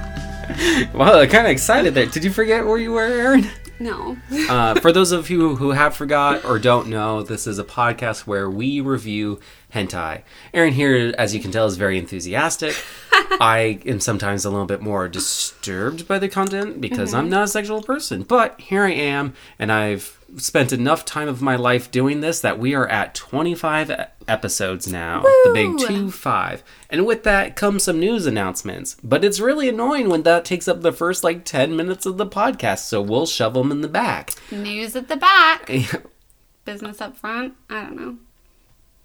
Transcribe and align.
Well, 0.93 1.19
I'm 1.19 1.29
kind 1.29 1.45
of 1.45 1.51
excited 1.51 1.93
there. 1.93 2.05
Did 2.05 2.23
you 2.23 2.31
forget 2.31 2.65
where 2.65 2.77
you 2.77 2.93
were, 2.93 3.01
Aaron? 3.01 3.49
No. 3.79 4.17
Uh, 4.47 4.75
for 4.79 4.91
those 4.91 5.11
of 5.11 5.29
you 5.29 5.55
who 5.55 5.71
have 5.71 5.95
forgot 5.95 6.45
or 6.45 6.59
don't 6.59 6.87
know, 6.87 7.23
this 7.23 7.47
is 7.47 7.57
a 7.57 7.63
podcast 7.63 8.21
where 8.21 8.49
we 8.49 8.79
review 8.79 9.39
hentai. 9.73 10.21
Aaron 10.53 10.73
here, 10.73 11.13
as 11.17 11.33
you 11.33 11.41
can 11.41 11.51
tell, 11.51 11.65
is 11.65 11.77
very 11.77 11.97
enthusiastic. 11.97 12.75
I 13.11 13.79
am 13.85 13.99
sometimes 13.99 14.45
a 14.45 14.51
little 14.51 14.67
bit 14.67 14.81
more 14.81 15.07
disturbed 15.07 16.07
by 16.07 16.19
the 16.19 16.29
content 16.29 16.79
because 16.79 17.13
I'm 17.13 17.27
not 17.29 17.45
a 17.45 17.47
sexual 17.47 17.81
person. 17.81 18.21
But 18.21 18.59
here 18.59 18.83
I 18.83 18.91
am, 18.91 19.33
and 19.57 19.71
I've 19.71 20.19
spent 20.37 20.73
enough 20.73 21.05
time 21.05 21.27
of 21.27 21.41
my 21.41 21.55
life 21.55 21.89
doing 21.91 22.21
this 22.21 22.41
that 22.41 22.59
we 22.59 22.73
are 22.73 22.87
at 22.87 23.15
25 23.15 23.89
e- 23.91 23.95
episodes 24.27 24.87
now. 24.91 25.21
The 25.21 25.51
big 25.53 25.77
2 25.79 26.11
5. 26.11 26.63
And 26.89 27.05
with 27.05 27.23
that 27.23 27.55
comes 27.55 27.83
some 27.83 27.99
news 27.99 28.25
announcements. 28.25 28.97
But 29.03 29.23
it's 29.23 29.39
really 29.39 29.69
annoying 29.69 30.09
when 30.09 30.23
that 30.23 30.45
takes 30.45 30.67
up 30.67 30.81
the 30.81 30.91
first 30.91 31.23
like 31.23 31.45
10 31.45 31.75
minutes 31.75 32.05
of 32.05 32.17
the 32.17 32.25
podcast, 32.25 32.79
so 32.79 33.01
we'll 33.01 33.25
shove 33.25 33.53
them 33.53 33.71
in 33.71 33.81
the 33.81 33.87
back. 33.87 34.31
News 34.51 34.95
at 34.95 35.07
the 35.07 35.17
back. 35.17 35.69
Business 36.65 37.01
up 37.01 37.15
front. 37.15 37.53
I 37.69 37.81
don't 37.81 37.95
know. 37.95 38.17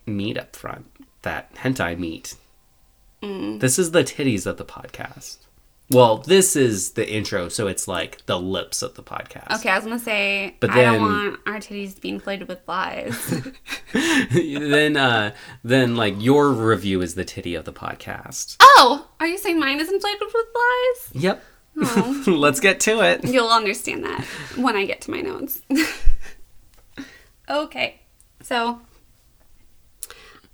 meat 0.06 0.38
up 0.38 0.56
front. 0.56 0.86
That 1.22 1.54
hentai 1.56 1.98
meat. 1.98 2.34
Mm. 3.22 3.60
This 3.60 3.78
is 3.78 3.90
the 3.90 4.02
titties 4.02 4.46
of 4.46 4.56
the 4.56 4.64
podcast. 4.64 5.36
Well, 5.92 6.18
this 6.18 6.54
is 6.54 6.92
the 6.92 7.08
intro, 7.12 7.48
so 7.48 7.66
it's 7.66 7.88
like 7.88 8.24
the 8.26 8.38
lips 8.38 8.80
of 8.82 8.94
the 8.94 9.02
podcast. 9.02 9.58
Okay, 9.58 9.68
I 9.70 9.76
was 9.76 9.84
gonna 9.84 9.98
say 9.98 10.54
But 10.60 10.70
I 10.70 10.74
then- 10.76 10.92
don't 10.94 11.02
want 11.02 11.40
our 11.46 11.56
titties 11.56 11.96
to 11.96 12.00
be 12.00 12.10
inflated 12.10 12.46
with 12.46 12.60
lies. 12.68 13.42
then, 13.92 14.96
uh, 14.96 15.34
then 15.64 15.96
like 15.96 16.14
your 16.18 16.52
review 16.52 17.00
is 17.02 17.16
the 17.16 17.24
titty 17.24 17.54
of 17.56 17.64
the 17.64 17.72
podcast. 17.72 18.56
oh, 18.60 19.08
are 19.18 19.26
you 19.26 19.36
saying 19.36 19.58
mine 19.58 19.80
is 19.80 19.90
inflated 19.90 20.20
with 20.32 20.46
lies? 20.54 21.22
Yep. 21.22 21.44
Oh. 21.82 22.24
Let's 22.28 22.60
get 22.60 22.78
to 22.80 23.00
it. 23.00 23.24
You'll 23.24 23.48
understand 23.50 24.04
that 24.04 24.24
when 24.56 24.76
I 24.76 24.84
get 24.86 25.00
to 25.02 25.10
my 25.10 25.20
notes. 25.22 25.60
okay, 27.50 28.00
so 28.42 28.80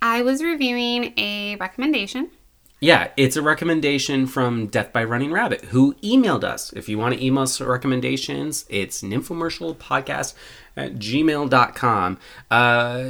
I 0.01 0.21
was 0.23 0.43
reviewing 0.43 1.13
a 1.17 1.55
recommendation. 1.57 2.29
Yeah, 2.79 3.09
it's 3.17 3.35
a 3.35 3.41
recommendation 3.41 4.27
from 4.27 4.67
Death 4.67 4.93
by 4.93 5.03
Running 5.03 5.31
Rabbit, 5.31 5.65
who 5.65 5.95
emailed 5.95 6.43
us. 6.43 6.71
If 6.73 6.87
you 6.87 6.99
want 6.99 7.15
to 7.15 7.25
email 7.25 7.43
us 7.43 7.59
recommendations, 7.59 8.65
it's 8.69 9.01
nymphomercialpodcast 9.01 10.35
at 10.75 10.93
gmail.com. 10.93 12.19
Uh, 12.51 13.09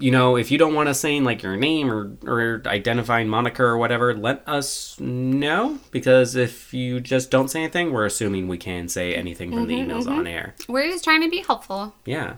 you 0.00 0.10
know, 0.10 0.36
if 0.36 0.50
you 0.50 0.58
don't 0.58 0.74
want 0.74 0.88
us 0.88 0.98
saying 0.98 1.22
like 1.22 1.44
your 1.44 1.56
name 1.56 1.92
or, 1.92 2.16
or 2.26 2.62
identifying 2.66 3.28
moniker 3.28 3.64
or 3.64 3.78
whatever, 3.78 4.14
let 4.14 4.42
us 4.48 4.98
know. 4.98 5.78
Because 5.92 6.34
if 6.34 6.74
you 6.74 6.98
just 6.98 7.30
don't 7.30 7.46
say 7.46 7.62
anything, 7.62 7.92
we're 7.92 8.06
assuming 8.06 8.48
we 8.48 8.58
can 8.58 8.88
say 8.88 9.14
anything 9.14 9.52
from 9.52 9.68
the 9.68 9.76
emails 9.76 10.08
on 10.08 10.26
air. 10.26 10.56
We're 10.68 10.90
just 10.90 11.04
trying 11.04 11.22
to 11.22 11.30
be 11.30 11.38
helpful. 11.38 11.94
Yeah. 12.04 12.34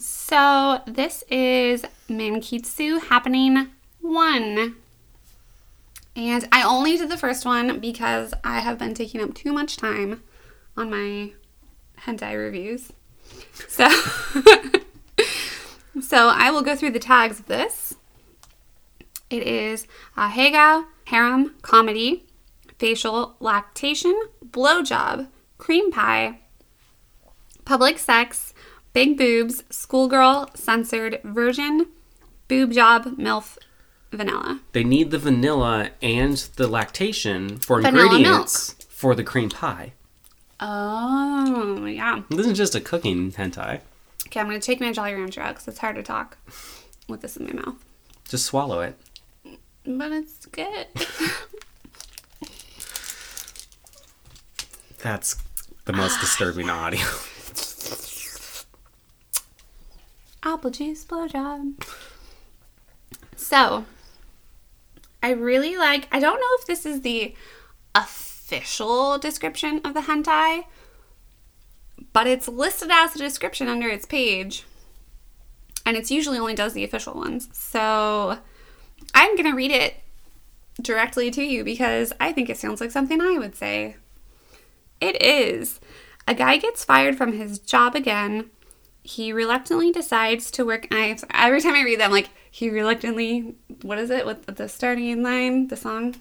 So 0.00 0.82
this 0.88 1.22
is 1.30 1.84
Mankitsu 2.08 3.00
happening 3.04 3.68
one. 4.00 4.76
And 6.18 6.48
I 6.50 6.64
only 6.64 6.96
did 6.96 7.10
the 7.10 7.16
first 7.16 7.44
one 7.44 7.78
because 7.78 8.34
I 8.42 8.58
have 8.58 8.76
been 8.76 8.92
taking 8.92 9.20
up 9.20 9.34
too 9.34 9.52
much 9.52 9.76
time 9.76 10.24
on 10.76 10.90
my 10.90 11.30
hentai 12.00 12.36
reviews. 12.36 12.92
So 13.68 13.88
So 16.02 16.28
I 16.28 16.50
will 16.50 16.62
go 16.62 16.74
through 16.74 16.90
the 16.90 16.98
tags 16.98 17.38
of 17.38 17.46
this. 17.46 17.94
It 19.30 19.44
is 19.44 19.86
a 20.16 20.28
Ahegao, 20.28 20.86
harem, 21.04 21.54
comedy, 21.62 22.26
facial, 22.80 23.36
lactation, 23.38 24.20
blowjob, 24.44 25.28
cream 25.56 25.92
pie, 25.92 26.40
public 27.64 28.00
sex, 28.00 28.54
big 28.92 29.16
boobs, 29.16 29.62
schoolgirl, 29.70 30.50
censored, 30.54 31.20
virgin, 31.22 31.86
boob 32.48 32.72
job, 32.72 33.16
MILF, 33.16 33.56
vanilla. 34.10 34.60
They 34.72 34.84
need 34.84 35.10
the 35.10 35.18
vanilla 35.18 35.90
and 36.00 36.36
the 36.56 36.66
lactation 36.68 37.58
for 37.58 37.80
Vanilla 37.80 38.04
ingredients 38.04 38.74
for 38.88 39.14
the 39.14 39.24
cream 39.24 39.50
pie. 39.50 39.92
Oh, 40.60 41.84
yeah. 41.86 42.22
This 42.30 42.40
isn't 42.40 42.56
just 42.56 42.74
a 42.74 42.80
cooking 42.80 43.30
hentai. 43.32 43.80
Okay, 44.26 44.40
I'm 44.40 44.48
going 44.48 44.60
to 44.60 44.66
take 44.66 44.80
my 44.80 44.92
Jolly 44.92 45.14
Rancher 45.14 45.40
out 45.40 45.54
because 45.54 45.68
it's 45.68 45.78
hard 45.78 45.96
to 45.96 46.02
talk 46.02 46.36
with 47.08 47.20
this 47.20 47.36
in 47.36 47.46
my 47.46 47.52
mouth. 47.52 47.76
Just 48.28 48.44
swallow 48.46 48.80
it. 48.80 48.98
But 49.86 50.12
it's 50.12 50.46
good. 50.46 50.86
That's 54.98 55.36
the 55.84 55.92
most 55.92 56.20
disturbing 56.20 56.68
audio. 56.68 57.00
Apple 60.42 60.70
juice 60.70 61.04
blowjob. 61.04 61.82
So, 63.36 63.84
I 65.22 65.30
really 65.30 65.76
like. 65.76 66.08
I 66.12 66.20
don't 66.20 66.38
know 66.38 66.56
if 66.60 66.66
this 66.66 66.86
is 66.86 67.00
the 67.00 67.34
official 67.94 69.18
description 69.18 69.80
of 69.84 69.94
the 69.94 70.02
hentai, 70.02 70.64
but 72.12 72.26
it's 72.26 72.48
listed 72.48 72.90
as 72.90 73.14
a 73.14 73.18
description 73.18 73.68
under 73.68 73.88
its 73.88 74.06
page, 74.06 74.64
and 75.84 75.96
it's 75.96 76.10
usually 76.10 76.38
only 76.38 76.54
does 76.54 76.72
the 76.72 76.84
official 76.84 77.14
ones. 77.14 77.48
So, 77.52 78.38
I'm 79.14 79.36
gonna 79.36 79.54
read 79.54 79.72
it 79.72 79.96
directly 80.80 81.30
to 81.32 81.42
you 81.42 81.64
because 81.64 82.12
I 82.20 82.32
think 82.32 82.48
it 82.48 82.56
sounds 82.56 82.80
like 82.80 82.90
something 82.90 83.20
I 83.20 83.38
would 83.38 83.56
say. 83.56 83.96
It 85.00 85.20
is. 85.22 85.80
A 86.26 86.34
guy 86.34 86.56
gets 86.56 86.84
fired 86.84 87.16
from 87.16 87.32
his 87.32 87.58
job 87.58 87.94
again. 87.94 88.50
He 89.08 89.32
reluctantly 89.32 89.90
decides 89.90 90.50
to 90.50 90.66
work. 90.66 90.86
I 90.90 91.16
every 91.32 91.62
time 91.62 91.74
I 91.74 91.82
read 91.82 91.98
that, 91.98 92.04
I'm 92.06 92.10
like, 92.12 92.28
he 92.50 92.68
reluctantly. 92.68 93.54
What 93.80 93.98
is 93.98 94.10
it 94.10 94.26
with 94.26 94.44
the 94.44 94.68
starting 94.68 95.22
line? 95.22 95.68
The 95.68 95.76
song. 95.76 96.16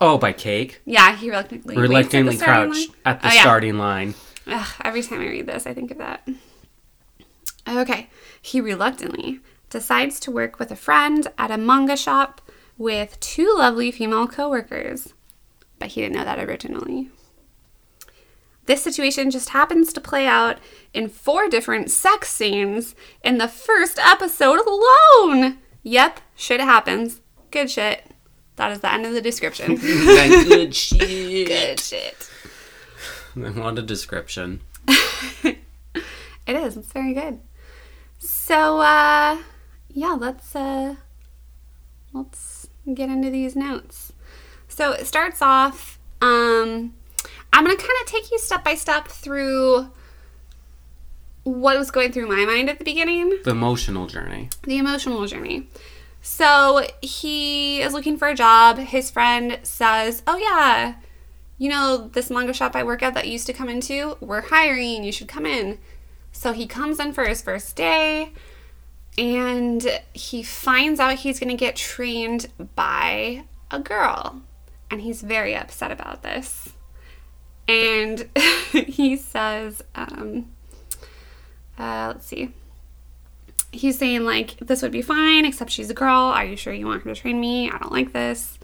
Oh, 0.00 0.18
by 0.18 0.34
cake. 0.34 0.82
Yeah, 0.84 1.16
he 1.16 1.30
reluctantly. 1.30 1.74
waits 1.74 1.78
at 1.78 1.88
the 1.88 1.88
Reluctantly 1.88 2.36
starting 2.36 2.72
line. 2.74 2.86
at 3.06 3.22
the 3.22 3.28
Oh, 3.28 3.32
yeah. 3.32 3.40
starting 3.40 3.78
line. 3.78 4.14
Ugh, 4.48 4.68
every 4.84 5.02
time 5.02 5.20
I 5.22 5.28
read 5.28 5.46
this, 5.46 5.66
I 5.66 5.72
think 5.72 5.90
of 5.90 5.96
that. 5.96 6.28
Okay. 7.66 8.10
He 8.42 8.60
reluctantly 8.60 9.40
decides 9.70 10.20
to 10.20 10.30
work 10.30 10.58
with 10.58 10.70
a 10.70 10.76
friend 10.76 11.28
at 11.38 11.50
a 11.50 11.56
manga 11.56 11.96
shop 11.96 12.42
with 12.76 13.18
two 13.18 13.54
lovely 13.56 13.90
female 13.90 14.28
coworkers. 14.28 15.14
But 15.78 15.88
he 15.88 16.02
didn't 16.02 16.16
know 16.18 16.24
that 16.24 16.38
originally. 16.38 17.08
This 18.66 18.82
situation 18.82 19.30
just 19.30 19.50
happens 19.50 19.92
to 19.92 20.00
play 20.00 20.26
out 20.26 20.58
in 20.92 21.08
four 21.08 21.48
different 21.48 21.90
sex 21.90 22.28
scenes 22.28 22.94
in 23.22 23.38
the 23.38 23.48
first 23.48 23.98
episode 23.98 24.60
alone. 24.66 25.58
Yep, 25.82 26.20
shit 26.34 26.60
happens. 26.60 27.20
Good 27.50 27.70
shit. 27.70 28.04
That 28.56 28.72
is 28.72 28.80
the 28.80 28.92
end 28.92 29.06
of 29.06 29.12
the 29.12 29.20
description. 29.20 29.76
good 29.76 30.74
shit. 30.74 31.46
Good 31.48 31.80
shit. 31.80 32.30
What 33.34 33.78
a 33.78 33.82
description. 33.82 34.60
It 36.46 36.54
is. 36.54 36.76
It's 36.76 36.92
very 36.92 37.12
good. 37.12 37.40
So, 38.18 38.78
uh, 38.80 39.38
yeah, 39.88 40.12
let's 40.12 40.54
uh, 40.54 40.94
let's 42.12 42.68
get 42.94 43.08
into 43.08 43.30
these 43.30 43.56
notes. 43.56 44.12
So 44.68 44.92
it 44.92 45.06
starts 45.06 45.42
off. 45.42 45.98
Um, 46.20 46.94
I'm 47.56 47.64
gonna 47.64 47.76
kind 47.76 47.90
of 48.02 48.06
take 48.06 48.30
you 48.30 48.38
step 48.38 48.62
by 48.62 48.74
step 48.74 49.08
through 49.08 49.90
what 51.42 51.78
was 51.78 51.90
going 51.90 52.12
through 52.12 52.28
my 52.28 52.44
mind 52.44 52.68
at 52.68 52.78
the 52.78 52.84
beginning 52.84 53.38
The 53.44 53.50
emotional 53.50 54.06
journey. 54.06 54.50
the 54.64 54.78
emotional 54.78 55.26
journey. 55.26 55.68
So 56.20 56.86
he 57.02 57.80
is 57.80 57.92
looking 57.92 58.16
for 58.18 58.26
a 58.28 58.34
job. 58.34 58.78
His 58.78 59.10
friend 59.12 59.58
says, 59.62 60.22
Oh, 60.26 60.36
yeah, 60.36 60.96
you 61.56 61.70
know, 61.70 62.08
this 62.12 62.30
manga 62.30 62.52
shop 62.52 62.74
I 62.74 62.82
work 62.82 63.02
at 63.02 63.14
that 63.14 63.26
you 63.26 63.32
used 63.34 63.46
to 63.46 63.52
come 63.52 63.68
into, 63.68 64.16
we're 64.20 64.40
hiring. 64.42 65.04
You 65.04 65.12
should 65.12 65.28
come 65.28 65.46
in. 65.46 65.78
So 66.32 66.52
he 66.52 66.66
comes 66.66 66.98
in 67.00 67.12
for 67.12 67.24
his 67.24 67.40
first 67.42 67.76
day 67.76 68.32
and 69.16 69.86
he 70.12 70.42
finds 70.42 71.00
out 71.00 71.14
he's 71.20 71.38
going 71.40 71.48
to 71.48 71.56
get 71.56 71.76
trained 71.76 72.48
by 72.74 73.44
a 73.70 73.78
girl. 73.78 74.42
And 74.90 75.00
he's 75.00 75.22
very 75.22 75.54
upset 75.56 75.90
about 75.90 76.22
this. 76.22 76.70
And 77.68 78.28
he 78.72 79.16
says, 79.16 79.82
um, 79.94 80.50
uh, 81.78 82.12
let's 82.14 82.26
see 82.26 82.52
he's 83.72 83.98
saying 83.98 84.24
like 84.24 84.56
this 84.58 84.80
would 84.80 84.92
be 84.92 85.02
fine 85.02 85.44
except 85.44 85.70
she's 85.70 85.90
a 85.90 85.94
girl 85.94 86.14
are 86.14 86.44
you 86.44 86.56
sure 86.56 86.72
you 86.72 86.86
want 86.86 87.02
her 87.02 87.14
to 87.14 87.20
train 87.20 87.38
me 87.38 87.70
i 87.70 87.76
don't 87.76 87.92
like 87.92 88.12
this 88.14 88.58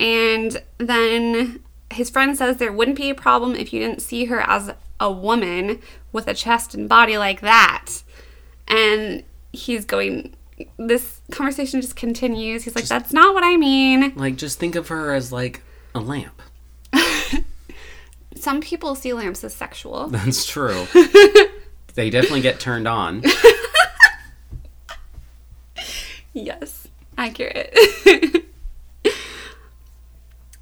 and 0.00 0.60
then 0.78 1.60
his 1.92 2.10
friend 2.10 2.36
says 2.36 2.56
there 2.56 2.72
wouldn't 2.72 2.96
be 2.96 3.10
a 3.10 3.14
problem 3.14 3.54
if 3.54 3.72
you 3.72 3.78
didn't 3.78 4.02
see 4.02 4.24
her 4.24 4.40
as 4.40 4.72
a 4.98 5.12
woman 5.12 5.80
with 6.10 6.26
a 6.26 6.34
chest 6.34 6.74
and 6.74 6.88
body 6.88 7.16
like 7.16 7.40
that 7.42 8.02
and 8.66 9.22
he's 9.52 9.84
going 9.84 10.34
this 10.76 11.20
conversation 11.30 11.80
just 11.80 11.96
continues. 11.96 12.64
He's 12.64 12.76
like, 12.76 12.86
"That's 12.86 13.12
not 13.12 13.34
what 13.34 13.42
I 13.42 13.56
mean." 13.56 14.14
Like, 14.14 14.36
just 14.36 14.58
think 14.58 14.76
of 14.76 14.88
her 14.88 15.12
as 15.12 15.32
like 15.32 15.62
a 15.94 16.00
lamp. 16.00 16.40
Some 18.36 18.60
people 18.60 18.94
see 18.94 19.12
lamps 19.12 19.44
as 19.44 19.54
sexual. 19.54 20.08
That's 20.08 20.46
true. 20.46 20.86
they 21.94 22.10
definitely 22.10 22.40
get 22.42 22.60
turned 22.60 22.88
on. 22.88 23.22
Yes, 26.34 26.88
accurate. 27.16 27.72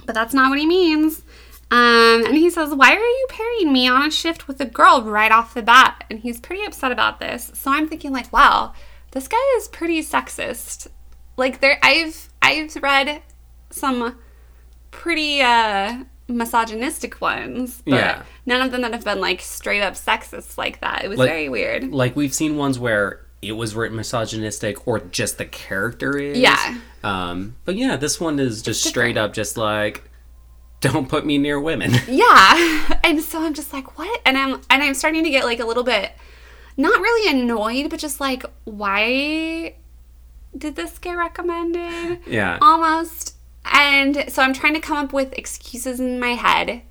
but 0.04 0.14
that's 0.14 0.34
not 0.34 0.50
what 0.50 0.58
he 0.58 0.66
means. 0.66 1.22
Um, 1.70 2.26
and 2.26 2.36
he 2.36 2.50
says, 2.50 2.74
Why 2.74 2.92
are 2.92 2.98
you 2.98 3.26
pairing 3.30 3.72
me 3.72 3.88
on 3.88 4.06
a 4.06 4.10
shift 4.10 4.46
with 4.46 4.60
a 4.60 4.66
girl 4.66 5.02
right 5.02 5.32
off 5.32 5.54
the 5.54 5.62
bat? 5.62 6.04
And 6.10 6.20
he's 6.20 6.38
pretty 6.38 6.62
upset 6.64 6.92
about 6.92 7.20
this. 7.20 7.50
So 7.54 7.70
I'm 7.72 7.88
thinking, 7.88 8.12
like, 8.12 8.30
wow, 8.30 8.74
this 9.12 9.28
guy 9.28 9.38
is 9.56 9.69
pretty 9.69 10.02
sexist. 10.02 10.88
Like 11.38 11.60
there 11.60 11.78
I've 11.82 12.28
I've 12.42 12.76
read 12.76 13.22
some 13.70 14.19
pretty 14.90 15.40
uh 15.40 16.04
misogynistic 16.37 17.20
ones, 17.20 17.82
but 17.84 17.94
Yeah. 17.94 18.23
none 18.46 18.61
of 18.62 18.73
them 18.73 18.82
that 18.82 18.93
have 18.93 19.05
been 19.05 19.20
like 19.20 19.40
straight 19.40 19.82
up 19.82 19.94
sexist 19.94 20.56
like 20.58 20.81
that. 20.81 21.05
It 21.05 21.08
was 21.08 21.19
Like- 21.19 21.31
very 21.31 21.49
weird. 21.49 21.93
Like 21.93 22.17
we've 22.17 22.34
seen 22.34 22.56
ones 22.56 22.79
where 22.79 23.20
it 23.40 23.52
was 23.52 23.75
written 23.75 23.96
misogynistic 23.96 24.87
or 24.87 25.00
just 25.00 25.38
the 25.38 25.44
character 25.44 26.17
is. 26.17 26.38
Yeah. 26.38 26.76
Um, 27.02 27.56
but 27.64 27.75
yeah, 27.76 27.96
this 27.96 28.20
one 28.20 28.38
is 28.38 28.62
just 28.62 28.84
straight 28.84 29.17
up 29.17 29.32
just 29.32 29.56
like 29.56 30.05
don't 30.81 31.08
put 31.08 31.25
me 31.25 31.38
near 31.38 31.61
women. 31.61 31.93
Yeah. 32.08 32.99
And 33.05 33.20
so 33.23 33.43
I'm 33.44 33.55
just 33.55 33.73
like, 33.73 33.99
what? 33.99 34.20
And 34.26 34.37
I'm 34.38 34.55
and 34.70 34.82
I'm 34.82 34.94
starting 34.94 35.23
to 35.25 35.31
get 35.31 35.44
like 35.44 35.61
a 35.61 35.64
little 35.64 35.84
bit 35.84 36.12
not 36.76 37.00
really 37.00 37.31
annoyed, 37.38 37.90
but 37.90 38.00
just 38.00 38.20
like, 38.20 38.44
why 38.64 39.75
did 40.56 40.76
this 40.76 40.99
get 40.99 41.12
recommended? 41.12 42.20
yeah. 42.26 42.58
Almost. 42.62 43.34
And 43.64 44.24
so 44.28 44.42
I'm 44.42 44.52
trying 44.52 44.74
to 44.74 44.80
come 44.80 44.96
up 44.96 45.12
with 45.12 45.32
excuses 45.34 46.00
in 46.00 46.18
my 46.18 46.30
head 46.30 46.82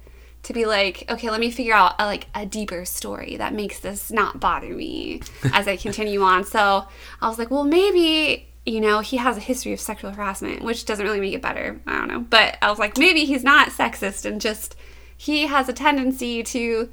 to 0.44 0.54
be 0.54 0.66
like, 0.66 1.06
okay, 1.10 1.30
let 1.30 1.40
me 1.40 1.52
figure 1.52 1.74
out 1.74 1.96
a, 2.00 2.06
like 2.06 2.28
a 2.34 2.46
deeper 2.46 2.86
story 2.86 3.38
that 3.38 3.54
makes 3.54 3.80
this 3.80 4.12
not 4.12 4.40
bother 4.40 4.70
me 4.70 5.22
as 5.54 5.68
I 5.68 5.78
continue 5.78 6.22
on. 6.22 6.44
So 6.44 6.86
I 7.22 7.28
was 7.28 7.38
like, 7.38 7.52
well, 7.52 7.64
maybe 7.64 8.48
you 8.66 8.80
know 8.80 9.00
he 9.00 9.18
has 9.18 9.38
a 9.38 9.42
history 9.42 9.74
of 9.74 9.80
sexual 9.80 10.12
harassment, 10.12 10.64
which 10.64 10.86
doesn't 10.86 11.06
really 11.06 11.20
make 11.20 11.34
it 11.34 11.42
better. 11.42 11.80
I 11.86 11.98
don't 11.98 12.08
know, 12.08 12.22
but 12.22 12.58
I 12.62 12.70
was 12.70 12.80
like, 12.80 12.98
maybe 12.98 13.26
he's 13.26 13.44
not 13.44 13.70
sexist 13.70 14.26
and 14.26 14.42
just 14.42 14.76
he 15.16 15.46
has 15.48 15.70
a 15.70 15.74
tendency 15.74 16.42
to 16.44 16.90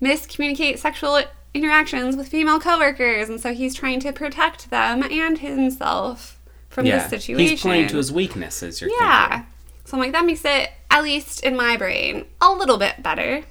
miscommunicate 0.00 0.78
sexual 0.78 1.20
interactions 1.52 2.16
with 2.16 2.28
female 2.28 2.60
coworkers, 2.60 3.28
and 3.28 3.40
so 3.40 3.52
he's 3.52 3.74
trying 3.74 4.00
to 4.00 4.12
protect 4.12 4.70
them 4.70 5.02
and 5.02 5.38
himself 5.38 6.35
from 6.76 6.84
yeah. 6.84 6.98
this 6.98 7.08
situation. 7.08 7.48
He's 7.48 7.62
playing 7.62 7.88
to 7.88 7.96
his 7.96 8.12
weaknesses, 8.12 8.82
you're 8.82 8.90
Yeah. 9.00 9.28
thinking. 9.28 9.46
So 9.86 9.96
I'm 9.96 10.00
like, 10.02 10.12
that 10.12 10.26
makes 10.26 10.44
it, 10.44 10.70
at 10.90 11.02
least 11.02 11.42
in 11.42 11.56
my 11.56 11.78
brain, 11.78 12.26
a 12.42 12.52
little 12.52 12.76
bit 12.76 13.02
better. 13.02 13.44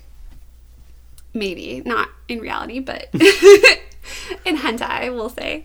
Maybe. 1.33 1.81
Not 1.83 2.07
in 2.27 2.39
reality, 2.39 2.79
but 2.79 3.09
in 4.45 4.57
hentai, 4.57 5.11
we'll 5.11 5.29
say. 5.29 5.63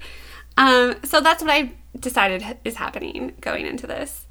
Um, 0.56 0.94
so 1.04 1.20
that's 1.20 1.42
what 1.42 1.50
I 1.50 1.72
decided 1.98 2.42
is 2.64 2.76
happening 2.76 3.34
going 3.42 3.66
into 3.66 3.86
this. 3.86 4.26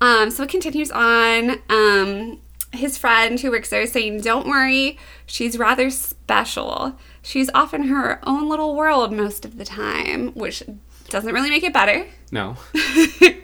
Um, 0.00 0.32
so 0.32 0.42
it 0.42 0.48
continues 0.48 0.90
on. 0.90 1.60
Um, 1.68 2.40
his 2.72 2.98
friend 2.98 3.38
who 3.38 3.52
works 3.52 3.70
there 3.70 3.82
is 3.82 3.92
saying, 3.92 4.22
Don't 4.22 4.48
worry, 4.48 4.98
she's 5.24 5.56
rather 5.56 5.88
special. 5.88 6.98
She's 7.22 7.48
off 7.54 7.72
in 7.72 7.84
her 7.84 8.18
own 8.26 8.48
little 8.48 8.74
world 8.74 9.12
most 9.12 9.44
of 9.44 9.56
the 9.56 9.64
time, 9.64 10.34
which 10.34 10.64
doesn't 11.08 11.32
really 11.32 11.50
make 11.50 11.62
it 11.64 11.72
better. 11.72 12.06
No. 12.32 12.56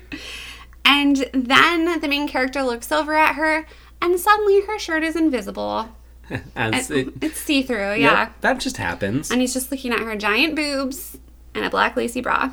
And 0.84 1.28
then 1.32 2.00
the 2.00 2.08
main 2.08 2.26
character 2.26 2.62
looks 2.62 2.90
over 2.90 3.14
at 3.14 3.34
her, 3.36 3.64
and 4.02 4.18
suddenly 4.18 4.62
her 4.62 4.78
shirt 4.78 5.04
is 5.04 5.14
invisible. 5.14 5.88
As 6.56 6.90
it, 6.90 7.10
It's 7.20 7.38
see 7.40 7.62
through, 7.62 7.90
Yep, 7.92 7.98
yeah. 7.98 8.32
that 8.40 8.58
just 8.60 8.76
happens. 8.76 9.30
And 9.30 9.40
he's 9.40 9.52
just 9.52 9.70
looking 9.70 9.92
at 9.92 10.00
her 10.00 10.16
giant 10.16 10.56
boobs 10.56 11.18
and 11.54 11.64
a 11.64 11.70
black 11.70 11.96
lacy 11.96 12.20
bra. 12.20 12.50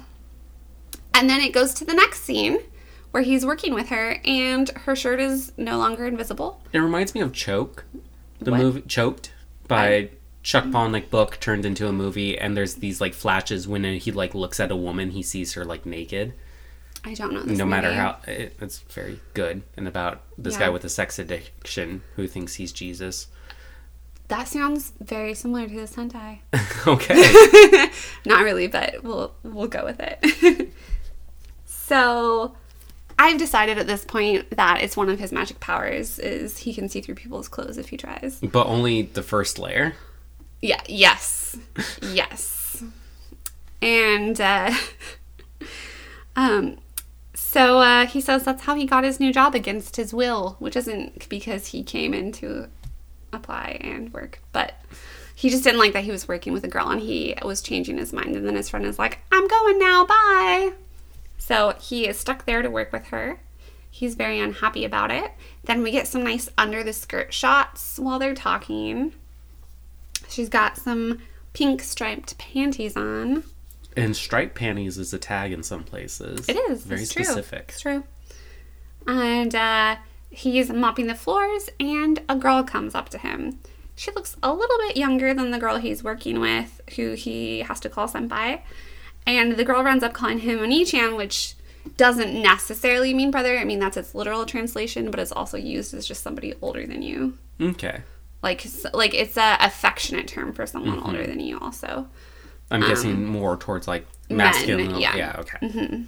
And 1.13 1.29
then 1.29 1.41
it 1.41 1.51
goes 1.53 1.73
to 1.75 1.85
the 1.85 1.93
next 1.93 2.23
scene 2.23 2.59
where 3.11 3.23
he's 3.23 3.45
working 3.45 3.73
with 3.73 3.89
her, 3.89 4.19
and 4.25 4.69
her 4.69 4.95
shirt 4.95 5.19
is 5.19 5.51
no 5.57 5.77
longer 5.79 6.05
invisible. 6.05 6.61
It 6.73 6.79
reminds 6.79 7.15
me 7.15 7.21
of 7.21 7.33
Choke, 7.33 7.85
the 8.39 8.51
What? 8.51 8.59
movie 8.59 8.81
Choked 8.81 9.31
by 9.67 10.09
Chuck 10.47 10.63
Palahniuk 10.63 11.09
book 11.09 11.41
turned 11.41 11.65
into 11.65 11.89
a 11.89 11.91
movie, 11.91 12.39
and 12.39 12.55
there's 12.55 12.75
these 12.75 13.01
like 13.01 13.13
flashes 13.13 13.67
when 13.67 13.83
he 13.83 14.13
like 14.13 14.33
looks 14.33 14.61
at 14.61 14.71
a 14.71 14.77
woman, 14.77 15.09
he 15.11 15.21
sees 15.21 15.55
her 15.55 15.65
like 15.65 15.85
naked. 15.85 16.31
I 17.03 17.15
don't 17.15 17.33
know. 17.33 17.41
This 17.43 17.57
no 17.57 17.65
matter 17.65 17.87
movie. 17.89 17.99
how 17.99 18.17
it, 18.25 18.55
it's 18.61 18.79
very 18.79 19.19
good, 19.33 19.63
and 19.75 19.89
about 19.89 20.21
this 20.37 20.53
Yeah. 20.53 20.59
guy 20.61 20.69
with 20.69 20.85
a 20.85 20.89
sex 20.89 21.19
addiction 21.19 22.01
who 22.15 22.29
thinks 22.29 22.53
he's 22.53 22.71
Jesus. 22.71 23.27
That 24.29 24.47
sounds 24.47 24.93
very 25.01 25.33
similar 25.33 25.67
to 25.67 25.73
this 25.75 25.97
hentai. 25.97 26.39
okay, 26.87 27.91
Not 28.25 28.45
really, 28.45 28.67
but 28.67 29.03
we'll 29.03 29.33
we'll 29.43 29.67
go 29.67 29.83
with 29.83 29.99
it. 29.99 30.71
so 31.65 32.55
I've 33.19 33.37
decided 33.37 33.79
at 33.79 33.87
this 33.87 34.05
point 34.05 34.49
that 34.51 34.81
it's 34.81 34.95
one 34.95 35.09
of 35.09 35.19
his 35.19 35.33
magic 35.33 35.59
powers 35.59 36.19
is 36.19 36.59
he 36.59 36.73
can 36.73 36.87
see 36.87 37.01
through 37.01 37.15
people's 37.15 37.49
clothes 37.49 37.77
if 37.77 37.89
he 37.89 37.97
tries. 37.97 38.39
but 38.39 38.65
only 38.67 39.01
the 39.01 39.23
first 39.23 39.59
layer. 39.59 39.95
Yeah, 40.61 40.81
yes. 40.87 41.57
yes. 42.01 42.83
And 43.81 44.39
uh 44.41 44.73
um 46.35 46.77
so 47.33 47.79
uh, 47.79 48.05
he 48.07 48.19
says 48.19 48.43
that's 48.43 48.63
how 48.63 48.75
he 48.75 48.85
got 48.85 49.03
his 49.03 49.19
new 49.19 49.31
job 49.31 49.55
against 49.55 49.95
his 49.95 50.13
will, 50.13 50.57
which 50.59 50.75
isn't 50.75 51.29
because 51.29 51.67
he 51.67 51.83
came 51.83 52.13
in 52.13 52.31
to 52.33 52.67
apply 53.31 53.77
and 53.81 54.11
work, 54.13 54.39
but 54.51 54.73
he 55.35 55.49
just 55.49 55.63
didn't 55.63 55.79
like 55.79 55.93
that 55.93 56.03
he 56.03 56.11
was 56.11 56.27
working 56.27 56.51
with 56.51 56.63
a 56.63 56.67
girl 56.67 56.89
and 56.89 57.01
he 57.01 57.35
was 57.43 57.61
changing 57.61 57.99
his 57.99 58.11
mind. 58.11 58.35
And 58.35 58.45
then 58.45 58.55
his 58.55 58.69
friend 58.69 58.85
is 58.85 58.99
like, 58.99 59.19
I'm 59.31 59.47
going 59.47 59.79
now, 59.79 60.05
bye. 60.05 60.73
So 61.37 61.75
he 61.79 62.07
is 62.07 62.17
stuck 62.17 62.45
there 62.45 62.61
to 62.61 62.69
work 62.69 62.91
with 62.91 63.05
her. 63.07 63.39
He's 63.89 64.15
very 64.15 64.39
unhappy 64.39 64.83
about 64.83 65.11
it. 65.11 65.31
Then 65.63 65.83
we 65.83 65.91
get 65.91 66.07
some 66.07 66.23
nice 66.23 66.49
under 66.57 66.83
the 66.83 66.93
skirt 66.93 67.33
shots 67.33 67.97
while 67.97 68.19
they're 68.19 68.35
talking. 68.35 69.13
She's 70.29 70.49
got 70.49 70.77
some 70.77 71.19
pink 71.53 71.81
striped 71.81 72.37
panties 72.37 72.95
on. 72.95 73.43
And 73.95 74.15
striped 74.15 74.55
panties 74.55 74.97
is 74.97 75.13
a 75.13 75.17
tag 75.17 75.51
in 75.51 75.63
some 75.63 75.83
places. 75.83 76.47
It 76.47 76.55
is. 76.55 76.83
very 76.83 77.01
it's 77.01 77.13
true. 77.13 77.23
specific. 77.23 77.65
It's 77.69 77.81
true. 77.81 78.03
And 79.07 79.55
uh, 79.55 79.95
he's 80.29 80.69
mopping 80.69 81.07
the 81.07 81.15
floors, 81.15 81.69
and 81.79 82.21
a 82.29 82.35
girl 82.35 82.63
comes 82.63 82.93
up 82.93 83.09
to 83.09 83.17
him. 83.17 83.59
She 83.95 84.11
looks 84.11 84.35
a 84.43 84.53
little 84.53 84.77
bit 84.79 84.97
younger 84.97 85.33
than 85.33 85.49
the 85.49 85.57
girl 85.57 85.77
he's 85.77 86.03
working 86.03 86.39
with, 86.39 86.81
who 86.95 87.13
he 87.13 87.61
has 87.61 87.79
to 87.79 87.89
call 87.89 88.07
senpai. 88.07 88.61
And 89.25 89.53
the 89.57 89.65
girl 89.65 89.83
runs 89.83 90.03
up 90.03 90.13
calling 90.13 90.39
him 90.39 90.59
Onichan, 90.59 91.17
which 91.17 91.55
doesn't 91.95 92.39
necessarily 92.39 93.13
mean 93.13 93.31
brother. 93.31 93.57
I 93.57 93.63
mean, 93.63 93.79
that's 93.79 93.97
its 93.97 94.13
literal 94.13 94.45
translation, 94.45 95.09
but 95.09 95.19
it's 95.19 95.31
also 95.31 95.57
used 95.57 95.93
as 95.93 96.05
just 96.05 96.21
somebody 96.21 96.53
older 96.61 96.85
than 96.85 97.01
you. 97.01 97.37
Okay, 97.59 98.01
Like, 98.43 98.65
like 98.93 99.13
it's 99.13 99.37
a 99.37 99.57
affectionate 99.59 100.27
term 100.27 100.53
for 100.53 100.65
someone 100.65 100.97
Mm-hmm. 100.97 101.05
older 101.07 101.25
than 101.27 101.39
you, 101.39 101.59
also. 101.59 102.07
I'm 102.69 102.81
guessing 102.81 103.11
um, 103.11 103.25
more 103.25 103.57
towards 103.57 103.87
like 103.87 104.05
men, 104.29 104.37
masculine. 104.37 104.95
yeah. 104.99 105.15
yeah. 105.15 105.35
Okay. 105.39 105.57
Mm-hmm. 105.67 106.03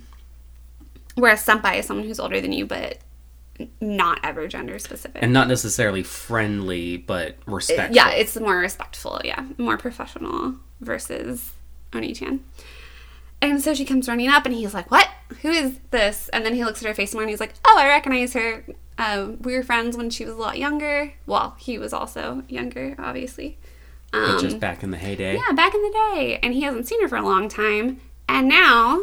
Whereas 1.15 1.45
senpai 1.45 1.79
is 1.79 1.85
someone 1.85 2.05
who's 2.05 2.19
older 2.19 2.39
than 2.39 2.51
you, 2.51 2.65
but 2.65 2.99
not 3.81 4.19
ever 4.23 4.47
gender 4.47 4.79
specific. 4.79 5.21
And 5.21 5.33
not 5.33 5.47
necessarily 5.47 6.03
friendly, 6.03 6.97
but 6.97 7.31
uh, 7.47 7.51
respectful. 7.53 7.95
yeah, 7.95 8.09
it's 8.11 8.39
more 8.39 8.57
respectful, 8.57 9.19
yeah, 9.25 9.45
more 9.57 9.77
professional 9.77 10.55
versus 10.81 11.51
Oni-chan. 11.93 12.41
And 13.41 13.61
so 13.61 13.73
she 13.73 13.85
comes 13.85 14.07
running 14.09 14.27
up, 14.29 14.45
and 14.45 14.53
he's 14.53 14.73
like, 14.73 14.91
"What? 14.91 15.07
Who 15.41 15.49
is 15.49 15.79
this?" 15.91 16.29
And 16.29 16.45
then 16.45 16.55
he 16.55 16.65
looks 16.65 16.81
at 16.81 16.87
her 16.87 16.93
face 16.93 17.13
more, 17.13 17.23
and 17.23 17.29
he's 17.29 17.39
like, 17.39 17.53
"Oh, 17.65 17.75
I 17.79 17.87
recognize 17.87 18.33
her. 18.33 18.65
Um, 18.97 19.37
we 19.41 19.53
were 19.53 19.63
friends 19.63 19.95
when 19.95 20.09
she 20.09 20.25
was 20.25 20.33
a 20.33 20.37
lot 20.37 20.57
younger. 20.57 21.13
Well, 21.25 21.55
he 21.57 21.77
was 21.77 21.93
also 21.93 22.43
younger, 22.49 22.95
obviously. 22.99 23.57
but 24.11 24.19
Um, 24.21 24.39
just 24.41 24.59
back 24.59 24.83
in 24.83 24.91
the 24.91 24.97
heyday. 24.97 25.35
yeah, 25.35 25.53
back 25.53 25.73
in 25.73 25.81
the 25.81 25.91
day, 26.13 26.39
and 26.43 26.53
he 26.53 26.61
hasn't 26.61 26.87
seen 26.87 27.01
her 27.01 27.07
for 27.07 27.15
a 27.15 27.21
long 27.23 27.47
time, 27.47 28.01
and 28.27 28.49
now 28.49 29.01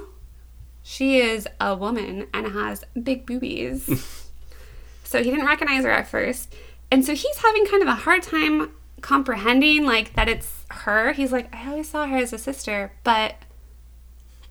she 0.82 1.18
is 1.18 1.48
a 1.60 1.74
woman 1.74 2.26
and 2.34 2.48
has 2.48 2.84
big 3.02 3.24
boobies. 3.24 3.86
so 5.04 5.22
he 5.22 5.30
didn't 5.30 5.46
recognize 5.46 5.84
her 5.84 5.90
at 5.90 6.08
first, 6.08 6.54
and 6.90 7.04
so 7.06 7.14
he's 7.14 7.38
having 7.38 7.64
kind 7.66 7.80
of 7.82 7.88
a 7.88 7.94
hard 7.94 8.22
time 8.22 8.70
comprehending 9.00 9.86
like 9.86 10.12
that 10.14 10.28
it's 10.28 10.64
her. 10.70 11.12
He's 11.12 11.32
like, 11.32 11.54
I 11.54 11.70
always 11.70 11.88
saw 11.88 12.06
her 12.06 12.18
as 12.18 12.32
a 12.34 12.38
sister, 12.38 12.92
but 13.02 13.36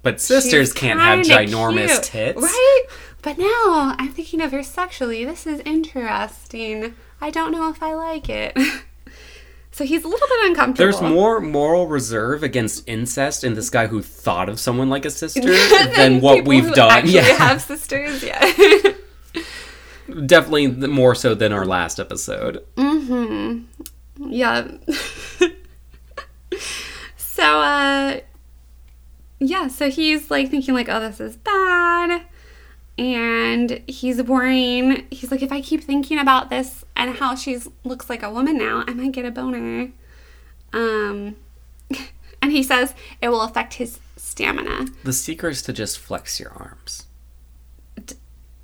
But 0.05 0.21
sisters 0.21 0.71
can't 0.71 0.99
have 0.99 1.25
ginormous 1.25 1.87
cute." 1.87 2.03
tits. 2.03 2.41
right? 2.41 2.83
But 3.23 3.39
now 3.39 3.95
I'm 3.97 4.11
thinking 4.11 4.39
of 4.39 4.51
her 4.51 4.61
sexually. 4.61 5.25
This 5.25 5.47
is 5.47 5.61
interesting. 5.61 6.93
I 7.19 7.31
don't 7.31 7.51
know 7.51 7.71
if 7.71 7.81
I 7.81 7.95
like 7.95 8.29
it. 8.29 8.55
So 9.71 9.83
he's 9.83 10.05
a 10.05 10.07
little 10.07 10.25
bit 10.25 10.51
uncomfortable. 10.51 10.89
There's 10.89 11.01
more 11.01 11.41
moral 11.41 11.87
reserve 11.87 12.43
against 12.43 12.87
incest 12.87 13.43
in 13.43 13.55
this 13.55 13.69
guy 13.69 13.87
who 13.87 14.01
thought 14.01 14.47
of 14.47 14.57
someone 14.57 14.89
like 14.89 15.03
a 15.03 15.09
sister 15.09 15.41
than 15.97 16.21
what 16.21 16.45
we've 16.45 16.71
done. 16.71 17.03
Yeah, 17.07 17.23
have 17.23 17.61
sisters. 17.61 18.23
Yeah. 18.23 18.39
definitely 20.25 20.67
more 20.67 21.13
so 21.13 21.35
than 21.35 21.51
our 21.51 21.65
last 21.65 21.99
episode. 21.99 22.65
Mm-hmm. 22.77 24.31
Yeah. 24.31 24.65
so 27.17 27.43
uh 27.43 28.19
yeah, 29.39 29.67
so 29.67 29.89
he's 29.89 30.31
like 30.31 30.49
thinking 30.49 30.73
like, 30.73 30.89
oh, 30.89 30.99
this 30.99 31.19
is 31.19 31.37
bad. 31.37 32.25
And 32.97 33.81
he's 33.87 34.21
worrying. 34.23 35.05
He's 35.11 35.31
like, 35.31 35.41
if 35.41 35.51
I 35.51 35.59
keep 35.61 35.83
thinking 35.83 36.17
about 36.17 36.49
this 36.49 36.85
and 36.95 37.17
how 37.17 37.35
she 37.35 37.59
looks 37.83 38.09
like 38.09 38.23
a 38.23 38.29
woman 38.29 38.57
now, 38.57 38.85
I 38.87 38.93
might 38.93 39.11
get 39.11 39.25
a 39.25 39.31
boner. 39.31 39.91
Um, 40.71 41.35
and 42.41 42.51
he 42.51 42.63
says 42.63 42.93
it 43.21 43.29
will 43.29 43.41
affect 43.41 43.75
his 43.75 43.99
stamina. 44.15 44.87
The 45.03 45.13
secret 45.13 45.51
is 45.51 45.61
to 45.63 45.73
just 45.73 45.99
flex 45.99 46.39
your 46.39 46.51
arms 46.51 47.04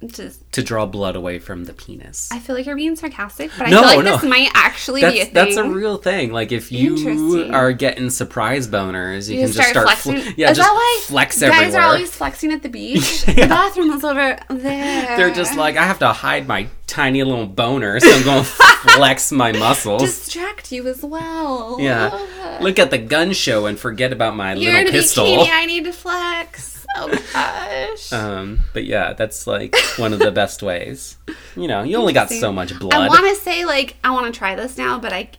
Just, 0.07 0.51
to 0.53 0.63
draw 0.63 0.85
blood 0.87 1.15
away 1.15 1.37
from 1.37 1.65
the 1.65 1.73
penis. 1.73 2.29
I 2.31 2.39
feel 2.39 2.55
like 2.55 2.65
you're 2.65 2.75
being 2.75 2.95
sarcastic, 2.95 3.51
but 3.57 3.67
I 3.67 3.69
No, 3.69 3.79
feel 3.81 3.87
like 3.97 4.05
no. 4.05 4.17
this 4.17 4.23
might 4.29 4.49
actually 4.55 5.01
be 5.01 5.07
a 5.07 5.11
That's 5.11 5.23
thing. 5.25 5.33
that's 5.33 5.57
a 5.57 5.69
real 5.69 5.97
thing. 5.97 6.31
Like 6.31 6.51
if 6.51 6.71
you 6.71 7.49
are 7.53 7.71
getting 7.71 8.09
surprise 8.09 8.67
boners, 8.67 9.29
you, 9.29 9.35
You 9.35 9.45
can 9.47 9.53
just 9.53 9.69
start 9.69 9.85
flexing. 9.85 10.17
fle- 10.21 10.31
yeah, 10.37 10.49
is 10.51 10.57
just 10.57 10.67
that 10.67 10.73
why 10.73 11.01
flex 11.03 11.39
guys 11.39 11.51
everywhere. 11.51 11.81
are 11.81 11.85
always 11.93 12.11
flexing 12.11 12.51
at 12.51 12.63
the 12.63 12.69
beach? 12.79 13.25
Yeah. 13.27 13.33
The 13.33 13.47
bathroom 13.47 13.91
is 13.91 14.03
over 14.03 14.37
there. 14.49 15.17
They're 15.17 15.33
just 15.33 15.55
like 15.55 15.77
I 15.77 15.83
have 15.83 15.99
to 15.99 16.07
hide 16.13 16.47
my 16.47 16.67
tiny 16.87 17.23
little 17.23 17.45
boner, 17.45 17.99
so 17.99 18.09
I'm 18.09 18.23
going 18.23 18.39
to 18.43 18.49
flex 18.49 19.31
my 19.31 19.51
muscles. 19.51 20.01
distract 20.01 20.71
you 20.71 20.87
as 20.87 21.03
well. 21.03 21.77
yeah, 21.79 22.57
look 22.59 22.79
at 22.79 22.89
the 22.91 22.97
gun 22.97 23.33
show 23.33 23.65
and 23.67 23.77
forget 23.79 24.11
about 24.11 24.35
my 24.35 24.53
You're 24.55 24.73
little 24.73 24.91
pistol. 24.91 25.25
bikini. 25.25 25.49
I 25.51 25.65
need 25.65 25.85
to 25.85 25.93
flex. 25.93 26.70
Oh 26.97 27.07
gosh. 27.33 28.11
Um, 28.13 28.59
but 28.73 28.83
yeah, 28.85 29.13
that's 29.13 29.47
like 29.47 29.75
one 29.97 30.13
of 30.13 30.19
the 30.19 30.31
best 30.31 30.61
ways. 30.63 31.17
You 31.55 31.67
know, 31.67 31.83
you 31.83 31.97
only 31.97 32.13
got 32.13 32.29
so 32.29 32.51
much 32.51 32.77
blood. 32.79 32.93
I 32.93 33.07
want 33.07 33.25
to 33.35 33.41
say 33.41 33.65
like 33.65 33.95
I 34.03 34.11
want 34.11 34.33
to 34.33 34.37
try 34.37 34.55
this 34.55 34.77
now, 34.77 34.99
but 34.99 35.13
I 35.13 35.29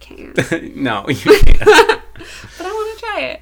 can't. 0.00 0.36
no, 0.76 1.08
you 1.08 1.16
can't. 1.42 1.58
but 1.60 2.00
I 2.60 2.64
want 2.64 2.98
to 2.98 3.04
try 3.04 3.20
it. 3.22 3.40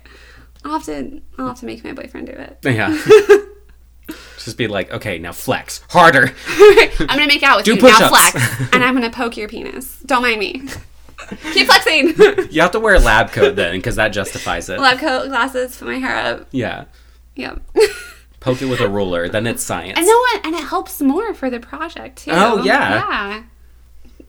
I'll 0.64 0.72
have 0.72 0.84
to. 0.84 1.20
I'll 1.38 1.48
have 1.48 1.60
to 1.60 1.66
make 1.66 1.84
my 1.84 1.92
boyfriend 1.92 2.26
do 2.28 2.32
it. 2.32 2.58
yeah. 2.62 2.96
Just 4.38 4.56
be 4.56 4.68
like, 4.68 4.92
okay, 4.92 5.18
now 5.18 5.32
flex 5.32 5.82
harder. 5.90 6.32
I'm 6.48 7.06
gonna 7.08 7.26
make 7.26 7.42
out 7.42 7.56
with 7.56 7.64
Do 7.64 7.74
you 7.74 7.82
now, 7.82 8.08
flex, 8.08 8.36
and 8.72 8.84
I'm 8.84 8.94
gonna 8.94 9.10
poke 9.10 9.36
your 9.36 9.48
penis. 9.48 9.98
Don't 10.06 10.22
mind 10.22 10.38
me. 10.38 10.62
Keep 11.52 11.66
flexing. 11.66 12.14
You 12.52 12.60
have 12.60 12.70
to 12.70 12.78
wear 12.78 12.94
a 12.94 13.00
lab 13.00 13.32
coat 13.32 13.56
then, 13.56 13.74
because 13.76 13.96
that 13.96 14.08
justifies 14.08 14.68
it. 14.68 14.78
Lab 14.78 14.98
coat, 15.00 15.28
glasses, 15.28 15.76
put 15.76 15.88
my 15.88 15.96
hair 15.98 16.14
up. 16.16 16.46
Yeah. 16.52 16.84
Yep. 17.36 17.62
Poke 18.40 18.62
it 18.62 18.66
with 18.66 18.80
a 18.80 18.88
ruler, 18.88 19.28
then 19.28 19.46
it's 19.46 19.62
science. 19.62 19.98
And 19.98 20.06
no 20.06 20.24
one, 20.32 20.40
and 20.44 20.54
it 20.54 20.68
helps 20.68 21.00
more 21.00 21.34
for 21.34 21.50
the 21.50 21.60
project 21.60 22.18
too. 22.18 22.30
Oh, 22.32 22.62
yeah. 22.62 22.94
yeah. 22.94 23.42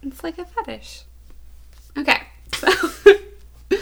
It's 0.02 0.24
like 0.24 0.38
a 0.38 0.46
fetish. 0.46 1.04
Okay, 1.98 2.22
so. 2.54 2.68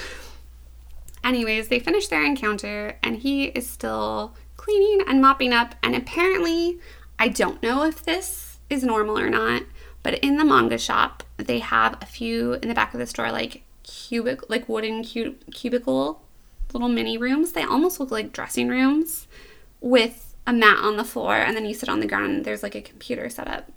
Anyways, 1.24 1.70
they 1.70 1.80
finish 1.80 2.08
their 2.08 2.24
encounter, 2.24 2.98
and 3.02 3.18
he 3.18 3.46
is 3.46 3.68
still 3.68 4.36
cleaning 4.58 5.06
and 5.08 5.22
mopping 5.22 5.54
up. 5.54 5.76
And 5.82 5.96
apparently, 5.96 6.80
I 7.18 7.30
don't 7.30 7.62
know 7.64 7.84
if 7.84 8.04
this 8.04 8.60
is 8.70 8.84
normal 8.84 9.18
or 9.18 9.30
not, 9.30 9.64
but 10.04 10.20
in 10.20 10.38
the 10.38 10.46
manga 10.46 10.78
shop, 10.78 11.24
they 11.38 11.60
have 11.60 11.98
a 12.02 12.06
few 12.06 12.54
in 12.54 12.68
the 12.68 12.76
back 12.76 12.94
of 12.94 13.00
the 13.00 13.08
store, 13.08 13.32
like 13.32 13.64
cubic, 13.84 14.50
like 14.50 14.70
wooden 14.70 15.04
cu- 15.04 15.36
cubicle 15.52 16.22
little 16.76 16.90
mini 16.90 17.18
rooms. 17.18 17.54
They 17.54 17.64
almost 17.64 18.00
look 18.00 18.12
like 18.12 18.32
dressing 18.34 18.68
rooms 18.68 19.28
with 19.82 20.36
a 20.46 20.54
mat 20.54 20.78
on 20.80 20.98
the 20.98 21.04
floor, 21.04 21.36
and 21.36 21.56
then 21.56 21.66
you 21.66 21.74
sit 21.74 21.90
on 21.90 22.02
the 22.02 22.06
ground. 22.06 22.32
and 22.32 22.46
There's 22.46 22.62
like 22.62 22.76
a 22.76 22.82
computer 22.82 23.30
set 23.30 23.48
up. 23.48 23.72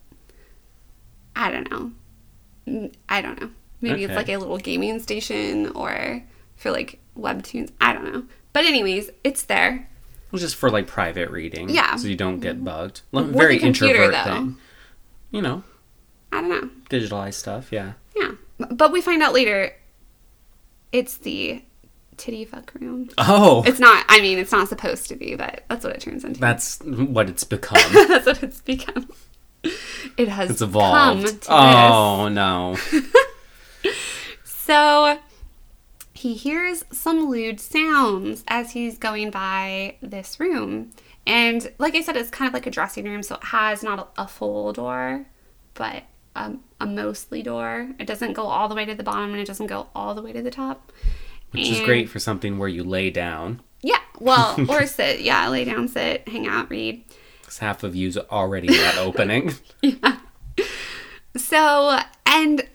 I 1.34 1.50
don't 1.50 1.70
know. 1.70 2.92
I 3.08 3.22
don't 3.22 3.40
know. 3.40 3.50
Maybe 3.80 4.04
it's 4.04 4.14
like 4.14 4.28
a 4.28 4.36
little 4.36 4.58
gaming 4.58 4.98
station 4.98 5.68
or 5.68 6.22
for 6.56 6.70
like 6.72 6.98
webtoons. 7.16 7.70
I 7.80 7.92
don't 7.92 8.12
know. 8.12 8.24
But 8.52 8.64
anyways, 8.64 9.10
it's 9.22 9.44
there. 9.44 9.88
Well, 10.32 10.40
just 10.40 10.56
for 10.56 10.68
like 10.68 10.86
private 10.86 11.30
reading. 11.30 11.70
Yeah. 11.70 11.96
So 11.96 12.08
you 12.08 12.16
don't 12.16 12.40
get 12.40 12.56
mm-hmm. 12.56 12.64
bugged. 12.64 13.02
With 13.12 13.32
Very 13.32 13.58
computer, 13.58 14.02
introvert 14.02 14.24
though. 14.24 14.32
thing. 14.32 14.56
You 15.30 15.42
know, 15.42 15.62
I 16.32 16.40
don't 16.40 16.50
know. 16.50 16.70
digitalized 16.90 17.34
stuff. 17.34 17.70
Yeah. 17.70 17.92
Yeah. 18.16 18.32
But 18.58 18.92
we 18.92 19.00
find 19.00 19.22
out 19.22 19.32
later 19.32 19.72
it's 20.90 21.18
the 21.18 21.62
titty 22.18 22.44
fuck 22.44 22.72
room. 22.78 23.08
Oh, 23.16 23.62
It's 23.66 23.80
not, 23.80 24.04
I 24.08 24.20
mean, 24.20 24.38
it's 24.38 24.52
not 24.52 24.68
supposed 24.68 25.08
to 25.08 25.16
be, 25.16 25.34
but 25.36 25.64
that's 25.68 25.84
what 25.84 25.94
it 25.94 26.00
turns 26.00 26.24
into. 26.24 26.38
that's 26.40 26.80
what 26.82 27.28
it's 27.30 27.44
become. 27.44 27.80
that's 28.08 28.26
what 28.26 28.42
it's 28.42 28.60
become. 28.60 29.08
It 30.16 30.28
has 30.28 30.50
It's 30.50 30.60
evolved. 30.62 31.46
Oh 31.48 32.28
no. 32.28 32.76
So 34.44 35.18
he 36.12 36.34
hears 36.34 36.84
some 36.92 37.30
lewd 37.30 37.58
sounds 37.58 38.44
as 38.48 38.72
he's 38.72 38.98
going 38.98 39.30
by 39.30 39.96
this 40.02 40.38
room. 40.38 40.90
And 41.26 41.72
like 41.78 41.94
I 41.94 42.02
said, 42.02 42.16
it's 42.16 42.28
kind 42.30 42.46
of 42.48 42.52
like 42.52 42.66
a 42.66 42.70
dressing 42.70 43.04
room, 43.06 43.22
so 43.22 43.36
it 43.36 43.44
has 43.44 43.82
not 43.82 44.12
a, 44.18 44.22
a 44.24 44.28
full 44.28 44.72
door, 44.74 45.24
but 45.74 46.02
a, 46.36 46.54
a 46.80 46.86
mostly 46.86 47.42
door. 47.42 47.88
It 47.98 48.06
doesn't 48.06 48.34
go 48.34 48.44
all 48.44 48.68
the 48.68 48.74
way 48.74 48.84
to 48.84 48.94
the 48.94 49.02
bottom 49.02 49.30
and 49.30 49.40
it 49.40 49.46
doesn't 49.46 49.68
go 49.68 49.88
all 49.94 50.14
the 50.14 50.22
way 50.22 50.32
to 50.32 50.42
the 50.42 50.50
top. 50.50 50.92
Which 51.52 51.68
is 51.70 51.80
great 51.80 52.08
for 52.08 52.18
something 52.18 52.58
where 52.58 52.68
you 52.68 52.84
lay 52.84 53.10
down. 53.10 53.60
Yeah, 53.82 53.98
well, 54.20 54.56
or 54.68 54.86
sit. 54.86 55.20
Yeah, 55.20 55.48
lay 55.48 55.64
down, 55.64 55.88
sit, 55.88 56.28
hang 56.28 56.46
out, 56.46 56.68
read. 56.70 57.02
'cause 57.44 57.58
half 57.58 57.82
of 57.82 57.94
you's 57.96 58.18
already 58.18 58.68
that 58.68 58.98
opening. 58.98 59.54
So, 61.36 61.98
and 62.26 62.66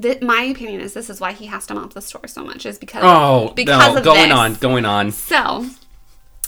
th- 0.00 0.22
my 0.22 0.42
opinion 0.42 0.80
is 0.80 0.94
this 0.94 1.10
is 1.10 1.20
why 1.20 1.32
he 1.32 1.46
has 1.46 1.66
to 1.66 1.74
mop 1.74 1.92
the 1.94 2.00
store 2.02 2.26
so 2.26 2.44
much 2.44 2.64
is 2.66 2.78
because 2.78 3.02
Oh, 3.04 3.52
because 3.54 3.92
no, 3.92 3.98
of 3.98 4.04
going 4.04 4.28
this. 4.28 4.38
on, 4.38 4.54
going 4.54 4.84
on. 4.84 5.10
So 5.12 5.66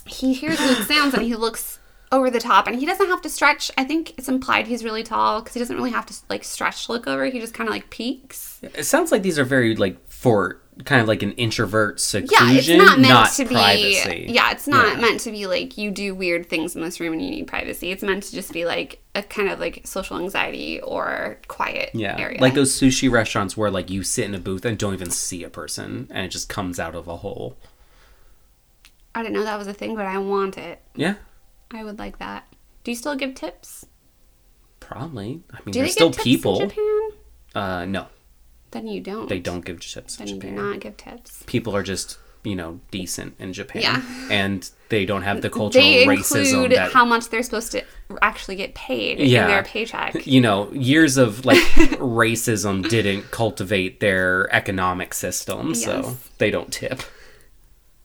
he 0.06 0.34
hears 0.34 0.58
those 0.58 0.86
sounds 0.86 1.14
and 1.14 1.22
he 1.24 1.34
looks 1.34 1.78
over 2.12 2.30
the 2.30 2.38
top 2.38 2.66
and 2.68 2.76
he 2.78 2.86
doesn't 2.86 3.08
have 3.08 3.22
to 3.22 3.28
stretch. 3.28 3.70
I 3.76 3.82
think 3.84 4.12
it's 4.18 4.28
implied 4.28 4.66
he's 4.68 4.84
really 4.84 5.02
tall 5.02 5.40
because 5.40 5.54
he 5.54 5.60
doesn't 5.60 5.74
really 5.76 5.90
have 5.90 6.06
to 6.06 6.14
like 6.30 6.44
stretch 6.44 6.86
to 6.86 6.92
look 6.92 7.08
over. 7.08 7.24
He 7.26 7.40
just 7.40 7.54
kind 7.54 7.68
of 7.68 7.74
like 7.74 7.90
peeks. 7.90 8.60
It 8.62 8.84
sounds 8.84 9.10
like 9.10 9.22
these 9.22 9.38
are 9.38 9.44
very 9.44 9.74
like 9.74 10.06
for 10.08 10.60
kind 10.84 11.00
of 11.00 11.06
like 11.08 11.22
an 11.22 11.32
introvert 11.32 11.94
Yeah, 11.96 11.98
seclusion, 11.98 12.80
it's 12.80 12.84
not 12.90 12.98
meant 12.98 13.32
to 13.34 13.44
be. 13.44 13.54
privacy. 13.54 14.26
Yeah, 14.28 14.50
it's 14.50 14.66
not 14.66 14.94
Yeah. 14.96 15.00
meant 15.00 15.20
to 15.20 15.30
be 15.30 15.46
like 15.46 15.78
you 15.78 15.90
do 15.90 16.14
weird 16.14 16.48
things 16.48 16.74
in 16.74 16.82
this 16.82 16.98
room 16.98 17.12
and 17.12 17.22
you 17.22 17.30
need 17.30 17.46
privacy. 17.46 17.92
It's 17.92 18.02
meant 18.02 18.24
to 18.24 18.32
just 18.32 18.52
be 18.52 18.64
like 18.64 19.00
a 19.14 19.22
kind 19.22 19.48
of 19.48 19.60
like 19.60 19.82
social 19.84 20.18
anxiety 20.18 20.80
or 20.80 21.38
quiet 21.46 21.90
Yeah, 21.94 22.18
area. 22.18 22.40
like 22.40 22.54
those 22.54 22.72
sushi 22.72 23.10
restaurants 23.10 23.56
where 23.56 23.70
like 23.70 23.88
you 23.90 24.02
sit 24.02 24.24
in 24.24 24.34
a 24.34 24.38
booth 24.40 24.64
and 24.64 24.76
don't 24.76 24.94
even 24.94 25.10
see 25.10 25.44
a 25.44 25.50
person, 25.50 26.08
and 26.10 26.26
it 26.26 26.30
just 26.30 26.48
comes 26.48 26.80
out 26.80 26.94
of 26.94 27.06
a 27.06 27.18
hole. 27.18 27.56
I 29.14 29.22
didn't 29.22 29.34
know 29.34 29.44
that 29.44 29.58
was 29.58 29.68
a 29.68 29.72
thing, 29.74 29.94
but 29.94 30.06
I 30.06 30.18
want 30.18 30.58
it. 30.58 30.80
Yeah, 30.96 31.14
I 31.70 31.84
would 31.84 31.98
like 32.00 32.18
that. 32.18 32.52
Do 32.82 32.90
you 32.90 32.96
still 32.96 33.14
give 33.16 33.34
tips? 33.34 33.86
probably. 34.80 35.42
I 35.50 35.58
mean, 35.64 35.72
Do 35.72 35.78
they're 35.78 35.88
still 35.88 36.10
tips 36.10 36.24
people. 36.24 36.60
in 36.60 36.68
Japan? 36.68 37.08
Uh, 37.54 37.84
no, 37.86 38.06
Then 38.74 38.86
you 38.86 39.00
don't. 39.00 39.28
they 39.28 39.38
don't 39.40 39.64
give 39.64 39.76
in 39.76 40.04
Then 40.18 40.28
you 40.28 40.38
do 40.38 40.50
not 40.50 40.80
give 40.80 40.96
tips. 40.98 41.42
People 41.46 41.74
are 41.74 41.82
just 41.82 42.18
you 42.42 42.54
know 42.54 42.80
decent 42.90 43.34
in 43.38 43.54
Japan, 43.54 43.80
Yeah. 43.82 44.02
and 44.30 44.68
they 44.90 45.06
don't 45.06 45.22
have 45.22 45.40
the 45.40 45.48
cultural 45.48 45.82
They 45.82 46.04
racism 46.04 46.44
include 46.54 46.72
that 46.72 46.92
how 46.92 47.06
much 47.06 47.30
they're 47.30 47.42
supposed 47.42 47.72
to 47.72 47.82
actually 48.20 48.56
get 48.56 48.74
paid 48.74 49.18
Yeah. 49.18 49.44
in 49.44 49.48
their 49.50 49.62
paycheck. 49.62 50.26
you 50.26 50.42
know 50.42 50.70
years 50.72 51.16
of 51.16 51.46
like 51.46 51.56
racism 51.98 52.86
didn't 52.86 53.30
cultivate 53.30 54.00
their 54.00 54.54
economic 54.54 55.14
system, 55.14 55.74
so 55.74 56.18
they 56.38 56.50
don't 56.50 56.70
tip. 56.70 57.00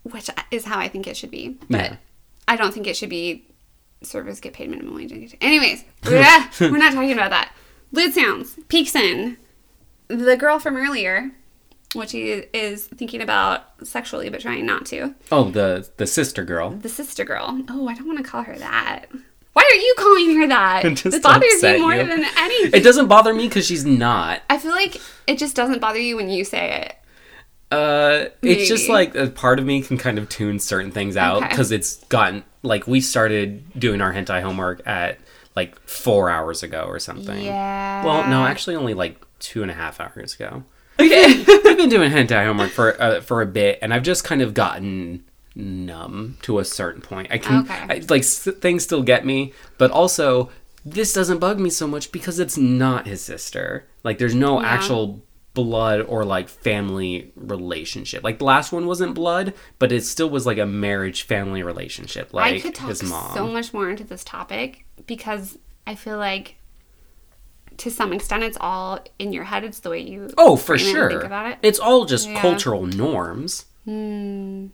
which 0.03 0.29
is 0.51 0.63
how 0.65 0.79
I 0.79 0.87
think 0.87 1.05
it 1.07 1.17
should 1.17 1.31
be. 1.31 1.57
But 1.69 1.81
Yeah. 1.81 1.95
I 2.47 2.55
don't 2.55 2.73
think 2.73 2.87
it 2.87 2.95
should 2.95 3.09
be 3.09 3.45
servers 4.01 4.39
get 4.39 4.53
paid 4.53 4.69
minimum 4.69 4.95
wage. 4.95 5.35
Anyways, 5.41 5.83
we're 6.05 6.77
not 6.77 6.93
talking 6.93 7.11
about 7.11 7.31
that. 7.31 7.51
Lewd 7.91 8.13
sounds 8.13 8.57
peaks 8.69 8.95
in. 8.95 9.37
The 10.09 10.35
girl 10.37 10.59
from 10.59 10.75
earlier, 10.75 11.31
which 11.95 12.11
he 12.11 12.31
is 12.53 12.87
thinking 12.87 13.21
about 13.21 13.63
sexually 13.87 14.29
but 14.29 14.41
trying 14.41 14.65
not 14.65 14.85
to. 14.87 15.15
Oh, 15.31 15.49
the 15.49 15.87
the 15.97 16.05
sister 16.07 16.43
girl. 16.43 16.71
The 16.71 16.89
sister 16.89 17.23
girl. 17.23 17.63
Oh, 17.69 17.87
I 17.87 17.93
don't 17.95 18.07
want 18.07 18.17
to 18.17 18.23
call 18.23 18.43
her 18.43 18.55
that. 18.57 19.05
Why 19.53 19.63
are 19.71 19.75
you 19.75 19.95
calling 19.97 20.35
her 20.37 20.47
that? 20.47 20.81
Just 20.95 21.17
it 21.17 21.23
bothers 21.23 21.61
me 21.63 21.79
more 21.79 21.93
you. 21.95 22.05
than 22.05 22.23
anything. 22.37 22.79
It 22.79 22.83
doesn't 22.83 23.07
bother 23.07 23.33
me 23.33 23.47
because 23.47 23.65
she's 23.65 23.85
not. 23.85 24.41
I 24.49 24.57
feel 24.57 24.71
like 24.71 25.01
it 25.27 25.37
just 25.37 25.55
doesn't 25.55 25.79
bother 25.79 25.99
you 25.99 26.15
when 26.15 26.29
you 26.29 26.43
say 26.45 26.81
it. 26.85 26.95
Uh, 27.75 28.29
it's 28.41 28.67
just 28.67 28.89
like 28.89 29.13
a 29.15 29.27
part 29.27 29.59
of 29.59 29.65
me 29.65 29.81
can 29.81 29.97
kind 29.97 30.17
of 30.17 30.27
tune 30.29 30.57
certain 30.59 30.91
things 30.91 31.15
out 31.15 31.37
Okay. 31.37 31.49
because 31.49 31.71
it's 31.71 32.03
gotten 32.05 32.43
like 32.63 32.87
we 32.87 32.99
started 32.99 33.63
doing 33.77 34.01
our 34.01 34.11
hentai 34.11 34.41
homework 34.41 34.81
at 34.87 35.19
like 35.55 35.79
four 35.87 36.29
hours 36.31 36.63
ago 36.63 36.85
or 36.87 36.97
something. 36.99 37.43
Yeah. 37.45 38.03
Well, 38.05 38.27
no, 38.27 38.43
actually, 38.45 38.75
only 38.75 38.93
like 38.95 39.21
two 39.39 39.61
and 39.61 39.71
a 39.71 39.73
half 39.73 39.99
hours 39.99 40.35
ago. 40.35 40.63
Okay. 40.99 41.43
I've 41.47 41.77
been 41.77 41.89
doing 41.89 42.11
hentai 42.11 42.45
homework 42.45 42.71
for 42.71 43.01
uh, 43.01 43.21
for 43.21 43.41
a 43.41 43.45
bit, 43.45 43.79
and 43.81 43.93
I've 43.93 44.03
just 44.03 44.23
kind 44.23 44.41
of 44.41 44.53
gotten 44.53 45.23
numb 45.55 46.37
to 46.43 46.59
a 46.59 46.65
certain 46.65 47.01
point. 47.01 47.27
I 47.31 47.37
can 47.37 47.63
Okay. 47.63 47.73
I, 47.73 48.01
like 48.09 48.21
s- 48.21 48.47
things 48.59 48.83
still 48.83 49.03
get 49.03 49.25
me, 49.25 49.53
but 49.77 49.91
also 49.91 50.49
this 50.85 51.13
doesn't 51.13 51.39
bug 51.39 51.59
me 51.59 51.69
so 51.69 51.87
much 51.87 52.11
because 52.11 52.39
it's 52.39 52.57
not 52.57 53.07
his 53.07 53.21
sister. 53.21 53.87
Like 54.03 54.17
there's 54.17 54.35
no 54.35 54.61
actual 54.61 55.21
blood 55.53 56.01
or 56.01 56.23
like 56.23 56.47
family 56.47 57.31
relationship. 57.35 58.23
Like 58.23 58.37
the 58.39 58.45
last 58.45 58.71
one 58.71 58.85
wasn't 58.85 59.13
blood, 59.15 59.53
but 59.77 59.91
it 59.91 60.05
still 60.05 60.29
was 60.29 60.45
like 60.45 60.57
a 60.57 60.65
marriage 60.65 61.23
family 61.23 61.63
relationship. 61.63 62.33
Like 62.33 62.55
I 62.55 62.59
could 62.59 62.75
talk 62.75 62.89
his 62.89 63.03
mom. 63.03 63.33
so 63.35 63.47
much 63.47 63.73
more 63.73 63.89
into 63.89 64.03
this 64.05 64.23
topic 64.23 64.85
because 65.07 65.57
I 65.85 65.95
feel 65.95 66.17
like 66.17 66.55
to 67.79 67.89
some 67.91 68.13
extent 68.13 68.43
it's 68.43 68.57
all 68.61 68.99
in 69.17 69.33
your 69.33 69.43
head. 69.45 69.63
It's 69.63 69.79
the 69.79 69.89
way 69.89 69.99
you 69.99 70.29
oh, 70.37 70.55
for 70.55 70.77
frame 70.77 70.79
it 70.79 70.83
and 70.89 70.91
sure. 70.95 71.09
think 71.09 71.23
about 71.23 71.51
it. 71.51 71.57
It's 71.61 71.79
all 71.79 72.05
just 72.05 72.29
Yeah. 72.29 72.39
cultural 72.41 72.85
norms. 72.85 73.65
hmm. 73.85 74.67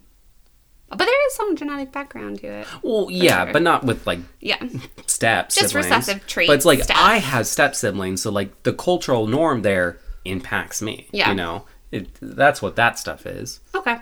But 0.88 1.00
there 1.00 1.27
is 1.27 1.35
some 1.35 1.55
genetic 1.55 1.91
background 1.91 2.39
to 2.39 2.47
it. 2.47 2.67
Well, 2.83 3.07
yeah, 3.09 3.45
sure. 3.45 3.53
but 3.53 3.62
not 3.63 3.83
with 3.83 4.05
like 4.05 4.19
Yeah. 4.39 4.62
step 5.07 5.50
Just 5.50 5.69
siblings. 5.69 5.85
recessive 5.85 6.27
traits, 6.27 6.47
But 6.47 6.53
it's 6.53 6.65
like 6.65 6.83
stuff. 6.83 6.97
I 7.00 7.17
have 7.17 7.47
step 7.47 7.75
siblings, 7.75 8.21
so 8.21 8.31
like 8.31 8.63
the 8.63 8.74
cultural 8.74 9.27
norm 9.27 9.62
there 9.63 10.00
impacts 10.25 10.81
me. 10.81 11.07
Yeah. 11.12 11.29
You 11.29 11.35
know, 11.35 11.65
it, 11.91 12.09
that's 12.21 12.62
what 12.62 12.75
that 12.75 13.00
stuff 13.00 13.25
is. 13.25 13.59
Okay. 13.74 13.97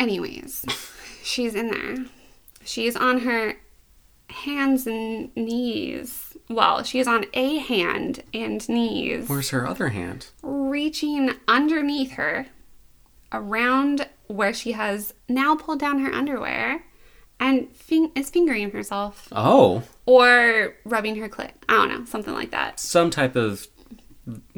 Anyways, 0.00 0.64
she's 1.22 1.54
in 1.54 1.70
there. 1.70 2.06
She's 2.64 2.96
on 2.96 3.20
her 3.20 3.54
hands 4.30 4.86
and 4.86 5.34
knees. 5.36 6.36
Well, 6.48 6.82
she's 6.82 7.06
on 7.06 7.24
a 7.32 7.58
hand 7.58 8.22
and 8.34 8.66
knees, 8.68 9.28
Where's 9.28 9.50
her 9.50 9.66
other 9.66 9.88
hand? 9.88 10.26
reaching 10.42 11.30
underneath 11.48 12.12
her 12.12 12.46
around 13.32 14.08
where 14.26 14.52
she 14.54 14.72
has 14.72 15.12
now 15.28 15.54
pulled 15.56 15.80
down 15.80 15.98
her 16.00 16.12
underwear 16.12 16.84
and 17.40 17.74
fing- 17.74 18.12
is 18.14 18.30
fingering 18.30 18.70
herself 18.70 19.28
Oh, 19.32 19.82
or 20.06 20.74
rubbing 20.84 21.16
her 21.16 21.28
clit. 21.28 21.50
I 21.68 21.72
don't 21.74 21.88
know, 21.88 22.04
something 22.04 22.34
like 22.34 22.50
that. 22.52 22.78
some 22.80 23.10
type 23.10 23.36
of 23.36 23.66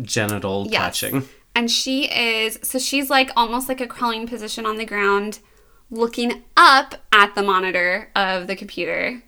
genital 0.03 0.67
Yes. 0.71 0.81
touching. 1.01 1.29
And 1.55 1.71
she 1.71 2.05
is, 2.11 2.59
so 2.63 2.79
she's 2.79 3.09
like 3.09 3.31
almost 3.37 3.69
like 3.69 3.81
a 3.81 3.87
crawling 3.87 4.27
position 4.27 4.67
on 4.67 4.77
the 4.77 4.85
ground, 4.85 5.39
looking 5.91 6.45
up 6.57 6.97
at 7.13 7.35
the 7.35 7.43
monitor 7.43 8.11
of 8.15 8.47
the 8.47 8.55
computer. 8.57 9.23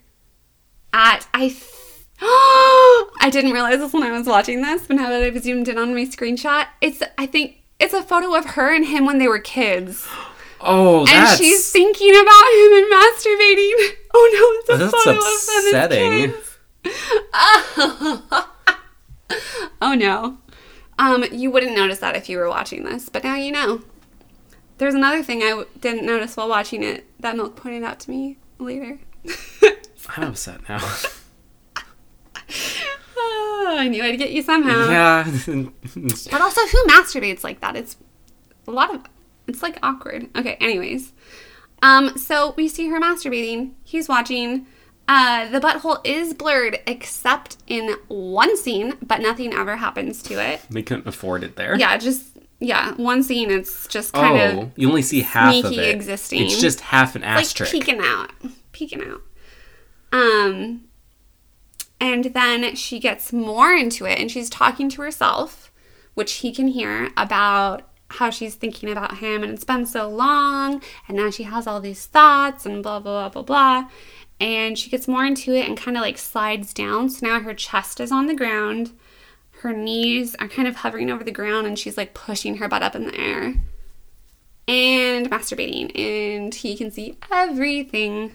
At, 0.93 1.27
I, 1.35 1.49
th- 1.49 1.65
I 2.21 3.29
didn't 3.31 3.53
realize 3.53 3.79
this 3.79 3.93
when 3.93 4.03
I 4.03 4.11
was 4.17 4.27
watching 4.27 4.63
this, 4.63 4.87
but 4.87 4.97
now 4.97 5.09
that 5.11 5.23
I've 5.23 5.43
zoomed 5.43 5.69
in 5.69 5.79
on 5.79 5.95
my 5.95 6.03
screenshot, 6.05 6.67
it's, 6.81 7.03
I 7.17 7.27
think, 7.27 7.57
it's 7.79 7.95
a 7.95 8.03
photo 8.03 8.35
of 8.35 8.45
her 8.45 8.75
and 8.75 8.87
him 8.87 9.05
when 9.07 9.19
they 9.19 9.29
were 9.29 9.39
kids. 9.39 10.07
Oh, 10.61 11.07
And 11.09 11.39
she's 11.39 11.71
thinking 11.71 12.11
about 12.11 12.25
him 12.27 12.73
and 12.73 12.93
masturbating. 12.93 13.91
Oh 14.13 14.31
no, 14.33 14.45
it's 14.59 14.69
a 14.71 14.77
That's 14.77 15.05
photo 15.05 15.19
upsetting. 15.21 16.25
of 16.25 16.31
them 16.83 16.93
as 17.33 18.33
kids. 19.31 19.39
oh 19.81 19.95
no. 19.95 20.39
Um, 20.99 21.25
you 21.31 21.53
wouldn't 21.53 21.77
notice 21.77 22.01
that 22.01 22.17
if 22.17 22.29
you 22.29 22.39
were 22.39 22.49
watching 22.49 22.83
this, 22.85 23.09
but 23.09 23.23
now 23.23 23.37
you 23.37 23.53
know. 23.53 23.83
There's 24.79 24.95
another 24.95 25.23
thing 25.23 25.43
I 25.45 25.51
w- 25.51 25.69
didn't 25.81 26.05
notice 26.07 26.37
while 26.37 26.49
watching 26.49 26.83
it 26.83 27.07
that 27.21 27.37
Milk 27.37 27.55
pointed 27.55 27.85
out 27.85 28.01
to 28.01 28.11
me 28.11 28.39
later. 28.59 28.99
I'm 30.17 30.25
upset 30.29 30.69
now. 30.69 30.79
Ah, 33.21 33.79
I 33.81 33.89
knew 33.89 34.03
I'd 34.03 34.19
get 34.19 34.31
you 34.31 34.43
somehow. 34.43 34.89
yeah. 34.91 35.25
But 36.31 36.41
also, 36.41 36.61
who 36.67 36.85
masturbates 36.87 37.45
like 37.45 37.61
that? 37.61 37.77
It's 37.77 37.97
a 38.67 38.71
lot 38.71 38.95
of. 38.95 39.03
It's 39.47 39.63
like 39.63 39.79
awkward. 39.83 40.29
Okay. 40.37 40.57
Anyways, 40.61 41.13
um, 41.83 42.17
so 42.17 42.55
we 42.57 42.69
see 42.69 42.89
her 42.89 43.01
masturbating. 43.01 43.73
He's 43.85 44.09
watching. 44.09 44.67
Uh, 45.09 45.49
the 45.51 45.59
butthole 45.61 46.01
is 46.05 46.35
blurred 46.35 46.79
except 46.87 47.57
in 47.67 47.95
one 48.09 48.57
scene, 48.59 48.95
but 49.03 49.21
nothing 49.23 49.53
ever 49.55 49.77
happens 49.77 50.23
to 50.25 50.35
it. 50.35 50.61
they 50.71 50.83
couldn't 50.83 51.07
afford 51.07 51.43
it 51.43 51.57
there. 51.57 51.77
Yeah, 51.79 51.97
just 51.97 52.37
yeah, 52.61 52.93
one 52.95 53.23
scene. 53.23 53.51
It's 53.51 53.87
just 53.89 54.13
kind 54.13 54.59
Oh, 54.59 54.63
of 54.63 54.73
you 54.77 54.89
only 54.89 55.03
see 55.03 55.21
half 55.23 55.65
of 55.65 55.73
it. 55.73 55.89
existing. 55.95 56.43
It's 56.45 56.61
just 56.61 56.81
half 56.81 57.17
an 57.17 57.23
like 57.23 57.47
peeking 57.55 58.01
out, 58.03 58.31
peeking 58.73 59.03
out. 59.03 59.23
Um, 60.13 60.85
and 62.01 62.25
then 62.27 62.77
she 62.77 62.99
gets 62.99 63.33
more 63.33 63.73
into 63.73 64.05
it, 64.07 64.19
and 64.19 64.31
she's 64.31 64.49
talking 64.51 64.89
to 64.91 65.03
herself, 65.03 65.73
which 66.15 66.35
he 66.35 66.53
can 66.53 66.69
hear 66.69 67.11
about 67.17 67.83
how 68.13 68.31
she's 68.31 68.55
thinking 68.55 68.89
about 68.91 69.19
him, 69.19 69.43
and 69.43 69.53
it's 69.53 69.65
been 69.65 69.85
so 69.85 70.09
long, 70.09 70.83
and 71.07 71.17
now 71.17 71.31
she 71.31 71.43
has 71.43 71.67
all 71.67 71.81
these 71.81 72.07
thoughts, 72.07 72.65
and 72.65 72.83
blah 72.83 73.01
blah 73.01 73.29
blah 73.29 73.43
blah 73.43 73.83
blah. 73.83 73.91
And 74.41 74.79
she 74.79 74.89
gets 74.89 75.09
more 75.09 75.25
into 75.25 75.53
it 75.53 75.69
and 75.69 75.77
kind 75.77 75.97
of 75.97 76.01
like 76.01 76.17
slides 76.17 76.73
down. 76.73 77.11
So 77.11 77.27
now 77.27 77.41
her 77.41 77.55
chest 77.55 77.99
is 77.99 78.13
on 78.13 78.27
the 78.27 78.37
ground. 78.37 78.93
Her 79.63 79.73
knees 79.73 80.37
are 80.37 80.47
kind 80.47 80.69
of 80.69 80.77
hovering 80.77 81.11
over 81.11 81.25
the 81.25 81.33
ground, 81.33 81.67
and 81.67 81.79
she's 81.79 81.97
like 81.97 82.15
pushing 82.15 82.59
her 82.59 82.69
butt 82.69 82.83
up 82.83 82.95
in 82.95 83.07
the 83.07 83.19
air 83.19 83.55
and 84.69 85.31
masturbating, 85.31 85.99
and 85.99 86.55
he 86.55 86.77
can 86.77 86.91
see 86.91 87.17
everything 87.31 88.33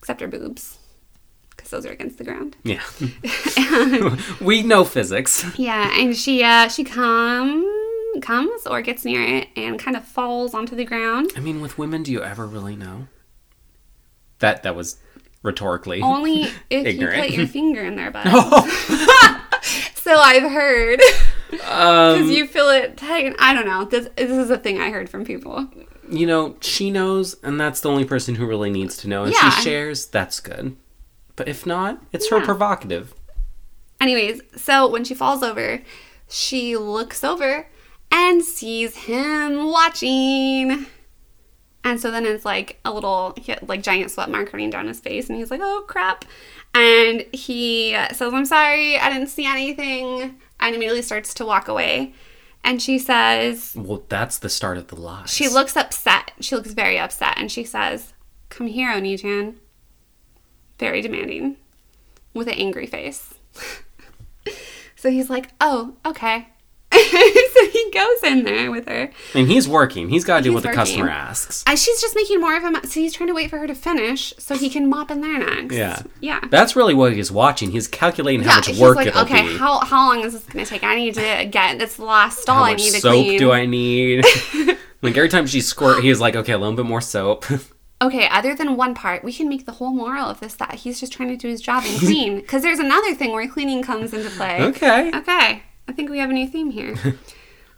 except 0.00 0.20
her 0.20 0.26
boobs 0.26 0.78
because 1.50 1.70
those 1.70 1.86
are 1.86 1.92
against 1.92 2.18
the 2.18 2.24
ground. 2.24 2.56
Yeah. 2.64 2.82
we 4.40 4.62
know 4.62 4.84
physics. 4.84 5.44
Yeah, 5.58 5.92
and 6.00 6.16
she 6.16 6.42
uh 6.42 6.68
she 6.68 6.84
come 6.84 7.66
comes 8.22 8.66
or 8.66 8.82
gets 8.82 9.04
near 9.04 9.22
it 9.22 9.48
and 9.56 9.78
kind 9.78 9.96
of 9.96 10.04
falls 10.04 10.54
onto 10.54 10.74
the 10.74 10.84
ground. 10.84 11.30
I 11.36 11.40
mean, 11.40 11.60
with 11.60 11.78
women, 11.78 12.02
do 12.02 12.10
you 12.12 12.22
ever 12.22 12.46
really 12.46 12.76
know? 12.76 13.08
That 14.40 14.62
that 14.62 14.74
was 14.74 14.98
rhetorically. 15.42 16.00
Only 16.00 16.42
if 16.70 16.86
Ignorant. 16.86 17.16
you 17.24 17.28
put 17.28 17.38
your 17.38 17.46
finger 17.46 17.82
in 17.84 17.96
their 17.96 18.10
butt. 18.10 18.26
Oh, 18.26 18.66
So 19.94 20.16
I've 20.16 20.50
heard 20.50 21.00
um, 21.68 22.14
because 22.18 22.30
you 22.30 22.46
feel 22.46 22.70
it 22.70 22.96
tight. 22.96 23.34
I 23.38 23.52
don't 23.52 23.66
know. 23.66 23.84
This 23.84 24.08
this 24.16 24.30
is 24.30 24.50
a 24.50 24.56
thing 24.56 24.80
I 24.80 24.90
heard 24.90 25.10
from 25.10 25.24
people. 25.24 25.68
You 26.10 26.26
know, 26.26 26.56
she 26.60 26.90
knows, 26.90 27.34
and 27.42 27.60
that's 27.60 27.80
the 27.80 27.88
only 27.88 28.04
person 28.04 28.34
who 28.34 28.46
really 28.46 28.70
needs 28.70 28.96
to 28.98 29.08
know. 29.08 29.24
If 29.24 29.32
Yeah. 29.34 29.50
she 29.50 29.62
shares, 29.62 30.06
that's 30.06 30.40
good. 30.40 30.76
But 31.36 31.48
if 31.48 31.64
not, 31.64 32.02
it's 32.12 32.28
her 32.30 32.40
provocative. 32.40 33.14
Anyways, 34.00 34.40
so 34.56 34.86
when 34.88 35.04
she 35.04 35.14
falls 35.14 35.42
over, 35.42 35.82
she 36.28 36.76
looks 36.76 37.22
over 37.24 37.68
and 38.10 38.42
sees 38.44 38.94
him 38.96 39.66
watching. 39.70 40.86
And 41.82 41.98
so 42.00 42.10
then 42.10 42.26
it's 42.26 42.44
like 42.44 42.78
a 42.84 42.92
little 42.92 43.34
like 43.62 43.82
giant 43.82 44.10
sweat 44.10 44.28
mark 44.30 44.52
running 44.52 44.70
down 44.70 44.86
his 44.86 45.00
face, 45.00 45.28
and 45.30 45.38
he's 45.38 45.50
like, 45.50 45.60
"Oh 45.62 45.84
crap!" 45.86 46.24
And 46.74 47.24
he 47.32 47.92
says, 48.12 48.34
"I'm 48.34 48.44
sorry, 48.44 48.98
I 48.98 49.10
didn't 49.10 49.28
see 49.28 49.46
anything," 49.46 50.38
and 50.60 50.74
immediately 50.74 51.02
starts 51.02 51.32
to 51.34 51.46
walk 51.46 51.68
away. 51.68 52.12
And 52.62 52.80
she 52.82 52.98
says, 52.98 53.72
Well, 53.76 54.04
that's 54.08 54.38
the 54.38 54.48
start 54.48 54.76
of 54.76 54.88
the 54.88 54.96
lies. 55.00 55.30
she 55.32 55.48
looks 55.48 55.76
upset. 55.76 56.32
She 56.40 56.54
looks 56.54 56.72
very 56.72 56.98
upset, 56.98 57.38
and 57.38 57.50
she 57.50 57.64
says, 57.64 58.12
"Come 58.48 58.66
here, 58.66 58.90
Oni-chan." 58.92 59.56
Very 60.78 61.00
demanding, 61.02 61.56
with 62.34 62.48
an 62.48 62.54
angry 62.54 62.86
face. 62.86 63.34
so 64.96 65.10
he's 65.10 65.30
like, 65.30 65.50
"Oh, 65.60 65.96
okay." 66.04 66.48
so 67.60 67.70
he 67.70 67.90
goes 67.90 68.22
in 68.24 68.44
there 68.44 68.70
with 68.70 68.88
her. 68.88 69.10
and 69.34 69.48
he's 69.48 69.68
working. 69.68 70.08
He's 70.08 70.24
got 70.24 70.38
to 70.38 70.42
do 70.42 70.52
what 70.52 70.62
the 70.62 70.72
customer 70.72 71.08
asks. 71.08 71.64
And 71.66 71.78
she's 71.78 72.00
just 72.00 72.14
making 72.16 72.40
more 72.40 72.56
of 72.56 72.62
him. 72.62 72.76
So 72.84 73.00
he's 73.00 73.12
trying 73.12 73.28
to 73.28 73.34
wait 73.34 73.50
for 73.50 73.58
her 73.58 73.66
to 73.66 73.74
finish 73.74 74.34
so 74.38 74.56
he 74.56 74.70
can 74.70 74.88
mop 74.88 75.10
in 75.10 75.20
there 75.20 75.38
next. 75.38 75.74
Yeah. 75.74 76.02
Yeah. 76.20 76.40
That's 76.50 76.76
really 76.76 76.94
what 76.94 77.12
he's 77.12 77.30
watching. 77.30 77.70
He's 77.70 77.88
calculating 77.88 78.42
how 78.42 78.50
yeah, 78.50 78.56
much 78.56 78.78
work 78.78 78.96
like, 78.96 79.08
it'll 79.08 79.22
okay, 79.22 79.42
be. 79.42 79.48
Okay, 79.48 79.56
how, 79.56 79.80
how 79.80 80.08
long 80.08 80.24
is 80.24 80.32
this 80.32 80.44
going 80.44 80.64
to 80.64 80.68
take? 80.70 80.82
I 80.84 80.96
need 80.96 81.14
to 81.14 81.46
get 81.50 81.78
this 81.78 81.98
last 81.98 82.40
stall 82.40 82.56
how 82.56 82.64
I 82.64 82.74
need 82.74 82.92
to 82.92 83.00
soap 83.00 83.12
clean. 83.24 83.38
do 83.38 83.52
I 83.52 83.66
need? 83.66 84.24
like 85.02 85.16
every 85.16 85.28
time 85.28 85.46
she 85.46 85.60
squirt, 85.60 86.02
he's 86.02 86.20
like, 86.20 86.36
okay, 86.36 86.52
a 86.52 86.58
little 86.58 86.76
bit 86.76 86.86
more 86.86 87.00
soap. 87.00 87.44
Okay, 88.02 88.26
other 88.28 88.54
than 88.54 88.78
one 88.78 88.94
part, 88.94 89.22
we 89.22 89.30
can 89.30 89.46
make 89.46 89.66
the 89.66 89.72
whole 89.72 89.92
moral 89.92 90.24
of 90.24 90.40
this 90.40 90.54
that 90.54 90.74
he's 90.76 90.98
just 90.98 91.12
trying 91.12 91.28
to 91.28 91.36
do 91.36 91.48
his 91.48 91.60
job 91.60 91.84
and 91.86 91.98
clean. 91.98 92.36
Because 92.40 92.62
there's 92.62 92.78
another 92.78 93.14
thing 93.14 93.32
where 93.32 93.46
cleaning 93.46 93.82
comes 93.82 94.14
into 94.14 94.30
play. 94.30 94.62
okay. 94.62 95.10
Okay, 95.14 95.62
I 95.86 95.92
think 95.92 96.08
we 96.08 96.18
have 96.18 96.30
a 96.30 96.32
new 96.32 96.46
theme 96.48 96.70
here. 96.70 96.94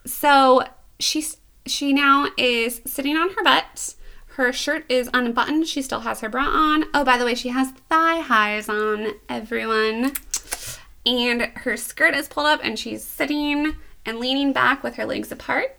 So 0.04 0.64
she's 0.98 1.36
she 1.66 1.92
now 1.92 2.28
is 2.36 2.80
sitting 2.86 3.16
on 3.16 3.30
her 3.34 3.42
butt. 3.44 3.94
Her 4.36 4.52
shirt 4.52 4.84
is 4.90 5.10
unbuttoned. 5.12 5.66
She 5.68 5.82
still 5.82 6.00
has 6.00 6.20
her 6.20 6.28
bra 6.28 6.44
on. 6.44 6.84
Oh, 6.94 7.04
by 7.04 7.18
the 7.18 7.24
way, 7.24 7.34
she 7.34 7.50
has 7.50 7.70
thigh 7.90 8.20
highs 8.20 8.68
on, 8.68 9.12
everyone. 9.28 10.12
And 11.04 11.42
her 11.56 11.76
skirt 11.76 12.14
is 12.14 12.28
pulled 12.28 12.46
up 12.46 12.60
and 12.62 12.78
she's 12.78 13.04
sitting 13.04 13.76
and 14.06 14.18
leaning 14.18 14.52
back 14.52 14.82
with 14.82 14.94
her 14.94 15.04
legs 15.04 15.30
apart. 15.30 15.76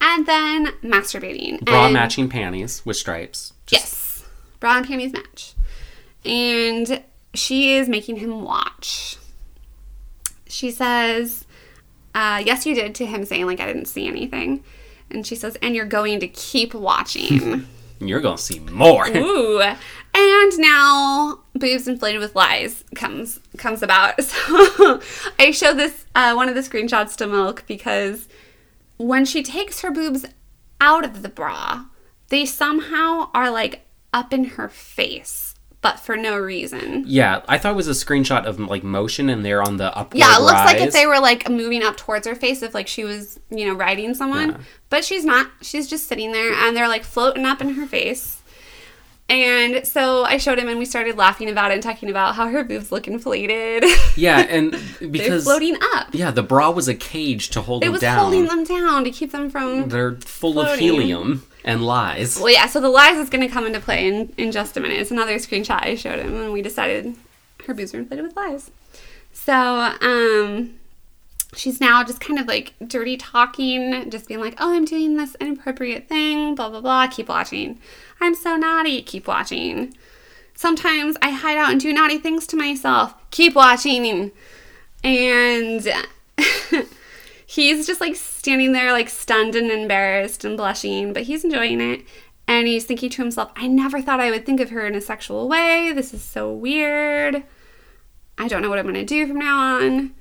And 0.00 0.26
then 0.26 0.66
masturbating. 0.82 1.64
Bra 1.64 1.84
and 1.84 1.94
matching 1.94 2.28
panties 2.28 2.84
with 2.84 2.96
stripes. 2.96 3.52
Just- 3.66 3.82
Yes. 3.84 4.24
Bra 4.58 4.78
and 4.78 4.86
panties 4.86 5.12
match. 5.12 5.54
And 6.24 7.04
she 7.34 7.74
is 7.74 7.88
making 7.88 8.16
him 8.16 8.42
watch. 8.42 9.16
She 10.48 10.70
says, 10.72 11.44
uh, 12.14 12.42
yes, 12.44 12.66
you 12.66 12.74
did, 12.74 12.94
to 12.96 13.06
him 13.06 13.24
saying, 13.24 13.46
like, 13.46 13.60
I 13.60 13.66
didn't 13.66 13.86
see 13.86 14.06
anything. 14.06 14.62
And 15.10 15.26
she 15.26 15.34
says, 15.34 15.56
and 15.62 15.74
you're 15.74 15.84
going 15.84 16.20
to 16.20 16.28
keep 16.28 16.74
watching. 16.74 17.66
You're 18.06 18.20
gonna 18.20 18.38
see 18.38 18.58
more. 18.58 19.06
Ooh. 19.16 19.60
And 19.60 20.58
now 20.58 21.40
boobs 21.54 21.88
inflated 21.88 22.20
with 22.20 22.34
lies 22.34 22.84
comes 22.94 23.40
comes 23.56 23.82
about. 23.82 24.20
So 24.22 25.00
I 25.38 25.52
show 25.52 25.72
this 25.72 26.04
uh, 26.14 26.34
one 26.34 26.48
of 26.48 26.54
the 26.54 26.60
screenshots 26.62 27.16
to 27.16 27.26
Milk 27.26 27.64
because 27.66 28.28
when 28.96 29.24
she 29.24 29.42
takes 29.42 29.80
her 29.80 29.90
boobs 29.90 30.26
out 30.80 31.04
of 31.04 31.22
the 31.22 31.28
bra, 31.28 31.84
they 32.28 32.44
somehow 32.44 33.30
are 33.32 33.50
like 33.50 33.86
up 34.12 34.32
in 34.32 34.44
her 34.44 34.68
face, 34.68 35.51
but 35.82 36.00
for 36.00 36.16
no 36.16 36.38
reason. 36.38 37.04
yeah, 37.06 37.42
I 37.48 37.58
thought 37.58 37.72
it 37.72 37.76
was 37.76 37.88
a 37.88 37.90
screenshot 37.90 38.46
of 38.46 38.58
like 38.58 38.82
motion, 38.82 39.28
and 39.28 39.44
they're 39.44 39.62
on 39.62 39.76
the 39.76 39.94
upward 39.96 40.18
Yeah, 40.18 40.36
it 40.36 40.40
looks 40.42 40.52
like 40.54 40.80
if 40.80 40.92
they 40.92 41.06
were 41.06 41.18
like 41.20 41.50
moving 41.50 41.82
up 41.82 41.96
towards 41.96 42.26
her 42.26 42.34
face, 42.34 42.62
if 42.62 42.72
like 42.72 42.88
she 42.88 43.04
was, 43.04 43.38
you 43.50 43.66
know, 43.66 43.74
riding 43.74 44.14
someone. 44.14 44.50
Yeah. 44.52 44.56
But 44.88 45.04
she's 45.04 45.24
not. 45.24 45.50
She's 45.60 45.88
just 45.90 46.06
sitting 46.08 46.32
there 46.32 46.52
and 46.52 46.74
they're 46.76 46.88
like 46.88 47.04
floating 47.04 47.44
up 47.44 47.60
in 47.60 47.74
her 47.74 47.86
face. 47.86 48.38
And 49.28 49.86
so 49.86 50.24
I 50.24 50.36
showed 50.36 50.58
him 50.58 50.68
and 50.68 50.78
we 50.78 50.84
started 50.84 51.16
laughing 51.16 51.48
about 51.48 51.70
it 51.70 51.74
and 51.74 51.82
talking 51.82 52.10
about 52.10 52.34
how 52.34 52.48
her 52.48 52.64
boobs 52.64 52.92
look 52.92 53.08
inflated. 53.08 53.84
Yeah, 54.16 54.38
and 54.48 54.74
They're 54.74 55.08
because 55.08 55.44
floating 55.44 55.76
up. 55.94 56.08
yeah, 56.12 56.30
the 56.30 56.42
bra 56.42 56.70
was 56.70 56.86
a 56.88 56.94
cage 56.94 57.48
to 57.50 57.62
hold 57.62 57.82
It 57.82 57.86
them 57.86 57.92
was 57.92 58.00
down. 58.02 58.18
holding 58.18 58.44
them 58.46 58.64
down 58.64 59.04
to 59.04 59.10
keep 59.10 59.32
them 59.32 59.48
from. 59.48 59.88
They're 59.88 60.16
full 60.16 60.60
of 60.60 60.78
helium 60.78 61.44
and 61.64 61.84
lies. 61.84 62.38
Well, 62.38 62.52
yeah, 62.52 62.66
so 62.66 62.80
the 62.80 62.88
lies 62.88 63.16
is 63.16 63.30
going 63.30 63.46
to 63.46 63.52
come 63.52 63.66
into 63.66 63.80
play 63.80 64.06
in, 64.06 64.32
in 64.36 64.52
just 64.52 64.76
a 64.76 64.80
minute. 64.80 64.98
It's 64.98 65.10
another 65.10 65.36
screenshot 65.36 65.84
I 65.84 65.94
showed 65.94 66.18
him 66.18 66.34
and 66.34 66.52
we 66.52 66.62
decided 66.62 67.14
her 67.66 67.74
boobs 67.74 67.94
are 67.94 67.98
inflated 67.98 68.24
with 68.24 68.36
lies. 68.36 68.70
So, 69.32 69.54
um, 69.54 70.74
she's 71.54 71.80
now 71.80 72.02
just 72.02 72.20
kind 72.20 72.38
of 72.38 72.46
like 72.46 72.74
dirty 72.86 73.16
talking, 73.16 74.10
just 74.10 74.28
being 74.28 74.40
like, 74.40 74.54
oh, 74.58 74.74
I'm 74.74 74.84
doing 74.84 75.16
this 75.16 75.36
inappropriate 75.40 76.08
thing, 76.08 76.54
blah, 76.54 76.68
blah, 76.68 76.80
blah. 76.80 77.06
Keep 77.08 77.28
watching. 77.28 77.78
I'm 78.20 78.34
so 78.34 78.56
naughty. 78.56 79.02
Keep 79.02 79.26
watching. 79.26 79.94
Sometimes 80.54 81.16
I 81.22 81.30
hide 81.30 81.56
out 81.56 81.72
and 81.72 81.80
do 81.80 81.92
naughty 81.92 82.18
things 82.18 82.46
to 82.48 82.56
myself. 82.56 83.14
Keep 83.30 83.54
watching. 83.54 84.30
And 85.02 85.92
he's 87.46 87.86
just 87.86 88.00
like 88.00 88.16
standing 88.42 88.72
there, 88.72 88.90
like 88.90 89.08
stunned 89.08 89.54
and 89.54 89.70
embarrassed 89.70 90.44
and 90.44 90.56
blushing, 90.56 91.12
but 91.12 91.22
he's 91.22 91.44
enjoying 91.44 91.80
it. 91.80 92.02
And 92.48 92.66
he's 92.66 92.84
thinking 92.84 93.08
to 93.10 93.22
himself, 93.22 93.52
I 93.54 93.68
never 93.68 94.02
thought 94.02 94.18
I 94.18 94.32
would 94.32 94.44
think 94.44 94.58
of 94.58 94.70
her 94.70 94.84
in 94.84 94.96
a 94.96 95.00
sexual 95.00 95.48
way. 95.48 95.92
This 95.94 96.12
is 96.12 96.24
so 96.24 96.52
weird. 96.52 97.44
I 98.36 98.48
don't 98.48 98.60
know 98.60 98.68
what 98.68 98.80
I'm 98.80 98.84
going 98.84 98.96
to 98.96 99.04
do 99.04 99.28
from 99.28 99.38
now 99.38 99.76
on. 99.76 100.12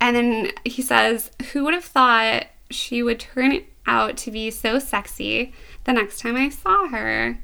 And 0.00 0.16
then 0.16 0.50
he 0.64 0.82
says, 0.82 1.30
Who 1.52 1.62
would 1.64 1.74
have 1.74 1.84
thought 1.84 2.46
she 2.68 3.00
would 3.00 3.20
turn 3.20 3.60
out 3.86 4.16
to 4.18 4.32
be 4.32 4.50
so 4.50 4.80
sexy 4.80 5.52
the 5.84 5.92
next 5.92 6.18
time 6.18 6.34
I 6.34 6.48
saw 6.48 6.88
her? 6.88 7.38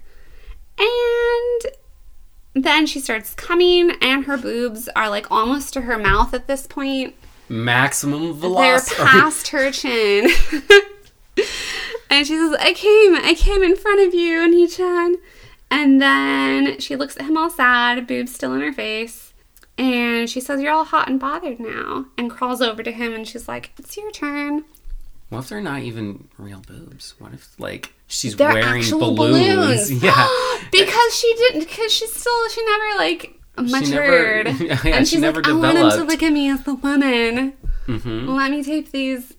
And 0.80 1.72
then 2.54 2.86
she 2.86 2.98
starts 2.98 3.34
coming, 3.34 3.92
and 4.02 4.24
her 4.24 4.36
boobs 4.36 4.88
are 4.96 5.08
like 5.08 5.30
almost 5.30 5.72
to 5.74 5.82
her 5.82 5.96
mouth 5.96 6.34
at 6.34 6.48
this 6.48 6.66
point. 6.66 7.14
Maximum 7.48 8.34
velocity. 8.34 8.96
They're 8.96 9.06
past 9.06 9.48
her 9.48 9.70
chin. 9.70 10.24
and 12.10 12.26
she 12.26 12.36
says, 12.36 12.56
I 12.58 12.72
came, 12.74 13.14
I 13.16 13.34
came 13.36 13.62
in 13.62 13.76
front 13.76 14.06
of 14.06 14.14
you, 14.14 14.40
Oni-chan. 14.42 15.16
And 15.70 16.00
then 16.00 16.78
she 16.78 16.96
looks 16.96 17.16
at 17.16 17.24
him 17.24 17.36
all 17.36 17.50
sad, 17.50 18.06
boobs 18.06 18.34
still 18.34 18.54
in 18.54 18.60
her 18.60 18.72
face. 18.72 19.32
And 19.76 20.30
she 20.30 20.40
says, 20.40 20.60
You're 20.60 20.72
all 20.72 20.84
hot 20.84 21.08
and 21.08 21.18
bothered 21.18 21.58
now. 21.58 22.06
And 22.16 22.30
crawls 22.30 22.62
over 22.62 22.82
to 22.82 22.92
him 22.92 23.12
and 23.12 23.26
she's 23.26 23.48
like, 23.48 23.72
It's 23.78 23.96
your 23.96 24.10
turn. 24.12 24.64
What 25.30 25.40
if 25.40 25.48
they're 25.48 25.60
not 25.60 25.82
even 25.82 26.28
real 26.38 26.60
boobs? 26.60 27.14
What 27.18 27.34
if 27.34 27.58
like 27.58 27.92
she's 28.06 28.36
They're 28.36 28.52
wearing 28.52 28.88
balloons? 28.88 29.88
balloons. 29.88 30.02
Yeah. 30.02 30.28
because 30.70 31.16
she 31.16 31.34
didn't, 31.34 31.60
because 31.60 31.92
she's 31.92 32.12
still, 32.12 32.48
she 32.50 32.64
never 32.64 32.98
like 32.98 33.33
never- 33.56 33.80
matured. 33.80 34.46
yeah, 34.60 34.80
and 34.84 35.06
she 35.06 35.16
she's 35.16 35.20
never 35.20 35.40
like, 35.42 35.48
I 35.48 35.52
want 35.52 35.78
him 35.78 35.90
to 35.90 36.04
look 36.04 36.22
at 36.22 36.32
me 36.32 36.50
as 36.50 36.62
the 36.64 36.74
woman. 36.74 37.52
hmm 37.86 38.28
Let 38.28 38.50
me 38.50 38.62
tape 38.62 38.90
these 38.92 39.34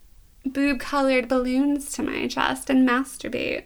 boob 0.46 0.80
colored 0.80 1.28
balloons 1.28 1.92
to 1.94 2.04
my 2.04 2.28
chest 2.28 2.70
and 2.70 2.88
masturbate. 2.88 3.64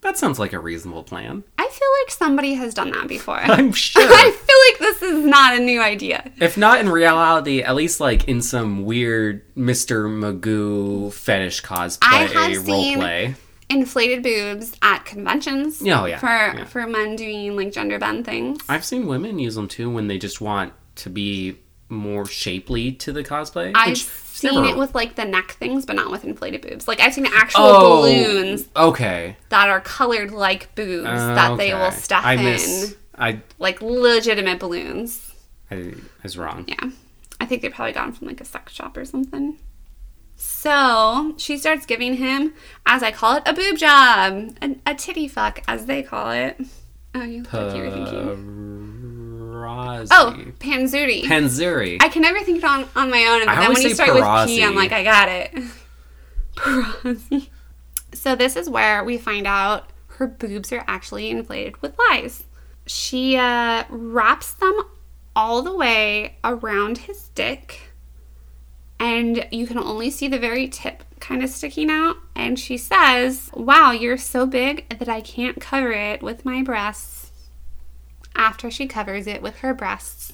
That 0.00 0.16
sounds 0.16 0.38
like 0.38 0.52
a 0.52 0.60
reasonable 0.60 1.02
plan. 1.02 1.42
I 1.58 1.64
feel 1.68 1.88
like 2.02 2.10
somebody 2.12 2.54
has 2.54 2.72
done 2.72 2.92
that 2.92 3.08
before. 3.08 3.36
I'm 3.42 3.72
sure. 3.74 4.00
I 4.02 4.30
feel 4.30 4.86
like 4.86 5.00
this 5.00 5.02
is 5.02 5.24
not 5.24 5.56
a 5.56 5.60
new 5.60 5.82
idea. 5.82 6.30
if 6.40 6.56
not 6.56 6.80
in 6.80 6.88
reality, 6.88 7.62
at 7.62 7.74
least 7.74 7.98
like 8.00 8.28
in 8.28 8.40
some 8.40 8.84
weird 8.84 9.42
Mr. 9.56 10.06
Magoo 10.08 11.12
fetish 11.12 11.62
cosplay 11.62 11.98
I 12.02 12.22
have 12.26 12.64
seen- 12.64 12.98
roleplay. 12.98 13.34
Inflated 13.70 14.22
boobs 14.22 14.74
at 14.82 15.04
conventions. 15.04 15.82
Oh, 15.82 16.06
yeah. 16.06 16.18
For 16.18 16.26
Yeah. 16.26 16.64
for 16.64 16.86
men 16.86 17.16
doing 17.16 17.54
like 17.56 17.72
gender 17.72 17.98
bend 17.98 18.24
things. 18.24 18.60
I've 18.68 18.84
seen 18.84 19.06
women 19.06 19.38
use 19.38 19.54
them 19.56 19.68
too 19.68 19.90
when 19.90 20.08
they 20.08 20.16
just 20.18 20.40
want 20.40 20.72
to 20.96 21.10
be 21.10 21.58
more 21.90 22.26
shapely 22.26 22.92
to 22.92 23.12
the 23.12 23.22
cosplay. 23.24 23.72
I've 23.74 23.96
seen 23.98 24.54
never- 24.54 24.66
it 24.68 24.76
with 24.78 24.94
like 24.94 25.14
the 25.16 25.24
neck 25.24 25.52
things, 25.52 25.84
but 25.86 25.96
not 25.96 26.10
with 26.10 26.24
inflated 26.24 26.62
boobs. 26.62 26.88
Like 26.88 27.00
I've 27.00 27.12
seen 27.14 27.26
actual 27.26 27.60
oh, 27.62 28.00
balloons 28.02 28.68
Okay. 28.76 29.36
that 29.50 29.68
are 29.68 29.80
colored 29.80 30.30
like 30.30 30.74
boobs 30.74 31.04
that 31.06 31.56
they 31.58 31.72
will 31.74 31.82
Okay. 31.86 31.96
stuff 31.96 32.24
I 32.24 32.34
in, 32.34 32.44
miss. 32.44 32.96
I, 33.18 33.40
like 33.58 33.82
legitimate 33.82 34.60
balloons. 34.60 35.32
I 35.70 35.74
I 35.76 35.94
was 36.22 36.38
wrong. 36.38 36.64
Yeah. 36.68 36.90
I 37.40 37.46
think 37.46 37.62
they 37.62 37.68
probably 37.68 37.92
got 37.92 38.04
them 38.06 38.12
from 38.14 38.28
like 38.28 38.40
a 38.40 38.44
sex 38.44 38.72
shop 38.72 38.96
or 38.96 39.04
something. 39.04 39.58
So 40.40 41.34
she 41.36 41.58
starts 41.58 41.84
giving 41.84 42.14
him, 42.14 42.54
as 42.86 43.02
I 43.02 43.10
call 43.10 43.36
it, 43.36 43.42
a 43.44 43.52
boob 43.52 43.76
job, 43.76 44.56
a, 44.62 44.76
a 44.86 44.94
titty 44.94 45.26
fuck, 45.28 45.62
as 45.66 45.86
they 45.86 46.02
call 46.02 46.30
it. 46.30 46.56
Oh, 47.14 47.22
you 47.22 47.42
look 47.42 47.52
like 47.52 47.76
you 47.76 47.82
were 47.82 47.90
thinking. 47.90 48.78
Parazi. 49.68 50.08
Oh, 50.12 50.36
paizuri. 50.60 51.22
Paizuri. 51.24 51.98
I 52.00 52.08
can 52.08 52.22
never 52.22 52.40
think 52.40 52.58
it 52.58 52.64
on, 52.64 52.88
on 52.94 53.10
my 53.10 53.24
own, 53.24 53.48
and 53.48 53.60
then 53.60 53.72
when 53.72 53.82
you 53.82 53.94
start 53.94 54.14
with 54.14 54.46
P. 54.46 54.62
I'm 54.62 54.74
like, 54.74 54.92
I 54.92 55.02
got 55.02 55.28
it. 55.28 55.52
Parazi. 56.54 57.48
So 58.14 58.36
this 58.36 58.56
is 58.56 58.70
where 58.70 59.04
we 59.04 59.18
find 59.18 59.46
out 59.46 59.90
her 60.06 60.26
boobs 60.26 60.72
are 60.72 60.84
actually 60.86 61.30
inflated 61.30 61.80
with 61.82 61.96
lies. 62.10 62.44
She 62.86 63.36
uh, 63.36 63.84
wraps 63.90 64.52
them 64.52 64.80
all 65.36 65.62
the 65.62 65.74
way 65.74 66.36
around 66.42 66.98
his 66.98 67.28
dick, 67.30 67.87
and 69.00 69.46
you 69.50 69.66
can 69.66 69.78
only 69.78 70.10
see 70.10 70.28
the 70.28 70.38
very 70.38 70.68
tip 70.68 71.04
kind 71.20 71.42
of 71.42 71.50
sticking 71.50 71.90
out. 71.90 72.16
And 72.34 72.58
she 72.58 72.76
says, 72.76 73.50
Wow, 73.54 73.92
you're 73.92 74.18
so 74.18 74.46
big 74.46 74.88
that 74.98 75.08
I 75.08 75.20
can't 75.20 75.60
cover 75.60 75.92
it 75.92 76.22
with 76.22 76.44
my 76.44 76.62
breasts. 76.62 77.32
After 78.34 78.70
she 78.70 78.86
covers 78.86 79.26
it 79.26 79.42
with 79.42 79.58
her 79.58 79.74
breasts. 79.74 80.32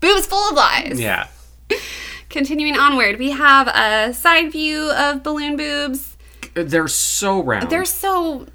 Boobs 0.00 0.26
full 0.26 0.50
of 0.50 0.56
lies. 0.56 1.00
yeah. 1.00 1.28
Continuing 2.30 2.78
onward, 2.78 3.18
we 3.18 3.30
have 3.32 3.66
a 3.68 4.14
side 4.14 4.52
view 4.52 4.90
of 4.92 5.22
balloon 5.22 5.56
boobs. 5.56 6.16
They're 6.54 6.88
so 6.88 7.42
round. 7.42 7.70
They're 7.70 7.84
so. 7.84 8.46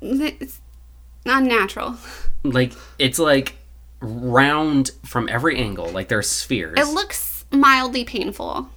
It's 0.00 0.60
unnatural. 1.26 1.96
like 2.42 2.72
it's 2.98 3.18
like 3.18 3.56
round 4.00 4.90
from 5.04 5.28
every 5.28 5.58
angle. 5.58 5.88
Like 5.88 6.08
they're 6.08 6.22
spheres. 6.22 6.78
It 6.78 6.92
looks 6.92 7.16
mildly 7.52 8.04
painful. 8.04 8.68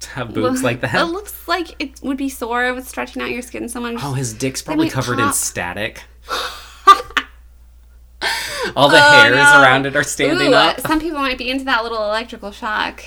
to 0.00 0.10
have 0.10 0.32
boobs 0.34 0.62
like 0.62 0.80
that. 0.80 0.94
It 0.94 1.04
looks 1.04 1.46
like 1.46 1.74
it 1.82 2.00
would 2.02 2.16
be 2.16 2.28
sore 2.28 2.72
with 2.74 2.88
stretching 2.88 3.20
out 3.22 3.30
your 3.30 3.42
skin 3.42 3.68
so 3.68 3.80
much. 3.80 3.96
Oh, 4.02 4.14
his 4.14 4.32
dick's 4.34 4.62
probably 4.62 4.88
covered 4.90 5.18
in 5.18 5.32
static. 5.32 6.02
All 8.76 8.88
the 8.88 8.98
Oh, 9.02 9.22
hairs 9.22 9.34
no. 9.36 9.62
around 9.62 9.86
it 9.86 9.96
are 9.96 10.02
standing 10.04 10.52
Ooh, 10.52 10.56
up. 10.56 10.80
Some 10.80 11.00
people 11.00 11.18
might 11.18 11.38
be 11.38 11.50
into 11.50 11.64
that 11.64 11.82
little 11.82 12.04
electrical 12.04 12.52
shock. 12.52 13.02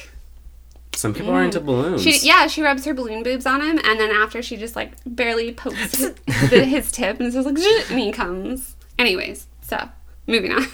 Some 0.93 1.13
people 1.13 1.31
are 1.31 1.43
into 1.43 1.59
balloons. 1.59 2.01
She, 2.03 2.19
yeah, 2.27 2.47
she 2.47 2.61
rubs 2.61 2.85
her 2.85 2.93
balloon 2.93 3.23
boobs 3.23 3.45
on 3.45 3.61
him, 3.61 3.79
and 3.83 3.99
then 3.99 4.11
after 4.11 4.41
she 4.41 4.57
just 4.57 4.75
like 4.75 4.93
barely 5.05 5.51
pokes 5.51 5.91
the, 6.49 6.65
his 6.65 6.91
tip, 6.91 7.17
and 7.19 7.27
it's 7.27 7.35
just 7.35 7.47
like, 7.47 7.57
and 7.89 7.99
he 7.99 8.11
comes. 8.11 8.75
Anyways, 8.99 9.47
so 9.61 9.89
moving 10.27 10.51
on. 10.51 10.65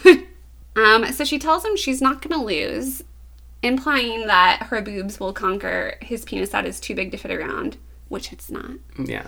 um, 0.76 1.12
so 1.14 1.24
she 1.24 1.40
tells 1.40 1.64
him 1.66 1.76
she's 1.78 2.02
not 2.02 2.22
gonna 2.22 2.44
lose, 2.44 3.04
implying 3.62 4.28
that 4.28 4.68
her 4.70 4.82
boobs 4.82 5.20
will 5.20 5.34
conquer 5.34 5.98
his 6.02 6.24
penis 6.26 6.50
that 6.50 6.66
is 6.66 6.80
too 6.80 6.96
big 6.96 7.12
to 7.12 7.18
fit 7.18 7.32
around, 7.32 7.78
which 8.08 8.32
it's 8.32 8.50
not. 8.50 8.72
Yeah. 8.98 9.28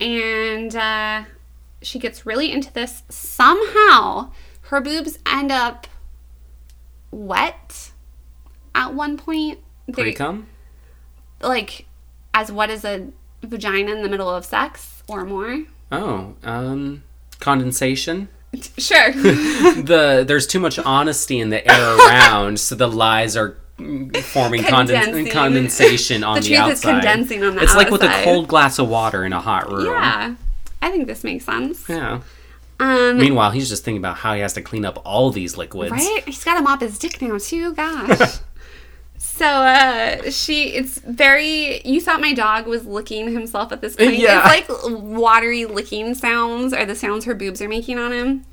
And 0.00 0.74
uh, 0.74 1.24
she 1.82 1.98
gets 1.98 2.26
really 2.26 2.52
into 2.52 2.72
this. 2.72 3.02
Somehow, 3.08 4.32
her 4.62 4.80
boobs 4.80 5.18
end 5.26 5.50
up 5.52 5.86
wet 7.10 7.92
at 8.74 8.94
one 8.94 9.16
point. 9.16 9.60
They- 9.86 10.12
come? 10.12 10.46
like 11.40 11.86
as 12.34 12.50
wet 12.50 12.70
as 12.70 12.84
a 12.84 13.08
vagina 13.42 13.92
in 13.92 14.02
the 14.02 14.08
middle 14.08 14.28
of 14.28 14.44
sex 14.44 15.02
or 15.08 15.24
more. 15.24 15.64
Oh, 15.90 16.34
um, 16.42 17.02
condensation. 17.40 18.28
Sure. 18.78 19.12
the 19.12 20.24
there's 20.26 20.46
too 20.46 20.58
much 20.58 20.78
honesty 20.78 21.38
in 21.38 21.50
the 21.50 21.70
air 21.70 21.96
around, 21.98 22.58
so 22.58 22.74
the 22.74 22.88
lies 22.88 23.36
are 23.36 23.58
forming 23.78 24.62
conden- 24.62 25.04
Condensing. 25.04 25.30
condensation 25.30 26.24
on 26.24 26.40
The 26.40 26.48
the, 26.48 26.56
outside. 26.56 26.92
condensing 27.00 27.44
on 27.44 27.54
the 27.56 27.62
it's 27.62 27.74
like 27.74 27.90
with 27.90 28.02
a 28.02 28.08
cold 28.24 28.48
glass 28.48 28.78
of 28.78 28.88
water 28.88 29.24
in 29.24 29.32
a 29.32 29.40
hot 29.40 29.70
room. 29.70 29.86
Yeah. 29.86 30.34
I 30.82 30.90
think 30.90 31.06
this 31.06 31.24
makes 31.24 31.44
sense. 31.44 31.88
Yeah. 31.88 32.20
Um, 32.80 33.18
Meanwhile, 33.18 33.50
he's 33.52 33.68
just 33.68 33.84
thinking 33.84 33.98
about 34.00 34.18
how 34.18 34.34
he 34.34 34.40
has 34.40 34.52
to 34.54 34.62
clean 34.62 34.84
up 34.84 35.00
all 35.04 35.30
these 35.30 35.56
liquids. 35.56 35.92
Right? 35.92 36.22
He's 36.26 36.44
got 36.44 36.54
to 36.56 36.62
mop 36.62 36.80
his 36.80 36.98
dick 36.98 37.20
now 37.22 37.38
too. 37.38 37.72
Gosh. 37.74 38.38
so 39.20 39.46
uh 39.46 40.30
she 40.30 40.68
it's 40.74 40.98
very 41.00 41.80
you 41.84 42.00
thought 42.00 42.20
my 42.20 42.32
dog 42.32 42.66
was 42.68 42.86
licking 42.86 43.32
himself 43.32 43.72
at 43.72 43.80
this 43.80 43.96
point. 43.96 44.14
Yeah. 44.14 44.48
It's 44.52 44.68
like 44.68 44.92
watery 44.92 45.64
licking 45.64 46.14
sounds 46.14 46.72
are 46.72 46.84
the 46.84 46.94
sounds 46.94 47.24
her 47.24 47.34
boobs 47.34 47.60
are 47.60 47.68
making 47.68 47.98
on 47.98 48.12
him. 48.12 48.44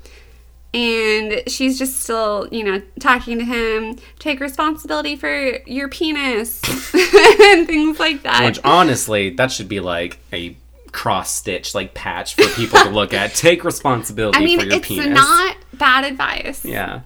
And 0.76 1.42
she's 1.48 1.78
just 1.78 2.00
still, 2.00 2.48
you 2.52 2.62
know, 2.62 2.82
talking 3.00 3.38
to 3.38 3.44
him, 3.46 3.96
take 4.18 4.40
responsibility 4.40 5.16
for 5.16 5.58
your 5.66 5.88
penis 5.88 6.60
and 6.94 7.66
things 7.66 7.98
like 7.98 8.22
that. 8.24 8.44
Which 8.44 8.60
honestly, 8.62 9.30
that 9.30 9.50
should 9.50 9.68
be 9.68 9.80
like 9.80 10.18
a 10.34 10.54
cross 10.92 11.30
stitch 11.30 11.74
like 11.74 11.94
patch 11.94 12.34
for 12.34 12.46
people 12.54 12.78
to 12.80 12.90
look 12.90 13.14
at. 13.14 13.34
Take 13.34 13.64
responsibility 13.64 14.38
I 14.42 14.44
mean, 14.44 14.60
for 14.60 14.66
your 14.66 14.76
it's 14.76 14.86
penis. 14.86 15.14
not 15.14 15.56
bad 15.72 16.04
advice. 16.04 16.62
Yeah. 16.62 17.00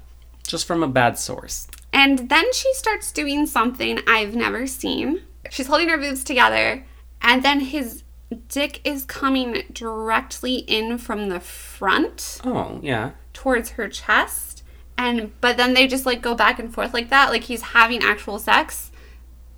Just 0.46 0.66
from 0.66 0.82
a 0.82 0.88
bad 0.88 1.16
source. 1.16 1.68
And 1.92 2.28
then 2.28 2.52
she 2.52 2.74
starts 2.74 3.12
doing 3.12 3.46
something 3.46 4.00
I've 4.08 4.34
never 4.34 4.66
seen. 4.66 5.22
She's 5.50 5.68
holding 5.68 5.88
her 5.88 5.98
boobs 5.98 6.24
together, 6.24 6.84
and 7.22 7.44
then 7.44 7.60
his 7.60 8.02
dick 8.48 8.80
is 8.84 9.04
coming 9.04 9.62
directly 9.72 10.56
in 10.56 10.98
from 10.98 11.28
the 11.28 11.40
front 11.40 12.40
Oh, 12.44 12.78
yeah. 12.82 13.10
towards 13.32 13.70
her 13.70 13.88
chest. 13.88 14.62
And 14.96 15.32
but 15.40 15.56
then 15.56 15.74
they 15.74 15.86
just 15.86 16.04
like 16.06 16.20
go 16.22 16.34
back 16.34 16.58
and 16.58 16.72
forth 16.72 16.92
like 16.92 17.08
that, 17.10 17.30
like 17.30 17.44
he's 17.44 17.62
having 17.62 18.02
actual 18.02 18.38
sex. 18.38 18.90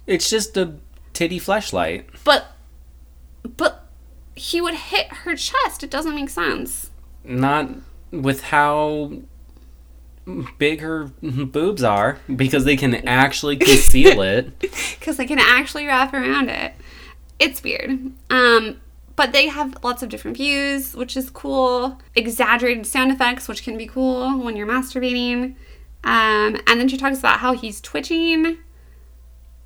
It's 0.07 0.31
just 0.31 0.57
a 0.57 0.75
titty 1.13 1.39
flashlight. 1.39 2.09
But 2.25 2.47
but 3.57 3.87
he 4.37 4.61
would 4.61 4.75
hit 4.75 5.09
her 5.09 5.35
chest. 5.37 5.83
It 5.83 5.91
doesn't 5.91 6.15
make 6.15 6.31
sense. 6.31 6.91
Not 7.25 7.69
with 8.13 8.43
how 8.45 9.13
big 10.59 10.81
her 10.81 11.11
boobs 11.21 11.83
are 11.83 12.19
because 12.35 12.65
they 12.65 12.77
can 12.77 12.95
actually 13.09 13.57
conceal 13.57 14.23
it. 14.23 14.57
because 14.61 15.17
they 15.17 15.27
can 15.27 15.41
actually 15.41 15.87
wrap 15.87 16.15
around 16.15 16.49
it. 16.49 16.73
It's 17.43 17.61
weird. 17.61 18.13
Um, 18.31 18.81
but 19.17 19.33
they 19.33 19.49
have 19.49 19.83
lots 19.83 20.05
of 20.05 20.09
different 20.09 20.37
views, 20.37 20.95
which 20.95 21.17
is 21.17 21.29
cool. 21.29 21.99
Exaggerated 22.15 22.87
sound 22.87 23.11
effects, 23.11 23.49
which 23.49 23.65
can 23.65 23.77
be 23.77 23.87
cool 23.87 24.39
when 24.39 24.57
you're 24.57 24.67
masturbating. 24.67 25.57
Um, 26.05 26.61
and 26.67 26.79
then 26.81 26.89
she 26.89 26.97
talks 26.97 27.19
about 27.19 27.41
how 27.41 27.53
he's 27.53 27.81
twitching. 27.81 28.59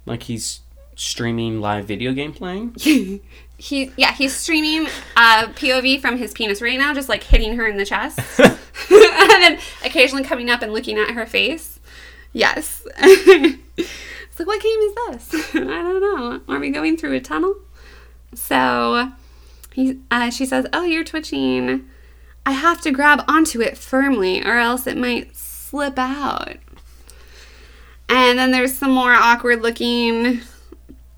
Like 0.06 0.22
he's 0.22 0.60
streaming 0.94 1.60
live 1.60 1.84
video 1.84 2.14
game 2.14 2.32
playing. 2.32 2.74
he 2.78 3.92
yeah, 3.98 4.12
he's 4.12 4.34
streaming 4.34 4.88
uh, 5.14 5.48
POV 5.48 6.00
from 6.00 6.16
his 6.16 6.32
penis 6.32 6.62
right 6.62 6.78
now, 6.78 6.94
just 6.94 7.10
like 7.10 7.22
hitting 7.22 7.56
her 7.56 7.66
in 7.66 7.76
the 7.76 7.84
chest, 7.84 8.18
and 8.40 9.42
then 9.42 9.58
occasionally 9.84 10.24
coming 10.24 10.48
up 10.48 10.62
and 10.62 10.72
looking 10.72 10.96
at 10.96 11.10
her 11.10 11.26
face. 11.26 11.78
Yes. 12.32 12.86
it's 12.98 14.38
like, 14.38 14.48
what 14.48 14.62
game 14.62 14.80
is 14.80 14.94
this? 15.30 15.54
I 15.54 15.58
don't 15.60 16.00
know. 16.00 16.40
Are 16.48 16.58
we 16.58 16.70
going 16.70 16.96
through 16.96 17.14
a 17.14 17.20
tunnel? 17.20 17.54
So 18.36 19.12
he, 19.72 19.98
uh, 20.10 20.30
she 20.30 20.46
says, 20.46 20.66
"Oh, 20.72 20.84
you're 20.84 21.04
twitching. 21.04 21.88
I 22.44 22.52
have 22.52 22.80
to 22.82 22.90
grab 22.92 23.24
onto 23.26 23.60
it 23.60 23.76
firmly, 23.76 24.42
or 24.42 24.58
else 24.58 24.86
it 24.86 24.96
might 24.96 25.36
slip 25.36 25.98
out." 25.98 26.56
And 28.08 28.38
then 28.38 28.52
there's 28.52 28.76
some 28.76 28.92
more 28.92 29.12
awkward 29.12 29.62
looking 29.62 30.40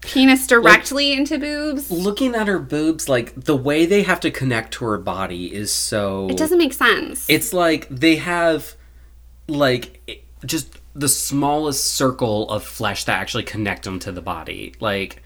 penis 0.00 0.46
directly 0.46 1.12
into 1.12 1.38
boobs. 1.38 1.90
Looking 1.90 2.35
at 2.35 2.46
her 2.46 2.59
boobs, 2.59 3.09
like 3.09 3.35
the 3.44 3.57
way 3.57 3.85
they 3.85 4.04
have 4.04 4.20
to 4.20 4.31
connect 4.31 4.72
to 4.74 4.87
her 4.87 4.98
body 4.98 5.52
is 5.54 5.70
so. 5.70 6.28
It 6.28 6.38
doesn't 6.38 6.59
make 6.59 6.72
sense. 6.72 7.26
It's 7.28 7.52
like 7.52 7.88
they 7.90 8.16
have, 8.16 8.74
like, 9.48 10.22
just 10.46 10.78
the 10.94 11.09
smallest 11.09 11.94
circle 11.94 12.48
of 12.50 12.64
flesh 12.64 13.04
that 13.04 13.20
actually 13.20 13.44
connect 13.44 13.85
them 13.85 13.98
to 14.00 14.12
the 14.12 14.22
body. 14.22 14.74
Like, 14.81 15.22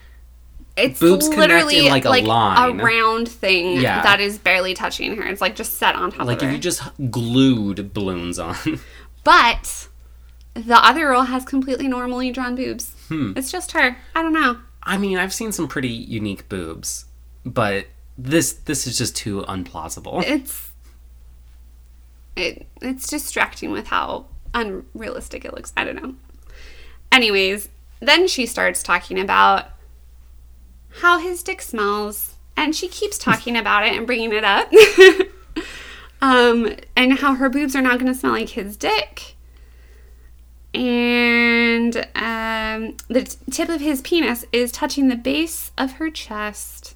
it's 0.76 0.98
boobs 1.00 1.28
literally 1.28 1.86
in, 1.86 1.92
like, 1.92 2.04
a 2.04 2.08
line. 2.26 2.78
round 2.78 3.28
thing 3.28 3.80
Yeah. 3.80 4.02
that 4.02 4.20
is 4.20 4.38
barely 4.38 4.74
touching 4.74 5.16
her. 5.16 5.22
It's 5.24 5.40
like 5.40 5.54
just 5.56 5.74
set 5.74 5.94
on 5.94 6.10
top 6.10 6.26
like 6.26 6.38
of 6.38 6.42
if 6.44 6.48
her. 6.48 6.54
you 6.54 6.58
just 6.60 6.82
glued 7.10 7.92
balloons 7.92 8.38
on. 8.38 8.56
but 9.24 9.88
the 10.54 10.76
other 10.84 11.00
girl 11.00 11.22
has 11.22 11.44
completely 11.44 11.88
normally 11.88 12.30
drawn 12.30 12.54
boobs. 12.56 12.92
Hmm. 13.08 13.32
It's 13.36 13.50
just 13.52 13.72
her. 13.72 13.96
I 14.14 14.22
don't 14.22 14.32
know. 14.32 14.58
I 14.82 14.98
mean, 14.98 15.18
I've 15.18 15.32
seen 15.32 15.52
some 15.52 15.68
pretty 15.68 15.88
unique 15.88 16.48
boobs, 16.48 17.04
but 17.44 17.86
this 18.18 18.52
this 18.52 18.86
is 18.86 18.98
just 18.98 19.14
too 19.16 19.42
unplausible. 19.48 20.22
It's 20.26 20.70
it 22.36 22.66
it's 22.80 23.06
distracting 23.08 23.70
with 23.72 23.88
how 23.88 24.26
unrealistic 24.54 25.44
it 25.44 25.54
looks. 25.54 25.72
I 25.76 25.84
don't 25.84 25.96
know. 26.02 26.14
Anyways, 27.10 27.68
then 28.00 28.26
she 28.26 28.46
starts 28.46 28.82
talking 28.82 29.20
about 29.20 29.66
how 31.00 31.18
his 31.18 31.42
dick 31.42 31.62
smells, 31.62 32.36
and 32.56 32.74
she 32.74 32.88
keeps 32.88 33.18
talking 33.18 33.56
about 33.56 33.86
it 33.86 33.96
and 33.96 34.06
bringing 34.06 34.32
it 34.32 34.44
up. 34.44 34.70
um, 36.22 36.76
and 36.96 37.14
how 37.18 37.34
her 37.34 37.48
boobs 37.48 37.74
are 37.74 37.82
not 37.82 37.98
going 37.98 38.12
to 38.12 38.18
smell 38.18 38.32
like 38.32 38.50
his 38.50 38.76
dick. 38.76 39.36
And 40.74 41.96
um, 42.14 42.96
the 43.08 43.24
t- 43.24 43.36
tip 43.50 43.68
of 43.68 43.80
his 43.80 44.00
penis 44.00 44.46
is 44.52 44.72
touching 44.72 45.08
the 45.08 45.16
base 45.16 45.70
of 45.76 45.92
her 45.92 46.10
chest. 46.10 46.94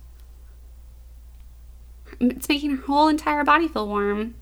It's 2.18 2.48
making 2.48 2.70
her 2.76 2.82
whole 2.86 3.08
entire 3.08 3.44
body 3.44 3.68
feel 3.68 3.86
warm. 3.86 4.34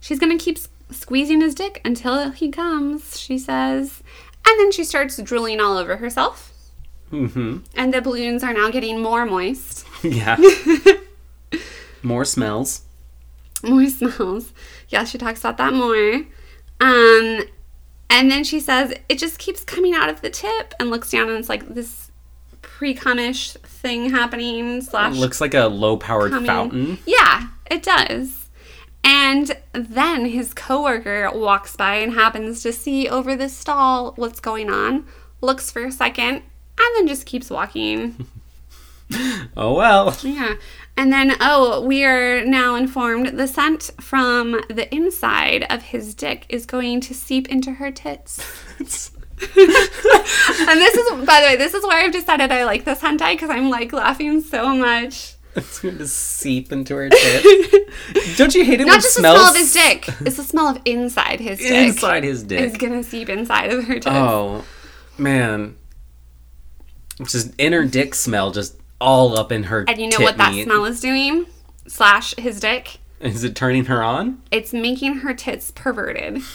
She's 0.00 0.18
gonna 0.18 0.38
keep 0.38 0.56
s- 0.56 0.70
squeezing 0.90 1.42
his 1.42 1.54
dick 1.54 1.82
until 1.84 2.30
he 2.30 2.50
comes, 2.50 3.20
she 3.20 3.38
says. 3.38 4.02
And 4.46 4.58
then 4.58 4.72
she 4.72 4.84
starts 4.84 5.18
drooling 5.18 5.60
all 5.60 5.76
over 5.76 5.98
herself. 5.98 6.49
Hmm 7.10 7.58
And 7.74 7.92
the 7.92 8.00
balloons 8.00 8.42
are 8.44 8.52
now 8.54 8.70
getting 8.70 9.00
more 9.02 9.26
moist. 9.26 9.86
Yeah. 10.02 10.36
More 12.02 12.24
smells. 12.24 12.82
More 13.62 13.86
smells. 13.88 14.52
Yeah, 14.88 15.04
she 15.04 15.18
talks 15.18 15.40
about 15.40 15.58
that 15.58 15.74
more. 15.74 16.22
Um, 16.80 17.42
and 18.08 18.30
then 18.30 18.42
she 18.44 18.58
says 18.60 18.94
it 19.10 19.18
just 19.18 19.38
keeps 19.38 19.62
coming 19.64 19.92
out 19.94 20.08
of 20.08 20.22
the 20.22 20.30
tip 20.30 20.72
and 20.80 20.88
looks 20.88 21.10
down 21.10 21.28
and 21.28 21.36
it's 21.38 21.50
like 21.50 21.68
this 21.74 22.10
pre-cumish 22.62 23.58
thing 23.60 24.08
happening 24.10 24.80
slash 24.80 25.14
It 25.14 25.18
Looks 25.18 25.40
like 25.42 25.52
a 25.52 25.66
low 25.66 25.98
powered 25.98 26.30
coming. 26.32 26.46
fountain. 26.46 26.98
Yeah, 27.04 27.48
it 27.70 27.82
does. 27.82 28.48
And 29.04 29.58
then 29.72 30.24
his 30.26 30.54
coworker 30.54 31.30
walks 31.34 31.76
by 31.76 31.96
and 31.96 32.14
happens 32.14 32.62
to 32.62 32.72
see 32.72 33.08
over 33.08 33.36
the 33.36 33.48
stall 33.50 34.12
what's 34.16 34.40
going 34.40 34.70
on, 34.70 35.04
looks 35.42 35.70
for 35.70 35.84
a 35.84 35.92
second, 35.92 36.42
and 36.78 36.96
then 36.96 37.06
just 37.08 37.26
keeps 37.26 37.50
walking. 37.50 38.26
Oh 39.56 39.74
well. 39.74 40.16
yeah. 40.22 40.54
And 40.96 41.12
then, 41.12 41.34
oh, 41.40 41.80
we 41.84 42.04
are 42.04 42.44
now 42.44 42.76
informed 42.76 43.36
the 43.36 43.48
scent 43.48 43.90
from 44.00 44.60
the 44.68 44.86
inside 44.94 45.66
of 45.68 45.82
his 45.82 46.14
dick 46.14 46.46
is 46.48 46.64
going 46.64 47.00
to 47.00 47.12
seep 47.12 47.48
into 47.48 47.72
her 47.72 47.90
tits. 47.90 48.38
and 48.78 48.86
this 49.48 50.94
is, 50.94 51.26
by 51.26 51.40
the 51.40 51.46
way, 51.48 51.56
this 51.56 51.74
is 51.74 51.82
where 51.84 52.04
I've 52.04 52.12
decided 52.12 52.52
I 52.52 52.64
like 52.64 52.84
this 52.84 53.00
hentai 53.00 53.32
because 53.32 53.50
I'm 53.50 53.68
like 53.68 53.92
laughing 53.92 54.40
so 54.42 54.76
much. 54.76 55.34
It's 55.56 55.80
going 55.80 55.98
to 55.98 56.06
seep 56.06 56.70
into 56.70 56.94
her 56.94 57.08
tits. 57.08 58.36
Don't 58.36 58.54
you 58.54 58.64
hate 58.64 58.74
it 58.80 58.84
when 58.84 58.94
Not 58.94 59.02
just 59.02 59.16
the 59.16 59.20
smell 59.22 59.36
of 59.36 59.56
his 59.56 59.72
dick. 59.72 60.06
It's 60.20 60.36
the 60.36 60.44
smell 60.44 60.68
of 60.68 60.80
inside 60.84 61.40
his 61.40 61.58
dick. 61.58 61.72
inside 61.88 62.22
his 62.22 62.42
Is 62.42 62.46
dick? 62.46 62.78
gonna 62.78 63.02
seep 63.02 63.28
inside 63.28 63.72
of 63.72 63.84
her 63.86 63.94
tits. 63.94 64.06
Oh, 64.06 64.64
man. 65.18 65.76
Just 67.24 67.46
an 67.48 67.54
inner 67.58 67.84
dick 67.84 68.14
smell 68.14 68.50
just 68.50 68.76
all 69.00 69.38
up 69.38 69.50
in 69.52 69.64
her 69.64 69.84
and 69.88 69.98
you 70.00 70.08
know 70.08 70.20
what 70.20 70.36
that 70.38 70.52
meat. 70.52 70.64
smell 70.64 70.84
is 70.84 71.00
doing? 71.00 71.46
Slash 71.86 72.34
his 72.36 72.60
dick. 72.60 72.98
Is 73.20 73.44
it 73.44 73.54
turning 73.56 73.84
her 73.86 74.02
on? 74.02 74.40
It's 74.50 74.72
making 74.72 75.16
her 75.18 75.34
tits 75.34 75.70
perverted. 75.70 76.42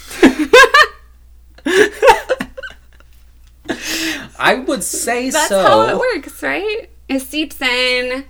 I 4.37 4.55
would 4.67 4.83
say 4.83 5.29
That's 5.29 5.49
so. 5.49 5.61
how 5.61 5.81
it 5.87 5.97
works, 5.97 6.41
right? 6.43 6.89
It 7.07 7.21
seeps 7.21 7.61
in. 7.61 8.25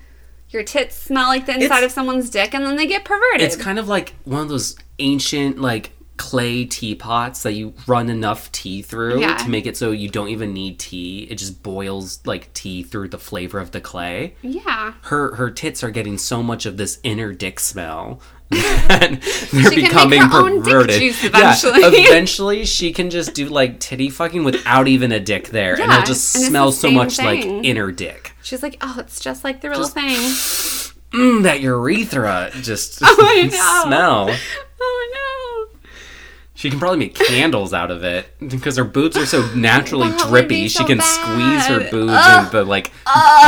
Your 0.50 0.64
tits 0.64 0.96
smell 0.96 1.28
like 1.28 1.46
the 1.46 1.54
inside 1.56 1.66
It's- 1.78 1.84
of 1.86 1.92
someone's 1.92 2.30
dick, 2.30 2.54
and 2.54 2.66
then 2.66 2.76
they 2.78 2.86
get 2.88 3.04
perverted. 3.04 3.42
It's 3.42 3.56
kind 3.58 3.78
of 3.80 3.88
like 3.88 4.14
one 4.24 4.42
of 4.42 4.50
those 4.50 4.78
ancient 5.00 5.60
like 5.60 5.92
clay 6.18 6.64
teapots 6.66 7.44
that 7.44 7.54
you 7.54 7.74
run 7.88 8.10
enough 8.10 8.52
tea 8.52 8.82
through 8.82 9.20
Yeah. 9.20 9.36
to 9.38 9.50
make 9.50 9.66
it 9.66 9.76
so 9.76 9.92
you 9.92 10.08
don't 10.10 10.30
even 10.30 10.54
need 10.54 10.80
tea. 10.80 11.28
It 11.30 11.36
just 11.38 11.62
boils 11.62 12.20
like 12.26 12.54
tea 12.54 12.84
through 12.84 13.10
the 13.10 13.18
flavor 13.20 13.60
of 13.60 13.72
the 13.72 13.82
clay. 13.82 14.36
yeah. 14.42 14.94
Her 15.04 15.36
her 15.36 15.52
tits 15.52 15.84
are 15.84 15.92
getting 15.92 16.18
so 16.18 16.42
much 16.42 16.66
of 16.66 16.78
this 16.78 17.00
inner 17.04 17.34
dick 17.34 17.60
smell 17.60 18.22
that 18.50 19.20
they're 19.52 19.72
She 19.72 19.76
becoming 19.82 20.22
her 20.22 20.38
own 20.40 20.56
dick 20.62 20.64
perverted. 20.64 21.00
juice 21.00 21.24
Yeah, 21.24 21.30
eventually. 21.30 21.82
eventually, 21.84 22.66
she 22.66 22.94
can 22.94 23.10
just 23.10 23.34
do 23.34 23.50
like 23.50 23.80
titty 23.80 24.10
fucking 24.10 24.44
without 24.44 24.88
even 24.88 25.12
a 25.12 25.20
dick 25.20 25.50
there, 25.50 25.74
and 25.74 25.92
it'll 25.92 26.06
just 26.06 26.36
and 26.36 26.46
smell 26.46 26.72
so 26.72 26.92
much 26.92 27.18
like 27.18 27.44
inner 27.44 27.92
dick. 27.92 28.34
She's 28.44 28.62
like, 28.64 28.78
oh, 28.82 28.98
it's 29.00 29.20
just 29.20 29.44
like 29.44 29.62
the 29.62 29.70
real 29.70 29.80
Just- 29.80 29.94
thing. 29.96 30.92
Mm, 31.16 31.44
that 31.44 31.62
urethra 31.62 32.50
just 32.62 33.00
know. 33.00 33.08
smell. 33.48 34.30
Oh 34.82 35.08
no. 35.14 35.55
She 36.58 36.70
can 36.70 36.80
probably 36.80 37.00
make 37.00 37.14
candles 37.16 37.74
out 37.74 37.92
of 37.92 38.04
it 38.04 38.28
because 38.40 38.78
her 38.78 38.86
boobs 38.86 39.18
are 39.18 39.26
so 39.26 39.46
naturally 39.54 40.10
drippy. 40.18 40.48
be 40.48 40.68
she 40.70 40.78
so 40.80 40.86
can 40.86 41.02
squeeze 41.02 41.66
her 41.68 41.82
bad. 41.82 41.92
boobs 41.92 42.12
Ugh. 42.16 42.44
and 42.46 42.52
the 42.52 42.64
like 42.64 42.92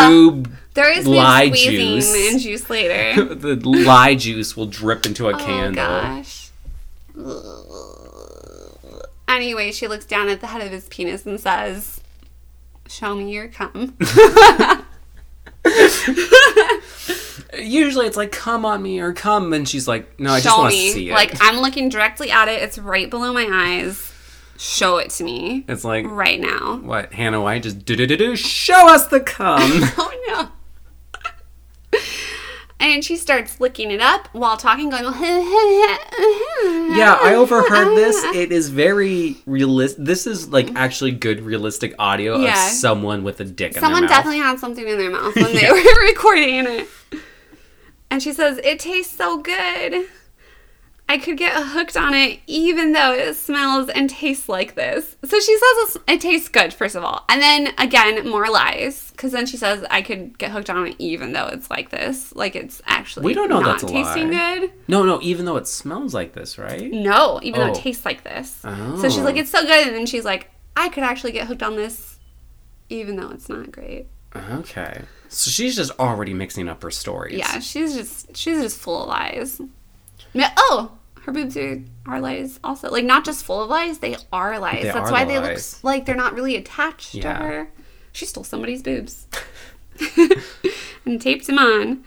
boob. 0.08 0.52
There 0.74 0.92
is 0.92 1.08
Lye 1.08 1.50
juice. 1.50 2.14
and 2.34 2.40
juice 2.40 2.70
later. 2.70 3.24
The 3.36 3.56
lye 3.56 4.14
juice 4.16 4.56
will 4.58 4.68
drip 4.68 5.06
into 5.06 5.28
a 5.30 5.34
oh 5.34 5.38
candle. 5.38 5.74
gosh. 5.86 6.52
Anyway, 9.28 9.72
she 9.72 9.88
looks 9.88 10.06
down 10.06 10.30
at 10.30 10.40
the 10.42 10.48
head 10.48 10.62
of 10.62 10.72
his 10.72 10.88
penis 10.90 11.26
and 11.26 11.40
says, 11.40 12.02
"Show 12.88 13.16
me 13.16 13.32
your 13.34 13.48
cum." 13.48 13.98
Usually 17.60 18.06
it's 18.08 18.18
like, 18.18 18.32
come 18.32 18.66
on 18.66 18.82
me 18.82 19.00
or 19.00 19.14
come. 19.14 19.54
And 19.54 19.68
she's 19.68 19.88
like, 19.88 20.20
no, 20.20 20.32
I 20.34 20.40
just 20.40 20.58
want 20.58 20.74
to 20.74 20.80
see 20.80 21.10
it. 21.10 21.14
Like 21.14 21.34
I'm 21.42 21.58
looking 21.58 21.90
directly 21.90 22.32
at 22.32 22.48
it. 22.48 22.62
It's 22.62 22.78
right 22.78 23.10
below 23.10 23.34
my 23.34 23.48
eyes. 23.52 24.14
Show 24.60 24.98
it 24.98 25.12
to 25.12 25.24
me 25.24 25.66
it's 25.68 25.84
like, 25.84 26.06
right 26.08 26.40
now. 26.40 26.78
what, 26.78 27.14
Hannah 27.14 27.42
White 27.42 27.64
just 27.64 27.86
do 27.86 27.96
do 27.96 28.08
do 28.08 28.18
do, 28.18 28.36
show 28.36 28.90
us 28.90 29.08
the 29.08 29.20
cum. 29.20 29.62
Oh 29.98 30.52
no. 31.94 32.00
And 32.80 33.04
she 33.04 33.18
starts 33.18 33.60
licking 33.60 33.90
it 33.90 34.02
up 34.02 34.28
while 34.34 34.56
talking, 34.56 34.92
going, 34.92 35.04
yeah, 36.96 37.18
I 37.20 37.34
overheard 37.36 37.98
this. 37.98 38.24
It 38.36 38.52
is 38.52 38.70
very 38.70 39.38
realistic. 39.48 40.06
This 40.06 40.28
is 40.28 40.50
like 40.50 40.76
actually 40.76 41.10
good 41.12 41.42
realistic 41.42 41.96
audio 41.98 42.38
Yeah. 42.38 42.52
of 42.54 42.72
someone 42.74 43.24
with 43.24 43.40
a 43.40 43.46
dick 43.46 43.74
in 43.74 43.80
Someone 43.82 44.02
their 44.02 44.10
mouth. 44.10 44.18
definitely 44.18 44.40
had 44.40 44.60
something 44.60 44.88
in 44.88 44.98
their 45.00 45.10
mouth 45.10 45.36
when 45.36 45.56
they 45.56 45.72
were 45.72 46.02
recording 46.08 46.68
it. 46.68 46.88
And 48.10 48.22
she 48.24 48.34
says, 48.34 48.60
It 48.64 48.80
tastes 48.80 49.16
so 49.16 49.38
good. 49.42 50.06
I 51.10 51.18
could 51.18 51.38
get 51.38 51.54
hooked 51.68 51.96
on 51.96 52.14
it 52.14 52.42
even 52.48 52.92
though 52.92 53.14
it 53.14 53.34
smells 53.36 53.88
and 53.88 54.10
tastes 54.10 54.50
like 54.50 54.76
this. 54.76 55.16
So 55.24 55.40
she 55.40 55.58
says 55.58 55.98
it 56.06 56.20
tastes 56.20 56.50
good, 56.50 56.74
first 56.74 56.96
of 56.98 57.04
all. 57.06 57.24
And 57.30 57.42
then 57.42 57.74
again, 57.78 58.28
more 58.30 58.50
lies. 58.50 59.12
Because 59.12 59.32
then 59.32 59.46
she 59.46 59.56
says, 59.56 59.86
I 59.90 60.02
could 60.02 60.38
get 60.38 60.52
hooked 60.52 60.70
on 60.70 60.86
it 60.88 60.96
even 61.00 61.32
though 61.32 61.48
it's 61.48 61.70
like 61.70 61.92
this. 61.92 62.36
Like 62.36 62.58
it's 62.58 62.82
actually 62.86 63.26
We 63.28 63.34
don't 63.34 63.48
know 63.50 63.62
not 63.62 63.80
that's 63.80 63.84
a 63.84 63.88
tasting 63.96 64.32
lie. 64.34 64.60
good. 64.60 64.72
No, 64.90 65.04
no, 65.04 65.18
even 65.22 65.46
though 65.46 65.56
it 65.56 65.66
smells 65.68 66.14
like 66.14 66.34
this, 66.34 66.58
right? 66.58 66.92
No, 66.92 67.40
even 67.42 67.62
though 67.62 67.68
Oh. 67.68 67.72
it 67.72 67.76
tastes 67.76 68.04
like 68.04 68.26
this. 68.26 68.60
Oh. 68.66 69.02
So 69.02 69.08
she's 69.08 69.20
Oh. 69.20 69.24
like, 69.24 69.38
It's 69.38 69.50
so 69.52 69.62
good. 69.66 69.88
And 69.88 69.96
then 69.96 70.08
she's 70.08 70.26
like, 70.26 70.52
I 70.76 70.90
could 70.90 71.04
actually 71.04 71.32
get 71.32 71.48
hooked 71.48 71.64
on 71.64 71.78
this 71.78 72.20
even 72.90 73.16
though 73.16 73.30
it's 73.30 73.48
not 73.48 73.72
great. 73.72 74.08
Okay. 74.36 75.04
So 75.30 75.52
she's 75.52 75.76
just 75.76 75.92
already 76.00 76.34
mixing 76.34 76.68
up 76.70 76.82
her 76.84 76.92
stories. 76.92 77.38
Yeah, 77.40 77.60
she's 77.60 77.96
just 77.96 78.36
she's 78.36 78.62
just 78.62 78.78
full 78.80 79.04
of 79.04 79.10
lies. 79.10 79.62
Oh, 80.36 80.92
her 81.24 81.32
boobs 81.32 81.58
are, 81.58 81.82
are 82.06 82.22
lies 82.22 82.60
also. 82.64 82.90
Like 82.90 83.04
not 83.06 83.26
just 83.26 83.44
full 83.44 83.62
of 83.64 83.70
lies, 83.70 84.00
they 84.00 84.16
are 84.32 84.60
lies. 84.60 84.84
They 84.84 84.92
That's 84.92 85.10
are 85.10 85.12
why 85.12 85.26
the 85.26 85.34
they 85.34 85.40
lies. 85.40 85.74
look 85.76 85.84
like 85.84 86.06
they're 86.06 86.16
not 86.16 86.34
really 86.34 86.56
attached 86.56 87.14
Yeah. 87.16 87.24
to 87.38 87.44
her. 87.44 87.70
She 88.14 88.26
stole 88.26 88.44
somebody's 88.44 88.82
boobs 88.82 89.28
and 91.06 91.22
taped 91.22 91.48
him 91.50 91.58
on. 91.60 92.04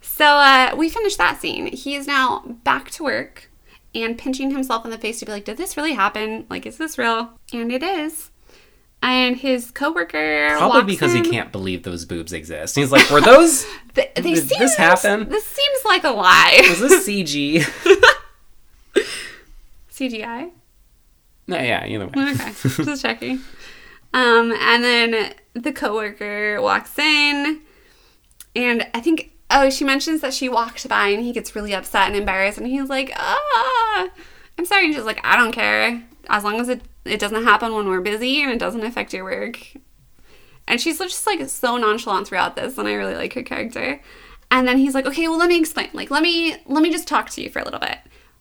So 0.00 0.24
uh, 0.26 0.74
we 0.76 0.88
finished 0.88 1.18
that 1.18 1.40
scene. 1.40 1.66
He 1.68 1.94
is 1.94 2.06
now 2.06 2.40
back 2.64 2.90
to 2.92 3.04
work 3.04 3.50
and 3.94 4.16
pinching 4.16 4.50
himself 4.50 4.84
in 4.84 4.90
the 4.90 4.98
face 4.98 5.18
to 5.20 5.26
be 5.26 5.32
like, 5.32 5.44
"Did 5.44 5.56
this 5.56 5.76
really 5.76 5.92
happen? 5.94 6.46
Like, 6.48 6.64
is 6.66 6.78
this 6.78 6.96
real?" 6.98 7.32
And 7.52 7.72
it 7.72 7.82
is. 7.82 8.30
And 9.02 9.36
his 9.36 9.70
coworker 9.70 10.56
Probably 10.58 10.82
because 10.82 11.14
he 11.14 11.22
can't 11.22 11.50
believe 11.50 11.84
those 11.84 12.04
boobs 12.04 12.34
exist. 12.34 12.76
He's 12.76 12.92
like, 12.92 13.08
were 13.10 13.22
those? 13.22 13.64
Th- 13.94 14.12
they 14.14 14.34
Did 14.34 14.48
seem, 14.48 14.58
this 14.58 14.76
happen? 14.76 15.28
This 15.28 15.44
seems 15.46 15.84
like 15.86 16.04
a 16.04 16.10
lie. 16.10 16.60
Was 16.68 16.80
this 16.80 17.08
CG? 17.08 17.60
CGI. 19.90 20.50
no, 21.46 21.56
yeah, 21.56 21.86
either 21.86 22.06
way. 22.06 22.30
Okay, 22.32 22.52
just 22.84 23.02
checking. 23.02 23.40
Um, 24.12 24.52
and 24.52 24.84
then 24.84 25.34
the 25.54 25.72
coworker 25.72 26.60
walks 26.60 26.98
in, 26.98 27.60
and 28.54 28.86
I 28.94 29.00
think 29.00 29.32
oh, 29.50 29.68
she 29.68 29.84
mentions 29.84 30.20
that 30.20 30.32
she 30.32 30.48
walked 30.48 30.88
by, 30.88 31.08
and 31.08 31.24
he 31.24 31.32
gets 31.32 31.54
really 31.54 31.74
upset 31.74 32.06
and 32.06 32.16
embarrassed, 32.16 32.58
and 32.58 32.66
he's 32.66 32.88
like, 32.88 33.12
ah, 33.16 34.08
I'm 34.56 34.64
sorry. 34.64 34.86
And 34.86 34.94
she's 34.94 35.04
like, 35.04 35.20
I 35.24 35.36
don't 35.36 35.52
care 35.52 36.02
as 36.28 36.44
long 36.44 36.60
as 36.60 36.68
it 36.68 36.80
it 37.04 37.20
doesn't 37.20 37.44
happen 37.44 37.74
when 37.74 37.88
we're 37.88 38.00
busy 38.00 38.42
and 38.42 38.50
it 38.50 38.58
doesn't 38.58 38.84
affect 38.84 39.12
your 39.12 39.24
work. 39.24 39.58
And 40.68 40.80
she's 40.80 40.98
just 40.98 41.26
like 41.26 41.48
so 41.48 41.76
nonchalant 41.76 42.28
throughout 42.28 42.56
this, 42.56 42.78
and 42.78 42.86
I 42.86 42.92
really 42.92 43.14
like 43.14 43.32
her 43.34 43.42
character. 43.42 44.00
And 44.50 44.66
then 44.66 44.78
he's 44.78 44.94
like, 44.94 45.06
okay, 45.06 45.28
well, 45.28 45.38
let 45.38 45.48
me 45.48 45.58
explain. 45.58 45.88
Like, 45.92 46.10
let 46.10 46.22
me 46.22 46.56
let 46.66 46.82
me 46.82 46.90
just 46.90 47.08
talk 47.08 47.30
to 47.30 47.42
you 47.42 47.50
for 47.50 47.60
a 47.60 47.64
little 47.64 47.80
bit. 47.80 47.98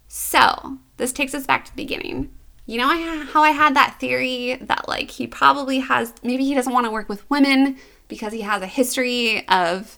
So 0.07 0.77
this 0.97 1.11
takes 1.11 1.33
us 1.33 1.45
back 1.45 1.65
to 1.65 1.71
the 1.71 1.83
beginning. 1.83 2.31
You 2.65 2.77
know 2.77 2.87
I, 2.87 3.25
how 3.31 3.41
I 3.41 3.49
had 3.49 3.75
that 3.75 3.99
theory 3.99 4.55
that 4.61 4.87
like 4.87 5.09
he 5.09 5.25
probably 5.25 5.79
has 5.79 6.13
maybe 6.21 6.45
he 6.45 6.53
doesn't 6.53 6.73
want 6.73 6.85
to 6.85 6.91
work 6.91 7.09
with 7.09 7.27
women 7.29 7.77
because 8.07 8.31
he 8.31 8.41
has 8.41 8.61
a 8.61 8.67
history 8.67 9.47
of 9.47 9.97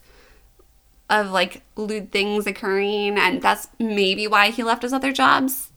of 1.10 1.32
like 1.32 1.64
lewd 1.76 2.12
things 2.12 2.48
occurring, 2.48 3.18
and 3.18 3.42
that's 3.42 3.68
maybe 3.78 4.28
why 4.28 4.52
he 4.52 4.64
left 4.64 4.84
his 4.84 4.94
other 4.94 5.12
jobs. 5.12 5.72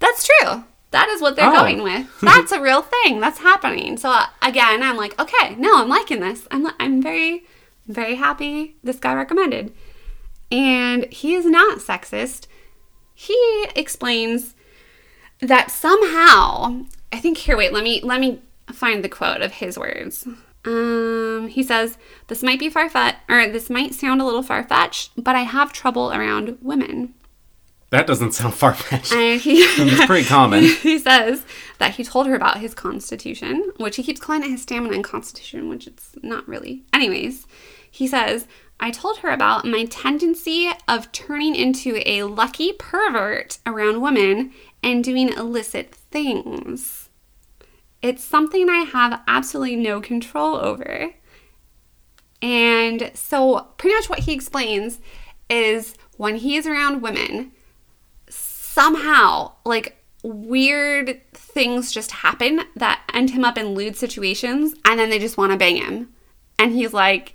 That's 0.00 0.26
true. 0.26 0.64
That 0.92 1.08
is 1.08 1.20
what 1.22 1.36
they're 1.36 1.48
Oh. 1.50 1.54
going 1.54 1.82
with. 1.82 2.08
That's 2.20 2.52
a 2.52 2.60
real 2.60 2.82
thing. 2.82 3.20
That's 3.20 3.38
happening. 3.38 3.96
So 3.96 4.10
uh, 4.10 4.26
again, 4.42 4.82
I'm 4.82 4.96
like, 4.96 5.18
okay, 5.20 5.54
no, 5.56 5.80
I'm 5.80 5.88
liking 5.88 6.20
this. 6.20 6.46
I'm 6.50 6.66
I'm 6.80 7.00
very 7.02 7.44
very 7.86 8.16
happy 8.16 8.76
this 8.84 8.98
guy 8.98 9.14
recommended. 9.14 9.72
And 10.52 11.04
he 11.12 11.34
is 11.34 11.46
not 11.46 11.78
sexist. 11.78 12.46
He 13.14 13.66
explains 13.76 14.54
that 15.40 15.70
somehow, 15.70 16.84
I 17.12 17.18
think 17.18 17.38
here 17.38 17.56
wait, 17.56 17.72
let 17.72 17.84
me 17.84 18.00
let 18.02 18.20
me 18.20 18.40
find 18.72 19.02
the 19.04 19.08
quote 19.08 19.42
of 19.42 19.52
his 19.52 19.78
words. 19.78 20.26
Um, 20.64 21.48
he 21.50 21.62
says, 21.62 21.96
"This 22.26 22.42
might 22.42 22.58
be 22.58 22.68
far-fetched 22.68 23.16
or 23.30 23.46
this 23.48 23.70
might 23.70 23.94
sound 23.94 24.20
a 24.20 24.24
little 24.24 24.42
far-fetched, 24.42 25.12
but 25.16 25.34
I 25.34 25.42
have 25.42 25.72
trouble 25.72 26.12
around 26.12 26.58
women." 26.60 27.14
That 27.90 28.06
doesn't 28.06 28.32
sound 28.32 28.54
far 28.54 28.74
fetched. 28.74 29.12
It's 29.16 30.06
pretty 30.06 30.26
common. 30.26 30.64
he 30.82 30.98
says 30.98 31.44
that 31.78 31.96
he 31.96 32.04
told 32.04 32.28
her 32.28 32.34
about 32.34 32.58
his 32.58 32.72
constitution, 32.72 33.72
which 33.78 33.96
he 33.96 34.02
keeps 34.02 34.20
calling 34.20 34.44
it 34.44 34.50
his 34.50 34.62
stamina 34.62 34.94
and 34.94 35.04
constitution, 35.04 35.68
which 35.68 35.86
it's 35.86 36.12
not 36.22 36.46
really. 36.46 36.84
Anyways, 36.92 37.46
he 37.90 38.06
says, 38.06 38.46
I 38.78 38.90
told 38.90 39.18
her 39.18 39.30
about 39.30 39.66
my 39.66 39.84
tendency 39.86 40.70
of 40.86 41.10
turning 41.12 41.56
into 41.56 42.00
a 42.06 42.22
lucky 42.22 42.72
pervert 42.72 43.58
around 43.66 44.00
women 44.00 44.52
and 44.82 45.02
doing 45.02 45.28
illicit 45.30 45.94
things. 45.94 47.08
It's 48.02 48.24
something 48.24 48.70
I 48.70 48.84
have 48.84 49.20
absolutely 49.26 49.76
no 49.76 50.00
control 50.00 50.56
over. 50.56 51.10
And 52.40 53.10
so, 53.14 53.68
pretty 53.76 53.96
much 53.96 54.08
what 54.08 54.20
he 54.20 54.32
explains 54.32 55.00
is 55.50 55.94
when 56.16 56.36
he 56.36 56.56
is 56.56 56.66
around 56.66 57.02
women, 57.02 57.52
somehow 58.72 59.52
like 59.64 59.96
weird 60.22 61.20
things 61.32 61.90
just 61.90 62.10
happen 62.10 62.60
that 62.76 63.02
end 63.12 63.30
him 63.30 63.44
up 63.44 63.56
in 63.58 63.74
lewd 63.74 63.96
situations 63.96 64.74
and 64.84 65.00
then 65.00 65.10
they 65.10 65.18
just 65.18 65.36
want 65.36 65.50
to 65.52 65.58
bang 65.58 65.76
him. 65.76 66.12
And 66.58 66.72
he's 66.72 66.92
like 66.92 67.34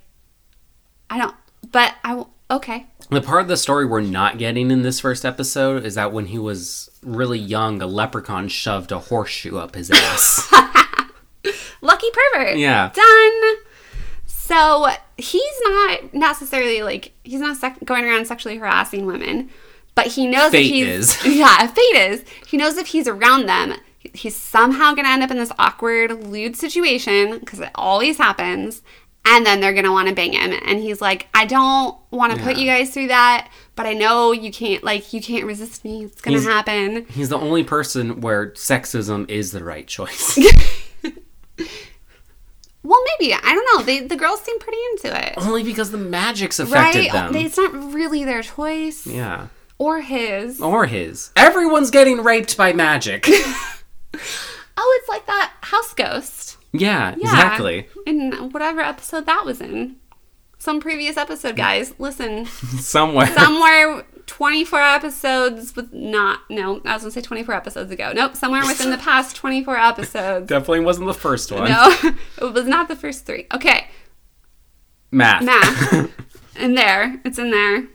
i 1.10 1.18
don't 1.18 1.34
but 1.72 1.94
i 2.04 2.10
w- 2.10 2.28
okay. 2.50 2.86
The 3.10 3.20
part 3.20 3.42
of 3.42 3.48
the 3.48 3.56
story 3.56 3.86
we're 3.86 4.00
not 4.00 4.38
getting 4.38 4.70
in 4.70 4.82
this 4.82 5.00
first 5.00 5.24
episode 5.24 5.84
is 5.84 5.94
that 5.96 6.12
when 6.12 6.26
he 6.26 6.38
was 6.38 6.90
really 7.02 7.38
young, 7.38 7.80
a 7.80 7.86
leprechaun 7.86 8.48
shoved 8.48 8.90
a 8.92 8.98
horseshoe 8.98 9.56
up 9.58 9.74
his 9.74 9.90
ass. 9.90 10.52
lucky 11.80 12.08
pervert. 12.10 12.56
Yeah. 12.56 12.90
done. 12.92 13.54
So 14.26 14.88
he's 15.16 15.60
not 15.62 16.14
necessarily 16.14 16.82
like 16.82 17.12
he's 17.24 17.40
not 17.40 17.56
sec- 17.56 17.84
going 17.84 18.04
around 18.04 18.26
sexually 18.26 18.58
harassing 18.58 19.06
women 19.06 19.50
but 19.96 20.06
he 20.06 20.28
knows 20.28 20.52
Fate 20.52 20.66
if 20.66 20.70
he's 20.70 21.24
is. 21.24 21.26
yeah 21.36 21.66
fate 21.66 21.96
is. 21.96 22.24
He 22.46 22.56
knows 22.56 22.76
if 22.76 22.86
he's 22.86 23.08
around 23.08 23.46
them 23.46 23.74
he's 24.14 24.36
somehow 24.36 24.94
gonna 24.94 25.08
end 25.08 25.22
up 25.22 25.30
in 25.30 25.36
this 25.36 25.52
awkward 25.58 26.24
lewd 26.28 26.56
situation 26.56 27.38
because 27.38 27.60
it 27.60 27.70
always 27.74 28.18
happens 28.18 28.82
and 29.24 29.44
then 29.44 29.60
they're 29.60 29.72
gonna 29.72 29.90
want 29.90 30.08
to 30.08 30.14
bang 30.14 30.32
him. 30.34 30.52
And 30.64 30.78
he's 30.80 31.00
like 31.00 31.26
i 31.34 31.44
don't 31.44 31.96
want 32.10 32.32
to 32.34 32.42
put 32.42 32.56
you 32.56 32.66
guys 32.66 32.90
through 32.94 33.08
that 33.08 33.50
but 33.74 33.86
i 33.86 33.92
know 33.92 34.32
you 34.32 34.52
can't 34.52 34.84
like 34.84 35.12
you 35.12 35.20
can't 35.20 35.44
resist 35.44 35.84
me. 35.84 36.04
It's 36.04 36.20
gonna 36.20 36.38
He's- 36.38 36.48
happen. 36.48 37.06
He's 37.10 37.28
the 37.28 37.38
only 37.38 37.64
person 37.64 38.20
where 38.20 38.52
sexism 38.52 39.28
is 39.30 39.52
the 39.52 39.64
right 39.64 39.86
choice. 39.86 40.38
well 42.82 43.02
maybe. 43.18 43.34
I 43.34 43.54
don't 43.54 43.76
know. 43.76 43.82
They, 43.84 44.06
the 44.06 44.16
girls 44.16 44.40
seem 44.42 44.58
pretty 44.60 44.78
into 44.92 45.26
it. 45.26 45.34
Only 45.36 45.64
because 45.64 45.90
the 45.90 45.98
magic's 45.98 46.58
affected 46.60 47.12
right? 47.12 47.12
them. 47.12 47.34
It's 47.34 47.56
not 47.58 47.72
really 47.92 48.24
their 48.24 48.42
choice. 48.42 49.06
Yeah. 49.06 49.48
Or 49.78 50.00
his. 50.00 50.60
Or 50.60 50.86
his. 50.86 51.30
Everyone's 51.36 51.90
getting 51.90 52.22
raped 52.22 52.56
by 52.56 52.72
magic. 52.72 53.26
Oh, 54.78 54.98
it's 55.00 55.08
like 55.08 55.26
that 55.26 55.52
house 55.62 55.94
ghost. 55.94 56.58
yeah, 56.72 57.14
Yeah. 57.16 57.30
exactly. 57.30 57.88
In 58.06 58.30
whatever 58.50 58.80
episode 58.82 59.24
that 59.26 59.44
was 59.46 59.60
in. 59.62 59.96
Some 60.58 60.80
previous 60.80 61.16
episode, 61.16 61.56
guys. 61.56 61.94
Listen, 61.98 62.44
Somewhere. 62.78 63.26
somewhere 63.26 64.04
24 64.26 64.80
episodes 64.80 65.74
with 65.76 65.92
not, 65.94 66.40
no, 66.50 66.82
I 66.84 66.92
was 66.92 67.02
gonna 67.02 67.10
say 67.10 67.22
24 67.22 67.54
episodes 67.54 67.90
ago. 67.90 68.12
Nope, 68.14 68.36
somewhere 68.36 68.62
within 68.66 68.90
the 68.90 68.98
past 68.98 69.34
24 69.36 69.78
episodes. 69.78 70.46
Definitely 70.48 70.80
wasn't 70.80 71.06
the 71.06 71.14
first 71.14 71.50
one. 71.50 71.70
No, 71.70 71.96
it 72.42 72.52
was 72.52 72.66
not 72.66 72.88
the 72.88 72.96
first 72.96 73.24
three. 73.24 73.46
Okay, 73.54 73.86
Math. 75.10 75.42
math. 75.42 76.10
in 76.56 76.74
there, 76.74 77.18
it's 77.24 77.38
in 77.38 77.50
there. 77.50 77.86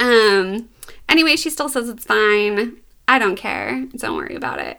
Um, 0.00 0.68
anyway, 1.08 1.36
she 1.36 1.50
still 1.50 1.68
says 1.68 1.88
it's 1.88 2.04
fine. 2.04 2.78
I 3.06 3.18
don't 3.18 3.36
care. 3.36 3.86
Don't 3.96 4.16
worry 4.16 4.34
about 4.34 4.60
it. 4.60 4.78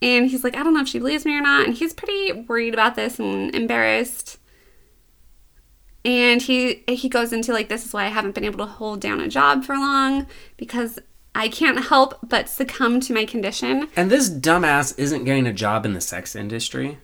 And 0.00 0.30
he's 0.30 0.44
like, 0.44 0.56
I 0.56 0.62
don't 0.62 0.74
know 0.74 0.82
if 0.82 0.88
she 0.88 0.98
believes 1.00 1.24
me 1.24 1.36
or 1.36 1.42
not. 1.42 1.66
And 1.66 1.74
he's 1.74 1.92
pretty 1.92 2.32
worried 2.32 2.72
about 2.74 2.94
this 2.94 3.18
and 3.18 3.54
embarrassed. 3.54 4.38
And 6.04 6.40
he 6.40 6.84
he 6.88 7.08
goes 7.08 7.32
into 7.32 7.52
like 7.52 7.68
this 7.68 7.84
is 7.84 7.92
why 7.92 8.04
I 8.04 8.08
haven't 8.08 8.34
been 8.34 8.44
able 8.44 8.58
to 8.64 8.70
hold 8.70 9.00
down 9.00 9.20
a 9.20 9.28
job 9.28 9.64
for 9.64 9.74
long 9.76 10.26
because 10.56 10.98
I 11.34 11.48
can't 11.48 11.86
help 11.86 12.18
but 12.22 12.48
succumb 12.48 13.00
to 13.00 13.12
my 13.12 13.24
condition. 13.24 13.88
and 13.96 14.10
this 14.10 14.30
dumbass 14.30 14.96
isn't 14.98 15.24
getting 15.24 15.46
a 15.46 15.52
job 15.52 15.84
in 15.84 15.92
the 15.94 16.00
sex 16.00 16.34
industry. 16.36 16.98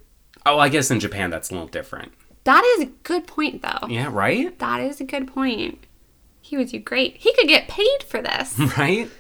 Oh, 0.47 0.59
I 0.59 0.69
guess 0.69 0.91
in 0.91 1.01
Japan 1.01 1.31
that's 1.31 1.51
a 1.51 1.55
little 1.55 1.69
different. 1.69 2.13
That 2.45 2.65
is 2.77 2.85
a 2.85 2.91
good 3.03 3.27
point 3.27 3.63
though. 3.63 3.89
Yeah, 3.89 4.09
right? 4.13 4.57
That 4.61 4.81
is 4.81 5.01
a 5.01 5.05
good 5.05 5.27
point. 5.27 5.85
He 6.45 6.59
would 6.59 6.69
do 6.69 6.79
great. 6.79 7.17
He 7.17 7.33
could 7.33 7.49
get 7.49 7.69
paid 7.69 8.03
for 8.07 8.21
this. 8.21 8.59
Right? 8.77 9.11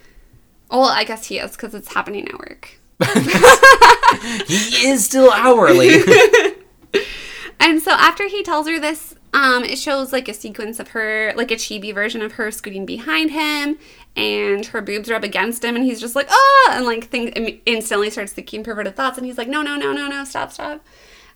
well, 0.71 0.85
I 0.85 1.05
guess 1.05 1.27
he 1.27 1.39
is 1.39 1.53
because 1.53 1.75
it's 1.75 1.95
happening 1.95 2.29
at 2.29 2.39
work. 2.39 2.79
He 4.47 4.89
is 4.89 5.05
still 5.05 5.31
hourly. 5.33 5.99
And 7.61 7.81
so 7.81 7.93
after 7.93 8.29
he 8.29 8.43
tells 8.43 8.69
her 8.69 8.79
this, 8.79 9.15
um, 9.33 9.65
it 9.65 9.79
shows 9.79 10.13
like 10.13 10.29
a 10.29 10.35
sequence 10.35 10.79
of 10.81 10.89
her, 10.89 11.33
like 11.35 11.51
a 11.51 11.55
chibi 11.55 11.95
version 11.95 12.21
of 12.21 12.33
her 12.33 12.51
scooting 12.51 12.85
behind 12.85 13.31
him, 13.31 13.79
and 14.17 14.67
her 14.67 14.83
boobs 14.83 15.09
rub 15.09 15.25
against 15.25 15.65
him, 15.65 15.75
and 15.75 15.85
he's 15.85 16.01
just 16.01 16.15
like, 16.15 16.27
oh, 16.29 16.71
and 16.73 16.85
like 16.85 17.05
think 17.05 17.63
instantly 17.65 18.11
starts 18.11 18.33
thinking 18.33 18.65
perverted 18.65 18.97
thoughts, 18.97 19.17
and 19.17 19.27
he's 19.27 19.39
like, 19.39 19.49
no, 19.49 19.63
no, 19.63 19.77
no, 19.77 19.93
no, 19.93 20.09
no, 20.09 20.25
stop, 20.25 20.53
stop. 20.53 20.85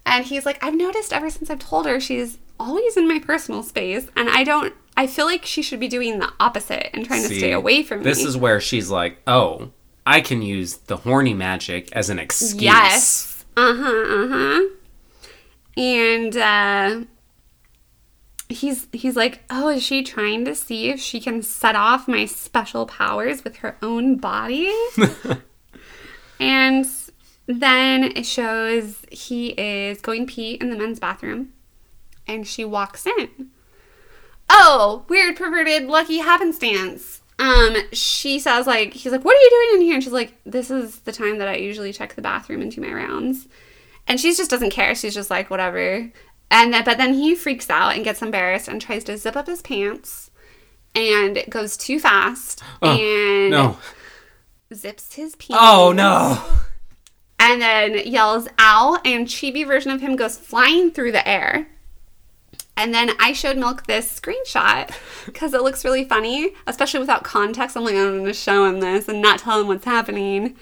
And 0.04 0.26
he's 0.26 0.44
like, 0.44 0.62
I've 0.62 0.74
noticed 0.74 1.12
ever 1.14 1.30
since 1.30 1.48
I've 1.48 1.60
told 1.60 1.86
her 1.86 1.98
she's 1.98 2.36
always 2.60 2.96
in 2.96 3.08
my 3.08 3.20
personal 3.20 3.62
space, 3.62 4.08
and 4.16 4.28
I 4.28 4.44
don't. 4.44 4.74
I 4.98 5.06
feel 5.06 5.26
like 5.26 5.46
she 5.46 5.62
should 5.62 5.78
be 5.78 5.86
doing 5.86 6.18
the 6.18 6.28
opposite 6.40 6.90
and 6.92 7.06
trying 7.06 7.22
to 7.22 7.28
stay 7.28 7.52
away 7.52 7.84
from 7.84 8.02
This 8.02 8.18
me. 8.18 8.24
This 8.24 8.30
is 8.30 8.36
where 8.36 8.60
she's 8.60 8.90
like, 8.90 9.18
oh, 9.28 9.70
I 10.04 10.20
can 10.20 10.42
use 10.42 10.78
the 10.78 10.96
horny 10.96 11.34
magic 11.34 11.92
as 11.92 12.10
an 12.10 12.18
excuse. 12.18 12.60
Yes. 12.60 13.44
Uh 13.56 13.76
huh. 13.76 14.04
Uh 14.08 14.28
huh. 14.28 14.68
And 15.76 16.36
uh, 16.36 17.04
he's 18.48 18.88
he's 18.92 19.14
like, 19.14 19.44
oh, 19.50 19.68
is 19.68 19.84
she 19.84 20.02
trying 20.02 20.44
to 20.46 20.54
see 20.56 20.88
if 20.88 20.98
she 20.98 21.20
can 21.20 21.42
set 21.42 21.76
off 21.76 22.08
my 22.08 22.24
special 22.24 22.84
powers 22.84 23.44
with 23.44 23.58
her 23.58 23.76
own 23.80 24.16
body? 24.16 24.74
and 26.40 26.84
then 27.46 28.02
it 28.02 28.26
shows 28.26 28.98
he 29.12 29.50
is 29.50 30.00
going 30.00 30.26
pee 30.26 30.54
in 30.54 30.70
the 30.70 30.76
men's 30.76 30.98
bathroom, 30.98 31.52
and 32.26 32.48
she 32.48 32.64
walks 32.64 33.06
in. 33.06 33.52
Oh, 34.50 35.04
weird, 35.08 35.36
perverted, 35.36 35.84
lucky 35.84 36.18
happenstance. 36.18 37.20
Um, 37.38 37.76
she 37.92 38.38
says 38.40 38.66
like 38.66 38.94
he's 38.94 39.12
like, 39.12 39.24
"What 39.24 39.36
are 39.36 39.40
you 39.40 39.50
doing 39.50 39.80
in 39.80 39.86
here?" 39.86 39.94
And 39.94 40.02
she's 40.02 40.12
like, 40.12 40.34
"This 40.44 40.70
is 40.70 41.00
the 41.00 41.12
time 41.12 41.38
that 41.38 41.46
I 41.48 41.56
usually 41.56 41.92
check 41.92 42.14
the 42.14 42.22
bathroom 42.22 42.60
and 42.62 42.72
do 42.72 42.80
my 42.80 42.92
rounds." 42.92 43.46
And 44.08 44.18
she 44.18 44.34
just 44.34 44.50
doesn't 44.50 44.70
care. 44.70 44.94
She's 44.94 45.14
just 45.14 45.30
like, 45.30 45.48
"Whatever." 45.50 46.10
And 46.50 46.72
then, 46.72 46.82
but 46.84 46.96
then 46.98 47.14
he 47.14 47.34
freaks 47.34 47.68
out 47.70 47.94
and 47.94 48.02
gets 48.04 48.22
embarrassed 48.22 48.68
and 48.68 48.80
tries 48.80 49.04
to 49.04 49.16
zip 49.18 49.36
up 49.36 49.46
his 49.46 49.62
pants, 49.62 50.30
and 50.94 51.36
it 51.36 51.50
goes 51.50 51.76
too 51.76 52.00
fast 52.00 52.62
and 52.82 53.50
No. 53.50 53.78
zips 54.74 55.14
his 55.14 55.36
pants. 55.36 55.56
Oh, 55.62 55.92
no. 55.92 56.42
And 57.38 57.62
then 57.62 57.98
yells 58.06 58.48
"ow!" 58.58 58.98
and 59.04 59.26
chibi 59.28 59.64
version 59.64 59.92
of 59.92 60.00
him 60.00 60.16
goes 60.16 60.36
flying 60.36 60.90
through 60.90 61.12
the 61.12 61.26
air. 61.28 61.68
And 62.78 62.94
then 62.94 63.10
I 63.18 63.32
showed 63.32 63.58
Milk 63.58 63.86
this 63.86 64.20
screenshot 64.20 64.94
because 65.26 65.52
it 65.52 65.62
looks 65.62 65.84
really 65.84 66.04
funny, 66.04 66.54
especially 66.68 67.00
without 67.00 67.24
context. 67.24 67.76
I'm 67.76 67.84
like, 67.84 67.96
I'm 67.96 68.12
going 68.12 68.24
to 68.24 68.32
show 68.32 68.66
him 68.66 68.78
this 68.78 69.08
and 69.08 69.20
not 69.20 69.40
tell 69.40 69.60
him 69.60 69.66
what's 69.66 69.84
happening. 69.84 70.56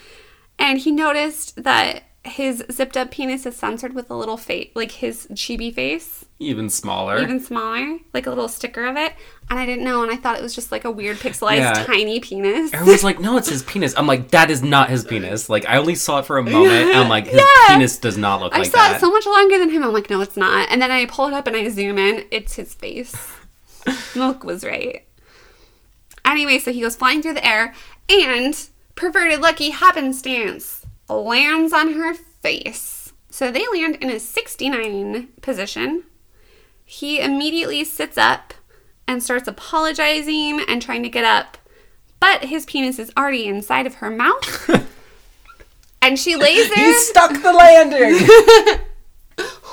And 0.59 0.79
he 0.79 0.91
noticed 0.91 1.63
that 1.63 2.05
his 2.25 2.65
zipped 2.73 2.97
up 2.97 3.11
penis 3.11 3.45
is 3.45 3.55
censored 3.55 3.95
with 3.95 4.11
a 4.11 4.15
little 4.15 4.39
face, 4.39 4.71
like 4.75 4.93
his 4.93 5.27
chibi 5.33 5.73
face, 5.73 6.25
Even 6.39 6.69
smaller. 6.69 7.19
even 7.23 7.41
smaller, 7.41 7.99
like 8.13 8.27
a 8.27 8.29
little 8.29 8.49
sticker 8.49 8.85
of 8.85 8.97
it. 8.97 9.15
And 9.49 9.59
I 9.59 9.65
didn't 9.65 9.85
know, 9.85 10.03
and 10.03 10.13
I 10.13 10.17
thought 10.17 10.37
it 10.39 10.43
was 10.43 10.55
just 10.55 10.71
like 10.71 10.85
a 10.85 10.91
weird 10.91 11.17
pixelized 11.17 11.57
Yeah. 11.59 11.73
tiny 11.85 12.21
penis. 12.21 12.75
Everyone's 12.75 13.03
like, 13.05 13.19
no, 13.21 13.39
it's 13.39 13.49
his 13.49 13.63
penis. 13.63 13.95
I'm 13.97 14.07
like, 14.07 14.33
that 14.33 14.51
is 14.51 14.63
not 14.63 14.91
his 14.91 15.03
penis. 15.03 15.49
Like, 15.49 15.65
I 15.67 15.79
only 15.79 15.95
saw 15.95 16.19
it 16.19 16.27
for 16.27 16.37
a 16.37 16.43
moment. 16.57 16.95
I'm 16.95 17.09
like, 17.09 17.27
his 17.27 17.37
Yeah. 17.41 17.69
penis 17.75 17.97
does 17.97 18.19
not 18.19 18.41
look 18.43 18.53
I 18.55 18.59
like 18.59 18.73
that. 18.73 18.79
I 18.79 18.89
saw 18.91 18.97
it 18.97 19.01
so 19.01 19.11
much 19.11 19.25
longer 19.25 19.59
than 19.59 19.71
him. 19.71 19.83
I'm 19.83 19.95
like, 19.95 20.11
no, 20.11 20.21
it's 20.21 20.37
not. 20.37 20.69
And 20.71 20.83
then 20.83 20.91
I 20.91 21.07
pull 21.07 21.29
it 21.29 21.33
up 21.33 21.47
and 21.47 21.57
I 21.57 21.69
zoom 21.71 21.97
in. 21.97 22.25
It's 22.31 22.57
his 22.57 22.75
face. 22.75 23.15
Milk 24.15 24.45
was 24.45 24.63
right. 24.63 25.07
Anyway, 26.25 26.59
so 26.59 26.71
he 26.73 26.83
goes 26.83 26.97
flying 26.97 27.23
through 27.23 27.35
the 27.35 27.47
air 27.47 27.73
and 28.11 28.69
perverted 28.95 29.41
lucky 29.41 29.71
happenstance 29.71 30.85
lands 31.09 31.73
on 31.73 31.95
her 31.95 32.13
face. 32.15 33.13
So 33.31 33.51
they 33.51 33.65
land 33.73 33.97
in 34.03 34.11
a 34.11 34.19
69 34.19 35.29
position. 35.41 36.03
He 36.87 37.21
immediately 37.21 37.85
sits 37.85 38.17
up 38.17 38.55
and 39.07 39.23
starts 39.23 39.49
apologizing 39.49 40.61
and 40.67 40.81
trying 40.81 41.03
to 41.03 41.09
get 41.09 41.25
up, 41.25 41.59
but 42.21 42.45
his 42.45 42.65
penis 42.65 42.99
is 42.99 43.13
already 43.17 43.47
inside 43.47 43.87
of 43.87 43.97
her 43.97 44.11
mouth. 44.11 44.71
and 46.03 46.19
she 46.19 46.37
lays 46.37 46.73
there 46.75 46.87
he 46.87 46.95
stuck 46.95 47.43
the 47.43 47.53
landing. 47.53 48.27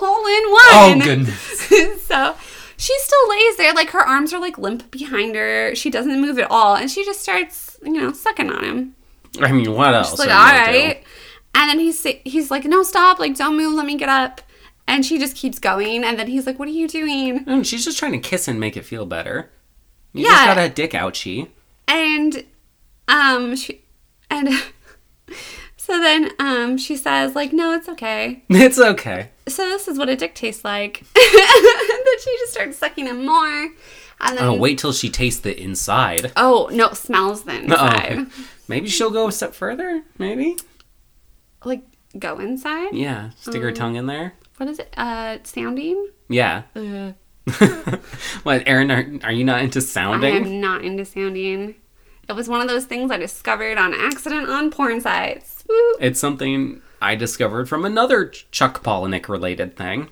hole 0.03 0.26
in 0.26 0.43
oh, 0.45 0.89
one. 0.89 0.99
goodness. 0.99 2.03
so 2.03 2.36
she 2.78 2.93
still 2.99 3.30
lays 3.30 3.57
there, 3.57 3.74
like 3.74 3.91
her 3.91 4.01
arms 4.01 4.34
are 4.34 4.39
like 4.39 4.57
limp 4.57 4.89
behind 4.91 5.36
her. 5.36 5.76
She 5.76 5.89
doesn't 5.89 6.20
move 6.20 6.39
at 6.39 6.49
all, 6.49 6.76
and 6.76 6.89
she 6.89 7.05
just 7.05 7.22
starts, 7.22 7.78
you 7.84 7.93
know, 7.93 8.11
sucking 8.11 8.51
on 8.51 8.64
him. 8.64 8.95
I 9.39 9.51
mean, 9.51 9.72
what 9.74 9.93
else? 9.93 10.11
She's 10.11 10.20
like, 10.20 10.30
are 10.30 10.34
all 10.34 10.74
you 10.74 10.82
gonna 10.82 10.93
do? 10.95 10.99
And 11.55 11.70
then 11.70 11.80
he's 11.80 12.03
he's 12.26 12.51
like, 12.51 12.66
no, 12.66 12.84
stop, 12.84 13.20
like 13.20 13.36
don't 13.36 13.55
move, 13.55 13.74
let 13.74 13.86
me 13.86 13.97
get 13.97 14.09
up. 14.09 14.41
And 14.88 15.06
she 15.06 15.18
just 15.18 15.36
keeps 15.36 15.60
going, 15.60 16.04
and 16.04 16.20
then 16.20 16.28
he's 16.28 16.46
like, 16.46 16.60
what 16.60 16.68
are 16.68 16.72
you 16.72 16.88
doing? 16.88 17.46
Mm, 17.46 17.66
she's 17.66 17.86
just 17.86 17.98
trying 17.98 18.12
to 18.12 18.18
kiss 18.20 18.48
and 18.48 18.60
make 18.60 18.76
it 18.78 18.84
feel 18.86 19.06
better. 19.06 19.50
You 20.14 20.26
Yeah. 20.26 20.30
just 20.32 20.46
got 20.46 20.58
a 20.60 20.70
dick 20.70 20.92
ouchie. 20.92 21.50
And 21.88 22.44
um, 23.08 23.56
she 23.56 23.82
and 24.30 24.50
so 25.78 26.00
then 26.00 26.32
um, 26.40 26.78
she 26.78 26.96
says 26.96 27.36
like, 27.36 27.54
no, 27.54 27.74
it's 27.74 27.90
okay. 27.90 28.44
It's 28.50 28.80
okay. 28.80 29.30
so 29.48 29.68
this 29.70 29.88
is 29.88 29.98
what 29.98 30.10
a 30.10 30.16
dick 30.16 30.36
tastes 30.36 30.64
like. 30.64 31.00
and 31.16 31.16
then 31.16 32.20
she 32.24 32.38
just 32.40 32.54
starts 32.54 32.78
sucking 32.78 33.06
him 33.08 33.26
more. 33.26 33.70
And 34.22 34.38
then 34.38 34.44
Oh, 34.46 34.54
wait 34.56 34.78
till 34.78 34.94
she 34.94 35.10
tastes 35.10 35.42
the 35.42 35.60
inside. 35.60 36.32
Oh 36.38 36.70
no, 36.72 36.92
smells 36.94 37.44
the 37.46 37.54
Oh, 37.54 37.56
inside. 37.58 38.28
Maybe 38.68 38.88
she'll 38.88 39.12
go 39.12 39.28
a 39.28 39.32
step 39.32 39.54
further. 39.54 40.04
Maybe. 40.18 40.56
Like 41.66 41.82
go 42.18 42.40
inside. 42.40 42.94
Yeah. 42.94 43.32
Stick 43.40 43.62
her 43.62 43.72
tongue 43.72 43.96
in 43.96 44.06
there. 44.06 44.34
What 44.58 44.70
is 44.70 44.80
it? 44.80 44.93
Uh, 44.97 45.38
sounding. 45.43 46.08
Yeah. 46.30 46.64
Uh, 46.76 47.14
what, 48.43 48.64
Aaron? 48.68 48.91
Are, 48.91 49.06
are 49.24 49.32
you 49.32 49.43
not 49.43 49.62
into 49.62 49.82
sounding? 49.82 50.34
I 50.34 50.38
am 50.38 50.62
not 50.62 50.84
into 50.84 51.06
sounding. 51.06 51.76
It 52.30 52.34
was 52.34 52.47
one 52.47 52.62
of 52.62 52.68
those 52.68 52.86
things 52.86 53.12
I 53.12 53.18
discovered 53.18 53.78
on 53.78 53.93
accident 53.93 54.49
on 54.49 54.72
porn 54.72 55.01
sites. 55.01 55.64
Woo. 55.68 55.95
It's 55.99 56.20
something 56.20 56.82
I 57.01 57.16
discovered 57.16 57.68
from 57.68 57.84
another 57.84 58.28
Chuck 58.28 58.82
Palahniuk 58.84 59.28
related 59.28 59.76
thing. 59.76 60.10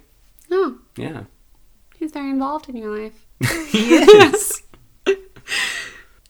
Oh, 0.52 0.80
Yeah. 0.98 1.24
he's 1.96 2.12
very 2.12 2.30
involved 2.30 2.68
in 2.68 2.76
your 2.76 2.98
life. 2.98 3.26
He 3.70 3.96
is. 3.96 4.64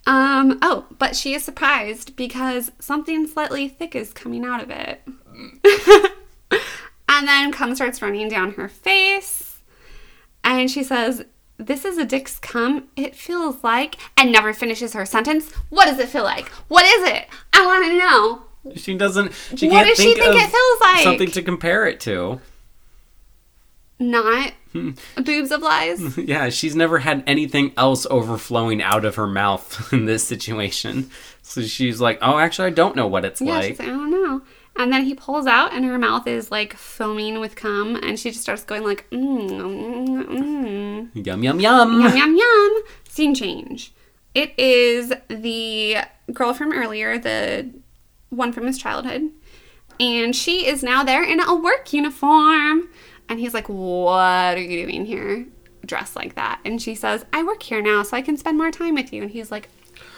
Um. 0.07 0.57
Oh, 0.64 0.88
but 0.97 1.16
she 1.16 1.36
is 1.36 1.45
surprised 1.45 2.16
because 2.16 2.72
something 2.80 3.28
slightly 3.28 3.70
thick 3.70 3.95
is 3.95 4.12
coming 4.14 4.43
out 4.43 4.62
of 4.64 4.72
it. 4.72 5.01
And 7.12 7.28
then 7.28 7.51
cum 7.51 7.76
starts 7.76 8.01
running 8.01 8.28
down 8.30 8.53
her 8.53 8.68
face, 8.68 9.59
and 10.43 10.72
she 10.72 10.84
says, 10.84 11.24
"This 11.57 11.86
is 11.86 11.97
a 11.97 12.05
dick's 12.05 12.39
cum. 12.39 12.88
It 12.95 13.16
feels 13.16 13.64
like," 13.64 13.97
and 14.18 14.32
never 14.32 14.53
finishes 14.53 14.93
her 14.93 15.05
sentence. 15.05 15.51
What 15.70 15.86
does 15.86 15.99
it 15.99 16.09
feel 16.09 16.24
like? 16.24 16.47
What 16.68 16.86
is 16.86 17.09
it? 17.12 17.28
I 17.53 17.66
want 17.66 17.86
to 17.86 17.97
know. 17.97 18.76
she 18.76 18.95
doesn't. 18.97 19.32
She 19.55 19.68
What 19.68 19.76
can't 19.86 19.89
does 19.89 19.97
she 19.97 20.14
think 20.14 20.20
think 20.20 20.36
it 20.43 20.49
feels 20.51 20.82
like? 20.82 21.03
Something 21.03 21.32
to 21.32 21.41
compare 21.43 21.86
it 21.88 21.99
to. 22.01 22.39
not 23.99 24.53
hmm. 24.72 24.91
boobs 25.24 25.51
of 25.51 25.62
lies. 25.62 26.18
Yeah, 26.18 26.49
she's 26.49 26.76
never 26.76 26.99
had 26.99 27.24
anything 27.28 27.72
else 27.78 28.07
overflowing 28.09 28.82
out 28.82 29.05
of 29.05 29.16
her 29.16 29.28
mouth 29.28 29.91
in 29.93 30.05
this 30.05 30.24
situation. 30.24 31.09
So 31.41 31.62
she's 31.62 31.99
like, 32.01 32.18
"Oh, 32.22 32.38
actually, 32.39 32.68
I 32.68 32.72
don't 32.72 32.95
know 32.95 33.07
what 33.07 33.26
it's 33.26 33.41
Yeah, 33.41 33.53
like." 33.55 33.68
she's 33.70 33.80
like, 33.80 33.89
I 33.89 33.91
don't 33.91 34.12
know. 34.12 34.41
And 34.78 34.91
then 34.91 35.05
he 35.05 35.13
pulls 35.13 35.45
out, 35.47 35.74
and 35.74 35.84
her 35.86 35.97
mouth 35.97 36.26
is 36.28 36.49
like 36.49 36.76
foaming 36.76 37.39
with 37.39 37.55
cum, 37.55 37.95
and 37.97 38.17
she 38.19 38.32
just 38.32 38.41
starts 38.41 38.63
going 38.63 38.84
like, 38.84 39.05
mm, 39.11 39.49
mm, 39.49 40.26
mm. 40.26 41.26
Yum 41.26 41.43
yum 41.43 41.59
yum. 41.59 42.01
yum 42.01 42.15
yum 42.17 42.36
yum. 42.36 42.84
Scene 43.07 43.36
change. 43.36 43.93
It 44.34 44.57
is 44.57 45.13
the 45.28 45.97
girl 46.34 46.53
from 46.53 46.72
earlier, 46.72 47.19
the 47.19 47.69
one 48.30 48.53
from 48.53 48.65
his 48.65 48.78
childhood, 48.78 49.30
and 49.99 50.34
she 50.34 50.65
is 50.65 50.82
now 50.84 51.03
there 51.03 51.24
in 51.24 51.41
a 51.41 51.53
work 51.53 51.91
uniform. 51.91 52.88
And 53.28 53.39
he's 53.39 53.53
like, 53.53 53.67
"What 53.67 54.57
are 54.57 54.61
you 54.61 54.86
doing 54.86 55.05
here, 55.05 55.45
dressed 55.86 56.15
like 56.15 56.36
that?" 56.36 56.59
And 56.63 56.82
she 56.82 56.95
says, 56.95 57.26
"I 57.34 57.43
work 57.43 57.61
here 57.61 57.82
now, 57.82 58.03
so 58.03 58.15
I 58.15 58.22
can 58.22 58.38
spend 58.38 58.57
more 58.57 58.72
time 58.72 58.93
with 58.95 59.11
you." 59.11 59.22
And 59.24 59.32
he's 59.32 59.51
like, 59.51 59.67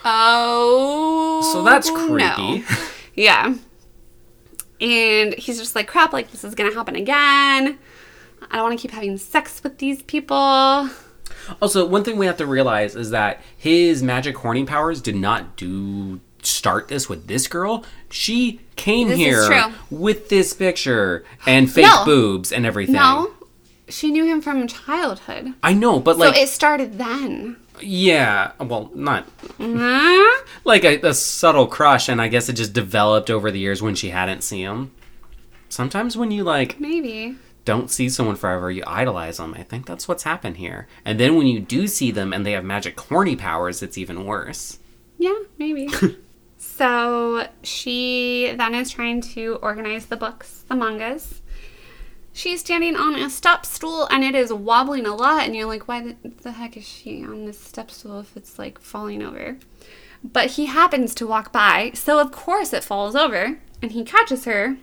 "Oh, 0.05 1.41
So 1.53 1.63
that's 1.63 1.89
no." 1.89 2.07
creepy. 2.07 2.63
Yeah. 3.15 3.55
And 4.81 5.33
he's 5.35 5.59
just 5.59 5.75
like, 5.75 5.87
crap, 5.87 6.13
like 6.13 6.31
this 6.31 6.43
is 6.43 6.55
gonna 6.55 6.73
happen 6.73 6.95
again. 6.95 7.77
I 8.51 8.55
don't 8.55 8.63
wanna 8.63 8.77
keep 8.77 8.91
having 8.91 9.17
sex 9.17 9.61
with 9.63 9.77
these 9.77 10.01
people. 10.03 10.89
Also, 11.61 11.85
one 11.85 12.03
thing 12.03 12.17
we 12.17 12.25
have 12.25 12.37
to 12.37 12.45
realize 12.45 12.95
is 12.95 13.09
that 13.09 13.41
his 13.57 14.01
magic 14.03 14.37
horny 14.37 14.65
powers 14.65 15.01
did 15.01 15.15
not 15.15 15.55
do 15.57 16.19
start 16.41 16.87
this 16.89 17.07
with 17.09 17.27
this 17.27 17.47
girl. 17.47 17.85
She 18.09 18.59
came 18.75 19.07
This 19.09 19.17
here 19.17 19.73
with 19.89 20.29
this 20.29 20.53
picture 20.53 21.23
and 21.45 21.71
fake 21.71 21.85
No. 21.85 22.03
boobs 22.05 22.51
and 22.51 22.65
everything. 22.65 22.95
No. 22.95 23.31
She 23.93 24.09
knew 24.11 24.25
him 24.25 24.41
from 24.41 24.67
childhood. 24.67 25.53
I 25.61 25.73
know, 25.73 25.99
but 25.99 26.13
So 26.15 26.19
like, 26.21 26.37
it 26.37 26.49
started 26.49 26.97
then. 26.97 27.57
yeah, 27.79 28.51
well, 28.59 28.89
not 28.95 29.27
Huh? 29.61 30.43
like 30.65 30.83
a, 30.83 30.99
a 31.01 31.13
subtle 31.13 31.67
crush, 31.67 32.09
and 32.09 32.19
I 32.21 32.27
guess 32.27 32.49
it 32.49 32.53
just 32.53 32.73
developed 32.73 33.29
over 33.29 33.51
the 33.51 33.59
years 33.59 33.81
when 33.83 33.93
she 33.95 34.09
hadn't 34.09 34.43
seen 34.43 34.65
him. 34.65 34.91
Sometimes 35.69 36.17
when 36.17 36.31
you 36.31 36.43
like 36.43 36.79
Maybe. 36.79 37.35
don't 37.65 37.91
see 37.91 38.09
someone 38.09 38.35
forever, 38.35 38.71
you 38.71 38.83
idolize 38.87 39.37
them. 39.37 39.53
I 39.57 39.63
think 39.63 39.85
that's 39.85 40.07
what's 40.07 40.23
happened 40.23 40.57
here. 40.57 40.87
And 41.05 41.19
then 41.19 41.35
when 41.35 41.45
you 41.47 41.59
do 41.59 41.87
see 41.87 42.09
them 42.11 42.33
and 42.33 42.45
they 42.45 42.51
have 42.53 42.63
magic 42.65 42.99
horny 42.99 43.35
powers, 43.35 43.81
it's 43.83 43.97
even 43.97 44.25
worse. 44.25 44.79
Yeah, 45.19 45.37
maybe. 45.59 45.87
so 46.57 47.47
she 47.61 48.53
then 48.57 48.73
is 48.75 48.89
trying 48.91 49.21
to 49.21 49.59
organize 49.61 50.07
the 50.07 50.17
books, 50.17 50.63
the 50.67 50.75
mangas. 50.75 51.41
She's 52.33 52.61
standing 52.61 52.95
on 52.95 53.15
a 53.15 53.29
step 53.29 53.65
stool 53.65 54.07
and 54.07 54.23
it 54.23 54.33
is 54.33 54.51
wobbling 54.51 55.05
a 55.05 55.15
lot, 55.15 55.43
and 55.45 55.55
you're 55.55 55.67
like, 55.67 55.87
why 55.87 56.01
the, 56.01 56.15
the 56.41 56.53
heck 56.53 56.75
is 56.75 56.87
she 56.87 57.23
on 57.23 57.45
this 57.45 57.59
step 57.59 57.91
stool 57.91 58.19
if 58.19 58.35
it's 58.35 58.57
like 58.57 58.79
falling 58.79 59.21
over? 59.21 59.57
But 60.23 60.51
he 60.51 60.65
happens 60.65 61.13
to 61.15 61.27
walk 61.27 61.51
by, 61.51 61.91
so 61.93 62.19
of 62.19 62.31
course 62.31 62.73
it 62.73 62.83
falls 62.83 63.15
over, 63.15 63.59
and 63.81 63.91
he 63.91 64.03
catches 64.03 64.45
her. 64.45 64.77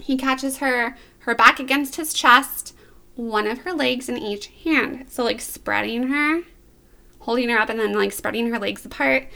He 0.00 0.16
catches 0.16 0.58
her, 0.58 0.96
her 1.20 1.34
back 1.34 1.60
against 1.60 1.96
his 1.96 2.14
chest, 2.14 2.74
one 3.14 3.46
of 3.46 3.58
her 3.58 3.72
legs 3.72 4.08
in 4.08 4.16
each 4.16 4.46
hand. 4.64 5.06
So, 5.10 5.22
like, 5.22 5.40
spreading 5.40 6.04
her 6.04 6.42
holding 7.22 7.48
her 7.48 7.58
up 7.58 7.68
and 7.68 7.78
then 7.78 7.92
like 7.92 8.12
spreading 8.12 8.50
her 8.50 8.58
legs 8.58 8.84
apart. 8.84 9.28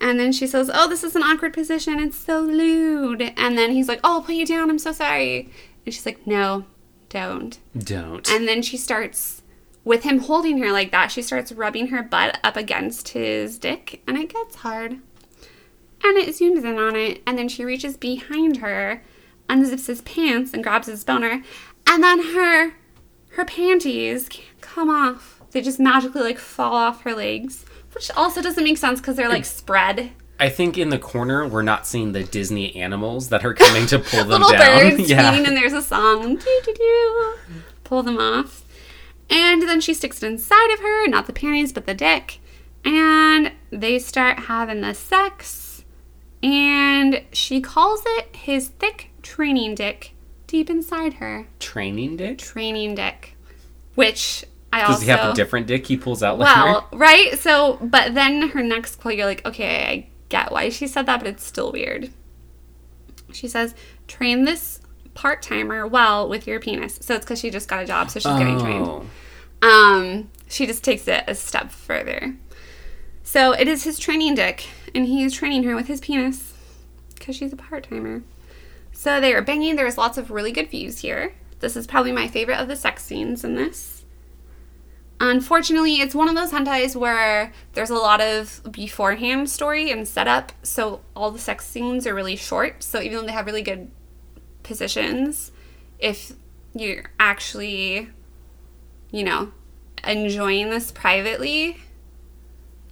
And 0.00 0.20
then 0.20 0.32
she 0.32 0.46
says, 0.46 0.70
Oh, 0.72 0.88
this 0.88 1.04
is 1.04 1.16
an 1.16 1.22
awkward 1.22 1.54
position. 1.54 1.98
It's 1.98 2.18
so 2.18 2.40
lewd. 2.40 3.32
And 3.36 3.56
then 3.56 3.72
he's 3.72 3.88
like, 3.88 4.00
Oh, 4.04 4.14
I'll 4.14 4.22
put 4.22 4.34
you 4.34 4.44
down. 4.46 4.68
I'm 4.68 4.78
so 4.78 4.92
sorry. 4.92 5.50
And 5.86 5.94
she's 5.94 6.04
like, 6.04 6.26
No, 6.26 6.66
don't. 7.08 7.58
Don't. 7.78 8.28
And 8.30 8.46
then 8.46 8.60
she 8.60 8.76
starts, 8.76 9.42
with 9.84 10.02
him 10.02 10.18
holding 10.18 10.58
her 10.58 10.72
like 10.72 10.90
that, 10.90 11.12
she 11.12 11.22
starts 11.22 11.52
rubbing 11.52 11.88
her 11.88 12.02
butt 12.02 12.38
up 12.42 12.56
against 12.56 13.10
his 13.10 13.58
dick. 13.58 14.02
And 14.06 14.18
it 14.18 14.28
gets 14.32 14.56
hard. 14.56 14.92
And 14.92 16.18
it 16.18 16.28
zooms 16.30 16.64
in 16.64 16.78
on 16.78 16.96
it. 16.96 17.22
And 17.26 17.38
then 17.38 17.48
she 17.48 17.64
reaches 17.64 17.96
behind 17.96 18.58
her, 18.58 19.02
unzips 19.48 19.86
his 19.86 20.02
pants, 20.02 20.52
and 20.52 20.62
grabs 20.62 20.88
his 20.88 21.04
boner. 21.04 21.42
And 21.86 22.02
then 22.02 22.34
her 22.34 22.74
her 23.30 23.44
panties 23.44 24.28
can't 24.28 24.60
come 24.60 24.88
off. 24.90 25.42
They 25.52 25.60
just 25.60 25.78
magically 25.78 26.22
like 26.22 26.38
fall 26.38 26.74
off 26.74 27.02
her 27.02 27.14
legs, 27.14 27.64
which 27.94 28.10
also 28.12 28.42
doesn't 28.42 28.64
make 28.64 28.78
sense 28.78 29.00
because 29.00 29.16
they're 29.16 29.28
like 29.28 29.44
spread. 29.44 30.10
I 30.38 30.48
think 30.48 30.76
in 30.76 30.90
the 30.90 30.98
corner 30.98 31.46
we're 31.46 31.62
not 31.62 31.86
seeing 31.86 32.12
the 32.12 32.24
Disney 32.24 32.74
animals 32.76 33.30
that 33.30 33.44
are 33.44 33.54
coming 33.54 33.86
to 33.86 33.98
pull 33.98 34.20
them 34.24 34.42
Little 34.42 34.50
down. 34.50 34.96
birds 34.96 35.08
yeah. 35.10 35.32
and 35.34 35.46
there's 35.56 35.72
a 35.72 35.82
song. 35.82 36.36
Doo, 36.36 36.60
doo, 36.64 36.74
doo. 36.74 37.34
Pull 37.84 38.02
them 38.02 38.18
off. 38.18 38.64
And 39.30 39.62
then 39.62 39.80
she 39.80 39.94
sticks 39.94 40.22
it 40.22 40.26
inside 40.26 40.72
of 40.74 40.80
her, 40.80 41.08
not 41.08 41.26
the 41.26 41.32
panties, 41.32 41.72
but 41.72 41.86
the 41.86 41.94
dick. 41.94 42.38
And 42.84 43.52
they 43.70 43.98
start 43.98 44.40
having 44.40 44.80
the 44.82 44.94
sex. 44.94 45.84
And 46.42 47.22
she 47.32 47.60
calls 47.60 48.02
it 48.06 48.36
his 48.36 48.68
thick 48.68 49.10
training 49.22 49.74
dick 49.74 50.12
deep 50.46 50.70
inside 50.70 51.14
her. 51.14 51.48
Training 51.58 52.18
dick? 52.18 52.38
Training 52.38 52.94
dick. 52.94 53.36
Which 53.96 54.44
I 54.72 54.80
Does 54.82 54.90
also. 54.90 55.00
he 55.04 55.10
have 55.10 55.30
a 55.32 55.34
different 55.34 55.66
dick 55.66 55.86
he 55.86 55.96
pulls 55.96 56.22
out 56.22 56.38
later? 56.38 56.52
Well, 56.54 56.88
right? 56.92 57.36
So, 57.38 57.78
but 57.82 58.14
then 58.14 58.50
her 58.50 58.62
next 58.62 58.96
quote, 58.96 59.14
you're 59.16 59.26
like, 59.26 59.44
okay, 59.46 59.84
I 59.84 60.08
get 60.28 60.52
why 60.52 60.68
she 60.68 60.86
said 60.86 61.06
that, 61.06 61.18
but 61.18 61.28
it's 61.28 61.44
still 61.44 61.72
weird. 61.72 62.10
She 63.32 63.48
says, 63.48 63.74
train 64.06 64.44
this 64.44 64.80
part 65.14 65.42
timer 65.42 65.86
well 65.86 66.28
with 66.28 66.46
your 66.46 66.60
penis. 66.60 66.98
So 67.02 67.14
it's 67.14 67.24
because 67.24 67.40
she 67.40 67.50
just 67.50 67.68
got 67.68 67.82
a 67.82 67.86
job, 67.86 68.10
so 68.10 68.20
she's 68.20 68.38
getting 68.38 68.60
trained. 68.60 68.86
Oh. 68.86 69.06
Um, 69.62 70.30
she 70.48 70.66
just 70.66 70.84
takes 70.84 71.08
it 71.08 71.24
a 71.26 71.34
step 71.34 71.70
further. 71.70 72.36
So 73.22 73.52
it 73.52 73.66
is 73.66 73.84
his 73.84 73.98
training 73.98 74.36
dick, 74.36 74.68
and 74.94 75.06
he's 75.06 75.34
training 75.34 75.64
her 75.64 75.74
with 75.74 75.88
his 75.88 76.00
penis 76.00 76.54
because 77.14 77.34
she's 77.34 77.52
a 77.52 77.56
part 77.56 77.88
timer. 77.88 78.22
So 78.92 79.20
they 79.20 79.34
are 79.34 79.42
banging. 79.42 79.76
There's 79.76 79.98
lots 79.98 80.16
of 80.16 80.30
really 80.30 80.52
good 80.52 80.70
views 80.70 81.00
here. 81.00 81.34
This 81.60 81.76
is 81.76 81.86
probably 81.86 82.12
my 82.12 82.28
favorite 82.28 82.60
of 82.60 82.68
the 82.68 82.76
sex 82.76 83.02
scenes 83.02 83.42
in 83.42 83.56
this. 83.56 83.95
Unfortunately, 85.18 86.00
it's 86.00 86.14
one 86.14 86.28
of 86.28 86.34
those 86.34 86.52
hentais 86.52 86.94
where 86.94 87.52
there's 87.72 87.88
a 87.88 87.94
lot 87.94 88.20
of 88.20 88.60
beforehand 88.70 89.48
story 89.48 89.90
and 89.90 90.06
setup, 90.06 90.52
so 90.62 91.00
all 91.14 91.30
the 91.30 91.38
sex 91.38 91.64
scenes 91.66 92.06
are 92.06 92.14
really 92.14 92.36
short. 92.36 92.82
So 92.82 93.00
even 93.00 93.18
though 93.18 93.26
they 93.26 93.32
have 93.32 93.46
really 93.46 93.62
good 93.62 93.90
positions, 94.62 95.52
if 95.98 96.32
you're 96.74 97.04
actually, 97.18 98.10
you 99.10 99.24
know, 99.24 99.52
enjoying 100.04 100.68
this 100.68 100.92
privately, 100.92 101.78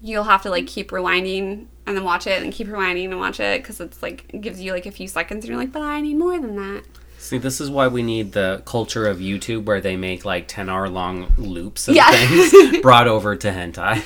you'll 0.01 0.25
have 0.25 0.43
to 0.43 0.51
like 0.51 0.67
keep 0.67 0.91
rewinding 0.91 1.67
and 1.87 1.97
then 1.97 2.05
watch 2.05 2.27
it 2.27 2.43
and 2.43 2.53
keep 2.53 2.69
rewinding 2.69 3.11
and 3.11 3.19
watch 3.19 3.39
it 3.39 3.63
because 3.63 3.81
it's 3.81 4.03
like 4.03 4.41
gives 4.41 4.61
you 4.61 4.73
like 4.73 4.87
a 4.87 4.91
few 4.91 5.09
seconds 5.09 5.45
and 5.45 5.51
you're 5.51 5.59
like, 5.59 5.73
but 5.73 5.83
I 5.83 6.01
need 6.01 6.17
more 6.17 6.39
than 6.39 6.57
that. 6.57 6.85
See, 7.25 7.39
this 7.39 7.59
is 7.61 7.71
why 7.71 7.89
we 7.89 8.03
need 8.03 8.33
the 8.33 8.63
culture 8.67 9.07
of 9.07 9.17
YouTube 9.19 9.65
where 9.65 9.81
they 9.81 9.97
make 9.97 10.27
like 10.27 10.47
10 10.47 10.69
hour 10.69 10.89
long 10.91 11.33
loops 11.39 11.89
of 11.89 11.95
Yeah. 11.95 12.11
things 12.11 12.81
brought 12.83 13.09
over 13.09 13.35
to 13.35 13.49
hentai. 13.51 14.05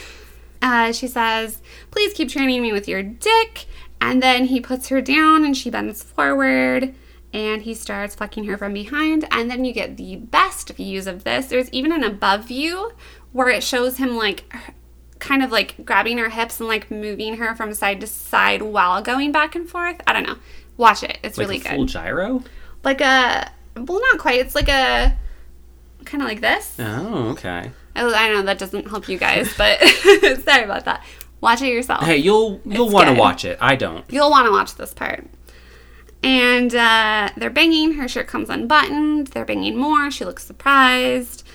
Uh, 0.63 0.93
she 0.93 1.09
says, 1.09 1.61
Please 1.91 2.13
keep 2.13 2.29
training 2.29 2.63
me 2.63 2.73
with 2.73 2.87
your 2.87 3.03
dick. 3.03 3.67
And 4.01 4.23
then 4.23 4.45
he 4.45 4.61
puts 4.61 4.89
her 4.89 5.01
down 5.01 5.45
and 5.45 5.57
she 5.57 5.69
bends 5.69 6.03
forward 6.03 6.95
and 7.33 7.63
he 7.63 7.75
starts 7.75 8.15
fucking 8.15 8.45
her 8.45 8.57
from 8.57 8.73
behind. 8.73 9.27
And 9.33 9.51
then 9.51 9.65
you 9.65 9.73
get 9.73 9.97
the 9.97 10.15
best 10.17 10.71
views 10.71 11.09
of 11.09 11.25
this. 11.25 11.47
There's 11.47 11.69
even 11.71 11.91
an 11.91 12.05
above 12.05 12.45
view 12.45 12.93
where 13.33 13.49
it 13.49 13.65
shows 13.65 13.97
him 13.97 14.17
like 14.17 14.45
kind 15.19 15.43
of 15.43 15.51
like 15.51 15.85
grabbing 15.85 16.19
her 16.19 16.29
hips 16.29 16.61
and 16.61 16.69
like 16.69 16.89
moving 16.89 17.39
her 17.39 17.57
from 17.57 17.75
side 17.75 18.01
to 18.01 18.07
side 18.07 18.63
while 18.63 19.03
going 19.03 19.33
back 19.33 19.57
and 19.57 19.69
forth. 19.69 20.01
I 20.07 20.13
don't 20.13 20.23
know. 20.25 20.37
Watch 20.77 21.03
it. 21.03 21.19
It's 21.25 21.37
Like 21.37 21.49
really 21.49 21.57
a 21.61 21.69
full 21.71 21.79
good. 21.85 21.89
gyro? 21.89 22.45
Like 22.85 23.01
a, 23.01 23.51
well, 23.77 24.01
not 24.01 24.19
quite. 24.19 24.41
It's 24.41 24.55
like 24.55 24.69
a, 24.69 25.17
kind 26.05 26.23
of 26.23 26.29
like 26.29 26.41
this. 26.41 26.77
Oh, 26.79 27.31
okay. 27.31 27.71
I, 27.95 28.05
I 28.05 28.33
know 28.33 28.43
that 28.43 28.59
doesn't 28.59 28.89
help 28.89 29.09
you 29.09 29.19
guys, 29.19 29.55
but 29.57 29.81
sorry 30.45 30.65
about 30.65 30.85
that. 30.85 31.05
Watch 31.41 31.63
it 31.63 31.69
yourself. 31.69 32.05
Hey, 32.05 32.17
you'll 32.17 32.61
you'll 32.65 32.91
want 32.91 33.09
to 33.09 33.15
watch 33.15 33.45
it. 33.45 33.59
I 33.61 33.77
don't. 33.77 34.05
You'll 34.11 34.31
want 34.31 34.47
to 34.47 34.53
watch 34.53 34.75
this 34.75 34.93
part. 34.93 35.27
And 36.23 36.75
uh, 36.75 37.31
they're 37.37 37.51
banging. 37.51 37.95
Her 37.95 38.09
shirt 38.09 38.27
comes 38.27 38.51
unbuttoned. 38.51 39.29
They're 39.29 39.45
banging 39.45 39.77
more. 39.77 40.11
She 40.11 40.25
looks 40.25 40.45
surprised. 40.45 41.47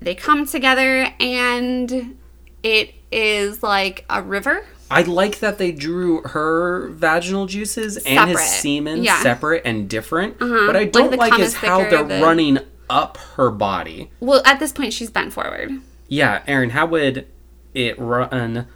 They 0.00 0.14
come 0.14 0.46
together, 0.46 1.12
and 1.18 2.16
it 2.62 2.94
is 3.10 3.62
like 3.62 4.04
a 4.08 4.22
river. 4.22 4.64
I 4.90 5.02
like 5.02 5.40
that 5.40 5.58
they 5.58 5.70
drew 5.72 6.22
her 6.22 6.88
vaginal 6.90 7.46
juices 7.46 7.96
and 7.98 8.30
his 8.30 8.40
semen 8.40 9.02
Yeah. 9.04 9.20
separate 9.22 9.62
and 9.64 9.88
different. 9.88 10.36
Uh-huh. 10.40 10.66
But 10.66 10.76
I 10.76 10.84
don't 10.84 11.10
the 11.10 11.16
like, 11.16 11.38
is 11.38 11.54
how 11.54 11.78
they're 11.88 12.04
than- 12.04 12.22
running 12.22 12.58
up 12.88 13.18
her 13.36 13.50
body. 13.50 14.10
Well, 14.20 14.40
at 14.46 14.60
this 14.60 14.72
point, 14.72 14.92
she's 14.94 15.10
bent 15.10 15.32
forward. 15.32 15.72
Yeah, 16.08 16.42
Aaron, 16.46 16.70
how 16.70 16.86
would 16.86 17.26
it 17.74 17.98
run 17.98 18.66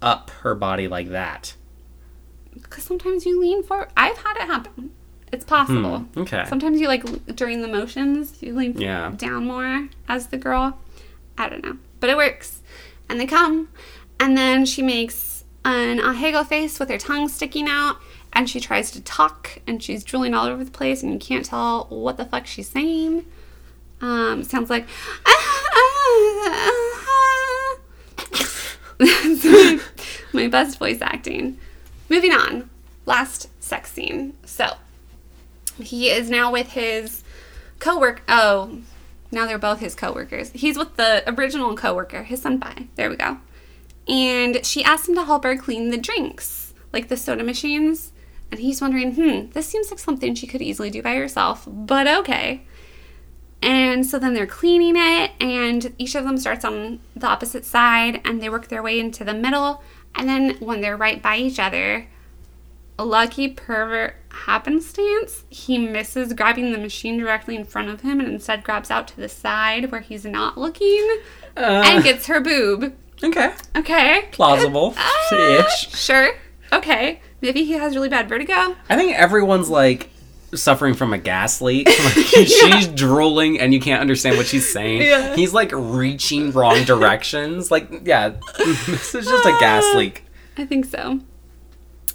up 0.00 0.30
her 0.42 0.54
body 0.54 0.88
like 0.88 1.10
that? 1.10 1.54
Because 2.54 2.84
sometimes 2.84 3.26
you 3.26 3.38
lean 3.40 3.62
forward. 3.62 3.88
I've 3.96 4.16
had 4.16 4.36
it 4.36 4.42
happen. 4.46 4.90
It's 5.32 5.44
possible. 5.44 6.06
okay. 6.16 6.44
Sometimes 6.48 6.80
you 6.80 6.88
like 6.88 7.04
during 7.36 7.60
the 7.62 7.68
motions, 7.68 8.42
you 8.42 8.54
lean 8.54 8.80
Yeah. 8.80 9.12
down 9.16 9.46
more 9.46 9.88
as 10.08 10.28
the 10.28 10.36
girl. 10.38 10.78
I 11.38 11.48
don't 11.48 11.62
know, 11.62 11.76
but 12.00 12.10
it 12.10 12.16
works. 12.16 12.62
And 13.08 13.20
they 13.20 13.26
come, 13.26 13.68
and 14.18 14.36
then 14.36 14.64
she 14.64 14.82
makes 14.82 15.14
an 15.64 15.98
ahegao 15.98 16.46
face 16.46 16.78
with 16.78 16.88
her 16.88 16.98
tongue 16.98 17.28
sticking 17.28 17.68
out, 17.68 17.96
and 18.32 18.48
she 18.48 18.60
tries 18.60 18.90
to 18.92 19.00
talk, 19.00 19.60
and 19.66 19.82
she's 19.82 20.04
drooling 20.04 20.34
all 20.34 20.46
over 20.46 20.64
the 20.64 20.70
place, 20.70 21.02
and 21.02 21.12
you 21.12 21.18
can't 21.18 21.44
tell 21.44 21.86
what 21.88 22.16
the 22.16 22.24
fuck 22.24 22.46
she's 22.46 22.68
saying. 22.68 23.24
Um, 24.00 24.44
sounds 24.44 24.70
like. 24.70 24.86
My, 30.32 30.48
best 30.48 30.78
voice 30.78 30.98
acting. 31.00 31.58
Moving 32.08 32.32
on. 32.32 32.70
Last 33.06 33.48
sex 33.62 33.92
scene. 33.92 34.34
So, 34.44 34.74
he 35.78 36.08
is 36.10 36.30
now 36.30 36.52
with 36.52 36.68
his 36.72 37.24
coworker. 37.78 38.22
Oh, 38.28 38.78
now 39.32 39.46
they're 39.46 39.58
both 39.58 39.80
his 39.80 39.94
coworkers. 39.94 40.50
He's 40.50 40.76
with 40.76 40.96
the 40.96 41.22
original 41.26 41.74
coworker, 41.76 42.22
his 42.22 42.42
senpai. 42.42 42.88
There 42.96 43.10
we 43.10 43.16
go. 43.16 43.38
And 44.10 44.66
she 44.66 44.82
asked 44.82 45.08
him 45.08 45.14
to 45.14 45.24
help 45.24 45.44
her 45.44 45.56
clean 45.56 45.90
the 45.90 45.96
drinks, 45.96 46.74
like 46.92 47.08
the 47.08 47.16
soda 47.16 47.44
machines. 47.44 48.12
And 48.50 48.58
he's 48.58 48.80
wondering, 48.80 49.14
hmm, 49.14 49.50
this 49.50 49.68
seems 49.68 49.90
like 49.90 50.00
something 50.00 50.34
she 50.34 50.48
could 50.48 50.60
easily 50.60 50.90
do 50.90 51.00
by 51.00 51.14
herself, 51.14 51.66
but 51.66 52.08
okay. 52.08 52.62
And 53.62 54.04
so 54.04 54.18
then 54.18 54.34
they're 54.34 54.46
cleaning 54.46 54.96
it, 54.96 55.30
and 55.38 55.94
each 55.98 56.16
of 56.16 56.24
them 56.24 56.38
starts 56.38 56.64
on 56.64 56.98
the 57.14 57.28
opposite 57.28 57.64
side, 57.64 58.20
and 58.24 58.42
they 58.42 58.48
work 58.48 58.66
their 58.68 58.82
way 58.82 58.98
into 58.98 59.22
the 59.22 59.34
middle. 59.34 59.82
And 60.16 60.28
then 60.28 60.56
when 60.58 60.80
they're 60.80 60.96
right 60.96 61.22
by 61.22 61.36
each 61.36 61.60
other, 61.60 62.08
a 62.98 63.04
lucky 63.04 63.48
pervert 63.48 64.16
happenstance, 64.30 65.44
he 65.50 65.78
misses 65.78 66.32
grabbing 66.32 66.72
the 66.72 66.78
machine 66.78 67.18
directly 67.18 67.54
in 67.54 67.64
front 67.64 67.90
of 67.90 68.00
him 68.00 68.18
and 68.18 68.28
instead 68.28 68.64
grabs 68.64 68.90
out 68.90 69.06
to 69.08 69.16
the 69.16 69.28
side 69.28 69.92
where 69.92 70.00
he's 70.00 70.24
not 70.24 70.58
looking 70.58 71.18
Uh, 71.56 71.82
and 71.84 72.04
gets 72.04 72.26
her 72.26 72.40
boob. 72.40 72.94
Okay. 73.24 73.52
Okay. 73.76 74.28
Plausible. 74.32 74.94
Uh, 74.96 75.64
Ish. 75.66 75.90
Sure. 75.94 76.30
Okay. 76.72 77.20
Maybe 77.40 77.64
he 77.64 77.72
has 77.72 77.94
really 77.94 78.08
bad 78.08 78.28
vertigo. 78.28 78.76
I 78.88 78.96
think 78.96 79.16
everyone's 79.18 79.68
like 79.70 80.10
suffering 80.54 80.94
from 80.94 81.12
a 81.12 81.18
gas 81.18 81.60
leak. 81.60 81.88
Like, 82.00 82.46
she's 82.46 82.88
drooling 82.88 83.60
and 83.60 83.72
you 83.72 83.80
can't 83.80 84.00
understand 84.00 84.36
what 84.36 84.46
she's 84.46 84.70
saying. 84.70 85.02
Yeah. 85.02 85.36
He's 85.36 85.52
like 85.52 85.70
reaching 85.72 86.52
wrong 86.52 86.84
directions. 86.84 87.70
Like, 87.70 87.88
yeah, 88.04 88.30
this 88.58 89.14
is 89.14 89.26
just 89.26 89.46
a 89.46 89.56
gas 89.60 89.84
uh, 89.94 89.98
leak. 89.98 90.24
I 90.56 90.64
think 90.64 90.86
so. 90.86 91.20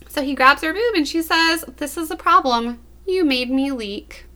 So 0.10 0.22
he 0.24 0.36
grabs 0.36 0.62
her 0.62 0.74
boob 0.74 0.96
and 0.96 1.08
she 1.08 1.22
says, 1.22 1.66
This 1.78 1.98
is 1.98 2.12
a 2.12 2.16
problem. 2.16 2.80
You 3.06 3.26
made 3.26 3.50
me 3.50 3.72
leak. 3.72 4.26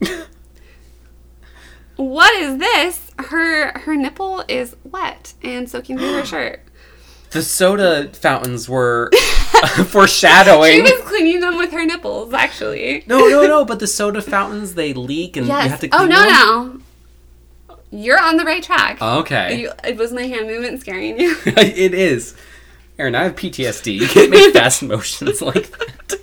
what 1.96 2.34
is 2.34 2.58
this? 2.58 3.10
Her 3.18 3.78
her 3.80 3.96
nipple 3.96 4.44
is 4.48 4.76
wet 4.84 5.34
and 5.42 5.68
soaking 5.68 5.98
through 5.98 6.12
her 6.14 6.24
shirt. 6.26 6.60
The 7.30 7.42
soda 7.42 8.08
fountains 8.12 8.68
were 8.68 9.10
foreshadowing. 9.86 10.72
She 10.72 10.82
was 10.82 11.00
cleaning 11.02 11.40
them 11.40 11.56
with 11.58 11.70
her 11.72 11.84
nipples, 11.84 12.32
actually. 12.32 13.04
No, 13.06 13.28
no, 13.28 13.46
no. 13.46 13.64
But 13.64 13.78
the 13.78 13.86
soda 13.86 14.20
fountains 14.22 14.74
they 14.74 14.92
leak 14.94 15.36
and 15.36 15.46
you 15.46 15.52
have 15.52 15.70
Yes. 15.70 15.80
to. 15.80 15.88
Oh 15.92 15.98
clean 15.98 16.08
no, 16.08 16.16
them? 16.20 16.28
no. 16.32 16.64
No. 16.72 16.80
You're 17.92 18.20
on 18.20 18.36
the 18.36 18.44
right 18.44 18.62
track. 18.62 19.02
Okay, 19.02 19.60
You, 19.62 19.72
it 19.84 19.96
was 19.96 20.12
my 20.12 20.22
hand 20.22 20.46
movement 20.46 20.80
scaring 20.80 21.18
you. 21.20 21.36
it 21.44 21.92
is. 21.92 22.36
Aaron, 22.98 23.16
I 23.16 23.24
have 23.24 23.34
PTSD. 23.34 23.94
You 23.94 24.06
can't 24.06 24.30
make 24.30 24.52
fast 24.52 24.82
motions 24.82 25.42
like 25.42 25.70
that. 25.76 26.20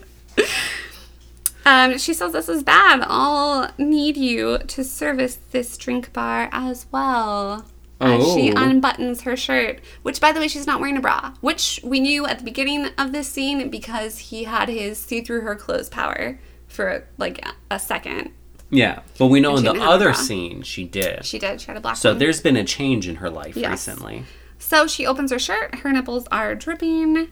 Um, 1.67 1.97
she 1.97 2.13
says 2.13 2.31
this 2.31 2.47
is 2.47 2.63
bad. 2.63 3.03
I'll 3.05 3.69
need 3.77 4.15
you 4.15 4.59
to 4.59 4.83
service 4.85 5.37
this 5.51 5.77
drink 5.77 6.13
bar 6.13 6.47
as 6.53 6.85
well. 6.93 7.65
As 7.99 8.23
she 8.33 8.51
Oh. 8.53 8.55
unbuttons 8.55 9.21
her 9.23 9.35
shirt, 9.35 9.79
which, 10.03 10.21
by 10.21 10.31
the 10.31 10.39
way, 10.39 10.47
she's 10.47 10.65
not 10.67 10.79
wearing 10.79 10.95
a 10.97 11.01
bra, 11.01 11.33
which 11.41 11.81
we 11.83 11.99
knew 11.99 12.25
at 12.25 12.37
the 12.37 12.45
beginning 12.45 12.85
of 12.97 13.11
this 13.11 13.27
scene 13.27 13.69
because 13.69 14.19
he 14.19 14.45
had 14.45 14.69
his 14.69 14.97
see 14.97 15.19
through 15.21 15.41
her 15.41 15.55
clothes 15.55 15.89
power 15.89 16.39
for 16.67 17.05
like 17.17 17.43
a 17.69 17.79
second. 17.79 18.31
Yeah, 18.69 18.99
but 19.17 19.27
we 19.27 19.39
know 19.41 19.57
in 19.57 19.63
the 19.63 19.71
didn't 19.71 19.81
have 19.81 19.89
a 19.89 19.93
other 19.95 20.13
scene 20.13 20.61
she 20.61 20.83
did. 20.85 21.25
She 21.25 21.39
did. 21.39 21.59
She 21.59 21.67
had 21.67 21.75
a 21.77 21.81
black 21.81 21.97
So 21.97 22.11
one. 22.11 22.19
there's 22.19 22.39
been 22.39 22.55
a 22.55 22.63
change 22.63 23.07
in 23.09 23.15
her 23.15 23.29
life 23.29 23.57
Yes. 23.57 23.71
recently. 23.71 24.23
So 24.59 24.87
she 24.87 25.05
opens 25.05 25.31
her 25.31 25.39
shirt. 25.39 25.75
Her 25.75 25.91
nipples 25.91 26.27
are 26.31 26.53
dripping, 26.55 27.29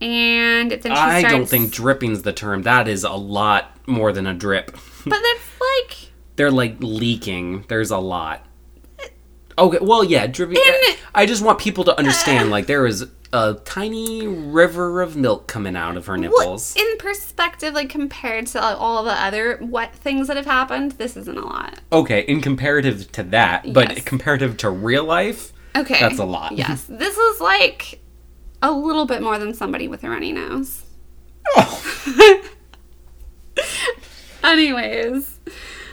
and 0.00 0.70
then 0.70 0.80
she 0.82 0.88
I 0.90 1.20
starts. 1.20 1.34
don't 1.34 1.48
think 1.48 1.72
dripping's 1.72 2.22
the 2.22 2.32
term. 2.32 2.62
That 2.62 2.88
is 2.88 3.04
a 3.04 3.12
lot 3.12 3.76
more 3.86 4.12
than 4.12 4.26
a 4.26 4.34
drip. 4.34 4.76
But 5.08 5.20
that's 5.22 5.60
like 5.60 6.10
They're 6.34 6.50
like 6.50 6.76
leaking. 6.80 7.64
There's 7.68 7.90
a 7.92 7.98
lot. 7.98 8.44
Okay, 9.58 9.78
well, 9.80 10.04
yeah, 10.04 10.26
dripping. 10.26 10.56
In- 10.58 10.96
I 11.14 11.24
just 11.26 11.42
want 11.42 11.58
people 11.58 11.84
to 11.84 11.96
understand, 11.96 12.50
like, 12.56 12.66
there 12.66 12.86
is 12.86 13.06
a 13.32 13.54
tiny 13.64 14.26
river 14.26 15.00
of 15.00 15.16
milk 15.16 15.46
coming 15.46 15.74
out 15.76 15.96
of 15.96 16.06
her 16.06 16.12
Well, 16.14 16.20
nipples. 16.22 16.76
in 16.76 16.98
perspective, 16.98 17.72
like 17.72 17.88
compared 17.88 18.48
to 18.48 18.60
all 18.62 19.02
the 19.04 19.12
other 19.12 19.58
wet 19.62 19.94
things 19.94 20.26
that 20.28 20.36
have 20.36 20.44
happened, 20.46 20.92
this 20.92 21.16
isn't 21.16 21.38
a 21.38 21.44
lot. 21.46 21.80
Okay, 21.92 22.20
in 22.22 22.40
comparative 22.42 23.10
to 23.12 23.22
that, 23.22 23.72
but 23.72 23.90
Yes. 23.96 24.04
comparative 24.04 24.56
to 24.58 24.70
real 24.70 25.04
life, 25.04 25.52
Okay. 25.76 26.00
That's 26.00 26.18
a 26.18 26.24
lot. 26.24 26.52
Yes. 26.56 26.84
This 26.88 27.16
is 27.16 27.40
like 27.40 28.00
a 28.66 28.70
little 28.72 29.06
bit 29.06 29.22
more 29.22 29.38
than 29.38 29.54
somebody 29.54 29.88
with 29.88 30.04
a 30.04 30.10
runny 30.10 30.32
nose. 30.32 30.82
Anyways. 34.44 35.38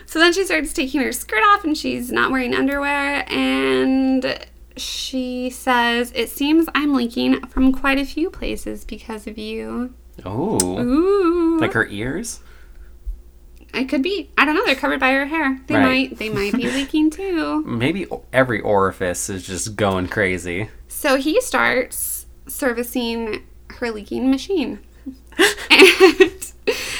So 0.05 0.19
then 0.19 0.33
she 0.33 0.43
starts 0.45 0.73
taking 0.73 1.01
her 1.01 1.11
skirt 1.11 1.41
off 1.43 1.63
and 1.63 1.77
she's 1.77 2.11
not 2.11 2.31
wearing 2.31 2.53
underwear 2.53 3.25
and 3.27 4.45
she 4.77 5.49
says, 5.49 6.11
It 6.15 6.29
seems 6.29 6.67
I'm 6.75 6.93
leaking 6.93 7.41
from 7.47 7.71
quite 7.71 7.97
a 7.97 8.05
few 8.05 8.29
places 8.29 8.85
because 8.85 9.25
of 9.27 9.37
you. 9.37 9.93
oh, 10.25 10.79
Ooh. 10.79 11.59
like 11.59 11.73
her 11.73 11.87
ears. 11.87 12.41
it 13.73 13.85
could 13.89 14.03
be. 14.03 14.29
I 14.37 14.45
don't 14.45 14.53
know. 14.55 14.65
They're 14.65 14.75
covered 14.75 14.99
by 14.99 15.13
her 15.13 15.25
hair. 15.25 15.59
They 15.67 15.75
Right. 15.75 16.09
might 16.11 16.17
they 16.19 16.29
might 16.29 16.53
be 16.53 16.69
leaking 16.69 17.09
too. 17.09 17.61
Maybe 17.65 18.05
every 18.31 18.61
orifice 18.61 19.29
is 19.31 19.47
just 19.47 19.75
going 19.75 20.07
crazy. 20.09 20.69
So 20.87 21.15
he 21.15 21.41
starts 21.41 21.95
servicing 22.47 23.43
her 23.69 23.91
leaking 23.91 24.29
machine. 24.29 24.79
and 25.69 26.53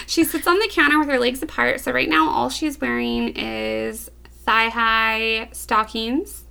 she 0.08 0.24
sits 0.24 0.48
on 0.48 0.60
the 0.60 0.70
counter 0.72 1.00
with 1.00 1.10
her 1.10 1.20
legs 1.20 1.42
apart. 1.42 1.80
So 1.82 1.92
right 1.92 2.10
now, 2.10 2.30
all 2.30 2.50
she's 2.50 2.80
wearing 2.80 3.30
is 3.30 4.10
thigh 4.46 4.70
high 4.70 5.50
stockings. 5.52 6.44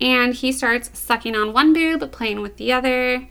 And 0.00 0.34
he 0.34 0.52
starts 0.52 0.98
sucking 0.98 1.36
on 1.36 1.52
one 1.52 1.72
boob, 1.72 2.10
playing 2.12 2.40
with 2.40 2.56
the 2.56 2.72
other. 2.72 3.28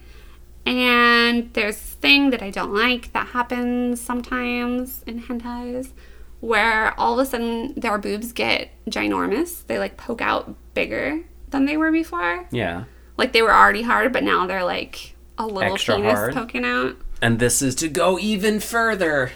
And 0.66 1.54
there's 1.54 1.76
this 1.76 1.94
thing 1.94 2.30
that 2.30 2.42
I 2.42 2.50
don't 2.50 2.74
like 2.74 3.12
that 3.14 3.28
happens 3.28 4.00
sometimes 4.00 5.04
in 5.06 5.24
hentais 5.24 5.92
where 6.40 6.98
all 7.00 7.20
of 7.20 7.26
a 7.26 7.30
sudden 7.30 7.74
their 7.76 7.98
boobs 7.98 8.34
get 8.34 8.70
ginormous. 8.90 9.66
They 9.68 9.78
like 9.78 9.98
poke 9.98 10.22
out 10.22 10.56
bigger 10.74 11.24
than 11.50 11.66
they 11.66 11.78
were 11.78 11.92
before. 11.92 12.48
Yeah. 12.52 12.86
Like 13.18 13.34
they 13.34 13.42
were 13.42 13.54
already 13.54 13.84
hard, 13.84 14.12
but 14.14 14.24
now 14.24 14.46
they're 14.48 14.64
like 14.64 15.16
a 15.38 15.46
little 15.46 15.74
Extra 15.74 15.96
penis 15.96 16.14
hard. 16.14 16.34
poking 16.34 16.66
out. 16.66 16.96
And 17.22 17.40
this 17.40 17.62
is 17.62 17.76
to 17.76 17.88
go 17.88 18.18
even 18.20 18.60
further. 18.60 19.32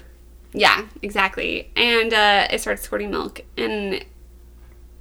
Yeah, 0.53 0.87
exactly. 1.01 1.71
And 1.75 2.13
uh, 2.13 2.47
it 2.51 2.61
starts 2.61 2.81
squirting 2.83 3.11
milk, 3.11 3.41
and 3.57 4.03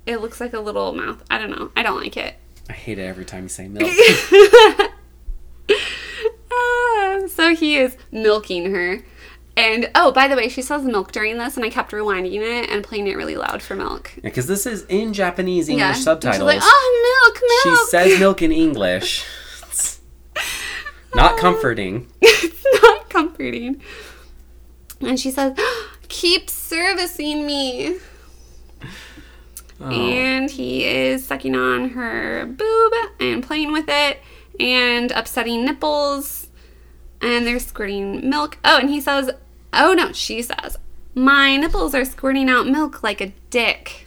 it 0.07 0.21
looks 0.21 0.41
like 0.41 0.53
a 0.53 0.61
little 0.61 0.93
mouth. 0.93 1.23
I 1.31 1.39
don't 1.39 1.51
know. 1.51 1.71
I 1.77 1.83
don't 1.83 2.01
like 2.01 2.17
it. 2.17 2.35
I 2.69 2.73
hate 2.75 2.99
it 2.99 3.05
every 3.05 3.25
time 3.25 3.45
you 3.45 3.49
say 3.49 3.69
milk. 3.69 3.91
Ah, 6.59 7.21
so 7.29 7.55
he 7.55 7.77
is 7.77 7.97
milking 8.11 8.71
her. 8.73 9.03
And 9.57 9.91
oh, 9.95 10.13
by 10.13 10.29
the 10.29 10.37
way, 10.37 10.49
she 10.51 10.61
says 10.61 10.85
milk 10.85 11.13
during 11.13 11.39
this, 11.39 11.57
and 11.57 11.65
I 11.65 11.71
kept 11.71 11.93
rewinding 11.93 12.41
it 12.43 12.69
and 12.71 12.85
playing 12.85 13.07
it 13.07 13.17
really 13.17 13.37
loud 13.37 13.63
for 13.63 13.75
milk. 13.75 14.13
Because 14.23 14.47
this 14.47 14.67
is 14.67 14.85
in 14.89 15.15
Japanese 15.15 15.69
English 15.69 15.81
Yeah. 15.81 15.95
And 15.95 16.03
subtitles. 16.03 16.37
She's 16.37 16.43
like, 16.43 16.61
oh, 16.63 17.23
milk, 17.25 17.43
milk. 17.65 17.79
she 17.79 17.85
says 17.87 18.21
milk 18.21 18.43
in 18.43 18.53
English. 18.53 19.25
It's 19.63 20.01
not 21.15 21.39
comforting. 21.39 22.07
it's 22.21 22.65
not 22.83 23.09
comforting. 23.09 23.81
And 25.01 25.19
she 25.19 25.31
says, 25.31 25.57
keep 26.09 26.51
servicing 26.51 27.47
me. 27.47 27.97
Oh. 29.81 29.91
And 29.91 30.51
he 30.51 30.85
is 30.85 31.27
sucking 31.27 31.55
on 31.55 31.91
her 31.91 32.47
boob 32.47 32.93
and 33.21 33.43
playing 33.43 33.73
with 33.73 33.87
it 33.89 34.21
and 34.61 35.11
upsetting 35.13 35.65
nipples. 35.65 36.49
And 37.23 37.47
they're 37.47 37.59
squirting 37.59 38.29
milk. 38.29 38.59
Oh, 38.65 38.79
and 38.79 38.91
he 38.91 39.01
says, 39.01 39.31
Oh 39.77 39.95
no, 39.95 40.13
she 40.13 40.43
says, 40.43 40.79
My 41.15 41.57
nipples 41.57 41.95
are 41.95 42.05
squirting 42.05 42.49
out 42.49 42.67
milk 42.67 43.03
like 43.03 43.21
a 43.21 43.33
dick. 43.51 44.07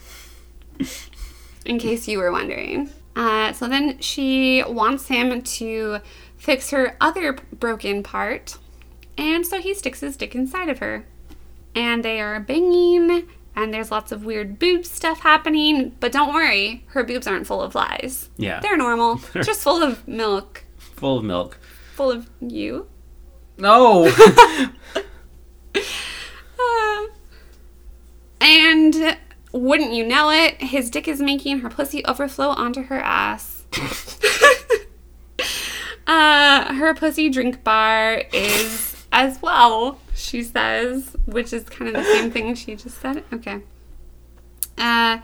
In 1.66 1.78
case 1.78 2.08
you 2.08 2.18
were 2.18 2.32
wondering. 2.32 2.90
Uh, 3.14 3.52
so 3.52 3.68
then 3.68 3.98
she 4.00 4.62
wants 4.66 5.08
him 5.08 5.42
to 5.42 5.98
fix 6.36 6.70
her 6.70 6.96
other 7.00 7.34
broken 7.52 8.02
part. 8.02 8.56
And 9.18 9.46
so 9.46 9.60
he 9.60 9.74
sticks 9.74 10.00
his 10.00 10.16
dick 10.16 10.34
inside 10.34 10.68
of 10.68 10.78
her. 10.78 11.04
and 11.74 12.02
they 12.04 12.20
are 12.20 12.40
banging, 12.40 13.28
and 13.54 13.72
there's 13.74 13.90
lots 13.90 14.10
of 14.10 14.24
weird 14.24 14.58
boob 14.58 14.84
stuff 14.86 15.20
happening. 15.20 15.94
But 16.00 16.12
don't 16.12 16.32
worry, 16.34 16.84
her 16.88 17.04
boobs 17.04 17.26
aren't 17.26 17.46
full 17.46 17.60
of 17.62 17.74
lies. 17.74 18.30
Yeah. 18.38 18.60
They're 18.60 18.76
normal, 18.76 19.16
just 19.34 19.60
full 19.62 19.82
of 19.82 20.06
milk, 20.08 20.64
Full 20.78 21.18
of 21.18 21.24
milk. 21.24 21.58
full 21.94 22.10
of 22.10 22.28
you. 22.40 22.88
No. 23.58 24.10
Uh, 25.74 25.80
and 28.40 29.16
wouldn't 29.52 29.92
you 29.92 30.06
know 30.06 30.30
it, 30.30 30.60
his 30.62 30.90
dick 30.90 31.08
is 31.08 31.20
making 31.20 31.60
her 31.60 31.68
pussy 31.68 32.04
overflow 32.04 32.48
onto 32.50 32.84
her 32.84 33.00
ass. 33.00 33.64
uh, 36.06 36.74
her 36.74 36.94
pussy 36.94 37.28
drink 37.28 37.64
bar 37.64 38.22
is 38.32 38.90
as 39.12 39.42
well, 39.42 39.98
she 40.14 40.42
says, 40.42 41.16
which 41.26 41.52
is 41.52 41.64
kind 41.64 41.88
of 41.88 41.96
the 41.96 42.04
same 42.04 42.30
thing 42.30 42.54
she 42.54 42.76
just 42.76 43.00
said. 43.00 43.24
Okay. 43.32 43.60
Uh, 44.78 45.18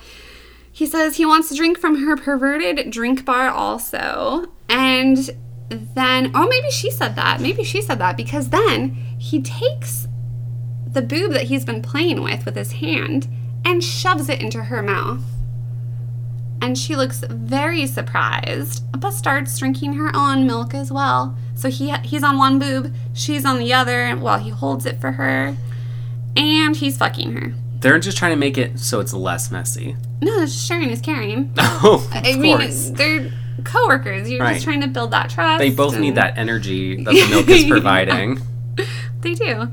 he 0.73 0.87
says 0.87 1.17
he 1.17 1.25
wants 1.25 1.49
to 1.49 1.55
drink 1.55 1.79
from 1.79 2.05
her 2.05 2.17
perverted 2.17 2.91
drink 2.91 3.25
bar 3.25 3.49
also. 3.49 4.47
And 4.69 5.31
then, 5.71 6.33
oh, 6.35 6.47
maybe 6.49 6.71
she 6.71 6.91
said 6.91 7.17
that. 7.17 7.41
Maybe 7.41 7.65
she 7.65 7.81
said 7.81 7.99
that 8.01 8.17
because 8.17 8.51
then 8.51 8.95
he 9.19 9.41
takes 9.41 10.07
the 10.97 11.03
boob 11.03 11.33
that 11.33 11.45
he's 11.45 11.65
been 11.65 11.83
playing 11.83 12.23
with 12.23 12.47
with 12.47 12.57
his 12.57 12.73
hand 12.73 13.29
and 13.67 13.85
shoves 13.85 14.31
it 14.31 14.41
into 14.41 14.65
her 14.65 14.83
mouth. 14.83 15.23
And 16.63 16.79
she 16.79 16.97
looks 16.97 17.23
very 17.29 17.87
surprised, 17.87 18.83
but 18.99 19.11
starts 19.11 19.59
drinking 19.59 19.93
her 19.93 20.11
own 20.17 20.47
milk 20.47 20.73
as 20.73 20.91
well. 20.91 21.37
So 21.55 21.69
he 21.69 21.93
he's 21.99 22.23
on 22.23 22.39
one 22.39 22.59
boob, 22.59 22.95
she's 23.13 23.45
on 23.45 23.59
the 23.59 23.75
other 23.75 24.15
while 24.17 24.39
he 24.39 24.49
holds 24.51 24.87
it 24.87 25.01
for 25.01 25.13
her, 25.13 25.55
and 26.35 26.75
he's 26.75 26.97
fucking 26.97 27.33
her. 27.33 27.53
They're 27.81 27.99
just 27.99 28.17
trying 28.17 28.33
to 28.33 28.37
make 28.39 28.57
it 28.57 28.79
so 28.79 29.01
it's 29.01 29.13
less 29.13 29.51
messy. 29.51 29.97
No, 30.23 30.41
it's 30.41 30.59
sharing 30.59 30.89
is 30.91 31.03
caring. 31.03 31.53
Oh, 31.59 31.97
of 32.15 32.25
I 32.27 32.37
mean, 32.37 32.57
course. 32.57 32.89
they're 32.91 33.31
coworkers. 33.65 34.31
You're 34.31 34.41
Right. 34.41 34.55
just 34.55 34.65
trying 34.65 34.81
to 34.81 34.89
build 34.89 35.11
that 35.11 35.29
trust. 35.29 35.59
They 35.59 35.69
both 35.71 35.93
and- 35.93 36.01
need 36.03 36.15
that 36.15 36.39
energy 36.39 36.97
that 37.05 37.13
the 37.13 37.27
milk 37.29 37.49
is 37.51 37.65
Yeah. 37.65 37.69
providing. 37.77 38.41
They 39.21 39.35
do. 39.35 39.69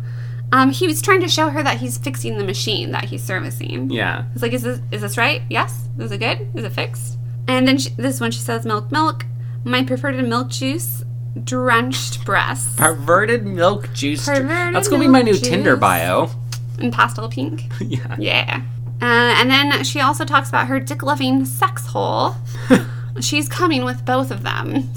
Um, 0.54 0.70
he 0.70 0.86
was 0.86 1.02
trying 1.02 1.22
to 1.22 1.28
show 1.28 1.50
her 1.50 1.64
that 1.64 1.78
he's 1.78 1.98
fixing 1.98 2.38
the 2.38 2.44
machine 2.44 2.92
that 2.92 3.06
he's 3.06 3.24
servicing. 3.24 3.90
Yeah. 3.90 4.26
He's 4.34 4.44
like, 4.44 4.54
is 4.54 4.62
this 4.62 4.80
is 4.92 5.02
this 5.02 5.18
right? 5.18 5.42
Yes. 5.50 5.90
Is 5.98 6.12
it 6.12 6.20
good? 6.20 6.48
Is 6.54 6.64
it 6.64 6.72
fixed? 6.72 7.18
And 7.48 7.68
then 7.68 7.80
she, 7.80 7.90
this 7.90 8.22
one 8.22 8.30
she 8.30 8.40
says, 8.40 8.64
milk, 8.64 8.92
milk. 8.92 9.26
My 9.64 9.84
preferred 9.84 10.16
milk 10.28 10.50
juice, 10.50 11.04
drenched 11.44 12.24
breasts, 12.24 12.76
Perverted 12.76 13.48
milk 13.48 13.92
juice. 13.94 14.28
Perverted 14.28 14.76
That's 14.76 14.88
gonna 14.88 15.02
be 15.02 15.08
my 15.08 15.24
new 15.24 15.32
milk 15.32 15.44
Tinder 15.44 15.76
bio. 15.76 16.30
in 16.78 16.92
pastel 16.92 17.30
pink. 17.30 17.64
yeah. 17.82 18.16
Yeah. 18.20 18.62
Uh, 19.02 19.34
and 19.40 19.50
then 19.50 19.84
she 19.84 20.02
also 20.02 20.24
talks 20.24 20.50
about 20.50 20.68
her 20.68 20.80
dick 20.80 21.02
loving 21.02 21.46
sex 21.46 21.88
hole. 21.88 22.36
She's 23.22 23.50
coming 23.50 23.86
with 23.86 24.06
both 24.06 24.30
of 24.30 24.44
them. 24.44 24.92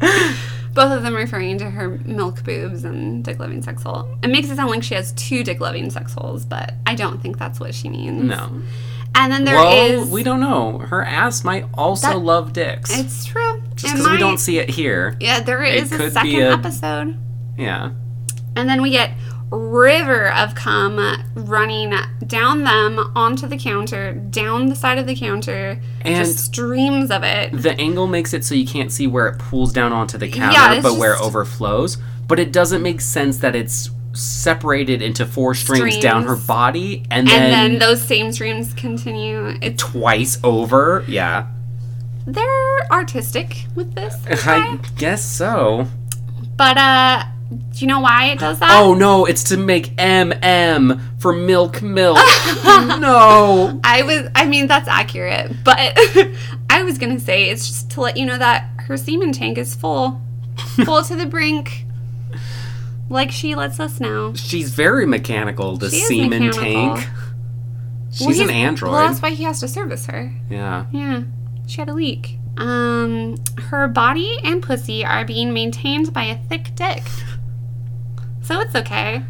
both 0.76 0.92
of 0.92 1.02
them 1.02 1.14
referring 1.16 1.58
to 1.58 1.68
her 1.70 1.88
milk 2.04 2.44
boobs 2.44 2.84
and 2.84 3.24
dick 3.24 3.40
loving 3.40 3.62
sex 3.62 3.82
hole. 3.82 4.16
It 4.22 4.28
makes 4.28 4.48
it 4.50 4.54
sound 4.56 4.70
like 4.70 4.84
she 4.84 4.94
has 4.94 5.10
two 5.14 5.42
dick 5.42 5.58
loving 5.58 5.90
sex 5.90 6.12
holes, 6.14 6.44
but 6.44 6.74
I 6.86 6.94
don't 6.94 7.20
think 7.20 7.38
that's 7.38 7.58
what 7.58 7.74
she 7.74 7.88
means. 7.88 8.22
No. 8.22 8.62
And 9.14 9.32
then 9.32 9.44
there 9.44 9.56
is. 9.94 10.02
well, 10.02 10.10
we 10.10 10.22
don't 10.22 10.40
know. 10.40 10.78
Her 10.78 11.02
ass 11.02 11.42
might 11.42 11.64
also 11.74 12.08
That- 12.10 12.18
love 12.18 12.52
dicks. 12.52 12.96
It's 12.96 13.24
true. 13.24 13.62
just 13.74 13.94
because 13.94 14.08
we 14.10 14.18
don't 14.18 14.38
see 14.38 14.58
it 14.58 14.68
here. 14.70 15.16
Yeah, 15.20 15.40
there 15.40 15.62
is 15.64 15.90
it 15.90 15.94
is 15.94 16.00
a 16.00 16.04
could 16.04 16.12
second 16.12 16.30
be 16.30 16.40
a- 16.40 16.52
episode. 16.52 17.16
Yeah. 17.58 17.90
And 18.54 18.68
then 18.68 18.80
we 18.82 18.90
get 18.90 19.10
river 19.50 20.32
of 20.32 20.54
cum 20.54 20.98
running 21.34 21.94
down 22.26 22.64
them 22.64 22.98
onto 23.14 23.46
the 23.46 23.56
counter, 23.56 24.12
down 24.12 24.66
the 24.66 24.74
side 24.74 24.98
of 24.98 25.06
the 25.06 25.14
counter, 25.14 25.78
And- 26.02 26.16
just 26.16 26.38
streams 26.46 27.10
of 27.10 27.22
it. 27.22 27.52
The 27.62 27.78
angle 27.80 28.06
makes 28.06 28.32
it 28.34 28.44
so 28.44 28.54
you 28.54 28.66
can't 28.66 28.90
see 28.90 29.06
where 29.06 29.28
it 29.28 29.38
pools 29.38 29.72
down 29.72 29.92
onto 29.92 30.18
the 30.18 30.28
counter, 30.28 30.52
Yeah, 30.54 30.80
but 30.80 30.98
where 30.98 31.14
it 31.14 31.20
overflows. 31.20 31.96
But 32.26 32.40
it 32.40 32.52
doesn't 32.52 32.82
make 32.82 33.00
sense 33.00 33.38
that 33.38 33.54
it's 33.54 33.90
separated 34.12 35.00
into 35.02 35.24
four 35.26 35.54
streams 35.54 35.98
down 35.98 36.24
her 36.24 36.36
body 36.36 37.04
and, 37.10 37.28
And 37.28 37.28
then, 37.28 37.50
then 37.72 37.78
those 37.78 38.02
same 38.02 38.32
streams 38.32 38.72
continue. 38.74 39.56
It's 39.62 39.80
twice 39.82 40.38
over. 40.42 41.04
Yeah. 41.06 41.46
they're 42.26 42.86
artistic 42.90 43.66
with 43.76 43.94
this, 43.94 44.14
I 44.46 44.78
guess 44.96 45.22
so. 45.24 45.86
but 46.56 46.76
uh, 46.78 47.24
do 47.50 47.78
you 47.78 47.86
know 47.86 48.00
why 48.00 48.26
it 48.26 48.38
does 48.38 48.58
that? 48.58 48.70
Oh 48.72 48.94
no, 48.94 49.24
it's 49.24 49.44
to 49.44 49.56
make 49.56 49.94
MM 49.96 51.00
for 51.20 51.32
milk 51.32 51.80
milk. 51.82 52.16
no. 52.64 53.80
I 53.84 54.02
was. 54.02 54.28
I 54.34 54.46
mean, 54.46 54.66
that's 54.66 54.88
accurate, 54.88 55.52
but 55.64 55.78
I 56.70 56.82
was 56.82 56.98
gonna 56.98 57.20
say 57.20 57.50
it's 57.50 57.66
just 57.66 57.90
to 57.92 58.00
let 58.00 58.16
you 58.16 58.26
know 58.26 58.38
that 58.38 58.68
her 58.80 58.96
semen 58.96 59.32
tank 59.32 59.58
is 59.58 59.74
full, 59.74 60.20
full 60.84 61.02
to 61.04 61.14
the 61.16 61.26
brink. 61.26 61.84
Like 63.08 63.30
she 63.30 63.54
lets 63.54 63.78
us 63.78 64.00
know. 64.00 64.34
She's 64.34 64.74
very 64.74 65.06
mechanical, 65.06 65.76
the 65.76 65.90
She 65.90 66.00
semen 66.00 66.46
mechanical. 66.46 66.96
tank. 66.96 67.08
Well, 68.20 68.28
She's 68.30 68.40
an 68.40 68.50
android. 68.50 68.92
Well, 68.92 69.06
that's 69.06 69.20
why 69.22 69.30
he 69.30 69.44
has 69.44 69.60
to 69.60 69.68
service 69.68 70.06
her. 70.06 70.32
yeah. 70.50 70.86
Yeah, 70.90 71.22
she 71.66 71.80
had 71.80 71.88
a 71.88 71.92
leak. 71.94 72.38
Um, 72.56 73.36
her 73.68 73.86
body 73.88 74.38
and 74.42 74.62
pussy 74.62 75.04
are 75.04 75.26
being 75.26 75.52
maintained 75.52 76.12
by 76.14 76.24
a 76.24 76.38
thick 76.48 76.70
dick, 76.74 77.02
so 78.46 78.60
it's 78.60 78.74
okay. 78.74 79.22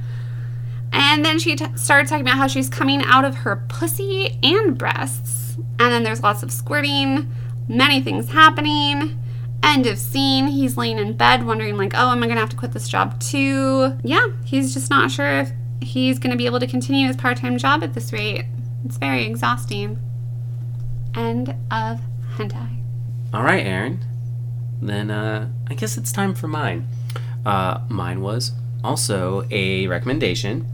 And 0.93 1.25
then 1.25 1.39
she 1.39 1.57
t- 1.57 1.67
started 1.77 2.09
talking 2.09 2.25
about 2.25 2.37
how 2.37 2.47
she's 2.47 2.69
coming 2.69 3.03
out 3.03 3.25
of 3.25 3.35
her 3.37 3.64
pussy 3.69 4.39
and 4.43 4.77
breasts, 4.79 5.57
and 5.79 5.93
then 5.93 6.05
there's 6.05 6.23
lots 6.23 6.43
of 6.43 6.53
squirting, 6.53 7.33
many 7.69 8.01
things 8.01 8.31
happening. 8.31 9.19
End 9.62 9.87
of 9.87 9.99
scene. 9.99 10.47
He's 10.49 10.77
laying 10.77 10.99
in 10.99 11.14
bed, 11.14 11.45
wondering 11.45 11.77
like, 11.77 11.93
"Oh, 11.95 12.11
am 12.11 12.23
I 12.23 12.29
gonna 12.29 12.41
have 12.41 12.51
to 12.51 12.57
quit 12.57 12.73
this 12.73 12.89
job 12.89 13.19
too?" 13.19 13.97
Yeah, 14.05 14.27
he's 14.45 14.73
just 14.75 14.91
not 14.91 15.11
sure 15.11 15.27
if 15.41 15.51
he's 15.81 16.19
gonna 16.19 16.37
be 16.37 16.47
able 16.47 16.61
to 16.61 16.67
continue 16.67 17.07
his 17.07 17.17
part-time 17.17 17.59
job 17.59 17.83
at 17.83 17.95
this 17.95 18.12
rate. 18.12 18.45
It's 18.85 18.99
very 18.99 19.25
exhausting. 19.25 19.99
End 21.14 21.55
of 21.71 22.01
hentai. 22.37 22.83
All 23.33 23.43
right, 23.43 23.67
Aaron. 23.67 24.05
Then 24.81 25.11
uh, 25.11 25.49
I 25.69 25.75
guess 25.75 25.97
it's 25.97 26.12
time 26.12 26.35
for 26.35 26.49
mine. 26.49 26.87
Uh, 27.45 27.81
mine 27.89 28.21
was 28.21 28.53
also 28.87 29.47
a 29.51 29.87
recommendation 29.89 30.66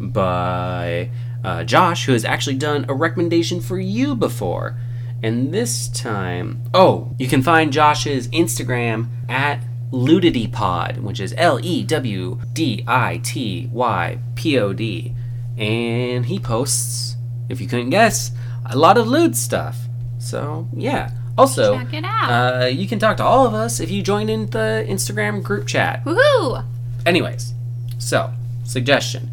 by 0.00 1.10
uh, 1.44 1.64
Josh, 1.64 2.06
who 2.06 2.12
has 2.12 2.24
actually 2.24 2.56
done 2.56 2.84
a 2.88 2.94
recommendation 2.94 3.60
for 3.60 3.78
you 3.78 4.14
before. 4.14 4.76
And 5.22 5.54
this 5.54 5.88
time, 5.88 6.62
oh, 6.74 7.14
you 7.18 7.28
can 7.28 7.42
find 7.42 7.72
Josh's 7.72 8.26
Instagram 8.28 9.06
at 9.28 9.60
LewdityPod, 9.92 10.98
which 10.98 11.20
is 11.20 11.34
L 11.36 11.60
E 11.62 11.84
W 11.84 12.40
D 12.52 12.84
I 12.88 13.20
T 13.22 13.68
Y 13.72 14.18
P 14.34 14.58
O 14.58 14.72
D. 14.72 15.14
And 15.56 16.26
he 16.26 16.38
posts, 16.38 17.16
if 17.48 17.60
you 17.60 17.68
couldn't 17.68 17.90
guess, 17.90 18.32
a 18.66 18.76
lot 18.76 18.98
of 18.98 19.06
lewd 19.06 19.36
stuff. 19.36 19.78
So, 20.18 20.68
yeah. 20.74 21.10
Also, 21.38 21.76
Check 21.76 21.94
it 21.94 22.04
out. 22.04 22.62
uh, 22.62 22.66
you 22.66 22.86
can 22.86 22.98
talk 22.98 23.16
to 23.16 23.24
all 23.24 23.46
of 23.46 23.54
us 23.54 23.80
if 23.80 23.90
you 23.90 24.02
join 24.02 24.28
in 24.28 24.46
the 24.50 24.84
Instagram 24.88 25.42
group 25.42 25.66
chat. 25.66 26.04
Woohoo! 26.04 26.64
Anyways, 27.06 27.54
so 27.98 28.32
suggestion 28.64 29.30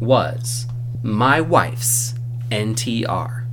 was 0.00 0.66
my 1.02 1.40
wife's 1.40 2.14
NTR. 2.50 3.46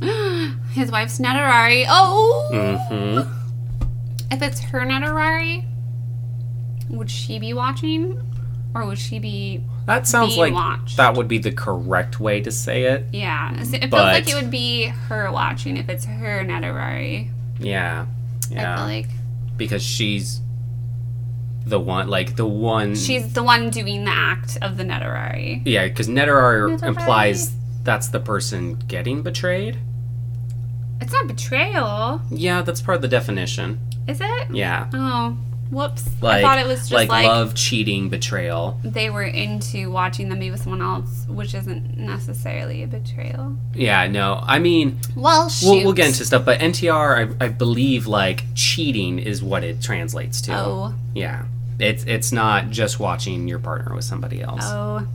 His 0.72 0.90
wife's 0.90 1.18
Netorare. 1.18 1.86
Oh! 1.88 2.50
Mm-hmm. 2.52 3.32
If 4.30 4.42
it's 4.42 4.60
her 4.60 4.80
Netorare, 4.80 5.64
would 6.90 7.10
she 7.10 7.38
be 7.38 7.52
watching? 7.54 8.20
Or 8.74 8.84
would 8.86 8.98
she 8.98 9.18
be. 9.18 9.64
That 9.86 10.06
sounds 10.06 10.36
like 10.36 10.52
watched. 10.52 10.98
that 10.98 11.16
would 11.16 11.26
be 11.28 11.38
the 11.38 11.50
correct 11.50 12.20
way 12.20 12.42
to 12.42 12.52
say 12.52 12.84
it. 12.84 13.06
Yeah. 13.12 13.54
It 13.54 13.64
feels 13.66 13.90
But- 13.90 14.02
like 14.02 14.28
it 14.28 14.34
would 14.34 14.50
be 14.50 14.84
her 15.08 15.32
watching 15.32 15.78
if 15.78 15.88
it's 15.88 16.04
her 16.04 16.44
Netorare. 16.44 17.30
Yeah, 17.58 18.04
I 18.50 18.54
yeah, 18.54 18.76
feel 18.76 18.84
like. 18.84 19.08
because 19.56 19.82
she's 19.82 20.40
the 21.68 21.80
one, 21.80 22.08
like 22.08 22.36
the 22.36 22.46
one. 22.46 22.94
She's 22.94 23.32
the 23.32 23.42
one 23.42 23.70
doing 23.70 24.04
the 24.04 24.10
act 24.12 24.58
of 24.62 24.76
the 24.76 24.84
Netorare. 24.84 25.62
yeah, 25.64 25.86
because 25.86 26.08
Netorare 26.08 26.76
Netorare. 26.78 26.88
implies 26.88 27.54
that's 27.84 28.08
the 28.08 28.20
person 28.20 28.74
getting 28.88 29.22
betrayed. 29.22 29.78
It's 31.00 31.12
not 31.12 31.26
betrayal, 31.28 32.20
Yeah, 32.30 32.62
that's 32.62 32.80
part 32.82 32.96
of 32.96 33.02
the 33.02 33.08
definition. 33.08 33.78
is 34.08 34.20
it? 34.20 34.50
Yeah, 34.50 34.88
Oh, 34.92 35.36
whoops. 35.70 36.04
like 36.20 36.38
I 36.38 36.42
thought 36.42 36.58
it 36.58 36.66
was 36.66 36.80
just 36.80 36.92
like, 36.92 37.08
like, 37.08 37.26
love, 37.26 37.54
cheating, 37.54 38.08
betrayal. 38.08 38.80
they 38.82 39.08
were 39.08 39.22
into 39.22 39.90
watching 39.92 40.28
them 40.28 40.40
be 40.40 40.50
with 40.50 40.60
someone 40.62 40.82
else, 40.82 41.24
which 41.28 41.54
isn't 41.54 41.96
necessarily 41.96 42.82
a 42.82 42.88
betrayal. 42.88 43.56
Yeah, 43.74 44.08
no, 44.08 44.40
I 44.42 44.58
mean 44.58 44.98
Well, 45.14 45.48
shoot. 45.48 45.66
We'll, 45.70 45.84
we'll 45.84 45.92
get 45.92 46.08
into 46.08 46.24
stuff, 46.24 46.44
but 46.44 46.58
NTR, 46.58 47.36
I, 47.40 47.44
I 47.44 47.48
believe, 47.48 48.06
like 48.08 48.42
cheating 48.56 49.18
is 49.20 49.40
what 49.42 49.62
it 49.62 49.80
translates 49.80 50.40
to. 50.42 50.52
Oh, 50.58 50.94
Yeah, 51.14 51.44
it's 51.78 52.04
it's 52.04 52.32
not 52.32 52.70
just 52.70 52.98
watching 53.00 53.46
your 53.48 53.58
partner 53.58 53.94
with 53.94 54.04
somebody 54.04 54.40
else. 54.42 54.62
oh. 54.64 55.06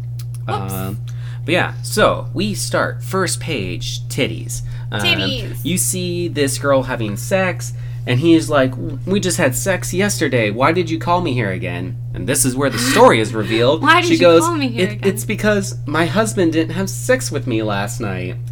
Whoops. 0.47 0.74
Um, 0.74 0.97
But 1.45 1.51
yeah, 1.53 1.74
so 1.84 2.30
we 2.34 2.53
start 2.53 3.03
first 3.03 3.39
page 3.39 4.01
titties. 4.07 4.61
Um, 4.91 5.01
Titties. 5.01 5.64
You 5.66 5.78
see 5.78 6.28
this 6.30 6.57
girl 6.57 6.84
having 6.84 7.18
sex, 7.18 7.74
and 8.07 8.20
he's 8.20 8.49
like, 8.49 8.74
"We 9.05 9.20
just 9.20 9.38
had 9.38 9.55
sex 9.55 9.93
yesterday. 9.93 10.51
Why 10.51 10.72
did 10.72 10.89
you 10.89 10.99
call 10.99 11.22
me 11.22 11.34
here 11.34 11.51
again?" 11.51 11.97
And 12.14 12.28
this 12.28 12.45
is 12.45 12.55
where 12.55 12.70
the 12.70 12.78
story 12.78 13.20
is 13.20 13.34
revealed. 13.43 13.82
Why 13.82 14.01
did 14.01 14.07
she 14.07 14.14
you 14.16 14.20
goes, 14.20 14.41
call 14.43 14.55
me 14.55 14.68
here 14.70 14.88
"It- 14.88 14.91
again?" 14.93 15.09
It's 15.14 15.26
because 15.26 15.76
my 15.88 16.05
husband 16.05 16.53
didn't 16.53 16.76
have 16.76 16.89
sex 16.89 17.32
with 17.32 17.47
me 17.47 17.61
last 17.64 17.99
night. 17.99 18.36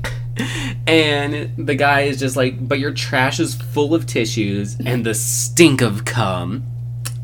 And 0.88 1.68
the 1.68 1.76
guy 1.76 2.02
is 2.02 2.20
just 2.20 2.36
like, 2.36 2.68
but 2.68 2.80
your 2.80 2.92
trash 2.94 3.40
is 3.40 3.54
full 3.56 3.94
of 3.94 4.06
tissues 4.06 4.78
and 4.84 5.06
the 5.06 5.14
stink 5.14 5.82
of 5.82 6.06
cum. 6.06 6.64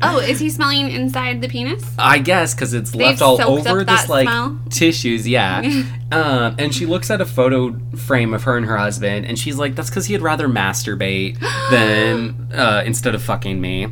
Oh, 0.00 0.18
is 0.20 0.38
he 0.38 0.48
smelling 0.48 0.90
inside 0.90 1.40
the 1.40 1.48
penis? 1.48 1.82
I 1.98 2.18
guess 2.18 2.54
because 2.54 2.72
it's 2.72 2.92
They've 2.92 3.00
left 3.00 3.22
all 3.22 3.40
over 3.40 3.84
this 3.84 4.08
like 4.08 4.28
smell? 4.28 4.58
tissues, 4.70 5.26
yeah. 5.26 5.60
um, 6.12 6.54
and 6.58 6.74
she 6.74 6.86
looks 6.86 7.10
at 7.10 7.20
a 7.20 7.24
photo 7.26 7.76
frame 7.96 8.32
of 8.32 8.44
her 8.44 8.56
and 8.56 8.66
her 8.66 8.76
husband, 8.76 9.26
and 9.26 9.38
she's 9.38 9.56
like, 9.56 9.74
"That's 9.74 9.90
because 9.90 10.06
he'd 10.06 10.22
rather 10.22 10.48
masturbate 10.48 11.38
than 11.70 12.52
uh, 12.52 12.82
instead 12.86 13.14
of 13.14 13.22
fucking 13.22 13.60
me." 13.60 13.88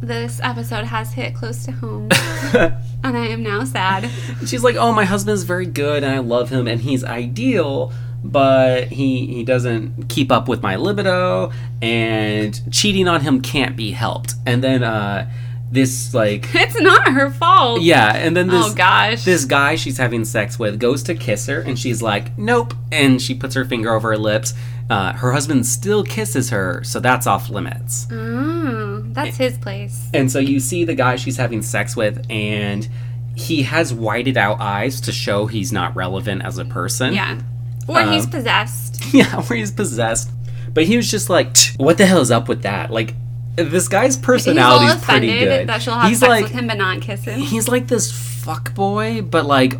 This 0.00 0.40
episode 0.42 0.84
has 0.84 1.12
hit 1.12 1.34
close 1.34 1.64
to 1.64 1.72
home, 1.72 2.08
and 2.52 3.16
I 3.16 3.26
am 3.28 3.42
now 3.42 3.64
sad. 3.64 4.10
She's 4.46 4.64
like, 4.64 4.76
"Oh, 4.76 4.92
my 4.92 5.04
husband's 5.04 5.44
very 5.44 5.66
good, 5.66 6.02
and 6.02 6.12
I 6.12 6.18
love 6.18 6.50
him, 6.50 6.66
and 6.66 6.80
he's 6.80 7.04
ideal." 7.04 7.92
But 8.26 8.88
he 8.88 9.26
he 9.26 9.44
doesn't 9.44 10.08
keep 10.08 10.32
up 10.32 10.48
with 10.48 10.62
my 10.62 10.76
libido, 10.76 11.52
and 11.82 12.58
cheating 12.72 13.06
on 13.06 13.20
him 13.20 13.40
can't 13.42 13.76
be 13.76 13.90
helped. 13.90 14.32
And 14.46 14.64
then 14.64 14.82
uh, 14.82 15.30
this 15.70 16.14
like 16.14 16.46
It's 16.54 16.80
not 16.80 17.08
her 17.12 17.30
fault. 17.30 17.82
yeah, 17.82 18.16
and 18.16 18.34
then 18.36 18.48
this 18.48 18.64
Oh 18.66 18.74
gosh. 18.74 19.24
this 19.24 19.44
guy 19.44 19.74
she's 19.76 19.98
having 19.98 20.24
sex 20.24 20.58
with 20.58 20.78
goes 20.80 21.02
to 21.04 21.14
kiss 21.14 21.46
her 21.48 21.60
and 21.60 21.78
she's 21.78 22.00
like 22.00 22.36
nope 22.38 22.72
and 22.92 23.20
she 23.20 23.34
puts 23.34 23.54
her 23.56 23.64
finger 23.64 23.92
over 23.92 24.10
her 24.10 24.16
lips 24.18 24.54
uh, 24.88 25.12
her 25.14 25.32
husband 25.32 25.66
still 25.66 26.04
kisses 26.04 26.50
her 26.50 26.82
so 26.84 27.00
that's 27.00 27.26
off 27.26 27.48
limits 27.50 28.06
Oh, 28.12 29.02
that's 29.08 29.36
his 29.36 29.58
place. 29.58 30.08
and 30.14 30.30
so 30.30 30.38
you 30.38 30.60
see 30.60 30.84
the 30.84 30.94
guy 30.94 31.16
she's 31.16 31.36
having 31.38 31.60
sex 31.62 31.96
with 31.96 32.24
and 32.30 32.88
he 33.34 33.62
has 33.64 33.92
whited 33.92 34.36
out 34.36 34.60
eyes 34.60 35.00
to 35.02 35.12
show 35.12 35.46
he's 35.46 35.72
not 35.72 35.96
relevant 35.96 36.42
as 36.42 36.58
a 36.58 36.64
person 36.64 37.14
Yeah. 37.14 37.40
Or 37.86 38.02
he's 38.02 38.24
Um, 38.24 38.30
possessed. 38.30 39.02
yeah 39.14 39.40
where 39.42 39.58
he's 39.58 39.70
possessed 39.70 40.30
but 40.72 40.84
he 40.84 40.96
was 40.96 41.10
just 41.10 41.28
like 41.30 41.56
what 41.76 41.98
the 41.98 42.06
hell 42.06 42.20
is 42.20 42.30
up 42.30 42.48
with 42.48 42.62
that 42.62 42.90
like 42.90 43.14
this 43.56 43.86
guy's 43.88 44.16
He's 44.16 44.24
personality 44.24 44.86
is 44.86 45.04
pretty 45.04 45.26
good 45.38 45.68
that 45.68 45.82
she'll 45.82 45.94
have 45.94 46.08
he's 46.08 46.18
sex 46.20 46.28
like 46.28 46.42
with 46.44 46.52
him 46.52 46.66
but 46.66 46.76
not 46.78 47.00
kiss 47.00 47.24
him. 47.24 47.38
he's 47.38 47.68
like 47.68 47.86
this 47.86 48.10
fuck 48.10 48.74
boy, 48.74 49.22
but 49.22 49.46
like 49.46 49.78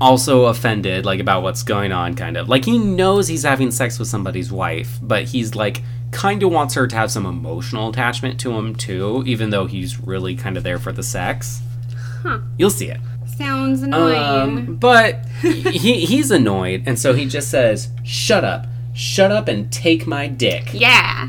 also 0.00 0.44
offended 0.46 1.06
like 1.06 1.20
about 1.20 1.42
what's 1.42 1.62
going 1.62 1.92
on 1.92 2.14
kind 2.14 2.36
of. 2.36 2.48
Like 2.48 2.64
he 2.66 2.78
knows 2.78 3.26
he's 3.28 3.42
having 3.44 3.70
sex 3.70 3.98
with 3.98 4.08
somebody's 4.08 4.52
wife, 4.52 4.98
but 5.00 5.24
he's 5.24 5.54
like 5.54 5.80
kind 6.10 6.42
of 6.42 6.52
wants 6.52 6.74
her 6.74 6.86
to 6.86 6.94
have 6.94 7.10
some 7.10 7.24
emotional 7.26 7.88
attachment 7.88 8.38
to 8.40 8.52
him 8.52 8.74
too, 8.76 9.22
even 9.26 9.48
though 9.50 9.64
he's 9.66 9.98
really 9.98 10.36
kind 10.36 10.56
of 10.58 10.62
there 10.62 10.78
for 10.78 10.92
the 10.92 11.02
sex. 11.02 11.62
Huh. 12.22 12.40
You'll 12.58 12.70
see 12.70 12.90
it. 12.90 13.00
Sounds 13.36 13.82
annoying. 13.82 14.16
Um, 14.16 14.76
but 14.76 15.26
he 15.42 16.04
he's 16.06 16.30
annoyed, 16.30 16.84
and 16.86 16.98
so 16.98 17.12
he 17.12 17.26
just 17.26 17.50
says, 17.50 17.88
"Shut 18.04 18.44
up, 18.44 18.66
shut 18.94 19.30
up, 19.30 19.48
and 19.48 19.70
take 19.72 20.06
my 20.06 20.26
dick." 20.26 20.70
yeah. 20.72 21.28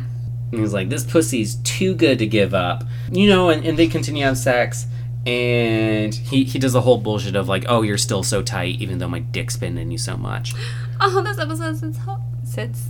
And 0.51 0.61
he's 0.61 0.73
like, 0.73 0.87
this 0.87 1.03
pussy's 1.03 1.55
too 1.55 1.93
good 1.93 2.19
to 2.19 2.25
give 2.25 2.53
up. 2.53 2.85
You 3.11 3.27
know, 3.27 3.49
and, 3.49 3.65
and 3.65 3.77
they 3.77 3.87
continue 3.87 4.21
to 4.21 4.27
have 4.27 4.37
sex. 4.37 4.85
And 5.25 6.15
he, 6.15 6.45
he 6.45 6.57
does 6.57 6.73
a 6.73 6.79
whole 6.79 6.99
bullshit 6.99 7.35
of 7.35 7.49
like, 7.49 7.65
oh, 7.67 7.81
you're 7.81 7.97
still 7.97 8.23
so 8.23 8.41
tight, 8.41 8.79
even 8.79 8.97
though 8.99 9.09
my 9.09 9.19
dick's 9.19 9.57
been 9.57 9.77
in 9.77 9.91
you 9.91 9.97
so 9.97 10.15
much. 10.15 10.53
Oh, 10.99 11.21
this 11.21 11.37
episode 11.37 11.95
ho- 11.97 12.23
sits 12.43 12.89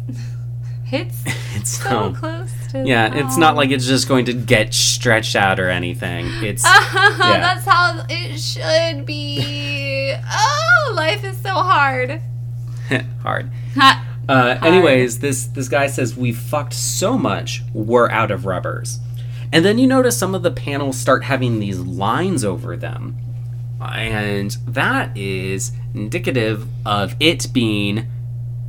hits 0.88 1.24
It's 1.56 1.72
so 1.78 1.90
so. 1.90 2.14
close 2.14 2.52
to 2.72 2.84
Yeah, 2.86 3.14
it's 3.14 3.38
not 3.38 3.56
like 3.56 3.72
it's 3.72 3.86
just 3.88 4.08
going 4.08 4.26
to 4.26 4.34
get 4.34 4.74
stretched 4.74 5.36
out 5.36 5.60
or 5.60 5.70
anything. 5.70 6.28
It's. 6.44 6.64
That's 6.94 7.66
how 7.66 8.06
it 8.10 8.38
should 8.40 9.06
be. 9.06 10.16
Oh, 10.30 10.94
life 10.96 11.24
is 11.24 11.38
so 11.40 11.50
hard. 11.50 12.22
hard. 13.22 13.52
Uh, 14.30 14.58
anyways, 14.64 15.20
this 15.20 15.46
this 15.48 15.68
guy 15.70 15.88
says 15.88 16.16
we 16.18 16.32
fucked 16.32 16.74
so 16.74 17.18
much 17.18 17.62
we're 17.74 18.10
out 18.10 18.32
of 18.32 18.46
rubbers, 18.46 19.00
and 19.54 19.64
then 19.66 19.78
you 19.78 19.88
notice 19.88 20.18
some 20.18 20.34
of 20.36 20.44
the 20.44 20.52
panels 20.52 20.98
start 20.98 21.24
having 21.26 21.60
these 21.60 21.80
lines 21.80 22.44
over 22.46 22.76
them, 22.78 23.16
and 23.82 24.52
that 24.68 25.16
is 25.18 25.72
indicative 25.94 26.68
of 26.86 27.16
it 27.20 27.52
being 27.54 28.08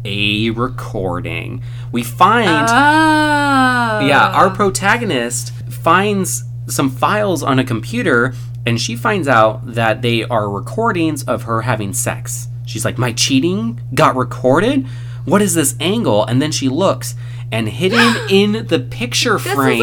a 0.05 0.51
recording. 0.51 1.63
We 1.93 2.03
find 2.03 2.69
Oh. 2.69 4.07
yeah, 4.07 4.31
our 4.35 4.51
protagonist 4.51 5.53
finds 5.71 6.45
some 6.67 6.91
files 6.91 7.43
on 7.43 7.59
a 7.59 7.65
computer 7.65 8.35
and 8.67 8.81
she 8.81 8.97
finds 8.97 9.27
out 9.29 9.75
that 9.75 10.03
they 10.03 10.25
are 10.25 10.51
recordings 10.51 11.23
of 11.25 11.45
her 11.45 11.63
having 11.63 11.93
sex. 11.93 12.49
She's 12.67 12.85
like, 12.85 12.99
My 12.99 13.13
cheating 13.13 13.81
got 13.95 14.17
recorded? 14.17 14.87
What 15.25 15.43
is 15.43 15.55
this 15.55 15.75
angle? 15.81 16.25
And 16.25 16.41
then 16.41 16.53
she 16.53 16.69
looks 16.69 17.15
and 17.51 17.69
hidden 17.69 18.17
in 18.31 18.67
the 18.67 18.79
picture 18.81 19.37
is 19.37 19.43
frame 19.43 19.83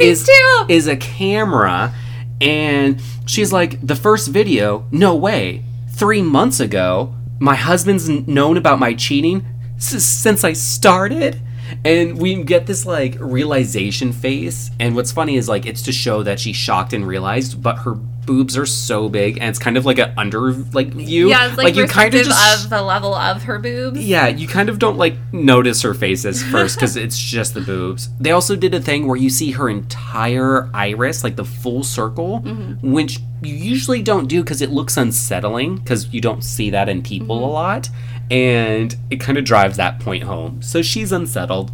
is, 0.00 0.24
to. 0.24 0.66
is 0.68 0.86
a 0.86 0.96
camera. 0.96 1.94
And 2.40 3.00
she's 3.26 3.52
like, 3.52 3.86
The 3.86 3.96
first 3.96 4.28
video, 4.28 4.86
no 4.90 5.14
way. 5.14 5.64
Three 5.90 6.22
months 6.22 6.60
ago, 6.60 7.14
my 7.38 7.54
husband's 7.54 8.08
known 8.08 8.56
about 8.56 8.78
my 8.78 8.94
cheating 8.94 9.44
since 9.78 10.44
I 10.44 10.52
started. 10.52 11.40
And 11.84 12.18
we 12.18 12.42
get 12.42 12.66
this 12.66 12.86
like 12.86 13.16
realization 13.18 14.12
face. 14.12 14.70
And 14.78 14.94
what's 14.94 15.12
funny 15.12 15.36
is 15.36 15.48
like 15.48 15.66
it's 15.66 15.82
to 15.82 15.92
show 15.92 16.22
that 16.22 16.38
she's 16.38 16.56
shocked 16.56 16.92
and 16.92 17.06
realized, 17.06 17.62
but 17.62 17.78
her 17.78 17.98
boobs 18.26 18.56
are 18.56 18.66
so 18.66 19.08
big 19.08 19.38
and 19.38 19.48
it's 19.48 19.58
kind 19.58 19.76
of 19.76 19.84
like 19.84 19.98
an 19.98 20.12
under 20.16 20.52
like 20.72 20.88
view. 20.88 21.28
Yeah, 21.28 21.48
it's 21.48 21.56
like, 21.56 21.74
you 21.74 21.86
kind 21.86 22.14
of 22.14 22.24
just 22.24 22.64
of 22.64 22.70
the 22.70 22.82
level 22.82 23.14
of 23.14 23.42
her 23.44 23.58
boobs. 23.58 24.04
yeah, 24.04 24.28
you 24.28 24.48
kind 24.48 24.68
of 24.68 24.78
don't 24.78 24.96
like 24.96 25.14
notice 25.32 25.82
her 25.82 25.94
faces 25.94 26.42
first 26.50 26.76
because 26.76 26.96
it's 26.96 27.18
just 27.18 27.54
the 27.54 27.60
boobs. 27.60 28.08
They 28.18 28.30
also 28.30 28.56
did 28.56 28.74
a 28.74 28.80
thing 28.80 29.06
where 29.06 29.16
you 29.16 29.30
see 29.30 29.52
her 29.52 29.68
entire 29.68 30.70
iris, 30.74 31.24
like 31.24 31.36
the 31.36 31.44
full 31.44 31.82
circle, 31.82 32.40
mm-hmm. 32.40 32.92
which 32.92 33.20
you 33.42 33.54
usually 33.54 34.02
don't 34.02 34.26
do 34.26 34.42
because 34.42 34.62
it 34.62 34.70
looks 34.70 34.96
unsettling 34.96 35.76
because 35.76 36.12
you 36.12 36.20
don't 36.20 36.42
see 36.42 36.70
that 36.70 36.88
in 36.88 37.02
people 37.02 37.36
mm-hmm. 37.36 37.44
a 37.44 37.50
lot. 37.50 37.88
And 38.30 38.96
it 39.10 39.20
kind 39.20 39.36
of 39.36 39.44
drives 39.44 39.76
that 39.76 40.00
point 40.00 40.22
home. 40.22 40.62
So 40.62 40.80
she's 40.80 41.12
unsettled. 41.12 41.70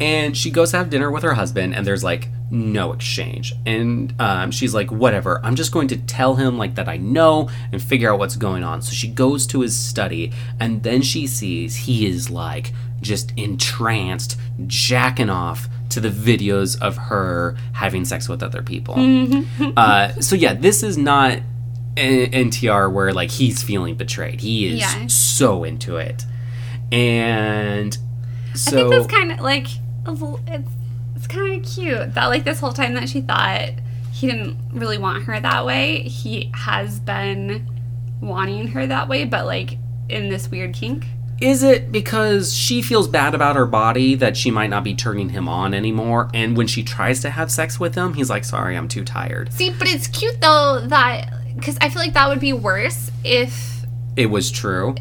And 0.00 0.36
she 0.36 0.50
goes 0.50 0.70
to 0.72 0.78
have 0.78 0.90
dinner 0.90 1.10
with 1.10 1.22
her 1.22 1.34
husband, 1.34 1.74
and 1.74 1.86
there's 1.86 2.04
like 2.04 2.28
no 2.50 2.92
exchange. 2.92 3.52
And 3.66 4.14
um, 4.20 4.50
she's 4.50 4.72
like, 4.74 4.90
whatever, 4.90 5.40
I'm 5.44 5.56
just 5.56 5.72
going 5.72 5.88
to 5.88 5.96
tell 5.96 6.36
him 6.36 6.58
like 6.58 6.74
that 6.76 6.88
I 6.88 6.96
know 6.96 7.50
and 7.72 7.82
figure 7.82 8.12
out 8.12 8.18
what's 8.18 8.36
going 8.36 8.62
on. 8.62 8.82
So 8.82 8.92
she 8.92 9.08
goes 9.08 9.46
to 9.48 9.60
his 9.60 9.76
study, 9.76 10.32
and 10.60 10.82
then 10.82 11.02
she 11.02 11.26
sees 11.26 11.74
he 11.76 12.06
is 12.06 12.30
like 12.30 12.72
just 13.00 13.32
entranced, 13.36 14.38
jacking 14.66 15.30
off 15.30 15.68
to 15.90 16.00
the 16.00 16.08
videos 16.08 16.80
of 16.80 16.96
her 16.96 17.56
having 17.72 18.04
sex 18.04 18.28
with 18.28 18.42
other 18.42 18.62
people. 18.62 18.94
uh, 19.76 20.12
so 20.20 20.34
yeah, 20.34 20.54
this 20.54 20.82
is 20.82 20.96
not 20.98 21.38
an 21.98 22.30
NTR 22.30 22.92
where 22.92 23.12
like 23.12 23.30
he's 23.30 23.62
feeling 23.62 23.94
betrayed. 23.96 24.40
He 24.40 24.66
is 24.68 24.80
Yeah. 24.80 25.06
so 25.08 25.64
into 25.64 25.96
it. 25.96 26.24
And 26.92 27.96
so 28.56 28.76
I 28.76 28.80
think 28.80 28.90
that's 28.90 29.06
kind 29.06 29.32
of 29.32 29.40
like 29.40 29.66
it's 30.06 30.70
it's 31.16 31.26
kind 31.26 31.54
of 31.64 31.70
cute 31.70 32.14
that 32.14 32.26
like 32.26 32.44
this 32.44 32.60
whole 32.60 32.72
time 32.72 32.94
that 32.94 33.08
she 33.08 33.20
thought 33.20 33.70
he 34.12 34.26
didn't 34.26 34.56
really 34.72 34.98
want 34.98 35.24
her 35.24 35.38
that 35.40 35.66
way, 35.66 36.02
he 36.02 36.50
has 36.54 37.00
been 37.00 37.68
wanting 38.20 38.68
her 38.68 38.86
that 38.86 39.08
way, 39.08 39.24
but 39.24 39.46
like 39.46 39.78
in 40.08 40.28
this 40.28 40.48
weird 40.50 40.72
kink. 40.74 41.04
Is 41.38 41.62
it 41.62 41.92
because 41.92 42.54
she 42.54 42.80
feels 42.80 43.08
bad 43.08 43.34
about 43.34 43.56
her 43.56 43.66
body 43.66 44.14
that 44.14 44.38
she 44.38 44.50
might 44.50 44.70
not 44.70 44.84
be 44.84 44.94
turning 44.94 45.28
him 45.28 45.48
on 45.50 45.74
anymore? 45.74 46.30
And 46.32 46.56
when 46.56 46.66
she 46.66 46.82
tries 46.82 47.20
to 47.20 47.30
have 47.30 47.50
sex 47.50 47.78
with 47.78 47.94
him, 47.94 48.14
he's 48.14 48.30
like, 48.30 48.44
sorry, 48.44 48.74
I'm 48.74 48.88
too 48.88 49.04
tired. 49.04 49.52
See, 49.52 49.68
but 49.70 49.86
it's 49.86 50.06
cute 50.06 50.40
though 50.40 50.80
that 50.86 51.30
because 51.54 51.76
I 51.82 51.90
feel 51.90 52.00
like 52.00 52.14
that 52.14 52.28
would 52.30 52.40
be 52.40 52.54
worse 52.54 53.10
if 53.24 53.84
It 54.16 54.26
was 54.26 54.50
true. 54.50 54.94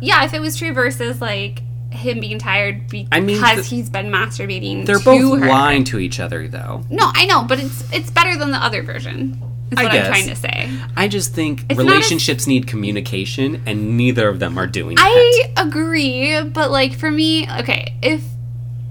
yeah 0.00 0.24
if 0.24 0.34
it 0.34 0.40
was 0.40 0.56
true 0.56 0.72
versus 0.74 1.20
like 1.22 1.62
him 1.90 2.20
being 2.20 2.38
tired 2.38 2.88
because 2.88 3.08
I 3.12 3.20
mean, 3.20 3.42
th- 3.42 3.66
he's 3.66 3.88
been 3.88 4.10
masturbating. 4.10 4.84
They're 4.86 4.98
both 5.00 5.40
her. 5.40 5.46
lying 5.48 5.84
to 5.84 5.98
each 5.98 6.20
other, 6.20 6.46
though. 6.48 6.84
No, 6.90 7.10
I 7.14 7.26
know, 7.26 7.44
but 7.44 7.58
it's 7.60 7.90
it's 7.92 8.10
better 8.10 8.36
than 8.36 8.50
the 8.50 8.58
other 8.58 8.82
version. 8.82 9.42
Is 9.70 9.78
I 9.78 9.82
what 9.84 9.92
guess. 9.92 10.06
I'm 10.06 10.12
trying 10.12 10.28
to 10.28 10.36
say. 10.36 10.70
I 10.96 11.08
just 11.08 11.34
think 11.34 11.64
It's 11.68 11.78
relationships 11.78 12.46
need 12.46 12.66
communication, 12.66 13.62
and 13.66 13.96
neither 13.96 14.28
of 14.28 14.38
them 14.38 14.58
are 14.58 14.66
doing 14.66 14.96
that. 14.96 15.04
I 15.06 15.52
agree, 15.62 16.42
but 16.42 16.70
like 16.70 16.94
for 16.98 17.10
me, 17.10 17.46
okay, 17.60 17.94
if 18.02 18.22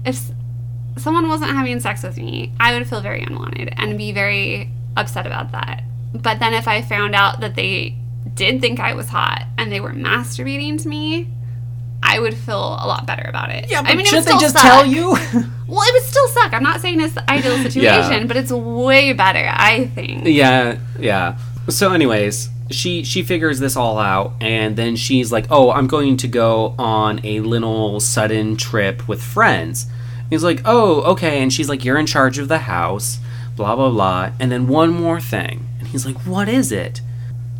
if 0.04 0.30
someone 0.96 1.28
wasn't 1.28 1.50
having 1.50 1.80
sex 1.80 2.02
with 2.02 2.16
me, 2.16 2.52
I 2.60 2.74
would 2.74 2.88
feel 2.88 3.00
very 3.00 3.22
unwanted 3.22 3.72
and 3.76 3.98
be 3.98 4.12
very 4.12 4.70
upset 4.96 5.26
about 5.26 5.52
that. 5.52 5.82
But 6.14 6.38
then 6.38 6.54
if 6.54 6.66
I 6.68 6.82
found 6.82 7.14
out 7.14 7.40
that 7.40 7.54
they 7.54 7.96
did 8.34 8.60
think 8.60 8.80
I 8.80 8.94
was 8.94 9.08
hot 9.08 9.46
and 9.56 9.70
they 9.70 9.80
were 9.80 9.92
masturbating 9.92 10.80
to 10.82 10.88
me, 10.88 11.28
I 12.02 12.20
would 12.20 12.34
feel 12.34 12.58
a 12.58 12.86
lot 12.86 13.06
better 13.06 13.28
about 13.28 13.50
it. 13.50 13.70
Yeah, 13.70 13.82
but 13.82 13.90
I 13.90 13.94
mean, 13.94 14.06
would 14.12 14.24
they 14.24 14.30
just 14.38 14.54
suck. 14.54 14.62
tell 14.62 14.86
you? 14.86 15.16
Well, 15.68 15.82
it 15.82 15.92
would 15.92 16.02
still 16.04 16.26
suck. 16.28 16.54
I'm 16.54 16.62
not 16.62 16.80
saying 16.80 16.98
it's 16.98 17.12
the 17.12 17.30
ideal 17.30 17.58
situation, 17.58 17.82
Yeah. 17.82 18.24
but 18.24 18.38
it's 18.38 18.50
way 18.50 19.12
better, 19.12 19.46
I 19.52 19.88
think. 19.94 20.22
yeah, 20.26 20.78
yeah. 20.98 21.36
So, 21.68 21.92
anyways, 21.92 22.48
she 22.70 23.04
she 23.04 23.22
figures 23.22 23.58
this 23.58 23.76
all 23.76 23.98
out, 23.98 24.32
and 24.40 24.76
then 24.76 24.96
she's 24.96 25.30
like, 25.30 25.44
"Oh, 25.50 25.70
I'm 25.70 25.86
going 25.86 26.16
to 26.18 26.26
go 26.26 26.74
on 26.78 27.20
a 27.22 27.40
little 27.40 28.00
sudden 28.00 28.56
trip 28.56 29.06
with 29.06 29.22
friends." 29.22 29.84
He's 30.30 30.42
like, 30.42 30.62
"Oh, 30.64 31.02
okay," 31.12 31.42
and 31.42 31.52
she's 31.52 31.68
like, 31.68 31.84
"You're 31.84 31.98
in 31.98 32.06
charge 32.06 32.38
of 32.38 32.48
the 32.48 32.60
house." 32.60 33.18
Blah 33.54 33.76
blah 33.76 33.90
blah, 33.90 34.30
and 34.40 34.50
then 34.50 34.68
one 34.68 34.88
more 34.88 35.20
thing, 35.20 35.66
and 35.80 35.88
he's 35.88 36.06
like, 36.06 36.16
"What 36.24 36.48
is 36.48 36.72
it?" 36.72 37.02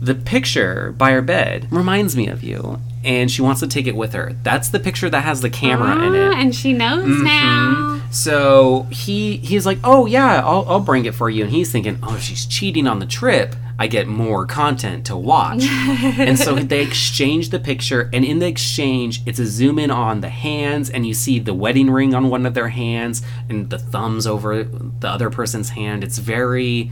The 0.00 0.14
picture 0.14 0.94
by 0.96 1.10
her 1.10 1.20
bed 1.20 1.66
reminds 1.70 2.16
me 2.16 2.26
of 2.28 2.42
you, 2.42 2.80
and 3.04 3.30
she 3.30 3.42
wants 3.42 3.60
to 3.60 3.66
take 3.66 3.86
it 3.86 3.96
with 3.96 4.12
her. 4.12 4.34
That's 4.42 4.68
the 4.70 4.80
picture 4.80 5.08
that 5.10 5.22
has 5.22 5.40
the 5.40 5.50
camera 5.50 5.96
in 6.06 6.14
it. 6.14 6.34
Ah, 6.34 6.40
and 6.40 6.54
she 6.54 6.72
knows 6.72 7.04
Mm-hmm. 7.04 7.24
now. 7.24 8.00
So 8.10 8.86
he 8.90 9.36
he's 9.38 9.66
like, 9.66 9.78
oh 9.84 10.06
yeah, 10.06 10.42
I'll 10.44 10.64
I'll 10.68 10.80
bring 10.80 11.04
it 11.04 11.14
for 11.14 11.28
you, 11.28 11.44
and 11.44 11.52
he's 11.52 11.70
thinking, 11.70 11.98
oh, 12.02 12.16
she's 12.18 12.46
cheating 12.46 12.86
on 12.86 13.00
the 13.00 13.06
trip, 13.06 13.54
I 13.78 13.86
get 13.86 14.06
more 14.08 14.46
content 14.46 15.04
to 15.06 15.16
watch, 15.16 15.62
and 15.68 16.38
so 16.38 16.54
they 16.54 16.80
exchange 16.82 17.50
the 17.50 17.58
picture, 17.58 18.08
and 18.14 18.24
in 18.24 18.38
the 18.38 18.46
exchange, 18.46 19.20
it's 19.26 19.38
a 19.38 19.44
zoom 19.46 19.78
in 19.78 19.90
on 19.90 20.22
the 20.22 20.30
hands, 20.30 20.88
and 20.88 21.06
you 21.06 21.12
see 21.12 21.38
the 21.38 21.52
wedding 21.52 21.90
ring 21.90 22.14
on 22.14 22.30
one 22.30 22.46
of 22.46 22.54
their 22.54 22.70
hands, 22.70 23.20
and 23.50 23.68
the 23.68 23.78
thumbs 23.78 24.26
over 24.26 24.64
the 24.64 25.08
other 25.08 25.28
person's 25.28 25.68
hand. 25.70 26.02
It's 26.02 26.16
very 26.18 26.90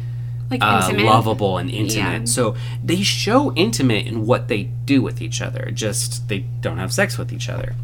Like 0.51 0.63
uh, 0.63 0.91
lovable 0.95 1.59
and 1.59 1.71
intimate. 1.71 2.21
Yeah. 2.21 2.25
So 2.25 2.57
they 2.85 3.03
show 3.03 3.53
intimate 3.55 4.07
in 4.07 4.27
what 4.27 4.49
they 4.49 4.65
do 4.65 5.03
with 5.03 5.21
each 5.21 5.43
other. 5.43 5.71
Just 5.73 6.29
they 6.29 6.41
don't 6.61 6.79
have 6.79 6.93
sex 6.93 7.19
with 7.19 7.33
each 7.33 7.49
other. 7.49 7.75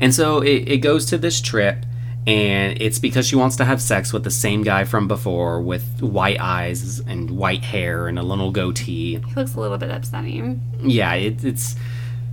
And 0.00 0.14
so 0.14 0.40
it, 0.40 0.68
it 0.68 0.78
goes 0.78 1.06
to 1.06 1.18
this 1.18 1.40
trip, 1.40 1.84
and 2.26 2.80
it's 2.80 2.98
because 2.98 3.26
she 3.26 3.36
wants 3.36 3.56
to 3.56 3.64
have 3.64 3.80
sex 3.80 4.12
with 4.12 4.24
the 4.24 4.30
same 4.30 4.62
guy 4.62 4.84
from 4.84 5.08
before 5.08 5.60
with 5.60 6.00
white 6.00 6.40
eyes 6.40 7.00
and 7.00 7.30
white 7.30 7.64
hair 7.64 8.08
and 8.08 8.18
a 8.18 8.22
little 8.22 8.50
goatee. 8.50 9.18
He 9.18 9.34
looks 9.34 9.54
a 9.54 9.60
little 9.60 9.78
bit 9.78 9.90
upsetting. 9.90 10.60
Yeah, 10.82 11.14
it, 11.14 11.44
it's 11.44 11.76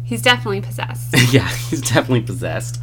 He's 0.04 0.22
definitely 0.22 0.62
possessed. 0.62 1.16
yeah, 1.34 1.48
he's 1.48 1.82
definitely 1.82 2.22
possessed. 2.22 2.80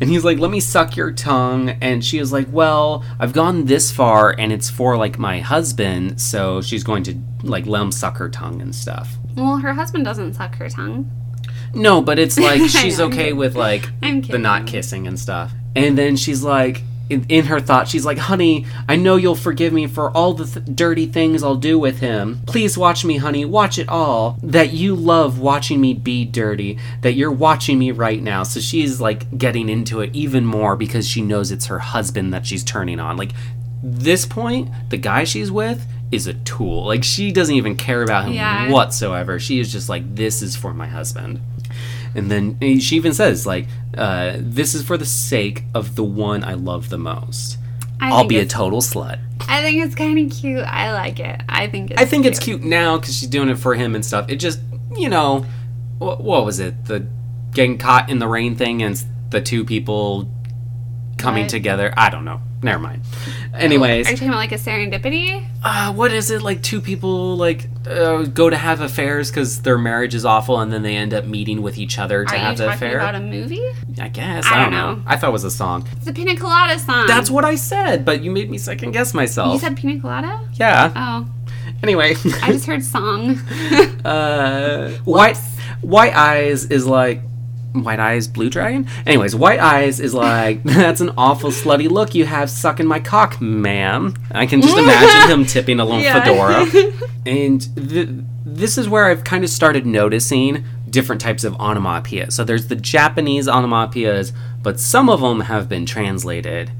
And 0.00 0.10
he's 0.10 0.24
like, 0.24 0.38
"Let 0.38 0.50
me 0.50 0.60
suck 0.60 0.96
your 0.96 1.12
tongue." 1.12 1.70
And 1.80 2.04
she 2.04 2.18
is 2.18 2.32
like, 2.32 2.48
"Well, 2.50 3.04
I've 3.18 3.32
gone 3.32 3.66
this 3.66 3.90
far, 3.90 4.34
and 4.38 4.52
it's 4.52 4.70
for 4.70 4.96
like 4.96 5.18
my 5.18 5.40
husband, 5.40 6.20
so 6.20 6.60
she's 6.60 6.84
going 6.84 7.02
to 7.04 7.18
like 7.42 7.66
let 7.66 7.82
him 7.82 7.92
suck 7.92 8.16
her 8.18 8.28
tongue 8.28 8.60
and 8.60 8.74
stuff." 8.74 9.16
well, 9.36 9.58
her 9.58 9.72
husband 9.74 10.04
doesn't 10.04 10.34
suck 10.34 10.54
her 10.56 10.68
tongue. 10.68 11.10
No, 11.74 12.00
but 12.00 12.18
it's 12.18 12.38
like 12.38 12.60
she's 12.68 13.00
okay 13.00 13.32
with 13.32 13.56
like 13.56 13.88
the 14.00 14.38
not 14.38 14.66
kissing 14.66 15.06
and 15.06 15.18
stuff. 15.18 15.52
And 15.76 15.98
then 15.98 16.16
she's 16.16 16.42
like, 16.42 16.82
in, 17.10 17.26
in 17.28 17.44
her 17.46 17.60
thought, 17.60 17.86
she's 17.88 18.06
like, 18.06 18.16
"Honey, 18.18 18.64
I 18.88 18.96
know 18.96 19.16
you'll 19.16 19.34
forgive 19.34 19.72
me 19.72 19.86
for 19.86 20.10
all 20.10 20.32
the 20.32 20.46
th- 20.46 20.74
dirty 20.74 21.06
things 21.06 21.42
I'll 21.42 21.54
do 21.56 21.78
with 21.78 21.98
him. 21.98 22.40
Please 22.46 22.78
watch 22.78 23.04
me, 23.04 23.18
honey. 23.18 23.44
Watch 23.44 23.78
it 23.78 23.88
all. 23.88 24.38
That 24.42 24.72
you 24.72 24.94
love 24.94 25.38
watching 25.38 25.80
me 25.80 25.92
be 25.94 26.24
dirty. 26.24 26.78
That 27.02 27.12
you're 27.12 27.30
watching 27.30 27.78
me 27.78 27.90
right 27.90 28.22
now." 28.22 28.42
So 28.42 28.58
she's 28.60 29.00
like 29.00 29.36
getting 29.36 29.68
into 29.68 30.00
it 30.00 30.10
even 30.14 30.46
more 30.46 30.76
because 30.76 31.06
she 31.06 31.20
knows 31.20 31.50
it's 31.52 31.66
her 31.66 31.78
husband 31.80 32.32
that 32.32 32.46
she's 32.46 32.64
turning 32.64 32.98
on. 33.00 33.16
Like 33.16 33.32
this 33.82 34.24
point, 34.24 34.70
the 34.88 34.96
guy 34.96 35.24
she's 35.24 35.50
with 35.50 35.84
is 36.10 36.26
a 36.26 36.32
tool. 36.34 36.86
Like 36.86 37.04
she 37.04 37.32
doesn't 37.32 37.54
even 37.54 37.76
care 37.76 38.02
about 38.02 38.24
him 38.26 38.32
Yeah. 38.34 38.70
whatsoever. 38.70 39.38
She 39.38 39.60
is 39.60 39.70
just 39.70 39.88
like, 39.90 40.14
"This 40.14 40.40
is 40.40 40.56
for 40.56 40.72
my 40.72 40.86
husband." 40.86 41.40
And 42.14 42.30
then 42.30 42.58
she 42.80 42.96
even 42.96 43.12
says, 43.12 43.46
like, 43.46 43.66
uh, 43.96 44.36
this 44.38 44.74
is 44.74 44.82
for 44.84 44.96
the 44.96 45.04
sake 45.06 45.64
of 45.74 45.96
the 45.96 46.04
one 46.04 46.44
I 46.44 46.54
love 46.54 46.88
the 46.88 46.98
most. 46.98 47.58
I 48.00 48.10
I'll 48.10 48.26
be 48.26 48.38
a 48.38 48.46
total 48.46 48.80
slut. 48.80 49.18
I 49.48 49.62
think 49.62 49.84
it's 49.84 49.94
kind 49.94 50.18
of 50.18 50.36
cute. 50.36 50.60
I 50.64 50.92
like 50.92 51.18
it. 51.20 51.40
I 51.48 51.66
think 51.68 51.90
it's 51.90 52.00
I 52.00 52.04
think 52.04 52.24
it's 52.26 52.38
cute 52.38 52.62
now 52.62 52.98
because 52.98 53.16
she's 53.16 53.28
doing 53.28 53.48
it 53.48 53.56
for 53.58 53.74
him 53.74 53.94
and 53.94 54.04
stuff. 54.04 54.28
It 54.30 54.36
just, 54.36 54.60
you 54.96 55.08
know, 55.08 55.44
what, 55.98 56.20
what 56.22 56.44
was 56.44 56.60
it? 56.60 56.84
The 56.86 57.06
getting 57.52 57.78
caught 57.78 58.10
in 58.10 58.18
the 58.18 58.28
rain 58.28 58.56
thing 58.56 58.82
and 58.82 59.02
the 59.30 59.40
two 59.40 59.64
people 59.64 60.28
coming 61.18 61.44
What? 61.44 61.50
together. 61.50 61.92
I 61.96 62.10
don't 62.10 62.24
know. 62.24 62.40
Never 62.64 62.78
mind. 62.82 63.02
Anyways, 63.52 64.06
Are 64.06 64.10
you 64.12 64.16
talking 64.16 64.28
about 64.28 64.38
like 64.38 64.52
a 64.52 64.56
serendipity? 64.56 65.46
uh, 65.62 65.92
what 65.92 66.12
is 66.12 66.30
it? 66.30 66.40
Like 66.42 66.62
two 66.62 66.80
people 66.80 67.36
like 67.36 67.68
uh, 67.86 68.22
go 68.22 68.48
to 68.48 68.56
have 68.56 68.80
affairs 68.80 69.30
because 69.30 69.60
their 69.60 69.76
marriage 69.76 70.14
is 70.14 70.24
awful, 70.24 70.58
and 70.60 70.72
then 70.72 70.82
they 70.82 70.96
end 70.96 71.12
up 71.12 71.26
meeting 71.26 71.60
with 71.60 71.76
each 71.76 71.98
other 71.98 72.24
to 72.24 72.34
Are 72.34 72.38
have 72.38 72.56
the 72.56 72.64
talking 72.64 72.76
affair. 72.88 72.96
about 72.96 73.14
a 73.14 73.20
movie? 73.20 73.62
I 74.00 74.08
guess. 74.08 74.46
I 74.46 74.54
I 74.54 74.62
don't 74.62 74.72
don't 74.72 74.80
know. 74.80 74.94
know. 74.96 75.02
I 75.06 75.16
thought 75.16 75.28
it 75.28 75.32
was 75.32 75.44
a 75.44 75.50
song. 75.50 75.86
It's 75.92 76.06
a 76.06 76.12
Pina 76.14 76.34
Colada 76.36 76.78
song. 76.78 77.06
That's 77.06 77.30
what 77.30 77.44
I 77.44 77.54
said, 77.56 78.04
but 78.06 78.22
you 78.22 78.30
made 78.30 78.50
me 78.50 78.56
second 78.58 78.92
guess 78.92 79.12
myself. 79.14 79.52
you 79.52 79.60
said. 79.60 79.76
Pina 79.76 80.00
Colada? 80.00 80.40
yeah. 80.54 80.90
Oh, 80.96 81.28
Anyway, 81.82 82.14
I 82.42 82.50
just 82.52 82.64
heard 82.66 82.82
song. 82.82 83.36
uh, 84.06 84.90
white 85.04 85.36
white 85.82 86.14
eyes 86.14 86.64
is 86.64 86.86
like 86.86 87.20
white 87.74 87.98
eyes 88.00 88.28
blue 88.28 88.48
dragon. 88.50 88.86
Anyways, 89.06 89.34
white 89.34 89.58
eyes 89.60 90.00
is 90.00 90.14
like 90.14 90.62
that's 90.64 91.00
an 91.00 91.10
awful 91.18 91.50
slutty 91.50 91.90
look 91.90 92.14
you 92.14 92.24
have 92.24 92.48
sucking 92.48 92.86
my 92.86 93.00
cock, 93.00 93.40
ma'am. 93.40 94.14
I 94.30 94.46
can 94.46 94.62
just 94.62 94.76
imagine 94.78 95.30
him 95.30 95.44
tipping 95.46 95.80
a 95.80 95.84
little 95.84 96.00
Yeah. 96.00 96.22
fedora. 96.22 96.66
And 97.26 97.74
th- 97.88 98.08
this 98.44 98.76
is 98.76 98.86
where 98.86 99.06
I've 99.06 99.24
kind 99.24 99.44
of 99.44 99.50
started 99.50 99.86
noticing 99.86 100.62
different 100.90 101.22
types 101.22 101.42
of 101.42 101.54
onomatopoeia. 101.58 102.30
So 102.30 102.44
there's 102.44 102.66
the 102.66 102.76
Japanese 102.76 103.48
onomatopoeias, 103.48 104.32
but 104.62 104.78
some 104.78 105.08
of 105.08 105.22
them 105.22 105.40
have 105.40 105.66
been 105.66 105.86
translated, 105.86 106.70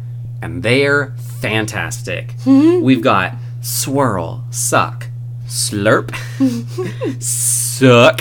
and 0.42 0.62
they're 0.62 1.14
fantastic. 1.40 2.32
Hmm? 2.42 2.82
We've 2.82 3.00
got 3.00 3.36
swirl, 3.62 4.44
suck, 4.50 5.06
slurp, 5.46 6.10
suck. 7.22 8.20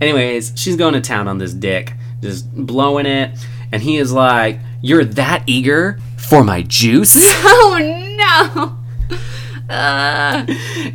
Anyways, 0.00 0.52
she's 0.56 0.76
going 0.76 0.94
to 0.94 1.00
town 1.00 1.28
on 1.28 1.38
this 1.38 1.52
dick, 1.52 1.92
just 2.20 2.52
blowing 2.54 3.06
it, 3.06 3.38
and 3.72 3.82
he 3.82 3.96
is 3.96 4.12
like, 4.12 4.58
"You're 4.82 5.04
that 5.04 5.44
eager 5.46 5.98
for 6.16 6.44
my 6.44 6.62
juice?" 6.62 7.16
oh 7.44 8.16
no. 8.18 8.76
Uh, 9.70 10.44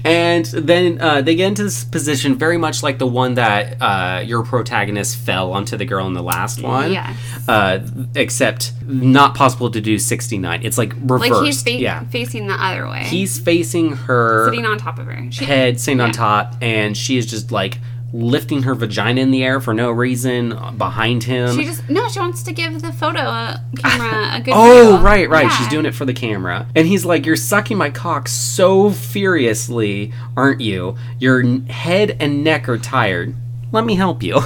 and 0.04 0.46
then 0.48 1.00
uh, 1.00 1.22
they 1.22 1.34
get 1.34 1.48
into 1.48 1.64
this 1.64 1.86
position 1.86 2.36
very 2.36 2.58
much 2.58 2.84
like 2.84 3.00
the 3.00 3.08
one 3.08 3.36
that 3.36 3.78
uh, 3.82 4.20
your 4.20 4.44
protagonist 4.44 5.16
fell 5.16 5.54
onto 5.54 5.78
the 5.78 5.86
girl 5.86 6.06
in 6.08 6.14
the 6.14 6.22
last 6.22 6.62
one. 6.62 6.92
Yes. 6.92 7.18
Uh, 7.48 7.88
except 8.16 8.74
not 8.86 9.34
possible 9.34 9.72
to 9.72 9.80
do 9.80 9.98
69. 9.98 10.64
It's 10.64 10.78
like 10.78 10.94
reversed. 11.00 11.32
like 11.32 11.46
he's 11.46 11.64
fa- 11.64 11.72
yeah. 11.72 12.04
facing 12.08 12.48
the 12.48 12.54
other 12.54 12.90
way. 12.90 13.04
He's 13.06 13.40
facing 13.40 13.94
her 13.94 14.50
sitting 14.50 14.66
on 14.66 14.78
top 14.78 15.00
of 15.00 15.06
her. 15.06 15.32
She, 15.32 15.46
head 15.46 15.80
sitting 15.80 16.02
on 16.02 16.12
top, 16.12 16.56
and 16.62 16.98
she 16.98 17.18
is 17.18 17.26
just 17.26 17.52
like 17.52 17.78
lifting 18.18 18.64
her 18.64 18.74
vagina 18.76 19.20
in 19.22 19.32
the 19.32 19.44
air 19.44 19.60
for 19.60 19.74
no 19.74 19.92
reason 19.92 20.50
behind 20.78 21.24
him. 21.24 21.56
she 21.58 21.66
just 21.66 21.88
no. 21.90 22.08
She 22.08 22.20
wants 22.20 22.44
to 22.44 22.54
give 22.54 22.82
the 22.82 22.94
photo 22.94 23.20
uh, 23.20 23.58
camera 23.78 24.38
a 24.38 24.42
good. 24.44 24.54
Oh, 24.56 25.02
right, 25.02 25.30
right. 25.30 25.44
Yeah. 25.46 25.50
She's 25.58 25.68
doing 25.68 25.86
it 25.86 25.94
for 25.94 26.06
the 26.06 26.14
camera. 26.14 26.68
And 26.76 26.88
he's 26.88 27.06
like, 27.06 27.26
You're 27.26 27.36
sucking 27.36 27.78
my 27.78 27.90
cock 27.90 28.28
so 28.28 28.92
furiously, 28.92 30.14
aren't 30.38 30.62
you? 30.62 30.96
Your 31.20 31.44
head 31.68 32.16
and 32.20 32.44
neck 32.44 32.70
are 32.70 32.78
tired. 32.78 33.36
Let 33.72 33.86
me 33.86 33.96
help 33.96 34.24
you. 34.24 34.36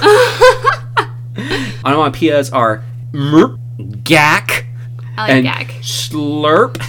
Onomatopoeias 1.84 2.52
are 2.52 2.82
merp, 3.12 3.58
gack, 4.04 4.66
I 5.16 5.22
like 5.22 5.30
and 5.30 5.46
Gak. 5.46 5.66
slurp. 5.82 6.82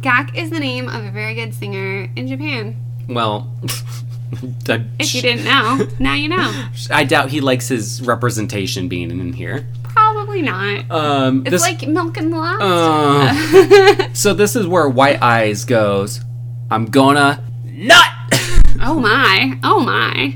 Gackt 0.00 0.34
is 0.36 0.50
the 0.50 0.58
name 0.58 0.88
of 0.88 1.04
a 1.04 1.10
very 1.12 1.34
good 1.34 1.54
singer 1.54 2.10
in 2.16 2.26
Japan. 2.26 2.76
Well, 3.08 3.52
If 4.98 5.14
you 5.14 5.22
didn't 5.22 5.44
know, 5.44 5.86
now 5.98 6.14
you 6.14 6.28
know. 6.28 6.64
I 6.90 7.04
doubt 7.04 7.30
he 7.30 7.40
likes 7.40 7.68
his 7.68 8.00
representation 8.02 8.88
being 8.88 9.10
in 9.10 9.32
here. 9.32 9.66
Probably 9.82 10.40
not. 10.42 10.90
Um, 10.90 11.42
It's 11.42 11.50
this, 11.50 11.62
like 11.62 11.86
milk 11.86 12.16
and 12.16 12.30
lust. 12.30 12.62
uh, 12.62 14.08
so 14.14 14.32
this 14.34 14.56
is 14.56 14.66
where 14.66 14.88
White 14.88 15.20
Eyes 15.22 15.64
goes. 15.64 16.20
I'm 16.70 16.86
gonna 16.86 17.44
nut. 17.66 18.06
oh 18.80 18.98
my. 18.98 19.58
Oh 19.62 19.80
my. 19.80 20.34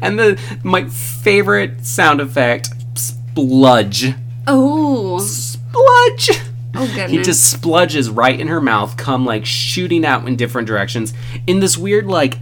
and 0.00 0.18
the 0.18 0.40
my 0.62 0.86
favorite 0.88 1.84
sound 1.84 2.20
effect 2.20 2.70
spludge 2.96 4.14
Oh. 4.46 5.18
spludge 5.18 6.30
Oh 6.76 6.86
goodness. 6.86 7.10
he 7.10 7.18
just 7.22 7.50
spludges 7.50 8.10
right 8.10 8.38
in 8.38 8.48
her 8.48 8.60
mouth 8.60 8.96
come 8.96 9.24
like 9.24 9.44
shooting 9.46 10.04
out 10.04 10.26
in 10.26 10.34
different 10.36 10.66
directions 10.66 11.12
in 11.46 11.60
this 11.60 11.76
weird 11.78 12.06
like 12.06 12.38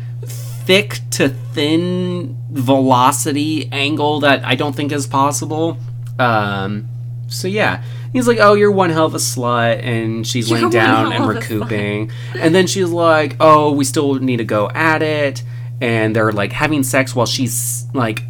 thick 0.67 1.01
to 1.11 1.29
thin 1.29 2.37
velocity 2.51 3.69
angle 3.73 4.21
that 4.21 4.45
i 4.45 4.55
don't 4.55 4.75
think 4.75 4.93
is 4.93 5.07
possible. 5.07 5.77
Um 6.19 6.89
so 7.29 7.49
yeah. 7.49 7.83
He's 8.13 8.29
like 8.29 8.39
oh 8.41 8.55
you're 8.55 8.71
one 8.71 8.91
hell 8.91 9.07
of 9.07 9.15
a 9.15 9.19
slut 9.19 9.83
and 9.83 10.27
she's 10.27 10.51
laying 10.51 10.71
down 10.71 11.13
and 11.13 11.27
recouping. 11.27 12.11
and 12.39 12.55
then 12.55 12.67
she's 12.67 12.91
like 12.91 13.37
oh 13.41 13.73
we 13.73 13.85
still 13.85 14.15
need 14.15 14.37
to 14.39 14.45
go 14.45 14.69
at 14.71 15.03
it. 15.03 15.43
And 15.81 16.15
they're 16.15 16.33
like 16.33 16.53
having 16.53 16.83
sex 16.83 17.15
while 17.15 17.27
she's 17.27 17.87
like 17.95 18.23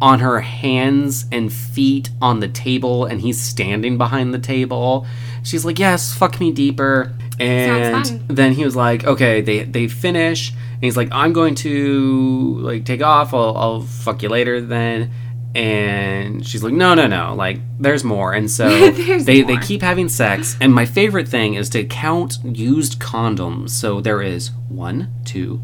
on 0.00 0.20
her 0.20 0.40
hands 0.40 1.26
and 1.32 1.52
feet 1.52 2.10
on 2.20 2.40
the 2.40 2.48
table 2.48 3.04
and 3.04 3.20
he's 3.20 3.40
standing 3.40 3.96
behind 3.98 4.32
the 4.34 4.38
table. 4.38 5.06
She's 5.42 5.64
like, 5.64 5.78
"Yes, 5.78 6.14
fuck 6.14 6.38
me 6.40 6.52
deeper." 6.52 7.14
And 7.40 8.04
then 8.28 8.52
he 8.52 8.64
was 8.64 8.74
like, 8.76 9.04
"Okay, 9.04 9.40
they 9.40 9.64
they 9.64 9.88
finish." 9.88 10.50
And 10.50 10.82
he's 10.84 10.96
like, 10.96 11.08
"I'm 11.12 11.32
going 11.32 11.54
to 11.56 12.58
like 12.60 12.84
take 12.84 13.02
off. 13.02 13.34
I'll 13.34 13.56
I'll 13.56 13.80
fuck 13.82 14.22
you 14.22 14.28
later 14.28 14.60
then." 14.60 15.10
And 15.54 16.46
she's 16.46 16.62
like, 16.62 16.72
"No, 16.72 16.94
no, 16.94 17.06
no. 17.06 17.34
Like 17.34 17.60
there's 17.78 18.04
more." 18.04 18.32
And 18.32 18.50
so 18.50 18.90
they 18.90 19.42
they 19.42 19.56
keep 19.58 19.82
having 19.82 20.08
sex. 20.08 20.56
And 20.60 20.74
my 20.74 20.84
favorite 20.84 21.28
thing 21.28 21.54
is 21.54 21.68
to 21.70 21.84
count 21.84 22.38
used 22.44 22.98
condoms. 22.98 23.70
So 23.70 24.00
there 24.00 24.22
is 24.22 24.50
one, 24.68 25.12
two, 25.24 25.62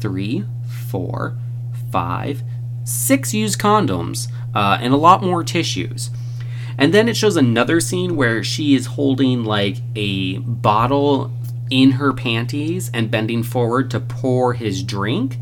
three, 0.00 0.44
four, 0.88 1.36
five, 1.92 2.42
six 2.84 3.34
used 3.34 3.58
condoms, 3.58 4.28
uh, 4.54 4.78
and 4.80 4.92
a 4.92 4.96
lot 4.96 5.22
more 5.22 5.44
tissues. 5.44 6.10
And 6.80 6.94
then 6.94 7.08
it 7.08 7.16
shows 7.16 7.36
another 7.36 7.78
scene 7.80 8.16
where 8.16 8.42
she 8.42 8.74
is 8.74 8.86
holding 8.86 9.44
like 9.44 9.76
a 9.94 10.38
bottle 10.38 11.30
in 11.70 11.92
her 11.92 12.12
panties 12.12 12.90
and 12.92 13.10
bending 13.10 13.42
forward 13.42 13.90
to 13.92 14.00
pour 14.00 14.54
his 14.54 14.82
drink. 14.82 15.36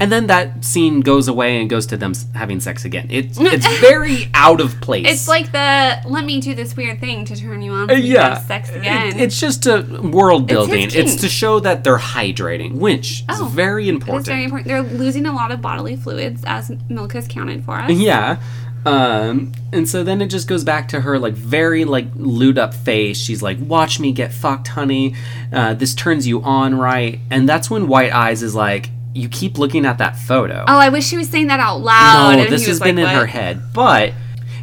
And 0.00 0.10
then 0.10 0.26
that 0.26 0.64
scene 0.64 1.00
goes 1.00 1.28
away 1.28 1.60
and 1.60 1.70
goes 1.70 1.86
to 1.86 1.96
them 1.96 2.12
having 2.34 2.58
sex 2.58 2.84
again. 2.84 3.06
It's 3.10 3.38
it's 3.40 3.66
very 3.78 4.28
out 4.34 4.60
of 4.60 4.80
place. 4.80 5.06
It's 5.08 5.28
like 5.28 5.52
the 5.52 6.02
let 6.08 6.24
me 6.24 6.40
do 6.40 6.54
this 6.56 6.76
weird 6.76 6.98
thing 6.98 7.24
to 7.26 7.36
turn 7.36 7.62
you 7.62 7.70
on. 7.70 7.88
So 7.88 7.94
yeah, 7.94 8.34
have 8.34 8.42
sex 8.46 8.70
It- 8.70 8.78
again. 8.78 9.20
it's 9.20 9.38
just 9.38 9.66
a 9.66 9.82
world 10.02 10.48
building. 10.48 10.84
It's, 10.86 10.94
kink. 10.94 11.20
to 11.20 11.28
show 11.28 11.60
that 11.60 11.84
they're 11.84 11.98
hydrating, 11.98 12.74
which 12.74 13.22
Oh, 13.28 13.46
is 13.46 13.52
very 13.52 13.88
important. 13.88 14.20
It's 14.22 14.28
very 14.28 14.44
important. 14.44 14.66
They're 14.68 14.82
losing 14.82 15.26
a 15.26 15.32
lot 15.32 15.52
of 15.52 15.60
bodily 15.62 15.94
fluids, 15.94 16.42
as 16.44 16.72
Milk 16.88 17.12
has 17.12 17.28
counted 17.28 17.64
for 17.64 17.76
us. 17.78 17.92
Yeah. 17.92 18.42
Um, 18.84 19.52
and 19.72 19.88
so 19.88 20.02
then 20.02 20.20
it 20.20 20.26
just 20.26 20.48
goes 20.48 20.64
back 20.64 20.88
to 20.88 21.00
her 21.00 21.18
like 21.18 21.34
very 21.34 21.84
like 21.84 22.06
lewd 22.16 22.58
up 22.58 22.74
face. 22.74 23.18
She's 23.18 23.42
like, 23.42 23.58
"Watch 23.60 24.00
me 24.00 24.12
get 24.12 24.32
fucked, 24.32 24.68
honey. 24.68 25.14
Uh, 25.52 25.74
this 25.74 25.94
turns 25.94 26.26
you 26.26 26.42
on, 26.42 26.74
right?" 26.74 27.20
And 27.30 27.48
that's 27.48 27.70
when 27.70 27.86
White 27.86 28.12
Eyes 28.12 28.42
is 28.42 28.54
like, 28.54 28.90
"You 29.14 29.28
keep 29.28 29.58
looking 29.58 29.86
at 29.86 29.98
that 29.98 30.16
photo." 30.16 30.64
Oh, 30.66 30.78
I 30.78 30.88
wish 30.88 31.06
she 31.06 31.16
was 31.16 31.28
saying 31.28 31.46
that 31.46 31.60
out 31.60 31.80
loud. 31.80 32.36
no, 32.36 32.44
this 32.46 32.66
has 32.66 32.80
been 32.80 32.96
like, 32.96 33.08
in 33.08 33.14
her 33.14 33.26
head, 33.26 33.72
but 33.72 34.14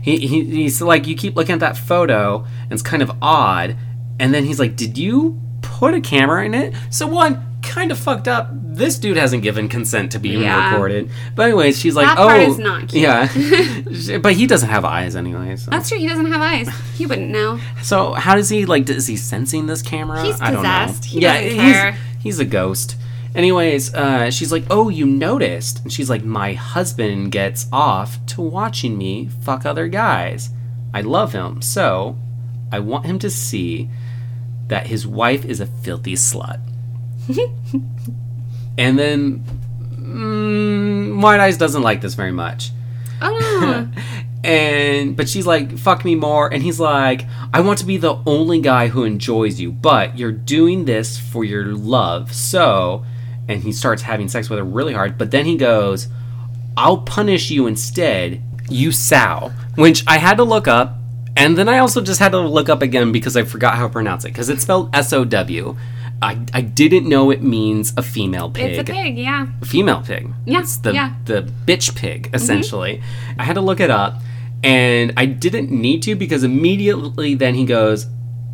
he, 0.02 0.18
he 0.28 0.44
he's 0.44 0.82
like, 0.82 1.08
"You 1.08 1.16
keep 1.16 1.36
looking 1.36 1.54
at 1.54 1.62
that 1.62 1.78
photo, 1.78 2.46
and 2.64 2.74
it's 2.74 2.82
kind 2.82 3.02
of 3.02 3.12
odd." 3.22 3.78
And 4.20 4.34
then 4.34 4.44
he's 4.44 4.60
like, 4.60 4.76
"Did 4.76 4.98
you 4.98 5.40
put 5.62 5.94
a 5.94 6.02
camera 6.02 6.44
in 6.46 6.54
it?" 6.54 6.74
So 6.90 7.08
one 7.08 7.49
kind 7.70 7.92
of 7.92 7.98
fucked 8.00 8.28
up. 8.28 8.50
This 8.52 8.98
dude 9.00 9.18
hasn't 9.18 9.44
given 9.44 9.68
consent 9.70 10.12
to 10.14 10.20
being 10.20 10.42
Yeah. 10.42 10.72
recorded. 10.72 11.10
But 11.36 11.44
anyways, 11.48 11.80
she's 11.80 11.96
like, 11.96 12.08
That 12.08 12.18
"Oh, 12.20 12.28
part 12.28 12.42
is 12.42 12.58
not 12.58 12.88
cute." 12.90 13.04
yeah." 13.04 14.18
but 14.26 14.34
he 14.34 14.48
doesn't 14.48 14.70
have 14.70 14.84
eyes 14.86 15.16
anyway. 15.16 15.56
So. 15.56 15.72
That's 15.72 15.90
true. 15.90 15.98
He 16.00 16.08
doesn't 16.08 16.32
have 16.32 16.42
eyes. 16.42 16.68
He 16.96 17.06
wouldn't 17.06 17.30
know. 17.30 17.60
so 17.82 18.14
how 18.14 18.36
does 18.36 18.50
he 18.50 18.66
like? 18.66 18.90
Is 18.90 19.08
he 19.08 19.16
sensing 19.18 19.68
this 19.68 19.82
camera? 19.82 20.24
He's 20.24 20.42
I 20.42 20.52
don't 20.52 20.64
know. 20.64 20.70
possessed. 20.86 21.06
He 21.06 21.22
yeah, 21.22 21.38
he's 21.40 22.00
he's 22.24 22.40
a 22.40 22.46
ghost. 22.46 22.96
Anyways, 23.36 23.94
uh, 23.94 24.32
she's 24.32 24.52
like, 24.52 24.66
"Oh, 24.72 24.90
you 24.90 25.06
noticed?" 25.06 25.84
And 25.84 25.94
she's 25.94 26.10
like, 26.10 26.24
"My 26.24 26.54
husband 26.54 27.32
gets 27.32 27.68
off 27.72 28.18
to 28.28 28.42
watching 28.42 28.98
me 28.98 29.30
fuck 29.44 29.66
other 29.66 29.88
guys. 29.88 30.50
I 30.94 31.02
love 31.02 31.34
him, 31.34 31.62
so 31.62 32.18
I 32.72 32.80
want 32.80 33.06
him 33.06 33.20
to 33.20 33.30
see 33.30 33.88
that 34.68 34.88
his 34.88 35.06
wife 35.06 35.46
is 35.46 35.60
a 35.60 35.68
filthy 35.68 36.14
slut." 36.16 36.60
and 38.78 38.98
then, 38.98 39.44
mm, 39.92 41.22
White 41.22 41.40
Eyes 41.40 41.58
doesn't 41.58 41.84
like 41.84 42.02
this 42.02 42.16
very 42.16 42.32
much. 42.32 42.72
Oh. 43.22 43.88
And 44.42 45.18
but 45.18 45.28
she's 45.28 45.46
like 45.46 45.78
fuck 45.78 46.06
me 46.06 46.16
more. 46.16 46.52
And 46.52 46.64
he's 46.64 46.80
like 46.80 47.26
i 47.54 47.60
want 47.60 47.80
to 47.80 47.86
be 47.86 47.98
the 47.98 48.22
only 48.26 48.62
guy 48.62 48.88
who 48.88 49.04
enjoys 49.04 49.60
you 49.60 49.72
but 49.72 50.18
you're 50.18 50.32
doing 50.32 50.86
this 50.86 51.18
for 51.18 51.44
your 51.44 51.76
love. 51.76 52.34
So 52.34 53.06
and 53.50 53.62
he 53.64 53.74
starts 53.74 54.04
having 54.04 54.30
sex 54.30 54.50
with 54.50 54.60
her 54.60 54.66
really 54.66 54.94
hard 54.94 55.18
but 55.18 55.32
then 55.32 55.46
he 55.46 55.58
goes 55.58 56.08
i'll 56.78 57.00
punish 57.00 57.50
you 57.50 57.68
instead 57.68 58.42
you 58.70 58.92
sow 58.92 59.52
which 59.76 60.04
i 60.08 60.18
had 60.18 60.38
to 60.38 60.44
look 60.44 60.68
up. 60.68 60.96
And 61.36 61.58
then 61.58 61.68
i 61.68 61.80
also 61.80 62.00
just 62.00 62.22
had 62.22 62.32
to 62.32 62.40
look 62.40 62.70
up 62.70 62.82
again 62.82 63.12
because 63.12 63.36
i 63.36 63.44
forgot 63.44 63.76
how 63.76 63.88
to 63.88 63.94
pronounce 63.94 64.24
it 64.24 64.30
because 64.30 64.48
it's 64.48 64.64
spelled 64.64 64.96
s-o-w 64.96 65.76
I, 66.22 66.38
I 66.54 66.62
didn't 66.62 67.08
know 67.08 67.32
it 67.32 67.42
means 67.42 67.94
a 67.96 68.02
female 68.04 68.50
pig 68.52 68.72
it's 68.78 68.90
a 68.90 68.94
pig. 68.94 69.18
Yeah. 69.18 69.48
A 69.62 69.66
female 69.66 70.02
pig. 70.02 70.30
Yeah, 70.46 70.60
It's 70.60 70.78
the 70.78 70.94
yeah. 70.94 71.14
the 71.26 71.44
bitch 71.66 71.96
pig 71.96 72.24
mm-hmm. 72.24 72.36
essentially. 72.36 73.02
I 73.38 73.44
had 73.44 73.54
to 73.54 73.62
look 73.62 73.80
it 73.80 73.90
up 73.90 74.16
and 74.64 75.14
I 75.16 75.26
didn't 75.26 75.72
need 75.72 76.04
to 76.04 76.16
because 76.16 76.44
immediately 76.44 77.36
then 77.36 77.56
he 77.56 77.66
goes, 77.66 78.08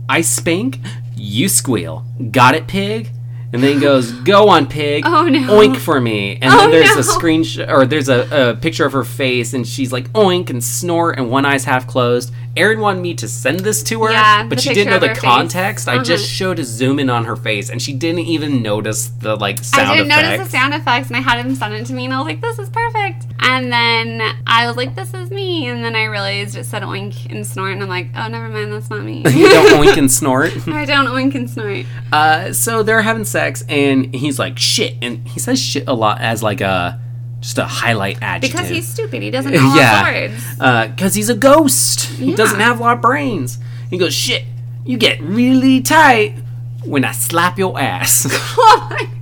"I 0.07 0.21
spank, 0.21 0.79
you 1.15 1.49
squeal. 1.49 2.05
Got 2.31 2.53
it, 2.55 2.67
pig?" 2.67 3.09
And 3.51 3.63
then 3.63 3.73
he 3.75 3.79
goes, 3.79 4.11
"Go 4.23 4.49
on, 4.49 4.67
pig. 4.67 5.03
Oh, 5.07 5.27
no. 5.27 5.39
Oink 5.59 5.77
for 5.77 5.99
me." 5.99 6.37
And 6.41 6.53
Oh, 6.53 6.57
then 6.57 6.71
there's 6.71 6.93
no. 6.93 6.99
a 6.99 7.03
screenshot 7.03 7.67
or 7.69 7.85
there's 7.87 8.09
a, 8.09 8.51
a 8.51 8.55
picture 8.55 8.85
of 8.85 8.93
her 8.93 9.03
face 9.03 9.53
and 9.53 9.65
she's 9.67 9.91
like 9.91 10.09
oink 10.13 10.49
and 10.51 10.63
snort 10.63 11.17
and 11.17 11.31
one 11.31 11.45
eye's 11.45 11.63
half 11.65 11.87
closed. 11.87 12.31
Erin 12.57 12.79
wanted 12.79 13.01
me 13.01 13.13
to 13.15 13.27
send 13.27 13.59
this 13.61 13.83
to 13.83 14.03
her, 14.05 14.11
Yeah, 14.11 14.45
but 14.47 14.59
she 14.61 14.73
didn't 14.73 14.91
know 14.91 14.99
the 14.99 15.11
of 15.11 15.17
her 15.17 15.21
face. 15.21 15.23
context. 15.29 15.87
I 15.87 15.97
just 16.01 16.25
Uh-huh. 16.25 16.33
showed 16.33 16.59
a 16.59 16.63
zoom 16.63 16.99
in 16.99 17.09
on 17.09 17.25
her 17.25 17.35
face 17.35 17.69
and 17.69 17.81
she 17.81 17.91
didn't 17.93 18.19
even 18.21 18.61
notice 18.61 19.07
the 19.19 19.35
like 19.35 19.63
sound 19.63 19.83
effects. 19.83 19.89
I 19.91 19.95
didn't 19.97 20.11
effects. 20.11 20.23
notice 20.29 20.45
the 20.47 20.57
sound 20.57 20.73
effects, 20.73 21.07
and 21.07 21.17
I 21.17 21.19
had 21.21 21.45
him 21.45 21.55
send 21.55 21.73
it 21.73 21.85
to 21.87 21.93
me, 21.93 22.05
and 22.05 22.13
I 22.13 22.17
was 22.19 22.27
like, 22.27 22.41
"This 22.41 22.57
is 22.59 22.69
perfect." 22.69 23.25
And 23.41 23.71
then 23.71 24.21
I 24.47 24.67
was 24.67 24.75
like, 24.77 24.95
"This 24.95 25.13
is 25.13 25.29
me," 25.31 25.67
and 25.67 25.83
then 25.83 25.95
I 25.95 26.05
realized 26.05 26.55
it 26.57 26.65
said 26.65 26.81
oink 26.83 27.29
and 27.31 27.45
snort, 27.45 27.73
and 27.73 27.83
I'm 27.83 27.89
like, 27.89 28.07
"Oh, 28.15 28.27
never 28.27 28.47
mind, 28.49 28.71
that's 28.73 28.89
not 28.89 29.03
me." 29.03 29.17
you 29.29 29.49
don't 29.49 29.85
oink 29.85 29.97
and 29.97 30.11
snort. 30.19 30.51
I 30.67 30.85
don't 30.85 31.07
oink 31.07 31.35
and 31.35 31.49
snort. 31.49 31.85
Uh, 32.11 32.53
so 32.53 32.83
they're 32.83 33.01
having 33.01 33.25
sex, 33.25 33.63
and 33.67 34.15
he's 34.15 34.39
like 34.39 34.57
shit, 34.57 34.95
and 35.01 35.27
he 35.27 35.39
says 35.39 35.61
shit 35.61 35.87
a 35.87 35.93
lot 35.93 36.21
as 36.21 36.41
like 36.41 36.61
a 36.61 36.99
just 37.45 37.59
a 37.59 37.65
highlight 37.65 38.17
adjective. 38.23 38.57
Because 38.57 38.69
he's 38.69 38.87
stupid. 38.87 39.21
He 39.21 39.29
doesn't 39.29 39.51
know 39.53 39.75
yeah, 39.75 40.29
words. 40.29 40.89
because 40.91 41.13
he's 41.13 41.29
a 41.29 41.35
ghost. 41.35 42.05
He 42.05 42.33
doesn't 42.33 42.59
have 42.59 42.79
a 42.79 42.83
lot 42.83 42.95
of 42.97 43.01
brains. 43.01 43.59
He 43.89 43.99
goes 43.99 44.13
shit. 44.15 44.43
You 44.83 44.97
get 44.97 45.21
really 45.21 45.81
tight 45.81 46.35
when 46.83 47.05
I 47.05 47.11
slap 47.11 47.59
your 47.59 47.79
ass. 47.79 48.25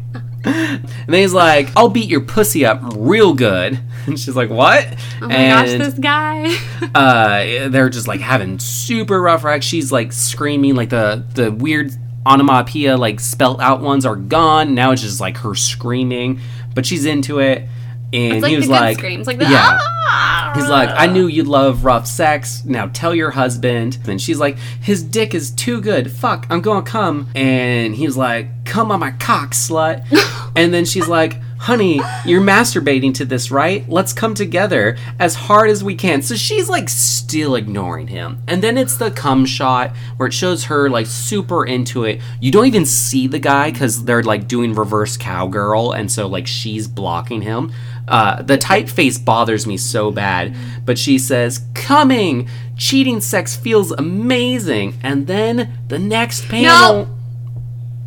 and 0.46 0.84
then 1.08 1.22
he's 1.22 1.34
like, 1.34 1.70
"I'll 1.76 1.90
beat 1.90 2.10
your 2.10 2.22
pussy 2.22 2.66
up 2.66 2.82
real 2.96 3.34
good." 3.34 3.80
And 4.08 4.20
she's 4.20 4.36
like, 4.36 4.50
"What?" 4.50 4.86
oh 5.22 5.28
my 5.28 5.48
gosh, 5.48 5.70
this 5.70 5.94
guy. 5.94 6.54
uh, 6.94 7.70
they're 7.70 7.90
just 7.90 8.08
like 8.08 8.20
having 8.20 8.60
super 8.60 9.22
rough 9.22 9.44
racks. 9.46 9.66
She's 9.66 9.92
like 9.92 10.12
screaming, 10.12 10.76
like 10.76 10.90
the 10.90 11.26
the 11.34 11.52
weird 11.52 11.94
onomatopoeia 12.26 12.98
like 12.98 13.20
spelt 13.20 13.62
out 13.62 13.82
ones 13.82 14.06
are 14.06 14.18
gone. 14.18 14.76
Now 14.76 14.92
it's 14.92 15.02
just 15.02 15.22
like 15.22 15.38
her 15.38 15.56
screaming, 15.56 16.42
but 16.76 16.86
she's 16.86 17.06
into 17.06 17.40
it. 17.40 17.68
And 18.14 18.34
It's 18.34 18.44
like 18.44 18.52
he 18.52 18.58
was 18.58 18.70
like, 18.70 18.98
screams, 18.98 19.26
like 19.26 19.40
the 19.40 19.46
yeah. 19.46 19.80
ah! 19.82 20.52
He's 20.56 20.70
like, 20.70 20.90
I 20.90 21.08
knew 21.08 21.26
you'd 21.26 21.48
love 21.48 21.84
rough 21.84 22.06
sex. 22.06 22.64
Now 22.64 22.88
tell 22.94 23.16
your 23.16 23.32
husband. 23.32 23.98
And 24.08 24.22
she's 24.22 24.40
like, 24.40 24.58
his 24.82 25.02
dick 25.02 25.34
is 25.34 25.50
too 25.50 25.82
good. 25.82 26.12
Fuck, 26.12 26.46
I'm 26.52 26.62
gonna 26.62 26.86
come. 26.86 27.28
And 27.34 27.96
he's 27.96 28.16
like, 28.16 28.66
come 28.66 28.92
on 28.92 29.00
my 29.00 29.12
cock, 29.12 29.52
slut. 29.52 30.06
and 30.56 30.72
then 30.72 30.86
she's 30.86 31.08
like, 31.08 31.38
honey, 31.64 32.02
you're 32.26 32.42
masturbating 32.42 33.14
to 33.16 33.24
this, 33.24 33.50
right? 33.50 33.88
Let's 33.90 34.12
come 34.12 34.36
together 34.36 34.98
as 35.18 35.34
hard 35.34 35.70
as 35.70 35.82
we 35.82 35.96
can. 35.96 36.22
So 36.22 36.36
she's 36.36 36.70
like 36.70 36.90
still 36.90 37.56
ignoring 37.56 38.08
him. 38.08 38.44
And 38.50 38.62
then 38.62 38.78
it's 38.78 38.98
the 38.98 39.12
cum 39.12 39.46
shot 39.46 39.96
where 40.18 40.28
it 40.28 40.34
shows 40.34 40.66
her 40.66 40.90
like 40.90 41.08
super 41.08 41.66
into 41.66 42.04
it. 42.04 42.20
You 42.42 42.52
don't 42.52 42.66
even 42.66 42.86
see 42.86 43.28
the 43.28 43.40
guy 43.40 43.72
because 43.72 44.04
they're 44.04 44.24
like 44.24 44.50
doing 44.50 44.74
reverse 44.74 45.16
cowgirl. 45.16 45.94
And 45.94 46.12
so 46.12 46.28
like 46.28 46.48
she's 46.48 46.86
blocking 46.88 47.42
him. 47.42 47.72
Uh, 48.08 48.42
the 48.42 48.58
typeface 48.58 49.24
bothers 49.24 49.66
me 49.66 49.78
so 49.78 50.12
bad, 50.12 50.56
but 50.86 50.98
she 50.98 51.18
says, 51.18 51.62
"Coming, 51.74 52.50
cheating 52.78 53.22
sex 53.22 53.56
feels 53.56 53.92
amazing." 53.92 54.96
And 55.04 55.28
then 55.28 55.78
the 55.88 56.00
next 56.00 56.48
panel, 56.50 57.08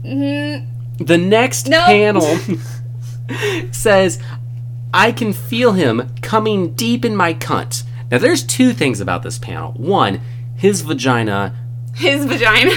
Mm, 0.04 0.66
the 0.98 1.18
next 1.18 1.68
No. 1.68 1.80
panel 1.84 2.38
says, 3.72 4.20
"I 4.94 5.12
can 5.12 5.32
feel 5.32 5.72
him 5.72 6.10
coming 6.22 6.74
deep 6.74 7.04
in 7.04 7.16
my 7.16 7.34
cunt." 7.34 7.82
Now, 8.10 8.18
there's 8.18 8.44
two 8.44 8.72
things 8.72 9.00
about 9.00 9.22
this 9.24 9.38
panel. 9.38 9.72
One, 9.72 10.20
his 10.56 10.82
vagina 10.82 11.54
his 11.96 12.26
vagina. 12.26 12.72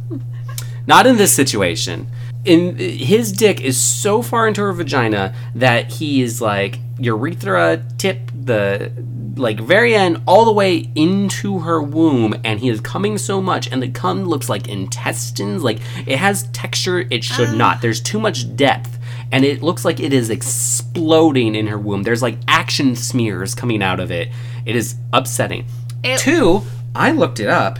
Not 0.86 1.06
in 1.06 1.16
this 1.16 1.32
situation. 1.32 2.06
In 2.46 2.76
his 2.76 3.32
dick 3.32 3.60
is 3.60 3.80
so 3.80 4.22
far 4.22 4.46
into 4.46 4.62
her 4.62 4.72
vagina 4.72 5.34
that 5.54 5.92
he 5.92 6.22
is 6.22 6.40
like 6.40 6.78
urethra 6.98 7.84
tip 7.98 8.30
the 8.34 8.90
like 9.36 9.60
very 9.60 9.94
end 9.94 10.22
all 10.26 10.46
the 10.46 10.52
way 10.52 10.88
into 10.94 11.58
her 11.58 11.82
womb 11.82 12.34
and 12.42 12.58
he 12.60 12.70
is 12.70 12.80
coming 12.80 13.18
so 13.18 13.42
much 13.42 13.70
and 13.70 13.82
the 13.82 13.88
cum 13.90 14.24
looks 14.24 14.48
like 14.48 14.66
intestines 14.68 15.62
like 15.62 15.78
it 16.06 16.18
has 16.18 16.44
texture 16.52 17.00
it 17.10 17.22
should 17.22 17.50
ah. 17.50 17.54
not 17.54 17.82
there's 17.82 18.00
too 18.00 18.18
much 18.18 18.56
depth 18.56 18.96
and 19.32 19.44
it 19.44 19.62
looks 19.62 19.84
like 19.84 20.00
it 20.00 20.12
is 20.12 20.30
exploding 20.30 21.54
in 21.54 21.66
her 21.66 21.78
womb. 21.78 22.02
There's 22.02 22.22
like 22.22 22.38
action 22.48 22.94
smears 22.96 23.54
coming 23.54 23.82
out 23.82 24.00
of 24.00 24.10
it. 24.10 24.28
It 24.64 24.76
is 24.76 24.96
upsetting. 25.12 25.66
It- 26.02 26.18
Two, 26.18 26.62
I 26.94 27.10
looked 27.12 27.40
it 27.40 27.48
up. 27.48 27.78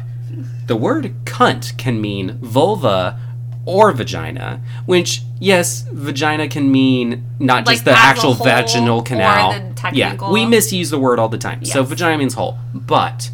The 0.67 0.77
word 0.77 1.15
cunt 1.25 1.77
can 1.79 2.01
mean 2.01 2.39
vulva 2.39 3.21
or 3.67 3.93
vagina, 3.93 4.63
which, 4.87 5.23
yes, 5.41 5.83
vagina 5.93 6.49
can 6.49 6.71
mean 6.73 7.25
not 7.39 7.67
Like 7.67 7.75
just 7.75 7.85
the 7.85 7.91
actual 7.91 8.33
whole 8.35 8.47
vaginal 8.47 9.03
canal. 9.03 9.73
yeah, 9.93 10.31
we 10.31 10.47
misuse 10.47 10.89
the 10.91 10.99
word 10.99 11.19
all 11.19 11.29
the 11.29 11.37
time. 11.39 11.65
So 11.65 11.83
vagina 11.83 12.17
means 12.17 12.35
whole, 12.35 12.57
but 12.73 13.31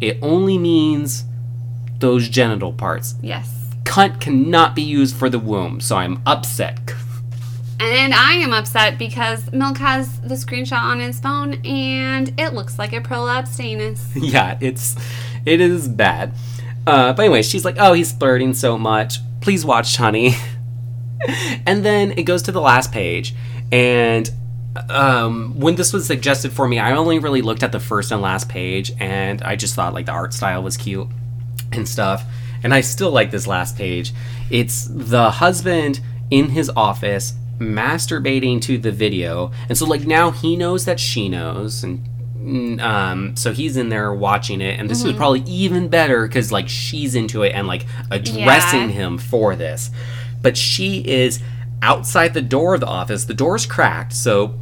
it 0.00 0.18
only 0.22 0.58
means 0.58 1.24
those 2.00 2.28
genital 2.28 2.72
parts. 2.72 3.14
Yes. 3.22 3.54
Cunt 3.84 4.20
cannot 4.20 4.74
be 4.74 4.82
used 4.82 5.16
for 5.16 5.30
the 5.30 5.38
womb, 5.38 5.80
so 5.80 5.96
I'm 5.96 6.20
upset. 6.26 6.78
And 7.80 8.12
I 8.12 8.32
am 8.34 8.52
upset 8.52 8.98
because 8.98 9.52
Milk 9.52 9.78
has 9.78 10.20
the 10.20 10.34
screenshot 10.34 10.82
on 10.82 10.98
his 10.98 11.20
phone 11.20 11.54
and 11.64 12.32
it 12.38 12.52
looks 12.52 12.76
like 12.76 12.92
a 12.92 13.00
prolapsed 13.00 13.60
anus. 13.64 14.10
yeah, 14.16 14.58
it's 14.60 14.96
it 15.46 15.60
is 15.60 15.86
bad. 15.86 16.32
Uh, 16.86 17.12
but 17.12 17.22
anyway, 17.22 17.42
she's 17.42 17.64
like, 17.64 17.76
"Oh, 17.78 17.92
he's 17.92 18.10
flirting 18.12 18.52
so 18.54 18.76
much. 18.78 19.18
Please 19.40 19.64
watch, 19.64 19.96
honey." 19.96 20.34
and 21.66 21.84
then 21.84 22.12
it 22.12 22.24
goes 22.24 22.42
to 22.42 22.52
the 22.52 22.60
last 22.60 22.92
page, 22.92 23.34
and 23.72 24.30
um, 24.88 25.58
when 25.58 25.74
this 25.74 25.92
was 25.92 26.06
suggested 26.06 26.52
for 26.52 26.68
me, 26.68 26.78
I 26.78 26.92
only 26.92 27.18
really 27.18 27.42
looked 27.42 27.62
at 27.62 27.72
the 27.72 27.80
first 27.80 28.12
and 28.12 28.22
last 28.22 28.48
page, 28.48 28.92
and 29.00 29.42
I 29.42 29.56
just 29.56 29.74
thought 29.74 29.94
like 29.94 30.06
the 30.06 30.12
art 30.12 30.32
style 30.32 30.62
was 30.62 30.76
cute 30.76 31.08
and 31.72 31.88
stuff. 31.88 32.24
And 32.62 32.74
I 32.74 32.80
still 32.80 33.10
like 33.10 33.30
this 33.30 33.46
last 33.46 33.76
page. 33.76 34.12
It's 34.50 34.86
the 34.90 35.30
husband 35.30 36.00
in 36.30 36.50
his 36.50 36.70
office 36.70 37.34
masturbating 37.58 38.60
to 38.62 38.78
the 38.78 38.92
video, 38.92 39.52
and 39.68 39.76
so 39.76 39.86
like 39.86 40.06
now 40.06 40.30
he 40.30 40.56
knows 40.56 40.84
that 40.84 41.00
she 41.00 41.28
knows, 41.28 41.82
and 41.82 42.06
um, 42.80 43.36
so 43.36 43.52
he's 43.52 43.76
in 43.76 43.88
there 43.88 44.12
watching 44.14 44.60
it, 44.60 44.78
and 44.78 44.88
this 44.88 45.04
is 45.04 45.12
probably 45.14 45.40
even 45.42 45.88
better 45.88 46.26
because 46.26 46.50
like 46.52 46.68
she's 46.68 47.14
into 47.14 47.42
it 47.42 47.50
and 47.50 47.66
like 47.66 47.84
addressing 48.10 48.82
Yeah. 48.90 48.96
him 48.96 49.18
for 49.18 49.54
this, 49.56 49.90
but 50.42 50.56
she 50.56 51.00
is 51.06 51.40
outside 51.82 52.34
the 52.34 52.42
door 52.42 52.74
of 52.74 52.80
the 52.80 52.86
office. 52.86 53.24
The 53.24 53.34
door's 53.34 53.66
cracked, 53.66 54.12
so 54.12 54.54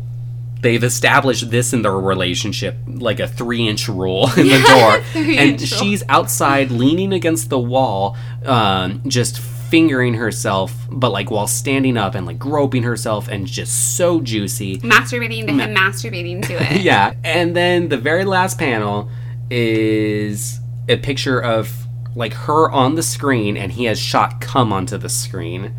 they've 0.63 0.83
established 0.83 1.51
this 1.51 1.73
in 1.73 1.83
their 1.83 1.93
relationship 1.99 2.77
like 2.89 3.21
a 3.21 3.29
three 3.29 3.69
inch 3.69 3.89
rule 3.89 4.29
in 4.37 4.49
the 4.49 5.03
door 5.15 5.23
and 5.23 5.61
she's 5.61 6.03
outside 6.09 6.71
leaning 6.71 7.13
against 7.13 7.51
the 7.51 7.59
wall 7.59 8.17
um, 8.47 9.03
just 9.07 9.39
fingering 9.71 10.15
herself 10.15 10.73
but 10.91 11.11
like 11.11 11.31
while 11.31 11.47
standing 11.47 11.97
up 11.97 12.15
and 12.15 12.27
like 12.27 12.39
groping 12.39 12.83
herself 12.83 13.29
and 13.29 13.47
just 13.47 13.97
so 13.97 14.21
juicy. 14.21 14.79
Masturbating 14.79 15.47
to 15.47 15.53
him, 15.53 15.75
masturbating 15.75 16.45
to 16.47 16.55
it. 16.75 16.81
yeah 16.83 17.15
and 17.25 17.55
then 17.57 17.89
the 17.89 17.97
very 17.97 18.25
last 18.25 18.59
panel 18.59 19.09
is 19.51 20.61
a 20.89 20.97
picture 20.97 21.41
of 21.41 21.71
like 22.15 22.33
her 22.33 22.71
on 22.71 22.95
the 22.95 23.03
screen 23.03 23.57
and 23.57 23.73
he 23.73 23.85
has 23.85 23.99
shot 23.99 24.41
cum 24.41 24.73
onto 24.73 24.97
the 24.97 25.09
screen. 25.09 25.75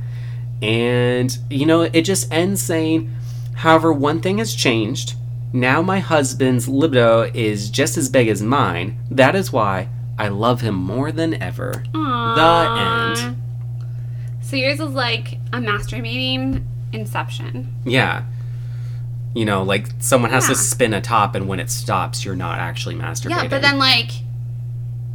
And 0.61 1.37
you 1.49 1.65
know 1.65 1.81
it 1.81 2.01
just 2.01 2.31
ends 2.31 2.61
saying 2.61 3.11
however 3.55 3.91
one 3.93 4.21
thing 4.21 4.37
has 4.39 4.53
changed. 4.53 5.13
Now 5.53 5.81
my 5.81 5.99
husband's 5.99 6.67
libido 6.67 7.23
is 7.33 7.69
just 7.69 7.97
as 7.97 8.09
big 8.09 8.27
as 8.27 8.41
mine. 8.41 8.99
That 9.09 9.35
is 9.35 9.51
why 9.51 9.89
i 10.19 10.27
love 10.29 10.61
him 10.61 10.75
more 10.75 11.11
than 11.11 11.35
ever. 11.41 11.83
Aww. 11.93 12.35
the 12.35 13.25
end 13.29 13.37
So 14.49 14.55
yours 14.55 14.79
is 14.79 14.91
like 14.93 15.33
a 15.51 15.57
masturbating 15.59 16.63
inception. 16.93 17.73
yeah 17.85 18.23
you 19.35 19.43
know 19.45 19.61
like 19.61 19.87
someone 19.99 20.31
has 20.31 20.47
to 20.47 20.55
spin 20.55 20.93
a 20.93 21.01
top 21.01 21.35
and 21.35 21.47
when 21.49 21.59
it 21.59 21.69
stops 21.69 22.23
you're 22.23 22.35
not 22.35 22.57
actually 22.59 22.95
masturbating 22.95 23.29
Yeah, 23.43 23.47
but 23.49 23.61
then 23.61 23.77
like 23.77 24.09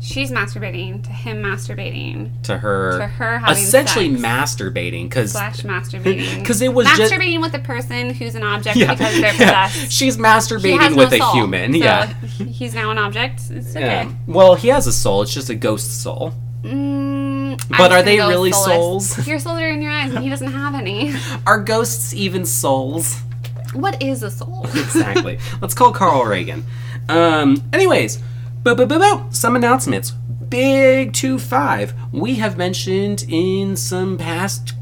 she's 0.01 0.31
masturbating 0.31 1.03
to 1.05 1.11
him 1.11 1.43
masturbating 1.43 2.31
to 2.43 2.59
her 2.59 2.99
to 2.99 3.07
her 3.07 3.39
having 3.39 3.63
essentially 3.63 4.11
sex. 4.17 4.23
masturbating 4.23 5.05
because 5.09 5.33
slash 5.33 5.63
masturbating 5.63 6.45
'Cause 6.47 6.61
it 6.61 6.75
was 6.75 6.87
just- 6.89 7.11
masturbating 7.13 7.41
with 7.41 7.55
a 7.55 7.59
person 7.61 8.11
who's 8.13 8.35
an 8.35 8.43
object 8.43 8.77
yeah, 8.77 8.93
because 8.95 9.15
they're 9.21 9.35
yeah. 9.41 9.67
possessed. 9.69 9.91
she's 9.93 10.19
masturbating 10.19 10.95
with 10.97 11.11
no 11.11 11.17
a 11.17 11.19
soul, 11.21 11.33
human 11.33 11.73
so 11.73 11.79
yeah 11.79 12.13
he's 12.59 12.75
now 12.75 12.91
an 12.91 12.99
object. 12.99 13.41
It's 13.51 13.71
okay. 13.75 13.81
yeah 13.81 14.13
well 14.27 14.55
he 14.57 14.69
has 14.69 14.87
a 14.87 14.93
soul 14.93 15.23
it's 15.23 15.33
just 15.33 15.49
a 15.49 15.55
ghost 15.55 16.03
soul 16.03 16.35
Mm, 16.63 17.22
I'm 17.53 17.79
But 17.79 17.93
are 17.93 18.03
they 18.03 18.19
really 18.19 18.53
soulless. 18.53 19.11
souls? 19.15 19.27
Your 19.29 19.39
souls 19.39 19.61
are 19.61 19.69
in 19.69 19.83
your 19.83 19.91
eyes, 19.93 20.12
and 20.12 20.23
he 20.23 20.31
doesn't 20.31 20.53
have 20.53 20.74
any. 20.74 21.15
are 21.47 21.61
ghosts 21.61 22.15
even 22.15 22.45
souls 22.45 23.20
What 23.74 24.03
is 24.03 24.23
a 24.23 24.31
soul? 24.31 24.65
exactly 24.74 25.39
let's 25.61 25.74
call 25.74 25.93
carl 25.93 26.24
reagan 26.24 26.65
um 27.09 27.62
anyways 27.73 28.19
some 29.31 29.57
announcements 29.57 30.11
big 30.49 31.12
2-5 31.12 31.93
we 32.12 32.35
have 32.37 32.57
mentioned 32.59 33.24
in 33.29 33.74
some 33.77 34.19
past 34.19 34.74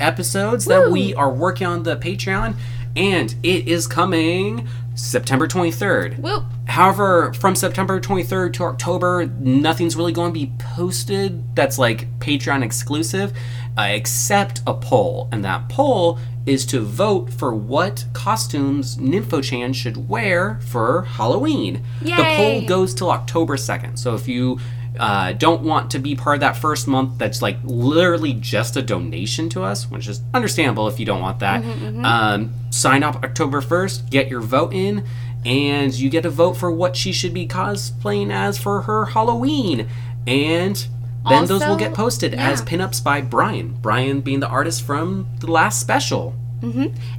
episodes 0.00 0.64
that 0.64 0.90
we 0.90 1.14
are 1.14 1.30
working 1.30 1.66
on 1.66 1.82
the 1.82 1.96
patreon 1.96 2.54
and 2.96 3.34
it 3.42 3.68
is 3.68 3.86
coming 3.86 4.66
september 4.98 5.46
23rd 5.46 6.18
Whoop. 6.18 6.44
However, 6.68 7.32
from 7.32 7.54
September 7.54 7.98
23rd 7.98 8.52
to 8.52 8.64
October, 8.64 9.26
nothing's 9.40 9.96
really 9.96 10.12
going 10.12 10.32
to 10.32 10.38
be 10.38 10.52
posted 10.58 11.56
that's 11.56 11.78
like 11.78 12.06
Patreon 12.20 12.62
exclusive, 12.62 13.32
uh, 13.76 13.88
except 13.90 14.60
a 14.66 14.74
poll. 14.74 15.28
And 15.32 15.44
that 15.44 15.68
poll 15.70 16.18
is 16.46 16.66
to 16.66 16.80
vote 16.80 17.32
for 17.32 17.54
what 17.54 18.04
costumes 18.12 18.96
NymphoChan 18.98 19.74
should 19.74 20.08
wear 20.08 20.60
for 20.60 21.02
Halloween. 21.02 21.82
The 22.18 22.22
poll 22.36 22.66
goes 22.66 22.94
till 22.94 23.10
October 23.10 23.56
2nd. 23.56 23.98
So 23.98 24.14
if 24.14 24.28
you 24.28 24.60
uh, 24.98 25.32
don't 25.32 25.62
want 25.62 25.90
to 25.92 25.98
be 25.98 26.14
part 26.14 26.36
of 26.36 26.40
that 26.40 26.56
first 26.56 26.88
month, 26.88 27.18
that's 27.18 27.40
like 27.42 27.56
literally 27.64 28.32
just 28.34 28.76
a 28.76 28.82
donation 28.82 29.48
to 29.50 29.62
us, 29.62 29.90
which 29.90 30.08
is 30.08 30.20
understandable 30.34 30.88
if 30.88 30.98
you 30.98 31.06
don't 31.06 31.20
want 31.20 31.40
that. 31.40 31.64
Um, 32.04 32.52
sign 32.70 33.02
up 33.02 33.22
October 33.24 33.60
1st, 33.60 34.10
get 34.10 34.28
your 34.28 34.40
vote 34.40 34.72
in, 34.72 35.04
and 35.44 35.94
you 35.94 36.10
get 36.10 36.22
to 36.22 36.30
vote 36.30 36.54
for 36.54 36.70
what 36.70 36.96
she 36.96 37.12
should 37.12 37.32
be 37.32 37.46
cosplaying 37.46 38.32
as 38.32 38.58
for 38.58 38.82
her 38.82 39.06
Halloween. 39.06 39.88
And 40.26 40.86
then 41.28 41.46
those 41.46 41.66
will 41.66 41.76
get 41.76 41.94
posted 41.94 42.34
as 42.34 42.60
yeah. 42.60 42.66
pinups 42.66 43.02
by 43.02 43.20
Brian. 43.20 43.76
Brian 43.80 44.20
being 44.20 44.40
the 44.40 44.48
artist 44.48 44.82
from 44.82 45.26
the 45.40 45.50
last 45.50 45.80
special. 45.80 46.34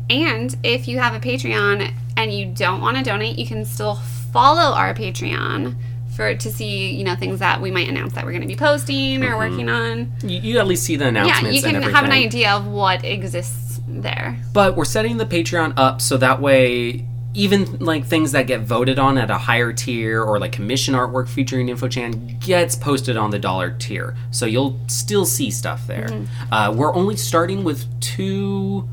And 0.09 0.55
if 0.63 0.87
you 0.87 0.99
have 0.99 1.13
a 1.13 1.19
Patreon 1.19 1.93
and 2.17 2.33
you 2.33 2.45
don't 2.53 2.81
want 2.81 2.97
to 2.97 3.03
donate, 3.03 3.37
you 3.37 3.47
can 3.47 3.63
still 3.65 3.95
follow 3.95 4.75
our 4.75 4.93
Patreon 4.93 5.75
for 6.19 6.35
to 6.35 6.51
see 6.51 6.91
you 6.91 7.03
know 7.05 7.15
things 7.15 7.39
that 7.39 7.61
we 7.61 7.71
might 7.71 7.87
announce 7.87 8.13
that 8.13 8.25
we're 8.25 8.31
going 8.31 8.41
to 8.41 8.47
be 8.47 8.55
posting 8.55 9.23
or 9.23 9.37
working 9.37 9.69
on. 9.69 10.11
You, 10.21 10.39
you 10.39 10.59
at 10.59 10.67
least 10.67 10.83
see 10.83 10.97
the 10.97 11.07
announcements 11.07 11.61
Yeah, 11.61 11.69
you 11.71 11.79
can 11.79 11.81
have 11.93 12.05
an 12.05 12.11
idea 12.11 12.51
of 12.51 12.67
what 12.67 13.05
exists 13.05 13.79
there. 13.87 14.37
But 14.53 14.75
we're 14.75 14.85
setting 14.85 15.17
the 15.17 15.25
Patreon 15.25 15.73
up 15.77 16.01
so 16.01 16.17
that 16.17 16.41
way 16.41 17.05
even 17.35 17.79
like 17.79 18.05
things 18.05 18.31
that 18.31 18.47
get 18.47 18.61
voted 18.61 18.97
on 18.99 19.17
at 19.17 19.29
a 19.29 19.37
higher 19.37 19.71
tier 19.71 20.21
or 20.21 20.39
like 20.39 20.51
commission 20.51 20.95
artwork 20.95 21.29
featuring 21.29 21.67
NymphoChan 21.67 22.39
gets 22.43 22.75
posted 22.75 23.15
on 23.17 23.29
the 23.29 23.39
dollar 23.39 23.71
tier. 23.71 24.17
So 24.31 24.45
you'll 24.45 24.79
still 24.87 25.25
see 25.25 25.51
stuff 25.51 25.85
there. 25.87 26.25
Uh, 26.51 26.73
we're 26.75 26.93
only 26.93 27.15
starting 27.15 27.63
with 27.63 27.85
two 28.01 28.89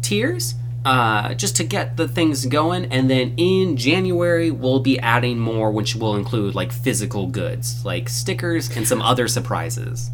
tiers. 0.00 0.54
Uh, 0.84 1.32
just 1.32 1.56
to 1.56 1.64
get 1.64 1.96
the 1.96 2.06
things 2.06 2.44
going, 2.44 2.84
and 2.92 3.08
then 3.08 3.32
in 3.38 3.74
January 3.74 4.50
we'll 4.50 4.80
be 4.80 4.98
adding 4.98 5.38
more, 5.38 5.70
which 5.70 5.96
will 5.96 6.14
include 6.14 6.54
like 6.54 6.72
physical 6.72 7.26
goods, 7.26 7.82
like 7.86 8.06
stickers 8.08 8.68
and 8.76 8.86
some 8.86 9.00
other 9.00 9.26
surprises. 9.26 10.10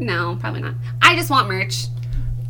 No, 0.00 0.36
probably 0.38 0.60
not. 0.60 0.74
I 1.00 1.16
just 1.16 1.30
want 1.30 1.48
merch. 1.48 1.86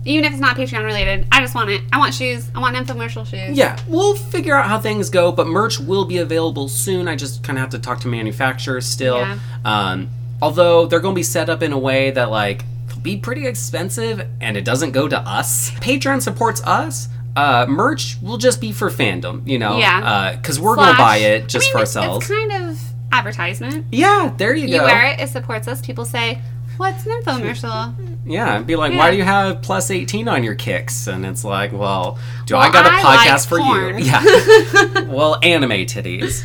Even 0.05 0.25
if 0.25 0.33
it's 0.33 0.41
not 0.41 0.57
Patreon 0.57 0.85
related, 0.85 1.27
I 1.33 1.41
just 1.41 1.55
want 1.55 1.71
it. 1.71 1.83
I 1.93 1.99
want 1.99 2.15
shoes. 2.15 2.49
I 2.55 2.61
want 2.61 2.77
Nymphomercial 2.77 3.27
shoes. 3.27 3.57
Yeah, 3.57 3.79
we'll 3.89 4.15
figure 4.15 4.55
out 4.55 4.67
how 4.67 4.79
things 4.79 5.11
go, 5.11 5.33
but 5.33 5.47
merch 5.49 5.81
will 5.81 6.05
be 6.05 6.19
available 6.19 6.69
soon. 6.69 7.09
I 7.09 7.17
just 7.17 7.43
kind 7.43 7.59
of 7.59 7.61
have 7.61 7.71
to 7.71 7.79
talk 7.79 8.01
to 8.01 8.09
manufacturers 8.09 8.87
still. 8.87 9.19
Yeah. 9.19 9.39
Um, 9.65 10.09
although 10.41 10.87
they're 10.87 11.01
going 11.01 11.15
to 11.15 11.19
be 11.19 11.25
set 11.25 11.49
up 11.49 11.63
in 11.63 11.73
a 11.73 11.79
way 11.79 12.13
that 12.13 12.31
like 12.31 12.65
be 13.07 13.17
pretty 13.17 13.47
expensive, 13.47 14.27
and 14.41 14.57
it 14.57 14.65
doesn't 14.65 14.91
go 14.91 15.07
to 15.09 15.19
us. 15.21 15.71
Patreon 15.77 16.21
supports 16.21 16.61
us. 16.65 17.09
Uh, 17.37 17.65
merch 17.69 18.17
will 18.21 18.37
just 18.39 18.61
be 18.61 18.73
for 18.73 18.91
fandom, 18.91 19.47
you 19.47 19.59
know. 19.59 19.79
Yeah. 19.79 20.35
Because 20.37 20.59
we're 20.59 20.75
going 20.75 20.91
to 20.91 20.97
buy 20.99 21.19
it 21.19 21.49
just 21.49 21.67
I 21.67 21.69
mean, 21.69 21.73
for 21.73 21.79
ourselves. 21.79 22.29
It's 22.29 22.35
kind 22.39 22.53
of 22.71 22.81
advertisement. 23.13 23.87
yeah, 23.93 24.35
there 24.37 24.55
you, 24.55 24.67
You 24.67 24.79
go. 24.79 24.87
You 24.87 24.93
wear 24.93 25.07
it, 25.13 25.21
it 25.21 25.29
supports 25.29 25.69
us. 25.69 25.81
People 25.81 26.05
say, 26.05 26.41
"What's 26.79 27.07
an 27.07 27.13
Nymphomercial?" 27.23 27.95
Yeah, 28.27 28.57
and 28.57 28.67
be 28.67 28.75
like, 28.75 28.91
Yeah. 28.93 28.99
why 28.99 29.11
do 29.13 29.17
you 29.17 29.23
have 29.23 29.63
plus 29.63 29.91
18 29.91 30.27
on 30.29 30.43
your 30.43 30.57
kicks? 30.57 31.07
And 31.07 31.25
it's 31.25 31.45
like, 31.45 31.73
well, 31.73 32.19
do 32.47 32.57
I 32.57 32.73
got 32.73 32.87
a 32.87 32.89
podcast 32.89 33.29
like 33.29 33.49
for 33.49 33.59
porn. 33.61 33.99
you? 33.99 34.05
Yeah. 34.05 35.01
well, 35.09 35.39
anime 35.45 35.71
titties. 35.87 36.45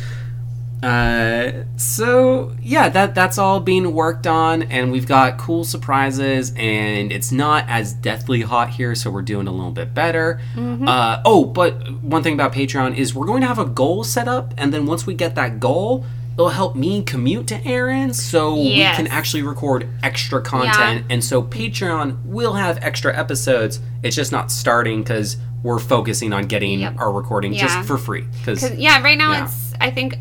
Uh, 0.82 1.64
so 1.76 2.52
yeah, 2.60 2.88
that 2.88 3.14
that's 3.14 3.38
all 3.38 3.60
being 3.60 3.92
worked 3.92 4.26
on, 4.26 4.62
and 4.64 4.90
we've 4.90 5.06
got 5.06 5.38
cool 5.38 5.64
surprises, 5.64 6.52
and 6.56 7.12
it's 7.12 7.30
not 7.30 7.64
as 7.68 7.92
deathly 7.92 8.40
hot 8.42 8.70
here, 8.70 8.94
so 8.94 9.10
we're 9.10 9.22
doing 9.22 9.46
a 9.46 9.52
little 9.52 9.70
bit 9.70 9.94
better. 9.94 10.40
Uh, 10.56 11.22
oh, 11.24 11.44
but 11.44 12.02
one 12.02 12.22
thing 12.22 12.34
about 12.34 12.52
Patreon 12.52 12.96
is 12.96 13.14
we're 13.14 13.26
going 13.26 13.42
to 13.42 13.46
have 13.46 13.58
a 13.60 13.64
goal 13.64 14.02
set 14.04 14.26
up, 14.26 14.54
and 14.58 14.72
then 14.74 14.86
once 14.86 15.06
we 15.06 15.14
get 15.14 15.34
that 15.36 15.60
goal. 15.60 16.04
It'll 16.34 16.48
help 16.48 16.74
me 16.74 17.02
commute 17.02 17.46
to 17.48 17.62
Aaron 17.62 18.14
so 18.14 18.56
Yes. 18.56 18.96
we 18.98 19.04
can 19.04 19.12
actually 19.12 19.42
record 19.42 19.86
extra 20.02 20.40
content. 20.40 21.04
And 21.10 21.22
so 21.22 21.42
Patreon 21.42 22.24
will 22.24 22.54
have 22.54 22.78
extra 22.80 23.14
episodes. 23.14 23.80
It's 24.02 24.16
just 24.16 24.32
not 24.32 24.50
starting 24.50 25.02
because 25.02 25.36
we're 25.62 25.78
focusing 25.78 26.32
on 26.32 26.44
getting 26.44 26.80
Yep. 26.80 26.94
our 26.98 27.12
recording 27.12 27.52
Yeah. 27.52 27.66
just 27.66 27.86
for 27.86 27.98
free. 27.98 28.22
Because 28.38 28.60
Cause 28.60 28.74
yeah, 28.78 29.02
right 29.02 29.18
now 29.18 29.32
Yeah. 29.32 29.44
it's 29.44 29.74
I 29.78 29.90
think 29.90 30.14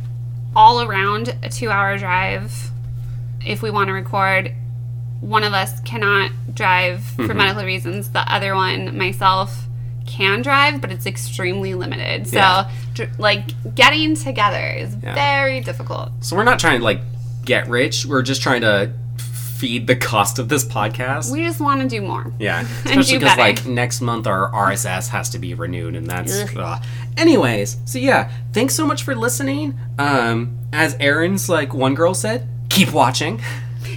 all 0.56 0.82
around 0.82 1.36
a 1.44 1.50
two-hour 1.50 1.98
drive. 1.98 2.72
If 3.46 3.62
we 3.62 3.72
want 3.72 3.88
to 3.88 3.94
record, 3.94 4.54
one 5.22 5.44
of 5.44 5.54
us 5.54 5.80
cannot 5.82 6.32
drive 6.54 7.04
for 7.04 7.24
Mm-hmm. 7.24 7.38
medical 7.38 7.64
reasons. 7.66 8.10
The 8.12 8.20
other 8.32 8.56
one, 8.56 8.98
myself, 8.98 9.68
can 10.08 10.42
drive, 10.42 10.82
but 10.82 10.92
it's 10.92 11.06
extremely 11.06 11.74
limited. 11.74 12.28
So, 12.28 12.38
Yeah. 12.38 12.70
dr- 12.94 13.20
like 13.20 13.76
getting 13.76 14.16
together 14.16 14.68
is 14.78 14.96
Yeah. 15.02 15.14
very 15.14 15.62
difficult. 15.62 16.12
So 16.22 16.36
we're 16.36 16.44
not 16.44 16.60
trying 16.60 16.80
to 16.80 16.84
like 16.84 17.02
get 17.46 17.68
rich. 17.70 18.06
We're 18.06 18.22
just 18.24 18.42
trying 18.42 18.62
to 18.62 18.92
feed 19.62 19.86
the 19.86 19.96
cost 19.96 20.40
of 20.40 20.50
this 20.50 20.66
podcast. 20.66 21.32
We 21.32 21.44
just 21.44 21.60
want 21.60 21.82
to 21.84 21.88
do 21.88 22.02
more. 22.02 22.34
yeah, 22.40 22.62
especially 22.86 23.20
because 23.20 23.38
like 23.38 23.64
next 23.68 24.02
month 24.02 24.26
our 24.26 24.52
RSS 24.52 25.08
has 25.10 25.30
to 25.30 25.40
be 25.40 25.54
renewed, 25.54 25.96
and 25.96 26.08
that's. 26.08 26.34
Ugh. 26.58 26.84
Anyways, 27.16 27.78
so 27.86 28.00
yeah, 28.00 28.32
thanks 28.54 28.74
so 28.74 28.88
much 28.88 29.04
for 29.04 29.14
listening. 29.14 29.78
Um, 30.00 30.58
as 30.74 30.96
Aaron's 31.00 31.48
like 31.48 31.76
one 31.76 31.94
girl 31.94 32.16
said, 32.16 32.48
keep 32.70 32.92
watching. 32.92 33.40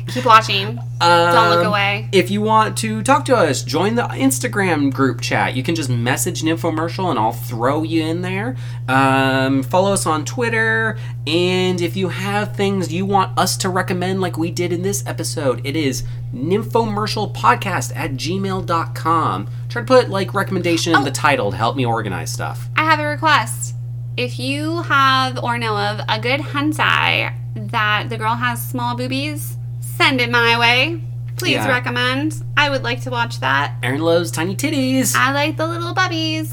Keep 0.08 0.24
watching. 0.24 0.76
Don't 1.00 1.50
look 1.50 1.60
Um, 1.60 1.66
away. 1.66 2.08
If 2.12 2.30
you 2.30 2.40
want 2.40 2.76
to 2.78 3.02
talk 3.02 3.24
to 3.26 3.36
us, 3.36 3.62
join 3.62 3.94
the 3.94 4.02
Instagram 4.04 4.92
group 4.92 5.20
chat. 5.20 5.54
You 5.54 5.62
can 5.62 5.74
just 5.74 5.90
message 5.90 6.42
Nymphomercial 6.42 7.10
and 7.10 7.18
I'll 7.18 7.32
throw 7.32 7.82
you 7.82 8.02
in 8.04 8.22
there. 8.22 8.56
Um, 8.88 9.62
follow 9.62 9.92
us 9.92 10.06
on 10.06 10.24
Twitter. 10.24 10.96
And 11.26 11.80
if 11.80 11.96
you 11.96 12.08
have 12.08 12.54
things 12.56 12.92
you 12.92 13.04
want 13.06 13.36
us 13.38 13.56
to 13.58 13.68
recommend, 13.68 14.20
like 14.20 14.36
we 14.38 14.50
did 14.50 14.72
in 14.72 14.82
this 14.82 15.04
episode, 15.06 15.60
it 15.64 15.76
is 15.76 16.04
nymphomercialpodcast 16.34 17.92
at 17.96 18.12
gmail.com. 18.12 19.48
Try 19.68 19.82
to 19.82 19.86
put 19.86 20.10
like 20.10 20.34
recommendation 20.34 20.94
in 20.94 21.02
the 21.04 21.10
title 21.10 21.50
to 21.50 21.56
help 21.56 21.76
me 21.76 21.84
organize 21.84 22.32
stuff. 22.32 22.68
I 22.76 22.84
have 22.84 23.00
a 23.00 23.06
request. 23.06 23.74
If 24.16 24.38
you 24.38 24.82
have 24.82 25.42
or 25.42 25.58
know 25.58 25.76
of 25.76 26.00
a 26.08 26.20
good 26.20 26.40
hentai 26.40 27.34
that 27.56 28.08
the 28.08 28.16
girl 28.16 28.34
has 28.36 28.64
small 28.64 28.96
boobies, 28.96 29.56
send 29.96 30.20
it 30.20 30.30
my 30.30 30.58
way. 30.58 31.00
Please 31.36 31.54
Yeah. 31.54 31.68
recommend. 31.68 32.42
I 32.56 32.70
would 32.70 32.82
like 32.82 33.02
to 33.02 33.10
watch 33.10 33.40
that. 33.40 33.72
Aaron 33.82 34.00
loves 34.00 34.30
tiny 34.30 34.54
titties. 34.56 35.14
I 35.16 35.32
like 35.32 35.56
the 35.56 35.66
little 35.66 35.94
bubbies. 35.94 36.52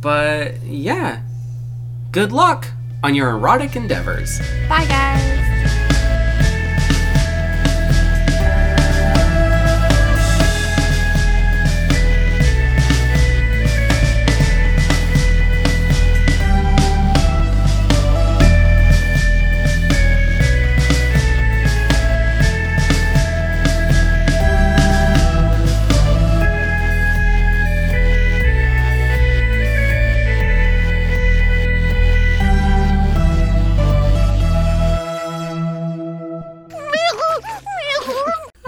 But 0.00 0.62
yeah, 0.64 1.18
good 2.12 2.32
luck 2.32 2.66
on 3.02 3.14
your 3.14 3.30
erotic 3.30 3.76
endeavors. 3.76 4.40
Bye, 4.68 4.84
guys. 4.86 5.47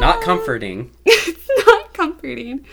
Not 0.00 0.22
comforting. 0.22 0.92
it's 1.04 1.46
not 1.66 1.92
comforting. 1.92 2.64